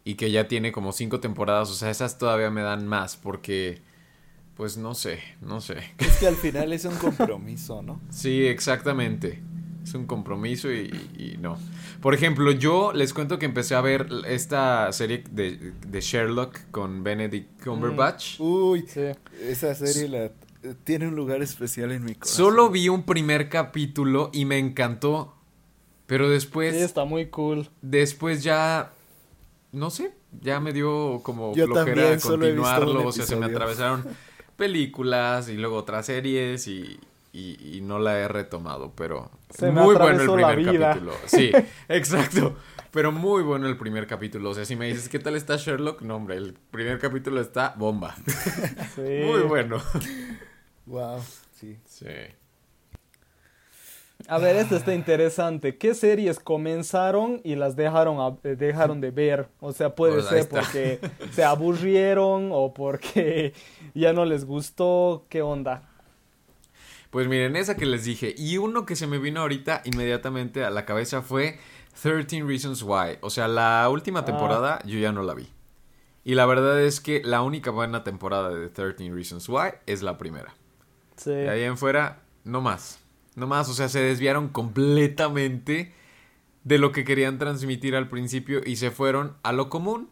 y 0.03 0.13
que 0.15 0.30
ya 0.30 0.47
tiene 0.47 0.72
como 0.72 0.91
cinco 0.91 1.19
temporadas, 1.19 1.72
o 1.72 1.73
sea, 1.73 1.89
esas 1.89 2.19
todavía 2.19 2.51
me 2.51 2.61
dan 2.61 2.85
más 2.88 3.17
porque, 3.17 3.81
pues 4.55 4.77
no 4.77 4.93
sé, 4.93 5.19
no 5.41 5.61
sé. 5.61 5.77
Es 5.97 6.17
que 6.17 6.27
al 6.27 6.35
final 6.35 6.72
es 6.73 6.85
un 6.85 6.95
compromiso, 6.97 7.81
¿no? 7.81 7.99
Sí, 8.11 8.45
exactamente. 8.45 9.41
Es 9.84 9.93
un 9.93 10.07
compromiso 10.07 10.72
y, 10.72 10.89
y 11.15 11.38
no. 11.39 11.59
Por 12.01 12.15
ejemplo, 12.15 12.49
yo 12.51 12.91
les 12.91 13.13
cuento 13.13 13.38
que 13.38 13.45
empecé 13.45 13.76
a 13.76 13.81
ver 13.81 14.07
esta 14.27 14.91
serie 14.91 15.23
de, 15.30 15.73
de 15.88 16.01
Sherlock 16.01 16.59
con 16.72 17.03
Benedict 17.03 17.63
Cumberbatch. 17.63 18.39
Uy, 18.39 18.84
Sí. 18.88 19.01
esa 19.47 19.76
serie 19.76 20.09
la, 20.09 20.31
tiene 20.83 21.07
un 21.07 21.15
lugar 21.15 21.41
especial 21.41 21.91
en 21.91 22.03
mi 22.05 22.15
corazón. 22.15 22.35
Solo 22.37 22.69
vi 22.69 22.89
un 22.89 23.03
primer 23.03 23.49
capítulo 23.49 24.29
y 24.33 24.45
me 24.45 24.57
encantó. 24.57 25.33
Pero 26.07 26.29
después, 26.29 26.75
Sí, 26.75 26.81
está 26.81 27.03
muy 27.05 27.27
cool. 27.27 27.69
después 27.81 28.43
ya, 28.43 28.91
no 29.71 29.89
sé, 29.89 30.13
ya 30.41 30.59
me 30.59 30.71
dio 30.71 31.19
como 31.23 31.55
Yo 31.55 31.65
flojera 31.65 31.85
también 31.95 32.19
solo 32.19 32.45
he 32.45 32.51
visto 32.51 32.61
un 32.63 32.69
continuarlo. 32.75 33.07
O 33.09 33.11
sea, 33.11 33.25
se 33.25 33.35
me 33.35 33.45
atravesaron 33.47 34.03
películas 34.55 35.49
y 35.49 35.53
luego 35.57 35.77
otras 35.77 36.05
series 36.05 36.67
y, 36.67 36.99
y- 37.33 37.77
y 37.77 37.81
no 37.81 37.97
la 37.99 38.19
he 38.19 38.27
retomado, 38.27 38.93
pero 38.95 39.31
Se 39.49 39.71
me 39.71 39.81
muy 39.81 39.95
bueno 39.95 40.21
el 40.21 40.41
la 40.41 40.53
primer 40.53 40.73
vida. 40.73 40.87
capítulo. 40.89 41.13
Sí, 41.25 41.51
exacto. 41.89 42.55
Pero 42.91 43.11
muy 43.11 43.43
bueno 43.43 43.67
el 43.67 43.75
primer 43.75 44.07
capítulo. 44.07 44.51
O 44.51 44.53
sea, 44.53 44.63
si 44.63 44.75
me 44.77 44.87
dices 44.87 45.09
qué 45.09 45.19
tal 45.19 45.35
está 45.35 45.57
Sherlock, 45.57 46.01
no, 46.03 46.15
hombre, 46.15 46.37
el 46.37 46.53
primer 46.71 46.97
capítulo 46.99 47.41
está 47.41 47.73
bomba. 47.77 48.15
Sí. 48.95 49.01
Muy 49.25 49.41
bueno. 49.41 49.81
Wow, 50.85 51.19
sí. 51.59 51.77
Sí. 51.85 52.05
A 54.27 54.37
ver, 54.39 54.55
esto 54.55 54.75
está 54.75 54.93
interesante. 54.93 55.77
¿Qué 55.77 55.93
series 55.93 56.39
comenzaron 56.39 57.41
y 57.43 57.55
las 57.55 57.75
dejaron, 57.75 58.19
a- 58.19 58.37
eh, 58.47 58.55
dejaron 58.55 59.01
de 59.01 59.11
ver? 59.11 59.49
O 59.59 59.71
sea, 59.71 59.93
puede 59.93 60.13
Pues 60.13 60.25
ser 60.27 60.49
porque 60.49 60.99
se 61.31 61.43
aburrieron 61.43 62.49
o 62.51 62.73
porque 62.73 63.53
ya 63.93 64.13
no 64.13 64.25
les 64.25 64.45
gustó. 64.45 65.25
¿Qué 65.29 65.41
onda? 65.41 65.83
Pues 67.11 67.27
miren, 67.27 67.55
esa 67.55 67.75
que 67.75 67.85
les 67.85 68.05
dije. 68.05 68.33
Y 68.37 68.57
uno 68.57 68.85
que 68.85 68.95
se 68.95 69.05
me 69.05 69.19
vino 69.19 69.41
ahorita 69.41 69.81
inmediatamente 69.85 70.63
a 70.63 70.69
la 70.69 70.85
cabeza 70.85 71.21
fue 71.21 71.59
13 72.01 72.41
Reasons 72.43 72.81
Why. 72.83 73.17
O 73.21 73.29
sea, 73.29 73.47
la 73.47 73.87
última 73.91 74.21
Ah. 74.21 74.25
temporada 74.25 74.79
yo 74.85 74.97
ya 74.97 75.11
no 75.11 75.23
la 75.23 75.33
vi. 75.33 75.47
Y 76.23 76.33
la 76.35 76.45
verdad 76.47 76.81
es 76.81 76.99
que 76.99 77.21
la 77.23 77.41
única 77.43 77.69
buena 77.69 78.03
temporada 78.03 78.49
de 78.49 78.69
13 78.69 79.11
Reasons 79.13 79.47
Why 79.49 79.73
es 79.85 80.01
la 80.01 80.17
primera. 80.17 80.55
Sí. 81.17 81.31
De 81.31 81.49
ahí 81.49 81.63
en 81.63 81.77
fuera, 81.77 82.21
no 82.43 82.61
más. 82.61 82.99
No 83.35 83.47
más, 83.47 83.69
o 83.69 83.73
sea, 83.73 83.89
se 83.89 83.99
desviaron 83.99 84.49
completamente 84.49 85.93
de 86.63 86.77
lo 86.77 86.91
que 86.91 87.03
querían 87.03 87.37
transmitir 87.37 87.95
al 87.95 88.09
principio 88.09 88.61
y 88.65 88.77
se 88.77 88.91
fueron 88.91 89.35
a 89.43 89.51
lo 89.51 89.69
común 89.69 90.09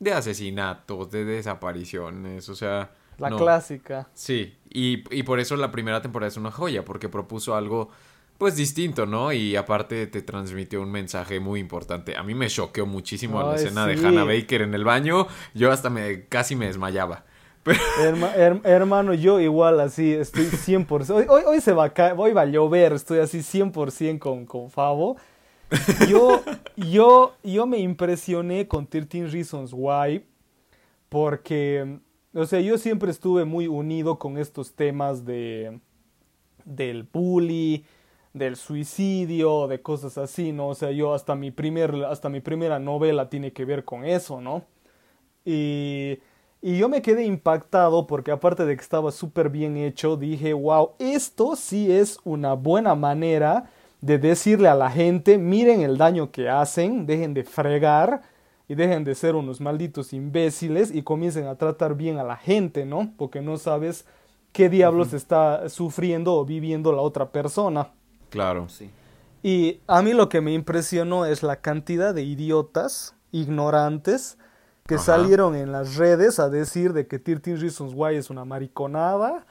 de 0.00 0.12
asesinatos, 0.12 1.10
de 1.10 1.24
desapariciones, 1.24 2.48
o 2.48 2.54
sea... 2.54 2.92
La 3.18 3.30
no. 3.30 3.36
clásica. 3.36 4.08
Sí, 4.14 4.56
y, 4.68 5.04
y 5.14 5.22
por 5.22 5.38
eso 5.38 5.56
la 5.56 5.70
primera 5.70 6.02
temporada 6.02 6.28
es 6.28 6.36
una 6.36 6.50
joya, 6.50 6.84
porque 6.84 7.08
propuso 7.08 7.54
algo 7.54 7.90
pues 8.42 8.56
distinto, 8.56 9.06
¿no? 9.06 9.32
Y 9.32 9.54
aparte 9.54 10.08
te 10.08 10.20
transmitió 10.22 10.82
un 10.82 10.90
mensaje 10.90 11.38
muy 11.38 11.60
importante. 11.60 12.16
A 12.16 12.24
mí 12.24 12.34
me 12.34 12.48
choqueó 12.48 12.86
muchísimo 12.86 13.40
la 13.40 13.54
escena 13.54 13.86
de. 13.86 13.94
Hannah 13.94 14.24
Baker 14.24 14.62
en 14.62 14.74
el 14.74 14.82
baño. 14.82 15.28
Yo 15.54 15.70
hasta 15.70 15.90
me 15.90 16.24
casi 16.26 16.56
me 16.56 16.66
desmayaba. 16.66 17.24
Herma- 17.64 18.34
her- 18.36 18.60
hermano, 18.64 19.14
yo 19.14 19.38
igual 19.40 19.80
así 19.80 20.12
estoy 20.12 20.46
100%. 20.46 21.14
Hoy, 21.16 21.26
hoy, 21.28 21.42
hoy 21.46 21.60
se 21.60 21.72
va 21.72 21.84
a 21.84 21.92
caer, 21.94 22.14
hoy 22.16 22.32
va 22.32 22.42
a 22.42 22.46
llover, 22.46 22.92
estoy 22.92 23.20
así 23.20 23.42
100% 23.42 24.18
con, 24.18 24.46
con 24.46 24.70
Favo. 24.70 25.16
Yo, 26.08 26.42
yo, 26.76 27.34
yo 27.42 27.66
me 27.66 27.78
impresioné 27.78 28.68
con 28.68 28.86
13 28.86 29.26
Reasons 29.28 29.72
Why 29.74 30.24
porque, 31.08 31.98
o 32.34 32.44
sea, 32.46 32.60
yo 32.60 32.78
siempre 32.78 33.10
estuve 33.10 33.44
muy 33.44 33.68
unido 33.68 34.18
con 34.18 34.38
estos 34.38 34.74
temas 34.74 35.24
de 35.24 35.80
del 36.64 37.04
bully, 37.04 37.84
del 38.34 38.56
suicidio, 38.56 39.66
de 39.68 39.82
cosas 39.82 40.18
así, 40.18 40.52
¿no? 40.52 40.68
O 40.68 40.74
sea, 40.74 40.90
yo 40.92 41.14
hasta 41.14 41.34
mi 41.34 41.50
primer, 41.50 41.94
hasta 42.04 42.28
mi 42.28 42.40
primera 42.40 42.78
novela 42.78 43.28
tiene 43.30 43.52
que 43.52 43.64
ver 43.64 43.84
con 43.84 44.04
eso, 44.04 44.40
¿no? 44.40 44.64
Y, 45.44 46.18
y 46.62 46.78
yo 46.78 46.88
me 46.88 47.02
quedé 47.02 47.24
impactado 47.24 48.06
porque 48.06 48.30
aparte 48.30 48.64
de 48.64 48.76
que 48.76 48.82
estaba 48.82 49.10
súper 49.10 49.50
bien 49.50 49.76
hecho, 49.76 50.16
dije, 50.16 50.52
wow, 50.52 50.92
esto 51.00 51.56
sí 51.56 51.90
es 51.90 52.18
una 52.22 52.54
buena 52.54 52.94
manera 52.94 53.68
de 54.00 54.18
decirle 54.18 54.68
a 54.68 54.76
la 54.76 54.88
gente, 54.88 55.38
miren 55.38 55.80
el 55.80 55.98
daño 55.98 56.30
que 56.30 56.48
hacen, 56.48 57.04
dejen 57.04 57.34
de 57.34 57.42
fregar 57.42 58.22
y 58.68 58.76
dejen 58.76 59.02
de 59.02 59.16
ser 59.16 59.34
unos 59.34 59.60
malditos 59.60 60.12
imbéciles 60.12 60.94
y 60.94 61.02
comiencen 61.02 61.46
a 61.48 61.56
tratar 61.56 61.96
bien 61.96 62.18
a 62.18 62.24
la 62.24 62.36
gente, 62.36 62.86
¿no? 62.86 63.12
Porque 63.16 63.40
no 63.42 63.58
sabes 63.58 64.06
qué 64.52 64.68
diablos 64.68 65.12
está 65.14 65.68
sufriendo 65.68 66.34
o 66.36 66.44
viviendo 66.44 66.92
la 66.92 67.02
otra 67.02 67.32
persona. 67.32 67.90
Claro. 68.30 68.68
Sí. 68.68 68.88
Y 69.42 69.80
a 69.88 70.00
mí 70.02 70.12
lo 70.12 70.28
que 70.28 70.40
me 70.40 70.52
impresionó 70.52 71.26
es 71.26 71.42
la 71.42 71.56
cantidad 71.56 72.14
de 72.14 72.22
idiotas, 72.22 73.16
ignorantes, 73.32 74.38
que 74.92 74.96
Ajá. 74.96 75.04
salieron 75.04 75.54
en 75.54 75.72
las 75.72 75.96
redes 75.96 76.38
a 76.38 76.50
decir 76.50 76.92
de 76.92 77.06
que 77.06 77.18
13 77.18 77.56
Reasons 77.56 77.92
Why 77.94 78.16
es 78.16 78.28
una 78.28 78.44
mariconada, 78.44 79.46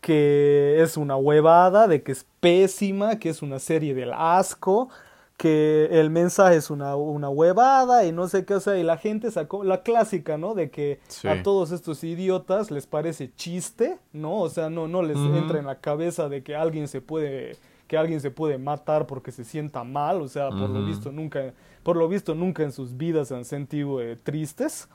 que 0.00 0.80
es 0.80 0.96
una 0.96 1.16
huevada, 1.16 1.86
de 1.88 2.02
que 2.02 2.12
es 2.12 2.26
pésima, 2.40 3.18
que 3.18 3.28
es 3.28 3.42
una 3.42 3.58
serie 3.58 3.94
del 3.94 4.12
asco, 4.14 4.88
que 5.36 5.88
el 5.90 6.08
mensaje 6.08 6.56
es 6.56 6.70
una, 6.70 6.96
una 6.96 7.28
huevada 7.28 8.04
y 8.06 8.12
no 8.12 8.26
sé 8.26 8.46
qué, 8.46 8.54
o 8.54 8.60
sea, 8.60 8.78
y 8.78 8.82
la 8.82 8.96
gente 8.96 9.30
sacó 9.30 9.64
la 9.64 9.82
clásica, 9.82 10.38
¿no? 10.38 10.54
De 10.54 10.70
que 10.70 10.98
Sí. 11.08 11.28
a 11.28 11.42
todos 11.42 11.72
estos 11.72 12.02
idiotas 12.04 12.70
les 12.70 12.86
parece 12.86 13.30
chiste, 13.34 13.98
¿no? 14.14 14.38
O 14.40 14.48
sea, 14.48 14.70
no, 14.70 14.88
no 14.88 15.02
les 15.02 15.18
entra 15.18 15.58
en 15.58 15.66
la 15.66 15.80
cabeza 15.80 16.30
de 16.30 16.42
que 16.42 16.56
alguien 16.56 16.88
se 16.88 17.00
puede 17.02 17.56
que 17.86 17.96
alguien 17.96 18.20
se 18.20 18.32
puede 18.32 18.58
matar 18.58 19.06
porque 19.06 19.30
se 19.30 19.44
sienta 19.44 19.84
mal, 19.84 20.20
o 20.20 20.26
sea, 20.26 20.48
por 20.48 20.68
lo 20.70 20.84
visto 20.84 21.12
nunca 21.12 21.52
por 21.86 21.96
lo 21.96 22.08
visto 22.08 22.34
nunca 22.34 22.64
en 22.64 22.72
sus 22.72 22.96
vidas 22.96 23.28
se 23.28 23.36
han 23.36 23.44
sentido 23.44 24.00
eh, 24.02 24.16
tristes. 24.16 24.88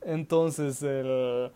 Entonces, 0.00 0.82
el, 0.82 1.50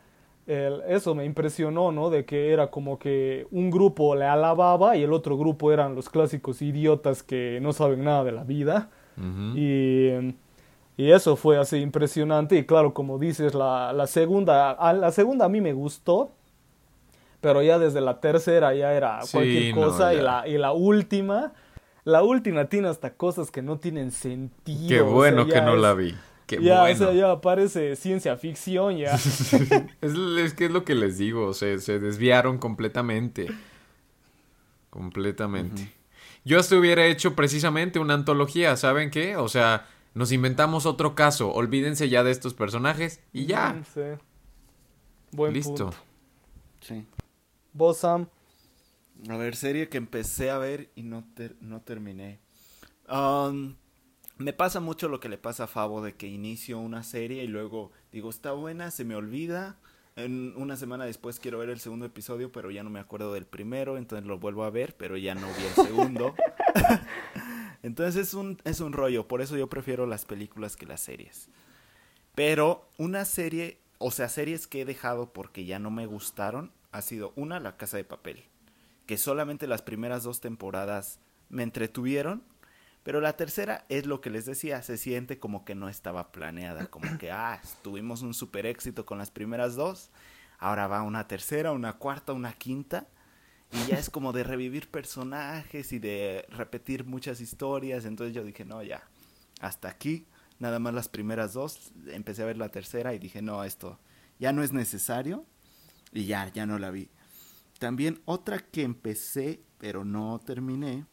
el- 0.47 0.83
eso 0.89 1.15
me 1.15 1.25
impresionó, 1.25 1.91
¿no? 1.91 2.11
De 2.11 2.27
que 2.27 2.53
era 2.53 2.71
como 2.71 2.99
que 2.99 3.47
un 3.51 3.71
grupo 3.71 4.15
le 4.15 4.27
alababa 4.27 4.95
y 4.97 5.03
el 5.03 5.13
otro 5.15 5.39
grupo 5.39 5.73
eran 5.73 5.95
los 5.95 6.11
clásicos 6.11 6.61
idiotas 6.61 7.23
que 7.23 7.59
no 7.63 7.73
saben 7.73 8.05
nada 8.05 8.25
de 8.25 8.33
la 8.33 8.45
vida. 8.45 8.91
Ujú. 9.17 9.57
Y, 9.57 10.35
y 10.99 11.11
eso 11.13 11.35
fue 11.37 11.57
así 11.59 11.79
impresionante. 11.79 12.57
Y 12.57 12.65
claro, 12.67 12.93
como 12.93 13.19
dices, 13.19 13.55
la, 13.55 13.93
la 13.95 14.07
segunda, 14.07 14.73
a 14.73 14.93
la 14.93 15.11
segunda 15.13 15.47
a 15.47 15.49
mí 15.49 15.61
me 15.63 15.73
gustó. 15.73 16.31
Pero 17.41 17.63
ya 17.63 17.79
desde 17.79 18.01
la 18.01 18.21
tercera 18.21 18.75
ya 18.75 18.93
era 18.95 19.23
Sí, 19.23 19.33
cualquier 19.33 19.75
no, 19.77 19.83
cosa. 19.87 20.13
y, 20.13 20.17
ya. 20.17 20.23
la, 20.23 20.49
y 20.49 20.59
la 20.59 20.73
última, 20.73 21.53
la 22.09 22.23
última 22.23 22.65
tiene 22.71 22.89
hasta 22.89 23.15
cosas 23.15 23.51
que 23.51 23.61
no 23.61 23.79
tienen 23.79 24.13
sentido. 24.13 24.89
Qué 24.89 25.01
o 25.03 25.05
sea, 25.05 25.13
bueno 25.15 25.47
que 25.47 25.61
no 25.61 25.75
es- 25.75 25.81
la 25.83 25.93
vi. 25.95 26.15
Qué 26.47 26.63
ya, 26.63 26.81
bueno. 26.81 26.95
o 26.95 26.99
sea, 26.99 27.13
ya 27.13 27.41
parece 27.43 27.95
ciencia 27.97 28.37
ficción, 28.39 28.97
ya. 28.97 29.15
Es, 30.01 30.15
es 30.15 30.55
que 30.55 30.65
es 30.65 30.71
lo 30.71 30.85
que 30.87 30.95
les 30.95 31.19
digo, 31.19 31.53
se, 31.53 31.79
se 31.81 31.99
desviaron 31.99 32.57
completamente. 32.57 33.49
Completamente. 34.91 35.93
Yo 36.45 36.59
hasta 36.59 36.77
hubiera 36.77 37.05
hecho 37.05 37.35
precisamente 37.37 37.99
una 37.99 38.15
antología, 38.15 38.77
¿saben 38.77 39.11
qué? 39.11 39.37
O 39.37 39.49
sea, 39.49 39.87
nos 40.15 40.33
inventamos 40.33 40.87
otro 40.87 41.15
caso, 41.15 41.53
olvídense 41.53 42.09
ya 42.09 42.25
de 42.25 42.31
estos 42.31 42.55
personajes 42.55 43.21
y 43.35 43.45
ya. 43.45 43.83
Sí. 43.93 44.01
Buen 45.33 45.53
Listo. 45.53 45.75
punto. 45.91 45.97
Sí. 46.81 47.05
Vos, 47.75 47.99
Sam. 47.99 48.27
A 49.29 49.37
ver, 49.37 49.57
serie 49.57 49.89
que 49.89 49.99
empecé 49.99 50.51
a 50.51 50.59
ver 50.59 50.91
y 50.95 51.03
no, 51.03 51.25
no 51.61 51.81
terminé. 51.83 52.39
Um, 53.09 53.75
me 54.37 54.53
pasa 54.53 54.79
mucho 54.79 55.09
lo 55.09 55.19
que 55.19 55.29
le 55.29 55.39
pasa 55.39 55.65
a 55.65 55.67
Fabo 55.67 56.03
de 56.03 56.15
que 56.15 56.29
inicio 56.29 56.79
una 56.79 57.03
serie 57.03 57.43
y 57.43 57.49
luego 57.49 57.91
digo, 58.13 58.31
está 58.31 58.53
buena, 58.53 58.91
se 58.91 59.05
me 59.05 59.17
olvida. 59.17 59.79
En 60.15 60.55
una 60.57 60.77
semana 60.77 61.05
después 61.05 61.41
quiero 61.41 61.59
ver 61.59 61.71
el 61.71 61.81
segundo 61.81 62.07
episodio, 62.07 62.53
pero 62.53 62.71
ya 62.71 62.83
no 62.83 62.91
me 62.91 63.01
acuerdo 63.01 63.33
del 63.33 63.47
primero, 63.47 63.99
entonces 63.99 64.27
lo 64.27 64.39
vuelvo 64.39 64.65
a 64.65 64.71
ver, 64.71 64.97
pero 64.97 65.17
ya 65.17 65.35
no 65.35 65.47
vi 65.47 65.65
el 65.65 65.87
segundo. 65.87 66.35
entonces 67.83 68.29
es 68.29 68.35
un, 68.35 68.59
es 68.65 68.81
un 68.81 68.93
rollo, 68.93 69.27
por 69.27 69.43
eso 69.43 69.57
yo 69.57 69.69
prefiero 69.69 70.07
las 70.07 70.25
películas 70.25 70.77
que 70.77 70.87
las 70.87 71.01
series. 71.01 71.49
Pero 72.35 72.89
una 72.99 73.25
serie, 73.25 73.81
o 73.99 74.13
sea, 74.13 74.29
series 74.29 74.69
que 74.69 74.83
he 74.83 74.85
dejado 74.85 75.33
porque 75.33 75.65
ya 75.65 75.81
no 75.81 75.91
me 75.91 76.07
gustaron, 76.07 76.73
ha 76.93 77.03
sido 77.03 77.33
una, 77.37 77.59
La 77.59 77.77
Casa 77.77 77.97
de 77.97 78.05
Papel, 78.05 78.45
que 79.09 79.17
solamente 79.17 79.67
las 79.67 79.81
primeras 79.81 80.23
dos 80.23 80.41
temporadas 80.41 81.19
me 81.49 81.63
entretuvieron, 81.63 82.45
pero 83.05 83.23
la 83.23 83.39
tercera 83.39 83.87
es 83.89 84.05
lo 84.05 84.21
que 84.21 84.29
les 84.29 84.45
decía, 84.45 84.83
se 84.83 84.99
siente 84.99 85.39
como 85.39 85.65
que 85.65 85.75
no 85.75 85.89
estaba 85.89 86.31
planeada, 86.31 86.89
como 86.89 87.17
que, 87.17 87.31
ah, 87.31 87.59
tuvimos 87.83 88.21
un 88.21 88.35
super 88.35 88.67
éxito 88.67 89.07
con 89.07 89.17
las 89.17 89.31
primeras 89.31 89.77
dos, 89.77 90.11
ahora 90.59 90.89
va 90.89 91.01
una 91.01 91.27
tercera, 91.27 91.73
una 91.73 91.95
cuarta, 91.95 92.35
una 92.35 92.53
quinta, 92.53 93.07
y 93.73 93.91
ya 93.91 93.97
es 93.97 94.11
como 94.11 94.35
de 94.35 94.45
revivir 94.45 94.91
personajes 94.91 95.91
y 95.93 95.99
de 95.99 96.45
repetir 96.51 97.07
muchas 97.07 97.41
historias, 97.41 98.05
entonces 98.05 98.35
yo 98.35 98.45
dije, 98.45 98.67
no, 98.67 98.83
ya, 98.83 99.09
hasta 99.63 99.89
aquí, 99.89 100.27
nada 100.59 100.81
más 100.81 100.93
las 100.93 101.09
primeras 101.09 101.55
dos, 101.55 101.93
empecé 102.09 102.43
a 102.43 102.47
ver 102.47 102.59
la 102.59 102.69
tercera 102.69 103.15
y 103.15 103.19
dije, 103.19 103.41
no, 103.41 103.65
esto 103.65 103.99
ya 104.39 104.53
no 104.53 104.63
es 104.63 104.75
necesario, 104.75 105.47
y 106.13 106.27
ya, 106.27 106.53
ya 106.53 106.67
no 106.67 106.79
la 106.79 106.91
vi. 106.91 107.09
También 107.79 108.21
otra 108.25 108.59
que 108.59 108.83
empecé, 108.83 109.61
pero 109.79 110.05
no 110.05 110.41
terminé, 110.45 111.07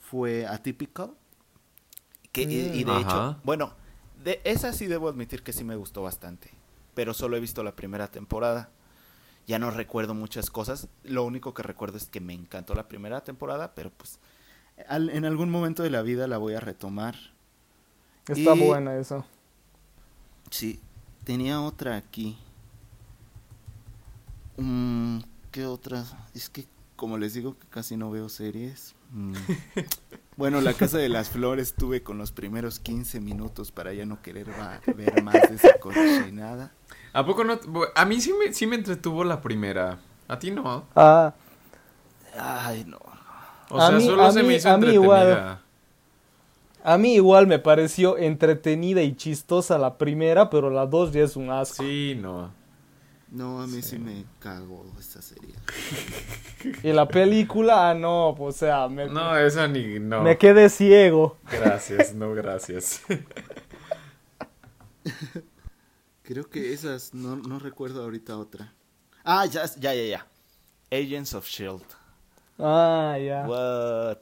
fue 0.00 0.46
Atypical. 0.46 1.14
Que, 2.32 2.42
y, 2.42 2.80
y 2.80 2.84
de 2.84 3.00
hecho, 3.00 3.40
bueno, 3.44 3.72
de 4.22 4.40
esa 4.44 4.72
sí 4.72 4.86
debo 4.86 5.08
admitir 5.08 5.42
que 5.42 5.52
sí 5.52 5.64
me 5.64 5.74
gustó 5.76 6.02
bastante. 6.02 6.50
Pero 6.94 7.12
solo 7.14 7.36
he 7.36 7.40
visto 7.40 7.62
la 7.62 7.74
primera 7.76 8.08
temporada. 8.10 8.70
Ya 9.46 9.58
no 9.58 9.70
recuerdo 9.70 10.14
muchas 10.14 10.50
cosas. 10.50 10.88
Lo 11.04 11.24
único 11.24 11.54
que 11.54 11.62
recuerdo 11.62 11.96
es 11.98 12.06
que 12.06 12.20
me 12.20 12.34
encantó 12.34 12.74
la 12.74 12.88
primera 12.88 13.22
temporada, 13.22 13.74
pero 13.74 13.90
pues 13.90 14.18
al- 14.88 15.10
en 15.10 15.24
algún 15.24 15.50
momento 15.50 15.82
de 15.82 15.90
la 15.90 16.02
vida 16.02 16.26
la 16.26 16.38
voy 16.38 16.54
a 16.54 16.60
retomar. 16.60 17.16
Está 18.28 18.54
Y- 18.54 18.60
buena 18.66 18.96
eso. 18.98 19.24
Sí, 20.50 20.80
tenía 21.24 21.60
otra 21.60 21.96
aquí. 21.96 22.36
Mm, 24.56 25.18
¿Qué 25.56 25.64
otra? 25.64 26.04
Es 26.34 26.50
que, 26.50 26.66
como 26.96 27.16
les 27.16 27.32
digo, 27.32 27.56
que 27.58 27.66
casi 27.68 27.96
no 27.96 28.10
veo 28.10 28.28
series. 28.28 28.94
Mm. 29.10 29.32
Bueno, 30.36 30.60
La 30.60 30.74
Casa 30.74 30.98
de 30.98 31.08
las 31.08 31.30
Flores 31.30 31.72
tuve 31.74 32.02
con 32.02 32.18
los 32.18 32.30
primeros 32.30 32.78
15 32.78 33.20
minutos 33.20 33.72
para 33.72 33.94
ya 33.94 34.04
no 34.04 34.20
querer 34.20 34.46
ver 34.94 35.22
más 35.22 35.32
de 35.32 35.54
esa 35.54 35.78
cochinada. 35.80 36.72
¿A 37.14 37.24
poco 37.24 37.42
no? 37.42 37.58
A 37.94 38.04
mí 38.04 38.20
sí 38.20 38.34
me, 38.38 38.52
sí 38.52 38.66
me 38.66 38.76
entretuvo 38.76 39.24
la 39.24 39.40
primera. 39.40 39.98
A 40.28 40.38
ti 40.38 40.50
no. 40.50 40.84
Ah, 40.94 41.32
Ay, 42.38 42.84
no. 42.84 42.98
O 43.70 43.80
A 43.80 43.88
sea, 43.88 43.96
mí- 43.96 44.04
solo 44.04 44.24
a 44.24 44.30
se 44.32 44.42
mí- 44.42 44.48
me 44.48 44.56
hizo 44.56 44.68
a 44.68 44.76
mí 44.76 44.88
entretenida. 44.88 45.02
igual. 45.02 45.58
a 46.84 46.98
mí 46.98 47.14
igual 47.14 47.46
me 47.46 47.58
pareció 47.58 48.18
entretenida 48.18 49.00
y 49.00 49.16
chistosa 49.16 49.78
la 49.78 49.96
primera, 49.96 50.50
pero 50.50 50.68
la 50.68 50.84
dos 50.84 51.12
ya 51.12 51.22
es 51.22 51.34
un 51.34 51.48
asco. 51.48 51.82
Sí, 51.82 52.14
no. 52.20 52.50
No, 53.28 53.60
a 53.60 53.66
mí 53.66 53.82
sí, 53.82 53.98
me 53.98 54.24
cagó 54.38 54.86
esta 55.00 55.20
serie. 55.20 55.54
Y 56.82 56.92
la 56.92 57.08
película, 57.08 57.90
ah, 57.90 57.94
no, 57.94 58.34
pues, 58.38 58.54
o 58.54 58.58
sea, 58.58 58.88
me, 58.88 59.06
No, 59.06 59.36
esa 59.36 59.66
ni. 59.66 59.98
No. 59.98 60.22
me 60.22 60.38
quedé 60.38 60.68
ciego. 60.68 61.36
Gracias, 61.50 62.14
no, 62.14 62.32
gracias. 62.34 63.02
Creo 66.22 66.48
que 66.50 66.72
esas, 66.72 67.14
no, 67.14 67.36
no 67.36 67.58
recuerdo 67.58 68.02
ahorita 68.02 68.36
otra. 68.36 68.72
Ah, 69.24 69.46
ya, 69.46 69.64
ya, 69.78 69.94
ya, 69.94 70.02
ya. 70.04 70.26
Agents 70.90 71.34
of 71.34 71.46
Shield. 71.46 71.84
Ah, 72.58 73.16
ya. 73.24 73.44
What? 73.46 74.18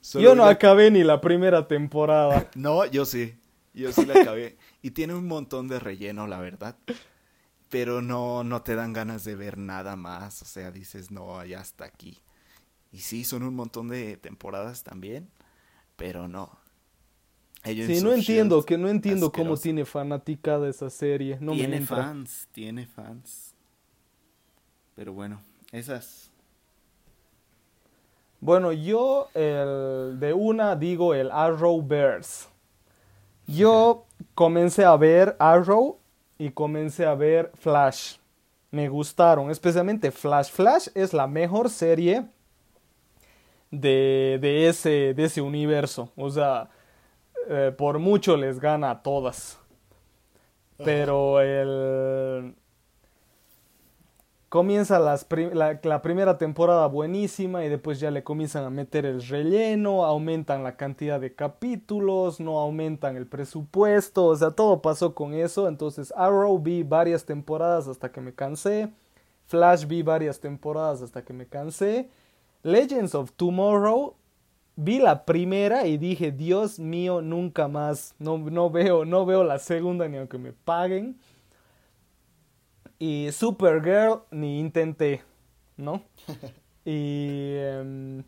Solo 0.00 0.24
Yo 0.24 0.34
no 0.34 0.44
la- 0.44 0.50
acabé 0.50 0.90
ni 0.90 1.02
la 1.04 1.20
primera 1.20 1.66
temporada. 1.66 2.48
No, 2.54 2.84
yo 2.86 3.04
sí. 3.04 3.34
Yo 3.74 3.90
sí 3.92 4.04
la 4.04 4.20
acabé. 4.20 4.56
y 4.82 4.90
tiene 4.90 5.14
un 5.14 5.26
montón 5.26 5.66
de 5.68 5.78
relleno, 5.80 6.26
la 6.26 6.38
verdad. 6.38 6.76
Pero 7.72 8.02
no, 8.02 8.44
no 8.44 8.60
te 8.60 8.74
dan 8.74 8.92
ganas 8.92 9.24
de 9.24 9.34
ver 9.34 9.56
nada 9.56 9.96
más. 9.96 10.42
O 10.42 10.44
sea, 10.44 10.70
dices, 10.70 11.10
no, 11.10 11.42
ya 11.42 11.60
hasta 11.60 11.86
aquí. 11.86 12.18
Y 12.92 12.98
sí, 12.98 13.24
son 13.24 13.44
un 13.44 13.54
montón 13.54 13.88
de 13.88 14.18
temporadas 14.18 14.84
también, 14.84 15.30
pero 15.96 16.28
no. 16.28 16.50
sí, 17.64 18.02
no 18.02 18.12
entiendo, 18.12 18.62
que 18.62 18.76
no 18.76 18.90
entiendo 18.90 19.32
cómo 19.32 19.56
tiene 19.56 19.86
de 19.86 20.68
esa 20.68 20.90
serie. 20.90 21.38
No 21.40 21.52
tiene 21.52 21.80
fans, 21.80 22.46
tiene 22.52 22.84
fans. 22.84 23.54
Pero 24.94 25.14
bueno, 25.14 25.40
esas. 25.70 26.30
Bueno, 28.38 28.72
yo 28.72 29.30
el 29.32 30.20
de 30.20 30.34
una 30.34 30.76
digo 30.76 31.14
el 31.14 31.30
Arrow 31.30 31.80
Bears. 31.80 32.50
Yo 33.46 34.04
comencé 34.34 34.84
a 34.84 34.94
ver 34.98 35.36
Arrow 35.38 36.01
y 36.42 36.50
comencé 36.50 37.06
a 37.06 37.14
ver 37.14 37.52
Flash. 37.54 38.16
Me 38.72 38.88
gustaron, 38.88 39.48
especialmente 39.48 40.10
Flash. 40.10 40.50
Flash 40.50 40.88
es 40.92 41.12
la 41.12 41.28
mejor 41.28 41.70
serie 41.70 42.24
de, 43.70 44.38
de, 44.40 44.68
ese, 44.68 45.14
de 45.14 45.24
ese 45.24 45.40
universo. 45.40 46.10
O 46.16 46.28
sea, 46.30 46.68
eh, 47.48 47.72
por 47.78 48.00
mucho 48.00 48.36
les 48.36 48.58
gana 48.58 48.90
a 48.90 49.02
todas. 49.02 49.60
Pero 50.84 51.40
el, 51.40 52.56
comienza 54.52 54.98
las 54.98 55.26
la, 55.54 56.02
primera 56.02 56.36
temporada 56.36 56.86
buenísima 56.86 57.64
y 57.64 57.70
después 57.70 57.98
ya 58.00 58.10
le 58.10 58.22
comienzan 58.22 58.64
a 58.64 58.68
meter 58.68 59.06
el 59.06 59.26
relleno, 59.26 60.04
aumentan 60.04 60.62
la 60.62 60.76
cantidad 60.76 61.18
de 61.18 61.34
capítulos, 61.34 62.38
no 62.38 62.58
aumentan 62.58 63.16
el 63.16 63.26
presupuesto, 63.26 64.26
o 64.26 64.36
sea, 64.36 64.50
todo 64.50 64.82
pasó 64.82 65.14
con 65.14 65.32
eso. 65.32 65.68
Entonces 65.68 66.12
Arrow 66.18 66.58
vi 66.58 66.82
varias 66.82 67.24
temporadas 67.24 67.88
hasta 67.88 68.12
que 68.12 68.20
me 68.20 68.34
cansé, 68.34 68.90
Flash 69.46 69.86
vi 69.86 70.02
varias 70.02 70.38
temporadas 70.38 71.00
hasta 71.00 71.24
que 71.24 71.32
me 71.32 71.46
cansé, 71.46 72.10
Legends 72.62 73.14
of 73.14 73.32
Tomorrow 73.32 74.16
vi 74.76 74.98
la 74.98 75.24
primera 75.24 75.86
y 75.86 75.96
dije, 75.96 76.30
Dios 76.30 76.78
mío, 76.78 77.22
nunca 77.22 77.68
más, 77.68 78.14
no, 78.18 78.36
no 78.36 78.68
veo, 78.68 79.06
no 79.06 79.24
veo 79.24 79.44
la 79.44 79.58
segunda 79.58 80.08
ni 80.08 80.18
aunque 80.18 80.36
me 80.36 80.52
paguen. 80.52 81.16
Y 83.02 83.32
Supergirl 83.32 84.20
ni 84.30 84.60
intenté, 84.60 85.22
¿no? 85.76 86.04
y, 86.84 87.54
em, 87.56 88.22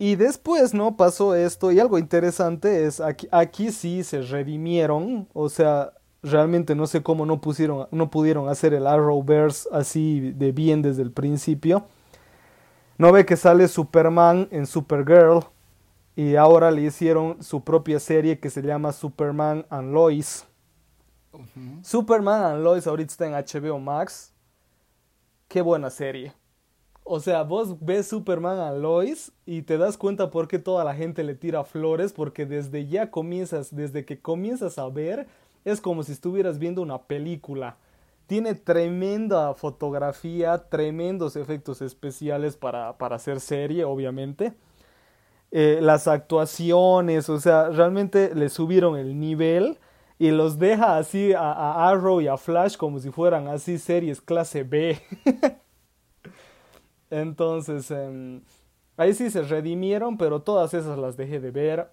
y 0.00 0.16
después, 0.16 0.74
¿no? 0.74 0.96
Pasó 0.96 1.36
esto 1.36 1.70
y 1.70 1.78
algo 1.78 1.96
interesante 1.96 2.86
es, 2.86 3.00
aquí, 3.00 3.28
aquí 3.30 3.70
sí 3.70 4.02
se 4.02 4.22
redimieron, 4.22 5.28
o 5.32 5.48
sea, 5.48 5.92
realmente 6.24 6.74
no 6.74 6.88
sé 6.88 7.04
cómo 7.04 7.24
no 7.24 7.40
pusieron, 7.40 7.86
no 7.92 8.10
pudieron 8.10 8.48
hacer 8.48 8.74
el 8.74 8.84
Arrowverse 8.84 9.68
así 9.70 10.32
de 10.32 10.50
bien 10.50 10.82
desde 10.82 11.02
el 11.02 11.12
principio. 11.12 11.86
No 12.96 13.12
ve 13.12 13.24
que 13.24 13.36
sale 13.36 13.68
Superman 13.68 14.48
en 14.50 14.66
Supergirl 14.66 15.44
y 16.16 16.34
ahora 16.34 16.72
le 16.72 16.82
hicieron 16.82 17.44
su 17.44 17.62
propia 17.62 18.00
serie 18.00 18.40
que 18.40 18.50
se 18.50 18.60
llama 18.60 18.90
Superman 18.90 19.66
and 19.70 19.92
Lois. 19.94 20.47
Superman 21.82 22.42
and 22.42 22.64
Lois 22.64 22.86
ahorita 22.86 23.12
está 23.12 23.26
en 23.26 23.32
HBO 23.32 23.78
Max. 23.78 24.32
Qué 25.48 25.62
buena 25.62 25.90
serie. 25.90 26.32
O 27.04 27.20
sea, 27.20 27.42
vos 27.42 27.76
ves 27.80 28.06
Superman 28.06 28.58
and 28.58 28.82
Lois 28.82 29.32
y 29.46 29.62
te 29.62 29.78
das 29.78 29.96
cuenta 29.96 30.30
por 30.30 30.46
qué 30.46 30.58
toda 30.58 30.84
la 30.84 30.94
gente 30.94 31.24
le 31.24 31.34
tira 31.34 31.64
flores, 31.64 32.12
porque 32.12 32.44
desde 32.44 32.86
ya 32.86 33.10
comienzas, 33.10 33.74
desde 33.74 34.04
que 34.04 34.20
comienzas 34.20 34.78
a 34.78 34.88
ver, 34.88 35.26
es 35.64 35.80
como 35.80 36.02
si 36.02 36.12
estuvieras 36.12 36.58
viendo 36.58 36.82
una 36.82 37.02
película. 37.02 37.76
Tiene 38.26 38.54
tremenda 38.54 39.54
fotografía, 39.54 40.68
tremendos 40.68 41.36
efectos 41.36 41.80
especiales 41.80 42.56
para, 42.56 42.98
para 42.98 43.16
hacer 43.16 43.40
serie, 43.40 43.84
obviamente. 43.84 44.52
Eh, 45.50 45.78
las 45.80 46.08
actuaciones, 46.08 47.30
o 47.30 47.40
sea, 47.40 47.70
realmente 47.70 48.34
le 48.34 48.50
subieron 48.50 48.98
el 48.98 49.18
nivel 49.18 49.78
y 50.18 50.30
los 50.30 50.58
deja 50.58 50.98
así 50.98 51.32
a, 51.32 51.88
Arrow 51.88 52.20
y 52.20 52.26
a 52.26 52.36
Flash 52.36 52.76
como 52.76 52.98
si 52.98 53.10
fueran 53.10 53.46
así 53.46 53.78
series 53.78 54.20
clase 54.20 54.64
B. 54.64 55.00
Entonces, 57.10 57.90
em, 57.90 58.42
ahí 58.96 59.14
sí 59.14 59.30
se 59.30 59.42
redimieron, 59.42 60.18
pero 60.18 60.42
todas 60.42 60.74
esas 60.74 60.98
las 60.98 61.16
dejé 61.16 61.38
de 61.38 61.50
ver. 61.52 61.88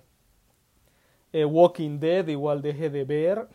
Eh, 1.31 1.45
Walking 1.45 1.99
Dead 1.99 2.27
igual 2.27 2.61
dejé 2.61 2.89
de 2.89 3.03
ver. 3.03 3.47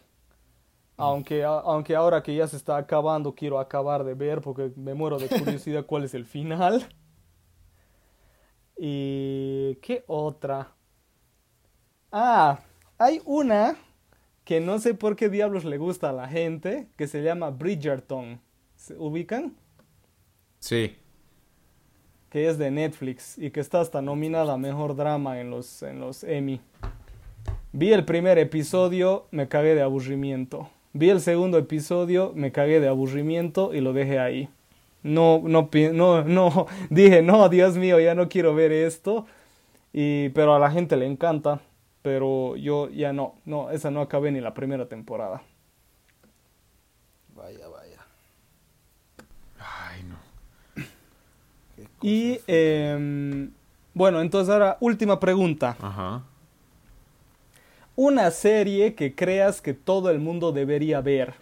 Aunque, 0.97 1.43
aunque 1.45 1.97
ahora 1.97 2.23
que 2.23 2.35
ya 2.35 2.47
se 2.47 2.57
está 2.57 2.77
acabando, 2.77 3.35
quiero 3.35 3.59
acabar 3.59 4.05
de 4.05 4.13
ver 4.15 4.43
porque 4.43 4.71
me 4.77 4.93
muero 4.93 5.19
de 5.19 5.29
curiosidad 5.29 5.87
cuál 5.87 6.05
es 6.05 6.15
el 6.15 6.27
final. 6.27 6.87
¿Y 8.77 9.77
qué 9.77 10.05
otra? 10.07 10.75
Ah, 12.13 12.61
hay 12.99 13.23
una 13.25 13.77
que 14.51 14.59
no 14.61 14.81
sé 14.81 14.95
por 14.95 15.15
qué 15.15 15.29
diablos 15.29 15.65
le 15.65 15.79
gusta 15.79 16.11
a 16.11 16.13
la 16.13 16.27
gente, 16.27 16.89
que 16.97 17.07
se 17.07 17.23
llama 17.23 17.51
Bridgerton. 17.51 18.41
¿Se 18.75 18.99
ubican? 18.99 19.55
Sí. 20.59 20.97
Que 22.31 22.49
es 22.49 22.59
de 22.59 22.73
Netflix 22.73 23.39
y 23.39 23.53
que 23.53 23.61
está 23.61 23.81
hasta 23.81 24.03
nominada 24.03 24.55
a 24.55 24.59
Mejor 24.59 24.97
Drama 24.97 25.41
en 25.41 25.51
los, 25.51 25.85
en 25.85 26.01
los 26.01 26.25
Emmy. 26.25 26.61
Vi 27.71 27.93
el 27.93 28.05
primer 28.05 28.39
episodio, 28.39 29.29
me 29.31 29.47
cagué 29.47 29.77
de 29.77 29.83
aburrimiento. 29.83 30.69
Vi 30.95 31.11
el 31.11 31.21
segundo 31.21 31.57
episodio, 31.57 32.33
me 32.35 32.51
cagué 32.51 32.81
de 32.81 32.89
aburrimiento 32.89 33.73
y 33.73 33.81
lo 33.81 33.93
dejé 33.93 34.19
ahí. 34.19 34.49
No, 35.05 35.41
no, 35.45 35.71
no, 35.93 36.25
no, 36.25 36.67
dije, 36.91 37.23
no, 37.23 37.49
Dios 37.49 37.77
mío, 37.77 38.01
ya 38.01 38.17
no 38.17 38.29
quiero 38.29 38.53
ver 38.57 38.73
esto. 38.73 39.27
Y, 39.93 40.31
pero 40.31 40.57
a 40.57 40.59
la 40.59 40.73
gente 40.73 40.97
le 40.97 41.07
encanta 41.07 41.61
pero 42.03 42.57
yo 42.57 42.89
ya 42.89 43.13
no, 43.13 43.35
no, 43.45 43.71
esa 43.71 43.91
no 43.91 44.01
acabé 44.01 44.33
ni 44.33 44.41
la 44.41 44.55
primera 44.55 44.89
temporada. 44.89 45.43
Vaya, 47.35 47.69
vaya. 47.69 48.07
Ay, 49.59 50.03
no. 50.05 50.31
Y 52.03 52.41
em, 52.47 53.53
bueno, 53.95 54.21
entonces 54.21 54.53
ahora, 54.53 54.77
última 54.81 55.21
pregunta. 55.21 55.77
Ajá. 55.81 56.25
Una 57.97 58.31
serie 58.31 58.95
que 58.95 59.15
creas 59.15 59.61
que 59.61 59.75
todo 59.75 60.11
el 60.11 60.21
mundo 60.21 60.53
debería 60.53 61.01
ver. 61.01 61.35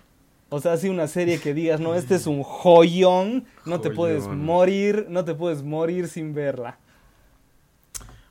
O 0.50 0.60
sea, 0.60 0.72
así 0.72 0.88
una 0.88 1.06
serie 1.06 1.38
que 1.38 1.52
digas, 1.52 1.78
no, 1.78 1.94
este 1.94 2.14
es 2.14 2.26
un 2.26 2.42
joyón, 2.42 3.44
no 3.66 3.80
te 3.80 3.90
puedes 3.90 4.26
morir, 4.26 5.06
no 5.10 5.24
te 5.24 5.34
puedes 5.34 5.62
morir 5.62 6.08
sin 6.08 6.34
verla. 6.34 6.78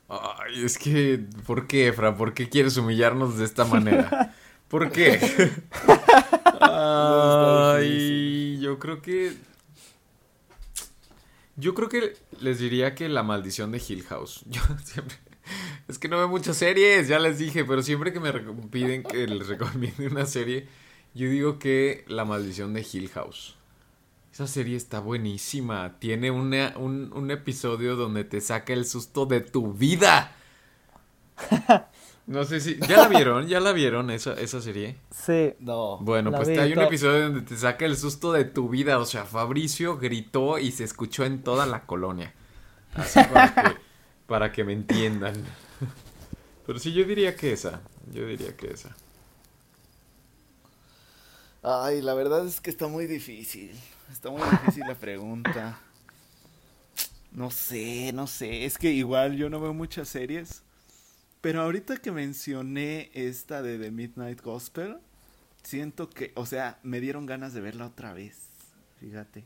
Ay, 0.10 0.64
es 0.64 0.78
que, 0.78 1.20
¿por 1.46 1.68
qué, 1.68 1.90
Efra? 1.90 2.16
¿Por 2.16 2.34
qué 2.34 2.50
quieres 2.50 2.78
humillarnos 2.78 3.38
de 3.38 3.46
esta 3.46 3.66
manera? 3.66 4.34
¿Por 4.68 4.92
qué? 4.92 5.20
Ay, 6.62 8.60
yo 8.60 8.80
creo 8.80 9.02
que... 9.02 9.34
Yo 11.56 11.74
creo 11.74 11.90
que 11.90 12.16
les 12.40 12.60
diría 12.60 12.96
que 12.96 13.10
la 13.10 13.24
maldición 13.24 13.72
de 13.72 13.82
Hill 13.86 14.04
House. 14.04 14.44
Yo 14.50 14.62
siempre... 14.84 15.18
Es 15.88 15.98
que 15.98 16.10
no 16.10 16.18
veo 16.18 16.28
muchas 16.28 16.58
series, 16.58 17.08
ya 17.08 17.20
les 17.20 17.38
dije, 17.38 17.64
pero 17.64 17.82
siempre 17.82 18.12
que 18.12 18.20
me 18.20 18.34
piden 18.70 19.04
que 19.04 19.26
les 19.28 19.48
recomiende 19.48 20.08
una 20.08 20.26
serie, 20.26 20.68
yo 21.14 21.30
digo 21.30 21.58
que 21.58 22.04
la 22.08 22.26
maldición 22.26 22.74
de 22.74 22.86
Hill 22.92 23.08
House. 23.10 23.57
Esa 24.38 24.45
serie 24.45 24.77
está 24.77 24.99
buenísima. 24.99 25.97
Tiene 25.97 26.30
un, 26.30 26.53
episodio 27.31 27.95
donde 27.95 28.23
te 28.23 28.39
saca 28.39 28.72
el 28.72 28.85
susto 28.85 29.26
de 29.26 29.41
tu 29.41 29.73
vida. 29.73 30.31
No 32.27 32.43
sé 32.43 32.59
si. 32.59 32.77
¿Ya 32.88 32.97
la 32.97 33.07
vieron? 33.07 33.47
¿Ya 33.47 33.61
la 33.61 33.72
vieron 33.72 34.11
esa, 34.11 34.34
esa 34.34 34.61
serie? 34.61 34.97
Sí. 35.11 35.53
No. 35.59 35.97
Bueno, 36.01 36.30
pues 36.31 36.49
hay 36.49 36.73
un 36.73 36.81
episodio 36.81 37.22
donde 37.22 37.41
te 37.41 37.55
saca 37.55 37.85
el 37.85 37.95
susto 37.95 38.34
de 38.34 38.43
tu 38.43 38.68
vida. 38.68 38.99
O 38.99 39.05
sea, 39.05 39.23
Fabricio 39.23 39.97
gritó 39.97 40.59
y 40.59 40.72
se 40.72 40.84
escuchó 40.84 41.23
en 41.23 41.41
toda 41.41 41.65
la 41.65 41.85
colonia. 41.85 42.34
Así 42.95 43.22
para 43.34 43.55
que, 43.55 43.77
para 44.27 44.51
que 44.51 44.64
me 44.65 44.73
entiendan. 44.73 45.35
Pero 46.68 46.77
sí, 46.77 46.91
yo 46.91 47.05
diría 47.05 47.35
que 47.35 47.53
esa. 47.53 47.81
Yo 48.14 48.27
diría 48.27 48.55
que 48.57 48.72
esa. 48.72 48.95
Ay, 51.69 52.02
la 52.02 52.14
verdad 52.14 52.48
es 52.48 52.61
que 52.61 52.69
está 52.69 52.88
muy 52.88 53.07
difícil. 53.07 53.77
Está 54.10 54.30
muy 54.30 54.41
difícil 54.41 54.84
la 54.88 54.95
pregunta. 54.95 55.77
No 57.34 57.52
sé, 57.52 58.14
no 58.14 58.26
sé. 58.26 58.64
Es 58.64 58.77
que 58.77 58.91
igual 58.94 59.35
yo 59.35 59.49
no 59.49 59.60
veo 59.60 59.73
muchas 59.73 60.07
series. 60.07 60.64
Pero 61.41 61.61
ahorita 61.61 61.98
que 61.98 62.14
mencioné 62.14 63.11
esta 63.14 63.61
de 63.61 63.77
The 63.77 63.91
Midnight 63.91 64.41
Gospel, 64.41 64.99
siento 65.61 66.10
que, 66.10 66.31
o 66.35 66.45
sea, 66.45 66.80
me 66.84 67.02
dieron 67.02 67.26
ganas 67.26 67.53
de 67.53 67.60
verla 67.60 67.88
otra 67.88 68.14
vez. 68.14 68.48
Fíjate. 69.02 69.44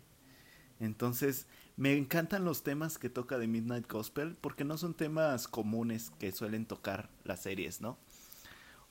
Entonces, 0.80 1.48
me 1.76 1.98
encantan 1.98 2.45
los 2.45 2.61
temas 2.61 2.99
que 2.99 3.10
toca 3.10 3.39
The 3.39 3.48
Midnight 3.48 3.91
Gospel 3.91 4.38
porque 4.39 4.64
no 4.64 4.77
son 4.77 4.93
temas 4.93 5.48
comunes 5.48 6.11
que 6.19 6.31
suelen 6.31 6.68
tocar 6.68 7.10
las 7.23 7.41
series, 7.41 7.81
¿no? 7.81 7.98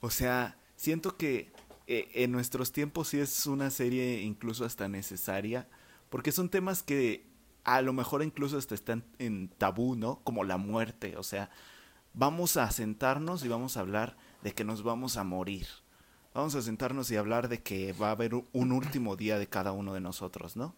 O 0.01 0.09
sea, 0.09 0.57
siento 0.75 1.15
que 1.15 1.53
eh, 1.87 2.09
en 2.13 2.31
nuestros 2.31 2.71
tiempos 2.71 3.09
sí 3.09 3.19
es 3.19 3.45
una 3.47 3.69
serie 3.69 4.21
incluso 4.21 4.65
hasta 4.65 4.87
necesaria, 4.87 5.67
porque 6.09 6.31
son 6.31 6.49
temas 6.49 6.83
que 6.83 7.25
a 7.63 7.81
lo 7.81 7.93
mejor 7.93 8.23
incluso 8.23 8.57
este 8.57 8.75
está 8.75 9.01
en, 9.19 9.49
tabú, 9.57 9.95
¿no? 9.95 10.21
Como 10.23 10.43
la 10.43 10.57
muerte, 10.57 11.17
o 11.17 11.23
sea, 11.23 11.49
vamos 12.13 12.57
a 12.57 12.69
sentarnos 12.71 13.43
y 13.45 13.47
vamos 13.47 13.77
a 13.77 13.81
hablar 13.81 14.17
de 14.43 14.53
que 14.53 14.63
nos 14.63 14.83
vamos 14.83 15.17
a 15.17 15.23
morir. 15.23 15.67
Vamos 16.33 16.55
a 16.55 16.61
sentarnos 16.61 17.11
y 17.11 17.17
hablar 17.17 17.49
de 17.49 17.61
que 17.61 17.91
va 17.93 18.07
a 18.07 18.11
haber 18.11 18.33
un 18.35 18.71
último 18.71 19.17
día 19.17 19.37
de 19.37 19.47
cada 19.47 19.73
uno 19.73 19.93
de 19.93 19.99
nosotros, 19.99 20.55
¿no? 20.55 20.75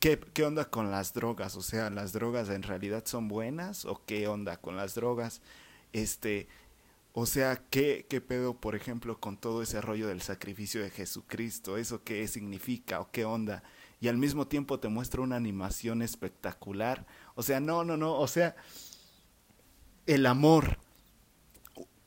¿Qué, 0.00 0.18
¿Qué 0.18 0.44
onda 0.44 0.70
con 0.70 0.90
las 0.90 1.12
drogas? 1.12 1.56
O 1.56 1.62
sea, 1.62 1.90
¿las 1.90 2.12
drogas 2.12 2.48
en 2.48 2.62
realidad 2.62 3.04
son 3.04 3.28
buenas? 3.28 3.84
¿O 3.84 4.00
qué 4.06 4.28
onda 4.28 4.56
con 4.56 4.76
las 4.76 4.94
drogas? 4.94 5.42
Este, 5.92 6.48
o 7.14 7.26
sea, 7.26 7.62
¿qué, 7.68 8.06
¿qué 8.08 8.20
pedo, 8.20 8.54
por 8.54 8.74
ejemplo, 8.74 9.20
con 9.20 9.36
todo 9.36 9.62
ese 9.62 9.80
rollo 9.80 10.08
del 10.08 10.22
sacrificio 10.22 10.82
de 10.82 10.90
Jesucristo? 10.90 11.76
¿Eso 11.76 12.02
qué 12.02 12.26
significa 12.26 13.00
o 13.00 13.10
qué 13.10 13.24
onda? 13.26 13.62
Y 14.00 14.08
al 14.08 14.16
mismo 14.16 14.46
tiempo 14.46 14.80
te 14.80 14.88
muestra 14.88 15.20
una 15.20 15.36
animación 15.36 16.00
espectacular. 16.00 17.06
O 17.34 17.42
sea, 17.42 17.60
no, 17.60 17.84
no, 17.84 17.96
no. 17.96 18.14
O 18.14 18.26
sea, 18.26 18.56
el 20.06 20.26
amor. 20.26 20.78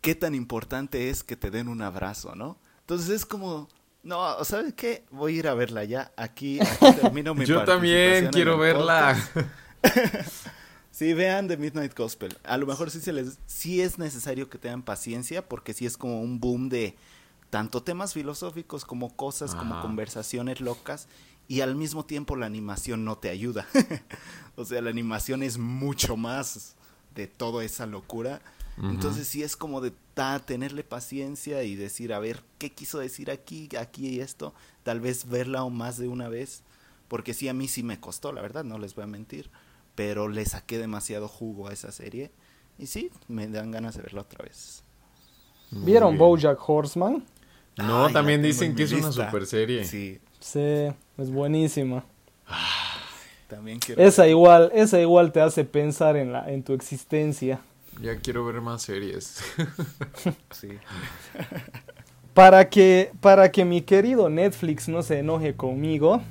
¿Qué 0.02 0.16
tan 0.16 0.36
importante 0.36 1.10
es 1.10 1.24
que 1.24 1.36
te 1.36 1.52
den 1.52 1.68
un 1.68 1.82
abrazo, 1.82 2.36
no? 2.36 2.60
Entonces 2.82 3.10
es 3.10 3.26
como, 3.26 3.70
no, 4.04 4.44
¿sabes 4.44 4.74
qué? 4.74 5.06
Voy 5.10 5.36
a 5.36 5.40
ir 5.40 5.48
a 5.48 5.54
verla 5.54 5.84
ya. 5.84 6.12
Aquí, 6.18 6.60
aquí 6.60 7.00
termino 7.02 7.34
mi 7.34 7.46
Yo 7.48 7.64
también 7.64 8.30
quiero 8.32 8.58
verla. 8.58 9.18
Sí, 10.96 11.14
vean 11.14 11.50
The 11.50 11.58
Midnight 11.58 11.94
Gospel. 11.94 12.38
A 12.46 12.58
lo 12.58 12.66
mejor 12.66 12.90
sí 12.90 13.02
se 13.02 13.12
les 13.12 13.38
sí 13.48 13.82
es 13.82 14.00
necesario 14.00 14.50
que 14.50 14.58
tengan 14.58 14.82
paciencia 14.82 15.46
porque 15.46 15.74
sí 15.74 15.86
es 15.86 15.98
como 15.98 16.22
un 16.22 16.40
boom 16.40 16.70
de 16.70 16.96
tanto 17.50 17.84
temas 17.84 18.14
filosóficos 18.14 18.86
como 18.86 19.14
cosas 19.14 19.56
como 19.56 19.82
conversaciones 19.82 20.62
locas 20.62 21.10
y 21.50 21.60
al 21.60 21.76
mismo 21.76 22.06
tiempo 22.06 22.38
la 22.38 22.46
animación 22.46 23.04
no 23.04 23.18
te 23.18 23.30
ayuda. 23.30 23.68
o 24.56 24.64
sea, 24.64 24.82
la 24.82 24.90
animación 24.90 25.44
es 25.44 25.58
mucho 25.58 26.16
más 26.16 26.76
de 27.14 27.28
toda 27.28 27.66
esa 27.66 27.86
locura. 27.86 28.42
Entonces 28.82 29.28
sí 29.28 29.44
es 29.44 29.58
como 29.58 29.82
de 29.82 29.92
ta- 30.14 30.40
tenerle 30.40 30.84
paciencia 30.86 31.64
y 31.64 31.76
decir, 31.76 32.14
a 32.14 32.20
ver, 32.20 32.42
¿qué 32.58 32.72
quiso 32.72 33.00
decir 33.00 33.32
aquí, 33.32 33.68
aquí 33.78 34.08
y 34.08 34.20
esto? 34.22 34.54
Tal 34.84 35.02
vez 35.02 35.28
verla 35.28 35.66
o 35.66 35.70
más 35.70 35.98
de 35.98 36.08
una 36.08 36.30
vez, 36.30 36.62
porque 37.10 37.34
sí 37.34 37.50
a 37.50 37.54
mí 37.54 37.68
sí 37.68 37.84
me 37.84 38.00
costó, 38.00 38.32
la 38.32 38.42
verdad, 38.42 38.64
no 38.64 38.78
les 38.78 38.96
voy 38.96 39.04
a 39.06 39.08
mentir, 39.08 39.50
pero 39.96 40.28
le 40.28 40.46
saqué 40.46 40.78
demasiado 40.78 41.28
jugo 41.28 41.68
a 41.70 41.74
esa 41.74 41.92
serie 41.92 42.32
y 42.78 42.88
sí, 42.88 43.12
me 43.28 43.48
dan 43.48 43.72
ganas 43.72 43.96
de 43.96 44.02
verla 44.04 44.22
otra 44.22 44.44
vez. 44.46 44.84
Muy 45.72 45.86
¿Vieron 45.86 46.12
bien. 46.12 46.20
Bojack 46.20 46.60
Horseman? 46.70 47.24
No, 47.78 48.06
Ay, 48.06 48.14
también 48.14 48.42
dicen 48.42 48.72
en 48.72 48.76
que 48.76 48.84
es 48.84 48.92
una 48.94 49.12
super 49.12 49.46
serie. 49.46 49.84
Sí, 49.86 50.20
Sí, 50.40 50.60
es 51.18 51.32
buenísima. 51.32 52.04
también 53.48 53.80
quiero 53.80 54.02
Esa 54.02 54.24
ver. 54.24 54.32
igual, 54.32 54.72
esa 54.74 55.00
igual 55.00 55.32
te 55.32 55.42
hace 55.42 55.64
pensar 55.66 56.16
en 56.18 56.32
la, 56.34 56.50
en 56.52 56.64
tu 56.64 56.74
existencia. 56.74 57.60
Ya 58.02 58.18
quiero 58.20 58.46
ver 58.46 58.62
más 58.62 58.82
series. 58.84 59.40
Sí. 60.52 60.70
Para 62.34 62.70
que, 62.70 63.12
para 63.22 63.52
que 63.52 63.64
mi 63.64 63.82
querido 63.82 64.30
Netflix 64.30 64.90
no 64.90 65.02
se 65.04 65.20
enoje 65.20 65.56
conmigo, 65.56 66.22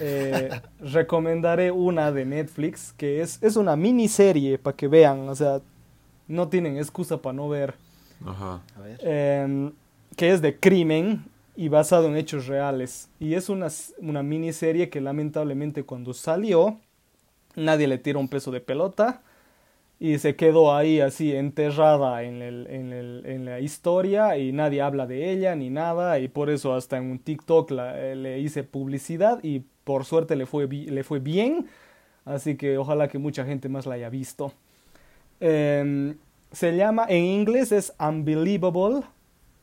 eh, 0.00 0.50
recomendaré 0.80 1.70
una 1.70 2.12
de 2.12 2.24
Netflix 2.24 2.92
que 2.96 3.20
es, 3.20 3.42
es 3.42 3.56
una 3.56 3.76
miniserie 3.76 4.58
para 4.58 4.76
que 4.76 4.88
vean, 4.88 5.28
o 5.28 5.34
sea, 5.34 5.60
no 6.28 6.48
tienen 6.48 6.76
excusa 6.76 7.20
para 7.22 7.32
no 7.34 7.48
ver, 7.48 7.74
Ajá. 8.24 8.60
A 8.76 8.80
ver. 8.80 8.98
em, 9.02 9.72
que 10.16 10.30
es 10.32 10.42
de 10.42 10.58
crimen 10.58 11.24
y 11.56 11.68
basado 11.68 12.06
en 12.06 12.16
hechos 12.16 12.46
reales. 12.46 13.08
Y 13.20 13.34
es 13.34 13.48
una, 13.48 13.68
una 13.98 14.22
miniserie 14.22 14.88
que 14.90 15.00
lamentablemente 15.00 15.84
cuando 15.84 16.12
salió, 16.14 16.78
nadie 17.54 17.86
le 17.86 17.98
tira 17.98 18.18
un 18.18 18.28
peso 18.28 18.50
de 18.50 18.60
pelota 18.60 19.22
y 19.98 20.18
se 20.18 20.36
quedó 20.36 20.74
ahí 20.74 21.00
así 21.00 21.34
enterrada 21.34 22.22
en, 22.22 22.42
el- 22.42 22.66
en, 22.68 22.92
el- 22.92 23.22
en 23.24 23.44
la 23.46 23.60
historia 23.60 24.36
y 24.36 24.52
nadie 24.52 24.82
habla 24.82 25.06
de 25.06 25.30
ella 25.32 25.54
ni 25.56 25.70
nada 25.70 26.18
y 26.18 26.28
por 26.28 26.50
eso 26.50 26.74
hasta 26.74 26.98
en 26.98 27.10
un 27.10 27.18
TikTok 27.18 27.70
la- 27.70 27.98
eh, 27.98 28.14
le 28.16 28.38
hice 28.40 28.62
publicidad 28.62 29.42
y 29.42 29.62
por 29.86 30.04
suerte 30.04 30.34
le 30.34 30.46
fue, 30.46 30.66
le 30.66 31.04
fue 31.04 31.20
bien, 31.20 31.68
así 32.24 32.56
que 32.56 32.76
ojalá 32.76 33.06
que 33.06 33.18
mucha 33.18 33.44
gente 33.44 33.68
más 33.68 33.86
la 33.86 33.94
haya 33.94 34.08
visto. 34.08 34.52
Em, 35.38 36.16
se 36.50 36.76
llama, 36.76 37.06
en 37.08 37.22
inglés 37.22 37.70
es 37.70 37.92
Unbelievable 38.00 39.02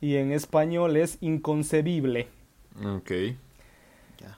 y 0.00 0.16
en 0.16 0.32
español 0.32 0.96
es 0.96 1.18
Inconcebible. 1.20 2.28
Ok. 2.82 3.10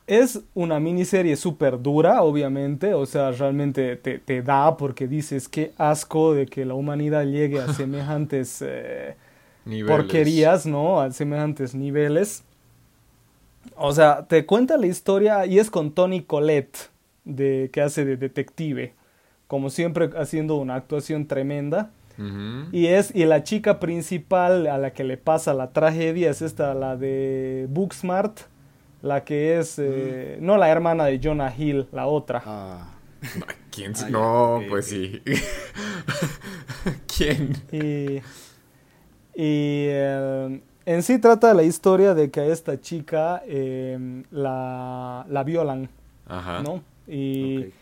Es 0.09 0.41
una 0.55 0.81
miniserie 0.81 1.37
súper 1.37 1.81
dura, 1.81 2.21
obviamente, 2.23 2.93
o 2.93 3.07
sea, 3.07 3.31
realmente 3.31 3.95
te, 3.95 4.19
te 4.19 4.43
da 4.43 4.77
porque 4.77 5.07
dices 5.07 5.49
qué 5.49 5.73
asco 5.79 6.35
de 6.35 6.47
que 6.47 6.65
la 6.65 6.75
humanidad 6.75 7.25
llegue 7.25 7.61
a 7.61 7.73
semejantes 7.73 8.61
eh, 8.67 9.15
porquerías, 9.87 10.67
¿no? 10.67 11.01
A 11.01 11.13
semejantes 11.13 11.77
niveles. 11.77 12.43
O 13.77 13.93
sea, 13.93 14.27
te 14.29 14.47
cuenta 14.47 14.77
la 14.77 14.87
historia 14.87 15.47
y 15.47 15.59
es 15.59 15.71
con 15.71 15.93
Tony 15.93 16.23
Collette, 16.23 16.91
de, 17.25 17.71
que 17.73 17.81
hace 17.81 18.05
de 18.05 18.17
detective, 18.17 18.95
como 19.47 19.71
siempre 19.71 20.11
haciendo 20.17 20.57
una 20.57 20.75
actuación 20.77 21.27
tremenda. 21.27 21.91
Y 22.73 22.87
es 22.87 23.15
y 23.15 23.27
la 23.27 23.43
chica 23.43 23.79
principal 23.79 24.67
a 24.69 24.79
la 24.79 24.95
que 24.95 25.05
le 25.05 25.19
pasa 25.19 25.53
la 25.53 25.73
tragedia 25.73 26.31
es 26.31 26.41
esta, 26.41 26.73
la 26.73 26.97
de 26.97 27.67
Booksmart, 27.69 28.39
la 29.03 29.23
que 29.25 29.59
es 29.59 29.79
eh, 29.79 30.39
no 30.41 30.57
la 30.57 30.71
hermana 30.71 31.05
de 31.05 31.21
Jonah 31.23 31.53
Hill, 31.55 31.87
la 31.93 32.07
otra. 32.07 32.43
Ah, 32.47 32.95
¿Quién? 33.71 33.95
se- 33.95 34.05
ya, 34.07 34.11
no, 34.13 34.63
pues 34.71 34.87
sí. 34.87 35.21
¿Quién? 37.17 37.53
Y, 37.73 38.17
y 39.35 39.89
eh, 39.91 40.61
en 40.87 41.03
sí 41.03 41.19
trata 41.19 41.53
la 41.53 41.65
historia 41.65 42.15
de 42.15 42.31
que 42.31 42.41
a 42.41 42.47
esta 42.47 42.81
chica 42.81 43.43
eh, 43.47 44.25
la, 44.31 45.27
la 45.29 45.45
violan, 45.45 45.91
Ajá. 46.27 46.63
¿no? 46.63 46.83
Y, 47.07 47.59
ok. 47.59 47.73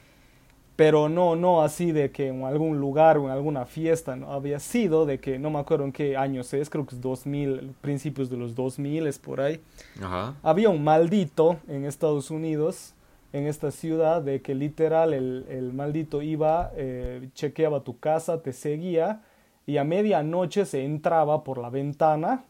Pero 0.76 1.08
no, 1.08 1.36
no 1.36 1.62
así 1.62 1.92
de 1.92 2.10
que 2.10 2.28
en 2.28 2.42
algún 2.42 2.80
lugar 2.80 3.16
o 3.18 3.26
en 3.26 3.30
alguna 3.30 3.64
fiesta, 3.64 4.16
¿no? 4.16 4.32
Había 4.32 4.58
sido 4.58 5.06
de 5.06 5.20
que 5.20 5.38
no 5.38 5.48
me 5.50 5.60
acuerdo 5.60 5.84
en 5.84 5.92
qué 5.92 6.16
años 6.16 6.52
es, 6.52 6.68
creo 6.68 6.84
que 6.84 6.96
es 6.96 7.00
2000, 7.00 7.74
principios 7.80 8.28
de 8.28 8.36
los 8.36 8.56
2000 8.56 9.06
es 9.06 9.20
por 9.20 9.40
ahí. 9.40 9.60
Ajá. 10.02 10.34
Había 10.42 10.70
un 10.70 10.82
maldito 10.82 11.58
en 11.68 11.84
Estados 11.84 12.32
Unidos, 12.32 12.92
en 13.32 13.46
esta 13.46 13.70
ciudad, 13.70 14.20
de 14.20 14.42
que 14.42 14.56
literal 14.56 15.14
el, 15.14 15.46
el 15.48 15.72
maldito 15.72 16.22
iba, 16.22 16.72
eh, 16.74 17.28
chequeaba 17.34 17.84
tu 17.84 18.00
casa, 18.00 18.42
te 18.42 18.52
seguía 18.52 19.22
y 19.66 19.76
a 19.76 19.84
medianoche 19.84 20.64
se 20.64 20.84
entraba 20.84 21.44
por 21.44 21.58
la 21.58 21.70
ventana 21.70 22.44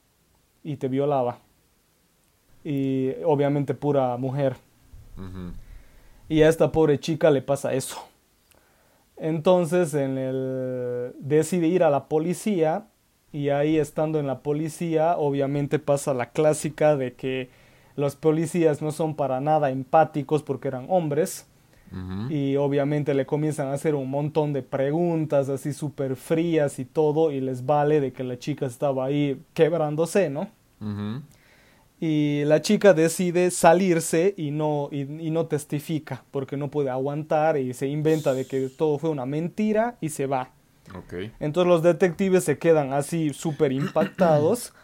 y 0.64 0.76
te 0.76 0.88
violaba. 0.88 1.38
Y 2.64 3.10
obviamente 3.24 3.74
pura 3.74 4.16
mujer. 4.16 4.56
Y 6.28 6.42
a 6.42 6.48
esta 6.48 6.72
pobre 6.72 6.98
chica 6.98 7.30
le 7.30 7.42
pasa 7.42 7.74
eso. 7.74 7.98
Entonces 9.16 9.94
en 9.94 10.18
el 10.18 11.14
decide 11.20 11.68
ir 11.68 11.84
a 11.84 11.90
la 11.90 12.08
policía 12.08 12.88
y 13.30 13.50
ahí 13.50 13.78
estando 13.78 14.18
en 14.18 14.26
la 14.26 14.40
policía 14.40 15.16
obviamente 15.18 15.78
pasa 15.78 16.14
la 16.14 16.30
clásica 16.30 16.96
de 16.96 17.14
que 17.14 17.50
los 17.94 18.16
policías 18.16 18.82
no 18.82 18.90
son 18.90 19.14
para 19.14 19.40
nada 19.40 19.70
empáticos 19.70 20.42
porque 20.42 20.66
eran 20.66 20.86
hombres 20.88 21.46
Y 22.28 22.56
obviamente 22.56 23.14
le 23.14 23.24
comienzan 23.24 23.68
a 23.68 23.74
hacer 23.74 23.94
un 23.94 24.10
montón 24.10 24.52
de 24.52 24.62
preguntas 24.62 25.48
así 25.48 25.72
súper 25.72 26.16
frías 26.16 26.80
y 26.80 26.84
todo 26.84 27.30
y 27.30 27.40
les 27.40 27.64
vale 27.66 28.00
de 28.00 28.12
que 28.12 28.24
la 28.24 28.36
chica 28.38 28.66
estaba 28.66 29.04
ahí 29.04 29.40
quebrándose, 29.52 30.28
¿no? 30.28 30.48
Y 32.00 32.42
la 32.46 32.60
chica 32.60 32.92
decide 32.94 33.50
salirse 33.50 34.34
y 34.36 34.50
no, 34.50 34.88
y, 34.90 35.02
y 35.02 35.30
no 35.30 35.46
testifica 35.46 36.24
porque 36.32 36.56
no 36.56 36.70
puede 36.70 36.90
aguantar 36.90 37.56
y 37.56 37.72
se 37.74 37.86
inventa 37.86 38.34
de 38.34 38.46
que 38.46 38.68
todo 38.68 38.98
fue 38.98 39.10
una 39.10 39.24
mentira 39.24 39.96
y 40.00 40.08
se 40.08 40.26
va. 40.26 40.50
Entonces 41.40 41.68
los 41.68 41.82
detectives 41.82 42.44
se 42.44 42.58
quedan 42.58 42.92
así 42.92 43.32
súper 43.32 43.72
impactados 43.72 44.74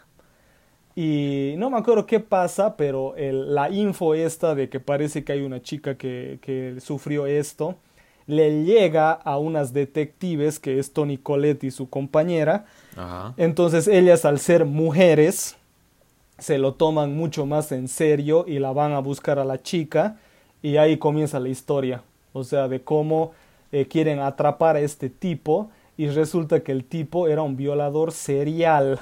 y 1.03 1.55
no 1.57 1.69
me 1.69 1.77
acuerdo 1.77 2.05
qué 2.05 2.19
pasa, 2.19 2.75
pero 2.77 3.15
el- 3.15 3.55
la 3.55 3.69
info 3.69 4.13
esta 4.13 4.53
de 4.55 4.69
que 4.69 4.79
parece 4.79 5.23
que 5.23 5.31
hay 5.33 5.41
una 5.41 5.61
chica 5.61 5.95
que, 5.95 6.37
que 6.41 6.75
sufrió 6.79 7.25
esto 7.25 7.75
le 8.27 8.63
llega 8.63 9.11
a 9.11 9.37
unas 9.39 9.73
detectives 9.73 10.59
que 10.59 10.77
es 10.79 10.93
Tony 10.93 11.17
Colette 11.17 11.63
y 11.65 11.71
su 11.71 11.89
compañera. 11.89 12.65
Ajá. 12.95 13.33
Entonces 13.35 13.87
ellas 13.87 14.25
al 14.25 14.39
ser 14.39 14.63
mujeres 14.65 15.57
se 16.37 16.57
lo 16.57 16.73
toman 16.75 17.15
mucho 17.15 17.45
más 17.45 17.71
en 17.71 17.87
serio 17.87 18.45
y 18.47 18.59
la 18.59 18.71
van 18.71 18.93
a 18.93 18.99
buscar 18.99 19.39
a 19.39 19.43
la 19.43 19.61
chica 19.61 20.17
y 20.61 20.77
ahí 20.77 20.97
comienza 20.97 21.39
la 21.39 21.49
historia. 21.49 22.03
O 22.33 22.43
sea, 22.43 22.67
de 22.67 22.81
cómo 22.81 23.31
eh, 23.71 23.87
quieren 23.87 24.19
atrapar 24.19 24.75
a 24.75 24.81
este 24.81 25.09
tipo 25.09 25.69
y 25.97 26.07
resulta 26.07 26.61
que 26.61 26.71
el 26.71 26.83
tipo 26.85 27.27
era 27.27 27.41
un 27.41 27.57
violador 27.57 28.11
serial. 28.11 28.99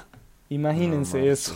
Imagínense 0.48 1.18
No 1.18 1.30
eso. 1.30 1.52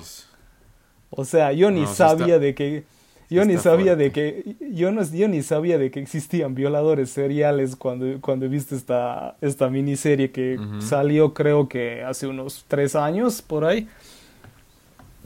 O 1.17 1.25
sea, 1.25 1.53
yo 1.53 1.71
ni 1.71 1.81
No, 1.83 1.87
sí 1.87 1.93
está- 1.93 2.09
sabía 2.11 2.39
de 2.39 2.55
que 2.55 2.85
Yo 3.31 3.45
ni 3.45 3.57
sabía 3.57 3.95
fuerte. 3.97 4.05
de 4.05 4.13
que 4.13 4.57
yo 4.73 4.93
no 4.93 5.03
yo 5.03 5.29
ni 5.29 5.43
sabía 5.43 5.79
de 5.79 5.91
que 5.91 6.01
existían 6.01 6.55
violadores 6.55 7.11
seriales 7.11 7.75
cuando 7.77 8.21
cuando 8.21 8.49
viste 8.49 8.75
esta 8.77 9.37
esta 9.41 9.71
miniserie 9.71 10.31
que 10.31 10.59
salió 10.81 11.33
creo 11.35 11.69
que 11.69 12.03
hace 12.03 12.27
unos 12.27 12.65
tres 12.69 12.95
años 12.95 13.41
por 13.43 13.65
ahí. 13.65 13.89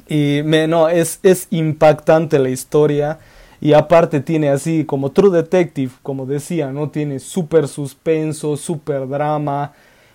Y 0.09 0.40
me 0.44 0.66
no 0.69 0.89
es 0.89 1.20
es 1.23 1.48
impactante 1.51 2.39
la 2.39 2.51
historia. 2.51 3.19
Y 3.60 3.73
aparte 3.73 4.20
tiene 4.20 4.51
así 4.51 4.85
como 4.85 5.10
True 5.10 5.31
Detective 5.36 5.93
como 6.02 6.24
decía 6.27 6.70
no 6.70 6.90
tiene 6.90 7.19
súper 7.19 7.66
suspenso 7.69 8.56
súper 8.56 9.09
drama. 9.09 9.73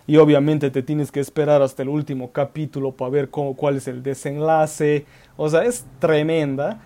Y 0.07 0.17
obviamente 0.17 0.69
te 0.69 0.83
tienes 0.83 1.11
que 1.11 1.19
esperar 1.21 1.61
hasta 1.61 1.81
el 1.83 1.89
último 1.89 2.31
capítulo 2.31 2.91
para 2.91 3.09
ver 3.11 3.29
cómo, 3.29 3.55
cuál 3.55 3.77
es 3.77 3.87
el 3.87 4.03
desenlace 4.03 5.05
o 5.37 5.49
sea 5.49 5.63
es 5.63 5.85
tremenda 5.99 6.81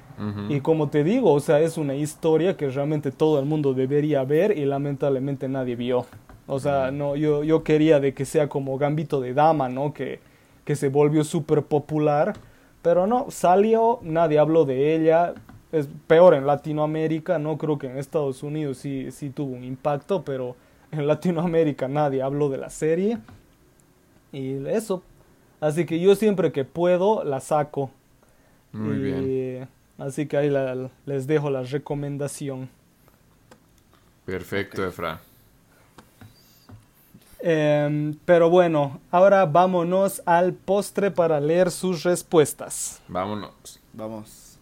y 0.49 0.61
como 0.61 0.89
te 0.89 1.03
digo, 1.03 1.31
o 1.31 1.39
sea, 1.39 1.59
es 1.59 1.77
una 1.77 1.93
historia 1.93 2.57
que 2.57 2.67
realmente 2.69 3.11
todo 3.11 3.39
el 3.39 3.45
mundo 3.45 3.75
debería 3.75 4.23
ver 4.23 4.57
y 4.57 4.65
lamentablemente 4.65 5.47
nadie 5.47 5.75
vio. 5.75 6.07
O 6.47 6.59
sea, 6.59 6.89
no, 6.89 7.15
yo, 7.15 7.43
yo 7.43 7.63
quería 7.63 7.99
de 7.99 8.15
que 8.15 8.25
sea 8.25 8.49
como 8.49 8.79
Gambito 8.79 9.21
de 9.21 9.35
Dama, 9.35 9.69
¿no? 9.69 9.93
Que, 9.93 10.19
que 10.65 10.75
se 10.75 10.89
volvió 10.89 11.23
súper 11.23 11.61
popular, 11.61 12.33
pero 12.81 13.05
no, 13.05 13.27
salió, 13.29 13.99
nadie 14.01 14.39
habló 14.39 14.65
de 14.65 14.95
ella. 14.95 15.35
Es 15.71 15.87
peor 16.07 16.33
en 16.33 16.47
Latinoamérica, 16.47 17.37
no 17.37 17.59
creo 17.59 17.77
que 17.77 17.87
en 17.87 17.97
Estados 17.97 18.41
Unidos 18.41 18.77
sí, 18.77 19.11
sí 19.11 19.29
tuvo 19.29 19.55
un 19.55 19.63
impacto, 19.63 20.23
pero 20.23 20.55
en 20.91 21.05
Latinoamérica 21.05 21.87
nadie 21.87 22.23
habló 22.23 22.49
de 22.49 22.57
la 22.57 22.71
serie. 22.71 23.19
Y 24.31 24.65
eso. 24.67 25.03
Así 25.59 25.85
que 25.85 25.99
yo 25.99 26.15
siempre 26.15 26.51
que 26.51 26.65
puedo 26.65 27.23
la 27.23 27.39
saco. 27.39 27.91
Muy 28.71 28.97
Y, 28.97 28.99
bien. 29.01 29.69
Así 29.97 30.27
que 30.27 30.37
ahí 30.37 30.49
la- 30.49 30.89
les 31.05 31.25
dejo 31.27 31.49
la 31.49 31.63
recomendación. 31.63 32.69
Perfecto, 34.25 34.85
Efra. 34.85 35.19
Em, 37.39 38.15
pero 38.25 38.49
bueno, 38.49 38.99
ahora 39.11 39.45
vámonos 39.45 40.21
al 40.25 40.53
postre 40.53 41.11
para 41.11 41.39
leer 41.39 41.71
sus 41.71 42.03
respuestas. 42.03 43.01
Vámonos. 43.07 43.79
Vamos. 43.93 44.57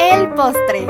El 0.00 0.28
postre. 0.34 0.86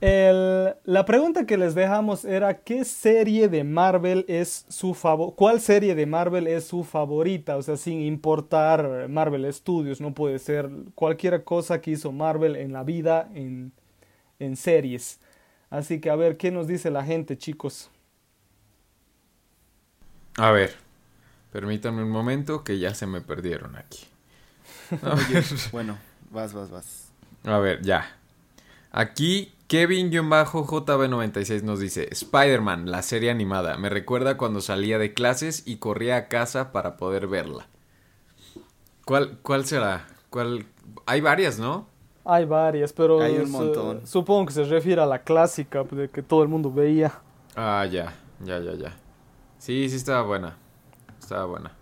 El- 0.00 0.76
la 0.84 1.04
pregunta 1.04 1.44
que 1.44 1.58
les 1.58 1.74
dejamos 1.74 2.24
era 2.24 2.62
¿qué 2.62 2.84
serie 2.86 3.48
de 3.48 3.64
Marvel 3.64 4.24
es 4.28 4.64
su 4.70 4.94
favor 4.94 5.34
¿Cuál 5.36 5.60
serie 5.60 5.94
de 5.94 6.06
Marvel 6.06 6.46
es 6.46 6.64
su 6.66 6.84
favorita? 6.84 7.56
O 7.58 7.62
sea, 7.62 7.76
sin 7.76 8.00
importar 8.00 9.08
Marvel 9.08 9.52
Studios, 9.52 10.00
no 10.00 10.14
puede 10.14 10.38
ser 10.38 10.70
cualquier 10.94 11.44
cosa 11.44 11.80
que 11.82 11.92
hizo 11.92 12.12
Marvel 12.12 12.56
en 12.56 12.72
la 12.72 12.82
vida 12.82 13.30
en, 13.34 13.72
en 14.40 14.56
series. 14.56 15.20
Así 15.70 16.00
que 16.00 16.10
a 16.10 16.16
ver, 16.16 16.36
¿qué 16.38 16.50
nos 16.52 16.68
dice 16.68 16.90
la 16.90 17.04
gente, 17.04 17.38
chicos? 17.38 17.90
A 20.38 20.50
ver, 20.50 20.74
permítanme 21.52 22.02
un 22.04 22.10
momento 22.10 22.64
que 22.64 22.78
ya 22.78 22.94
se 22.94 23.06
me 23.06 23.20
perdieron 23.22 23.76
aquí. 23.76 24.08
Bueno, 25.72 25.98
vas, 26.30 26.52
vas, 26.54 26.70
vas. 26.70 27.12
a 27.44 27.58
ver, 27.58 27.82
ya. 27.82 28.19
Aquí 28.92 29.54
Kevin-JB96 29.68 31.62
nos 31.62 31.78
dice, 31.78 32.08
Spider-Man, 32.10 32.90
la 32.90 33.02
serie 33.02 33.30
animada, 33.30 33.76
me 33.76 33.88
recuerda 33.88 34.36
cuando 34.36 34.60
salía 34.60 34.98
de 34.98 35.14
clases 35.14 35.62
y 35.66 35.76
corría 35.76 36.16
a 36.16 36.28
casa 36.28 36.72
para 36.72 36.96
poder 36.96 37.28
verla. 37.28 37.68
¿Cuál, 39.04 39.38
cuál 39.42 39.64
será? 39.66 40.06
¿Cuál? 40.28 40.66
Hay 41.06 41.20
varias, 41.20 41.58
¿no? 41.58 41.88
Hay 42.24 42.44
varias, 42.44 42.92
pero 42.92 43.20
Hay 43.20 43.36
un 43.36 43.50
montón. 43.50 44.06
supongo 44.06 44.46
que 44.46 44.52
se 44.52 44.64
refiere 44.64 45.00
a 45.00 45.06
la 45.06 45.22
clásica 45.22 45.84
de 45.84 46.10
que 46.10 46.22
todo 46.22 46.42
el 46.42 46.48
mundo 46.48 46.70
veía. 46.72 47.12
Ah, 47.56 47.86
ya, 47.90 48.14
ya, 48.40 48.58
ya, 48.58 48.74
ya. 48.74 48.96
Sí, 49.58 49.88
sí 49.88 49.96
estaba 49.96 50.22
buena. 50.22 50.56
Estaba 51.18 51.46
buena. 51.46 51.72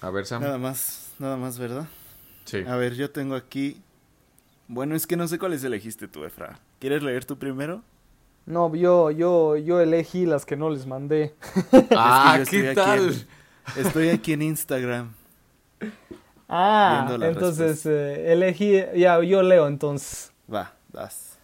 A 0.00 0.10
ver, 0.10 0.26
Sam. 0.26 0.42
Nada 0.42 0.58
más, 0.58 1.12
nada 1.18 1.36
más, 1.36 1.58
¿verdad? 1.58 1.86
Sí. 2.44 2.64
A 2.66 2.76
ver, 2.76 2.94
yo 2.94 3.10
tengo 3.10 3.34
aquí. 3.34 3.82
Bueno, 4.68 4.94
es 4.94 5.06
que 5.06 5.16
no 5.16 5.28
sé 5.28 5.38
cuáles 5.38 5.62
elegiste 5.64 6.08
tú, 6.08 6.24
Efra. 6.24 6.58
¿Quieres 6.78 7.02
leer 7.02 7.24
tú 7.24 7.38
primero? 7.38 7.82
No, 8.46 8.74
yo, 8.74 9.10
yo, 9.10 9.56
yo 9.56 9.80
elegí 9.80 10.26
las 10.26 10.44
que 10.46 10.56
no 10.56 10.70
les 10.70 10.86
mandé. 10.86 11.34
Ah, 11.96 12.38
Es 12.40 12.48
que 12.48 12.56
yo 12.58 12.62
¿qué 12.62 12.68
estoy 12.70 12.82
aquí 12.84 12.90
tal? 13.00 13.08
en- 13.08 13.84
Estoy 13.86 14.08
aquí 14.10 14.32
en 14.34 14.42
Instagram. 14.42 15.12
Ah, 16.48 17.16
entonces 17.22 17.86
eh, 17.86 18.32
elegí, 18.32 18.74
ya, 18.96 19.20
yo 19.22 19.42
leo 19.42 19.66
entonces. 19.66 20.30
Va, 20.52 20.72
vas. 20.92 21.38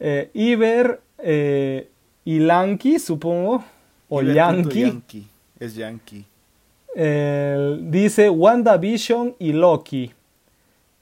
Eh, 0.00 0.30
Iber 0.34 1.00
eh, 1.18 1.88
y 2.24 2.40
Lanky, 2.40 2.98
supongo, 2.98 3.64
o 4.08 4.22
Iber 4.22 4.34
Yankee, 4.34 4.80
Yankee. 4.80 5.28
Es 5.60 5.74
Yankee. 5.76 6.24
eh, 6.96 7.78
dice 7.82 8.28
WandaVision 8.28 9.36
y 9.38 9.52
Loki. 9.52 10.12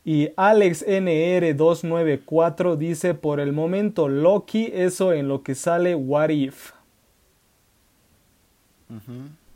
Y 0.05 0.29
AlexNR294 0.37 2.77
dice, 2.77 3.15
por 3.15 3.41
el 3.41 3.53
momento 3.53 4.09
Loki, 4.09 4.71
eso 4.73 5.13
en 5.15 5.29
lo 5.29 5.43
que 5.43 5.55
sale 5.55 5.95
What 5.95 6.29
If. 6.31 6.73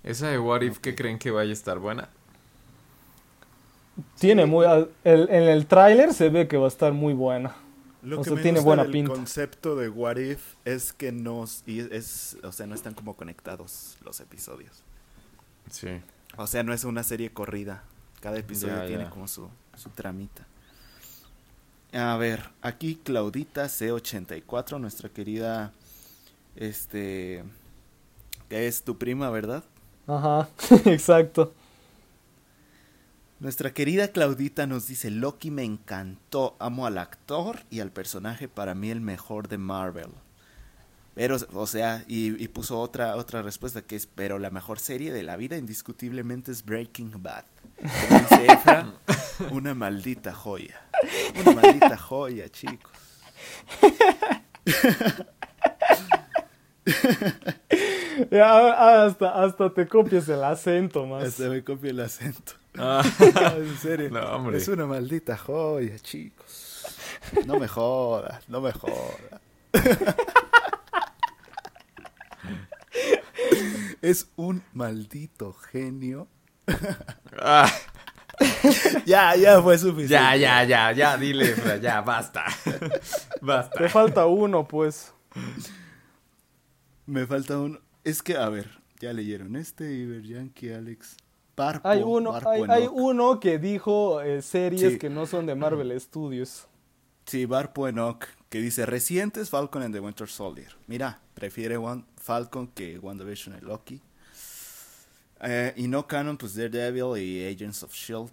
Esa 0.02 0.28
de 0.28 0.38
What 0.38 0.62
If, 0.62 0.78
¿qué 0.78 0.94
creen 0.94 1.18
que 1.18 1.30
vaya 1.30 1.50
a 1.50 1.52
estar 1.52 1.78
buena? 1.78 2.08
Tiene 4.18 4.46
muy, 4.46 4.64
al- 4.64 4.88
el- 5.04 5.28
en 5.28 5.42
el 5.44 5.66
tráiler 5.66 6.14
se 6.14 6.28
ve 6.30 6.48
que 6.48 6.56
va 6.56 6.64
a 6.66 6.68
estar 6.68 6.92
muy 6.92 7.12
buena. 7.14 7.54
Lo 8.02 8.20
O 8.20 8.22
que 8.22 8.28
sea, 8.30 8.36
me 8.36 8.42
tiene 8.42 8.58
gusta 8.60 8.66
buena 8.68 8.82
del 8.84 8.92
pinta. 8.92 9.12
concepto 9.12 9.74
de 9.76 9.88
What 9.88 10.16
If 10.18 10.54
es 10.64 10.92
que 10.92 11.10
nos 11.12 11.62
y 11.66 11.80
es, 11.80 12.38
o 12.44 12.52
sea, 12.52 12.66
no 12.66 12.74
están 12.76 12.94
como 12.94 13.14
conectados 13.16 13.98
los 14.04 14.20
episodios. 14.20 14.82
Sí. 15.70 15.88
O 16.36 16.46
sea, 16.46 16.62
no 16.62 16.72
es 16.72 16.84
una 16.84 17.02
serie 17.02 17.30
corrida. 17.30 17.82
Cada 18.20 18.38
episodio 18.38 18.76
Ya, 18.76 18.86
tiene 18.86 19.04
ya. 19.04 19.10
como 19.10 19.28
su 19.28 19.48
Su 19.76 19.90
tramita. 19.90 20.46
A 21.92 22.16
ver, 22.16 22.50
aquí 22.60 22.96
Claudita 22.96 23.66
C84, 23.66 24.78
nuestra 24.80 25.08
querida. 25.08 25.72
Este. 26.56 27.44
Que 28.48 28.66
es 28.66 28.82
tu 28.82 28.98
prima, 28.98 29.30
¿verdad? 29.30 29.64
Ajá, 30.06 30.48
exacto. 30.86 31.52
Nuestra 33.40 33.72
querida 33.72 34.08
Claudita 34.08 34.66
nos 34.66 34.86
dice: 34.88 35.10
Loki 35.10 35.50
me 35.50 35.64
encantó. 35.64 36.56
Amo 36.58 36.86
al 36.86 36.98
actor 36.98 37.60
y 37.70 37.80
al 37.80 37.92
personaje, 37.92 38.48
para 38.48 38.74
mí 38.74 38.90
el 38.90 39.00
mejor 39.00 39.48
de 39.48 39.58
Marvel. 39.58 40.10
Pero, 41.14 41.36
o 41.52 41.66
sea, 41.66 42.04
y, 42.08 42.42
y 42.42 42.48
puso 42.48 42.80
otra, 42.80 43.16
otra 43.16 43.42
respuesta 43.42 43.82
que 43.82 43.96
es: 43.96 44.06
Pero 44.06 44.38
la 44.38 44.50
mejor 44.50 44.78
serie 44.80 45.12
de 45.12 45.22
la 45.22 45.36
vida, 45.36 45.56
indiscutiblemente, 45.56 46.50
es 46.52 46.64
Breaking 46.64 47.22
Bad. 47.22 47.44
Como 47.80 48.20
dice 48.20 48.46
Efra, 48.46 48.92
una 49.50 49.74
maldita 49.74 50.32
joya. 50.32 50.80
Una 51.40 51.52
maldita 51.60 51.96
joya, 51.96 52.48
chicos. 52.48 52.92
Ya, 58.30 59.04
hasta, 59.04 59.42
hasta 59.44 59.72
te 59.72 59.86
copias 59.86 60.28
el 60.28 60.42
acento 60.42 61.06
más. 61.06 61.24
Hasta 61.24 61.48
me 61.48 61.62
copia 61.62 61.90
el 61.90 62.00
acento. 62.00 62.52
Ah, 62.76 63.02
en 63.56 63.76
serio. 63.78 64.10
no, 64.10 64.20
hombre. 64.20 64.58
Es 64.58 64.68
una 64.68 64.86
maldita 64.86 65.36
joya, 65.36 65.98
chicos. 65.98 66.84
No 67.46 67.58
me 67.58 67.68
jodas, 67.68 68.48
no 68.48 68.60
me 68.60 68.72
jodas. 68.72 69.40
es 74.02 74.28
un 74.36 74.62
maldito 74.72 75.52
genio. 75.52 76.28
Ah, 77.40 77.70
Ya, 79.06 79.34
ya 79.36 79.60
fue 79.62 79.76
suficiente. 79.78 80.14
ya, 80.14 80.36
ya, 80.36 80.64
ya, 80.64 80.92
ya, 80.92 81.16
dile, 81.16 81.54
ya, 81.82 82.00
basta. 82.02 82.44
basta. 83.42 83.78
Te 83.78 83.88
falta 83.88 84.26
uno, 84.26 84.66
pues. 84.66 85.12
Me 87.06 87.26
falta 87.26 87.58
uno. 87.58 87.78
Es 88.04 88.22
que, 88.22 88.36
a 88.36 88.48
ver, 88.48 88.70
ya 89.00 89.12
leyeron 89.12 89.56
este, 89.56 89.92
Iber 89.92 90.22
Yankee, 90.22 90.72
Alex. 90.72 91.16
Barpo, 91.56 91.88
Hay 91.88 92.02
uno, 92.02 92.30
Barpo 92.32 92.50
hay, 92.50 92.88
uno 92.92 93.40
que 93.40 93.58
dijo 93.58 94.20
eh, 94.22 94.42
series 94.42 94.92
Sí. 94.92 94.98
que 94.98 95.10
no 95.10 95.26
son 95.26 95.46
de 95.46 95.56
Marvel 95.56 95.98
Studios. 96.00 96.68
Sí, 97.26 97.46
Barpo 97.46 97.88
Enoch, 97.88 98.24
que 98.48 98.60
dice 98.60 98.86
recientes 98.86 99.50
Falcon 99.50 99.82
and 99.82 99.92
the 99.92 100.00
Winter 100.00 100.28
Soldier. 100.28 100.76
Mira, 100.86 101.20
prefiere 101.34 101.76
One, 101.76 102.04
Falcon 102.16 102.68
que 102.68 102.98
WandaVision 103.00 103.58
y 103.58 103.60
Loki. 103.60 104.00
Eh, 105.40 105.72
y 105.76 105.88
no 105.88 106.06
canon, 106.06 106.36
pues 106.36 106.54
Daredevil 106.54 107.16
y 107.22 107.46
Agents 107.46 107.82
of 107.82 107.92
S.H.I.E.L.D. 107.92 108.30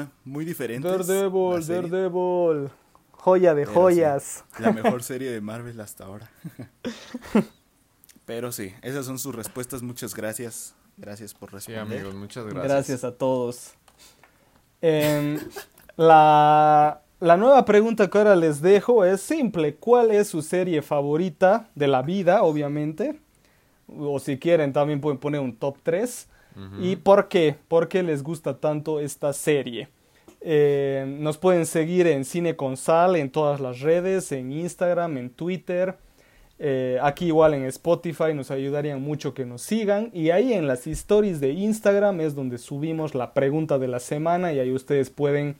Eh, 0.00 0.06
muy 0.24 0.44
diferentes. 0.44 1.06
Daredevil, 1.06 1.66
Daredevil. 1.66 2.70
Joya 3.12 3.54
de 3.54 3.62
Pero 3.64 3.74
joyas. 3.74 4.44
La 4.58 4.72
mejor 4.72 5.02
serie 5.04 5.30
de 5.30 5.40
Marvel 5.40 5.80
hasta 5.80 6.04
ahora. 6.04 6.30
Pero 8.24 8.52
sí, 8.52 8.72
esas 8.82 9.06
son 9.06 9.18
sus 9.18 9.34
respuestas. 9.34 9.82
Muchas 9.82 10.14
gracias 10.14 10.74
Gracias 10.98 11.34
por 11.34 11.50
Sí, 11.50 11.72
responder. 11.72 11.98
amigos, 11.98 12.14
muchas 12.14 12.44
gracias. 12.46 12.64
Gracias 12.72 13.04
a 13.04 13.12
todos. 13.12 13.74
Em, 14.80 15.38
la, 15.96 17.02
la 17.20 17.36
nueva 17.36 17.64
pregunta 17.66 18.08
que 18.08 18.16
ahora 18.18 18.34
les 18.34 18.62
dejo 18.62 19.04
es 19.04 19.20
simple. 19.20 19.74
¿Cuál 19.76 20.10
es 20.10 20.28
su 20.28 20.40
serie 20.40 20.80
favorita 20.80 21.68
de 21.74 21.86
la 21.88 22.00
vida, 22.02 22.42
obviamente? 22.42 23.20
O 23.88 24.18
si 24.18 24.38
quieren, 24.38 24.72
también 24.72 25.00
pueden 25.00 25.18
poner 25.18 25.40
un 25.40 25.54
top 25.54 25.76
3. 25.82 26.28
Ujú. 26.56 26.84
¿Y 26.84 26.96
por 26.96 27.28
qué? 27.28 27.56
¿Por 27.68 27.88
qué 27.88 28.02
les 28.02 28.22
gusta 28.22 28.58
tanto 28.58 29.00
esta 29.00 29.32
serie? 29.32 29.88
Eh, 30.40 31.04
nos 31.18 31.38
pueden 31.38 31.66
seguir 31.66 32.06
en 32.06 32.24
Cine 32.24 32.56
con 32.56 32.76
Sal 32.76 33.16
en 33.16 33.30
todas 33.30 33.60
las 33.60 33.80
redes, 33.80 34.30
en 34.32 34.52
Instagram, 34.52 35.16
en 35.18 35.30
Twitter. 35.30 35.96
Eh, 36.58 36.98
aquí 37.02 37.26
igual 37.26 37.52
en 37.52 37.64
Spotify 37.66 38.32
nos 38.32 38.50
ayudarían 38.50 39.02
mucho 39.02 39.34
que 39.34 39.44
nos 39.44 39.62
sigan. 39.62 40.10
Y 40.12 40.30
ahí 40.30 40.52
en 40.52 40.66
las 40.66 40.86
stories 40.86 41.40
de 41.40 41.50
Instagram 41.50 42.20
es 42.20 42.34
donde 42.34 42.58
subimos 42.58 43.14
la 43.14 43.34
pregunta 43.34 43.78
de 43.78 43.88
la 43.88 44.00
semana 44.00 44.52
y 44.52 44.58
ahí 44.58 44.72
ustedes 44.72 45.10
pueden 45.10 45.56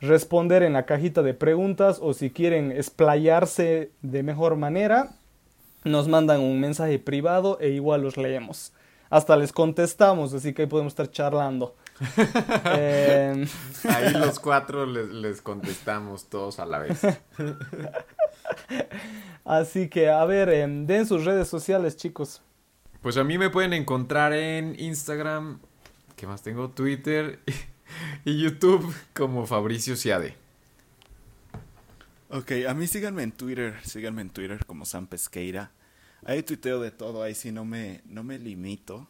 responder 0.00 0.64
en 0.64 0.72
la 0.72 0.84
cajita 0.84 1.22
de 1.22 1.34
preguntas 1.34 1.98
o 2.02 2.12
si 2.12 2.30
quieren 2.30 2.72
explayarse 2.72 3.90
de 4.02 4.22
mejor 4.24 4.56
manera, 4.56 5.14
nos 5.84 6.08
mandan 6.08 6.40
un 6.40 6.60
mensaje 6.60 6.98
privado 6.98 7.58
e 7.60 7.70
igual 7.70 8.02
los 8.02 8.16
leemos. 8.16 8.72
Hasta 9.10 9.36
les 9.36 9.52
contestamos, 9.52 10.32
así 10.32 10.54
que 10.54 10.62
ahí 10.62 10.68
podemos 10.68 10.92
estar 10.92 11.10
charlando. 11.10 11.74
Em, 12.64 13.46
Ahí 13.88 14.12
los 14.14 14.40
cuatro 14.40 14.86
les, 14.86 15.08
les 15.08 15.42
contestamos 15.42 16.28
todos 16.30 16.58
a 16.58 16.66
la 16.66 16.78
vez. 16.78 17.00
así 19.44 19.88
que, 19.88 20.08
a 20.08 20.24
ver, 20.24 20.48
em, 20.48 20.86
den 20.86 21.06
sus 21.06 21.24
redes 21.24 21.48
sociales, 21.48 21.96
chicos. 21.96 22.40
Pues 23.02 23.16
a 23.16 23.24
mí 23.24 23.36
me 23.36 23.50
pueden 23.50 23.72
encontrar 23.72 24.32
en 24.32 24.78
Instagram, 24.80 25.58
¿qué 26.16 26.26
más 26.26 26.42
tengo? 26.42 26.70
Twitter 26.70 27.40
y 28.24 28.42
YouTube 28.42 28.94
como 29.14 29.46
Fabricio 29.46 29.96
Ciade. 29.96 30.36
Ok, 32.34 32.52
a 32.66 32.72
mí 32.72 32.86
síganme 32.86 33.24
en 33.24 33.32
Twitter, 33.32 33.74
síganme 33.84 34.22
en 34.22 34.30
Twitter 34.30 34.64
como 34.64 34.86
Sam 34.86 35.06
Pesqueira. 35.06 35.70
Ahí 36.24 36.42
tuiteo 36.42 36.80
de 36.80 36.90
todo, 36.90 37.22
ahí 37.22 37.34
sí 37.34 37.52
no 37.52 37.66
me, 37.66 38.00
no 38.06 38.24
me 38.24 38.38
limito. 38.38 39.06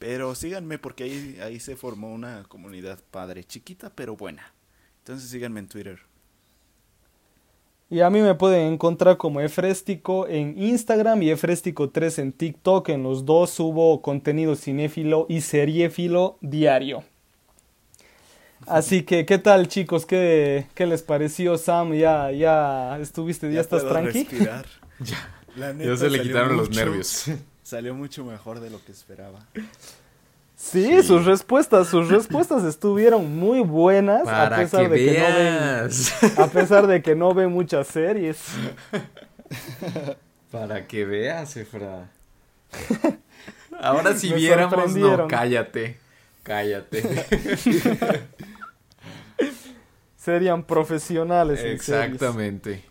Pero 0.00 0.34
síganme 0.34 0.76
porque 0.76 1.04
ahí, 1.04 1.38
ahí 1.40 1.60
se 1.60 1.76
formó 1.76 2.12
una 2.12 2.42
comunidad 2.48 2.98
padre, 3.12 3.44
chiquita 3.44 3.90
pero 3.94 4.16
buena. 4.16 4.52
Entonces 4.98 5.30
síganme 5.30 5.60
en 5.60 5.68
Twitter. 5.68 6.00
Y 7.88 8.00
a 8.00 8.10
mí 8.10 8.20
me 8.20 8.34
pueden 8.34 8.72
encontrar 8.72 9.16
como 9.16 9.40
Efrestico 9.40 10.26
en 10.26 10.60
Instagram 10.60 11.22
y 11.22 11.30
Efrestico3 11.30 12.18
en 12.18 12.32
TikTok. 12.32 12.88
En 12.88 13.04
los 13.04 13.24
dos 13.24 13.50
subo 13.50 14.02
contenido 14.02 14.56
cinéfilo 14.56 15.26
y 15.28 15.42
seriéfilo 15.42 16.36
diario. 16.40 17.04
Así 18.66 19.02
que, 19.02 19.26
¿qué 19.26 19.38
tal 19.38 19.68
chicos? 19.68 20.06
¿Qué, 20.06 20.66
qué 20.74 20.86
les 20.86 21.02
pareció 21.02 21.56
Sam? 21.58 21.92
¿Ya, 21.94 22.30
ya 22.30 22.98
estuviste, 23.00 23.52
ya, 23.52 23.60
estás 23.60 23.82
puedo 23.82 23.94
tranqui? 23.94 24.24
respirar. 24.24 24.66
Ya, 25.00 25.16
La 25.56 25.68
ya 25.68 25.72
neta, 25.72 25.96
se 25.96 26.04
le 26.10 26.18
salió 26.18 26.22
quitaron 26.22 26.56
los 26.58 26.68
mucho- 26.68 26.80
nervios. 26.84 27.24
Salió 27.62 27.94
mucho 27.94 28.24
mejor 28.24 28.60
de 28.60 28.68
lo 28.68 28.84
que 28.84 28.92
esperaba. 28.92 29.38
Sí, 30.56 30.84
Sí. 31.00 31.02
sus 31.04 31.24
respuestas, 31.24 31.88
sus 31.88 32.08
respuestas 32.10 32.64
estuvieron 32.64 33.38
muy 33.38 33.60
buenas 33.60 34.22
a 34.22 34.24
Para 34.24 34.56
pesar 34.58 34.82
que 34.82 34.88
de 34.90 34.96
que 35.06 35.18
no 35.18 35.24
ven, 35.24 35.34
veas. 35.34 36.38
a 36.38 36.46
pesar 36.48 36.86
de 36.86 37.00
que 37.02 37.14
no 37.14 37.32
ven 37.32 37.50
muchas 37.50 37.86
series. 37.86 38.42
Para 40.50 40.86
que 40.86 41.04
veas, 41.06 41.56
Efra. 41.56 42.10
Ahora 43.80 44.14
si 44.16 44.30
Me 44.30 44.36
viéramos, 44.36 44.94
no, 44.96 45.28
cállate. 45.28 45.96
Cállate. 46.42 47.02
Serían 50.16 50.64
profesionales 50.64 51.60
en. 51.60 51.68
Exactamente. 51.68 52.90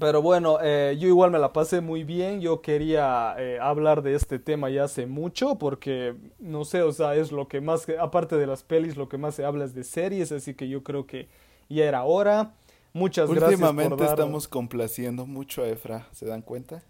Pero 0.00 0.22
bueno, 0.22 0.58
eh, 0.62 0.96
yo 0.98 1.08
igual 1.08 1.30
me 1.30 1.38
la 1.38 1.52
pasé 1.52 1.82
muy 1.82 2.04
bien. 2.04 2.40
Yo 2.40 2.62
quería 2.62 3.34
eh, 3.38 3.58
hablar 3.60 4.00
de 4.00 4.14
este 4.14 4.38
tema 4.38 4.70
ya 4.70 4.84
hace 4.84 5.04
mucho 5.04 5.58
porque, 5.58 6.14
no 6.38 6.64
sé, 6.64 6.80
o 6.80 6.90
sea, 6.90 7.14
es 7.14 7.32
lo 7.32 7.48
que 7.48 7.60
más, 7.60 7.86
aparte 8.00 8.36
de 8.36 8.46
las 8.46 8.62
pelis, 8.62 8.96
lo 8.96 9.10
que 9.10 9.18
más 9.18 9.34
se 9.34 9.44
habla 9.44 9.66
es 9.66 9.74
de 9.74 9.84
series, 9.84 10.32
así 10.32 10.54
que 10.54 10.70
yo 10.70 10.82
creo 10.82 11.06
que 11.06 11.28
ya 11.68 11.84
era 11.84 12.04
hora. 12.04 12.54
Muchas 12.94 13.28
gracias 13.28 13.52
Últimamente 13.52 13.90
por 13.90 13.98
dar... 14.00 14.08
estamos 14.08 14.48
complaciendo 14.48 15.26
mucho 15.26 15.62
a 15.62 15.68
Efra, 15.68 16.08
¿se 16.12 16.24
dan 16.24 16.40
cuenta? 16.40 16.82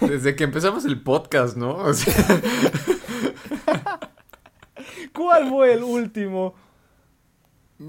Desde 0.00 0.34
que 0.34 0.44
empezamos 0.44 0.84
el 0.84 1.02
podcast, 1.02 1.56
¿no? 1.56 1.76
O 1.76 1.94
sea, 1.94 2.14
¿Cuál 5.14 5.48
fue 5.48 5.72
el 5.74 5.82
último? 5.82 6.54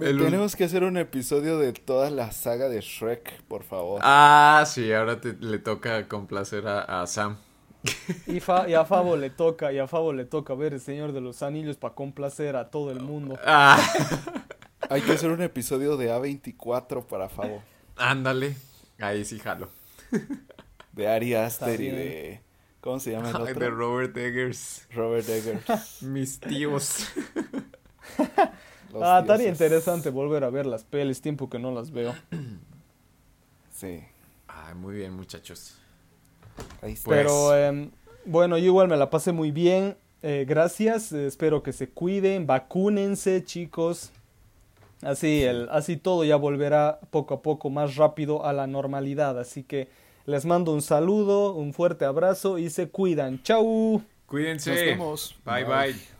El 0.02 0.18
Tenemos 0.18 0.56
que 0.56 0.64
hacer 0.64 0.84
un 0.84 0.98
episodio 0.98 1.58
de 1.60 1.72
toda 1.74 2.10
la 2.10 2.32
saga 2.32 2.70
de 2.70 2.82
Shrek, 2.82 3.44
por 3.44 3.64
favor. 3.64 4.02
ah, 4.04 4.64
sí, 4.68 4.92
ahora 4.92 5.22
te- 5.22 5.34
le 5.40 5.60
toca 5.60 6.08
complacer 6.08 6.68
a, 6.68 7.02
a 7.02 7.08
Sam. 7.08 7.38
Y, 8.26 8.40
Fa- 8.40 8.68
y 8.68 8.74
a 8.74 8.84
Fabo 8.84 9.16
le 9.16 9.30
toca, 9.30 9.72
y 9.72 9.78
a 9.78 9.88
Fabo 9.88 10.12
le 10.12 10.26
toca 10.26 10.56
ver 10.56 10.74
el 10.74 10.80
Señor 10.82 11.12
de 11.14 11.22
los 11.22 11.44
Anillos 11.44 11.78
para 11.78 11.94
complacer 11.94 12.56
a 12.56 12.72
todo 12.72 12.90
el 12.92 13.00
mundo. 13.00 13.38
Ah, 13.46 13.80
Hay 14.90 15.02
que 15.02 15.12
hacer 15.14 15.30
un 15.32 15.42
episodio 15.42 15.96
de 15.98 16.12
A24 16.12 17.06
para 17.06 17.30
Favo. 17.30 17.62
ándale. 17.96 18.56
Ahí 19.00 19.24
sí 19.26 19.38
jalo. 19.40 19.70
De 20.94 21.08
Ari 21.08 21.34
Aster 21.36 21.80
y 21.80 21.84
bien. 21.84 21.96
de... 21.96 22.42
¿Cómo 22.86 23.00
se 23.00 23.14
llama 23.14 23.32
el 23.32 23.36
Ay, 23.36 23.42
otro? 23.42 23.60
de 23.62 23.70
Robert 23.72 24.16
Eggers. 24.16 24.88
Robert 24.94 25.28
Eggers. 25.28 26.02
Mis 26.04 26.40
tíos. 26.40 27.08
Los 28.94 29.02
ah, 29.02 29.22
estaría 29.22 29.48
dioses. 29.48 29.48
interesante 29.48 30.12
volver 30.12 30.44
a 30.44 30.52
ver 30.52 30.68
las 30.68 30.84
pelis, 30.84 31.20
tiempo 31.20 31.50
que 31.50 31.58
no 31.58 31.72
las 31.72 31.90
veo. 31.92 32.14
Sí. 33.72 34.02
Ay, 34.48 34.74
muy 34.76 34.96
bien, 34.96 35.14
muchachos. 35.14 35.78
Ahí 36.82 36.94
está. 36.94 37.06
Pues- 37.10 37.18
Pero 37.18 37.58
em, 37.58 37.90
bueno, 38.24 38.58
yo 38.58 38.66
igual 38.68 38.88
me 38.88 38.96
la 38.96 39.10
pasé 39.10 39.34
muy 39.34 39.50
bien. 39.52 39.98
Eh, 40.22 40.46
gracias, 40.48 41.12
eh, 41.12 41.26
espero 41.26 41.62
que 41.64 41.74
se 41.74 41.90
cuiden, 41.90 42.48
vacúnense 42.48 43.44
chicos. 43.44 44.12
Así, 45.02 45.44
el, 45.44 45.68
así 45.72 45.98
todo 45.98 46.24
ya 46.24 46.38
volverá 46.38 47.00
poco 47.10 47.34
a 47.34 47.42
poco 47.42 47.70
más 47.70 47.98
rápido 47.98 48.46
a 48.46 48.54
la 48.54 48.66
normalidad. 48.68 49.38
Así 49.38 49.64
que 49.64 49.90
les 50.26 50.46
mando 50.46 50.74
un 50.74 50.82
saludo, 50.82 51.54
un 51.54 51.74
fuerte 51.74 52.06
abrazo 52.06 52.58
y 52.58 52.70
se 52.70 52.90
cuidan. 52.90 53.42
¡Chau! 53.44 54.02
Cuídense. 54.26 54.72
Nos 54.72 54.80
vemos. 54.80 55.36
bye. 55.46 55.64
bye. 55.64 56.15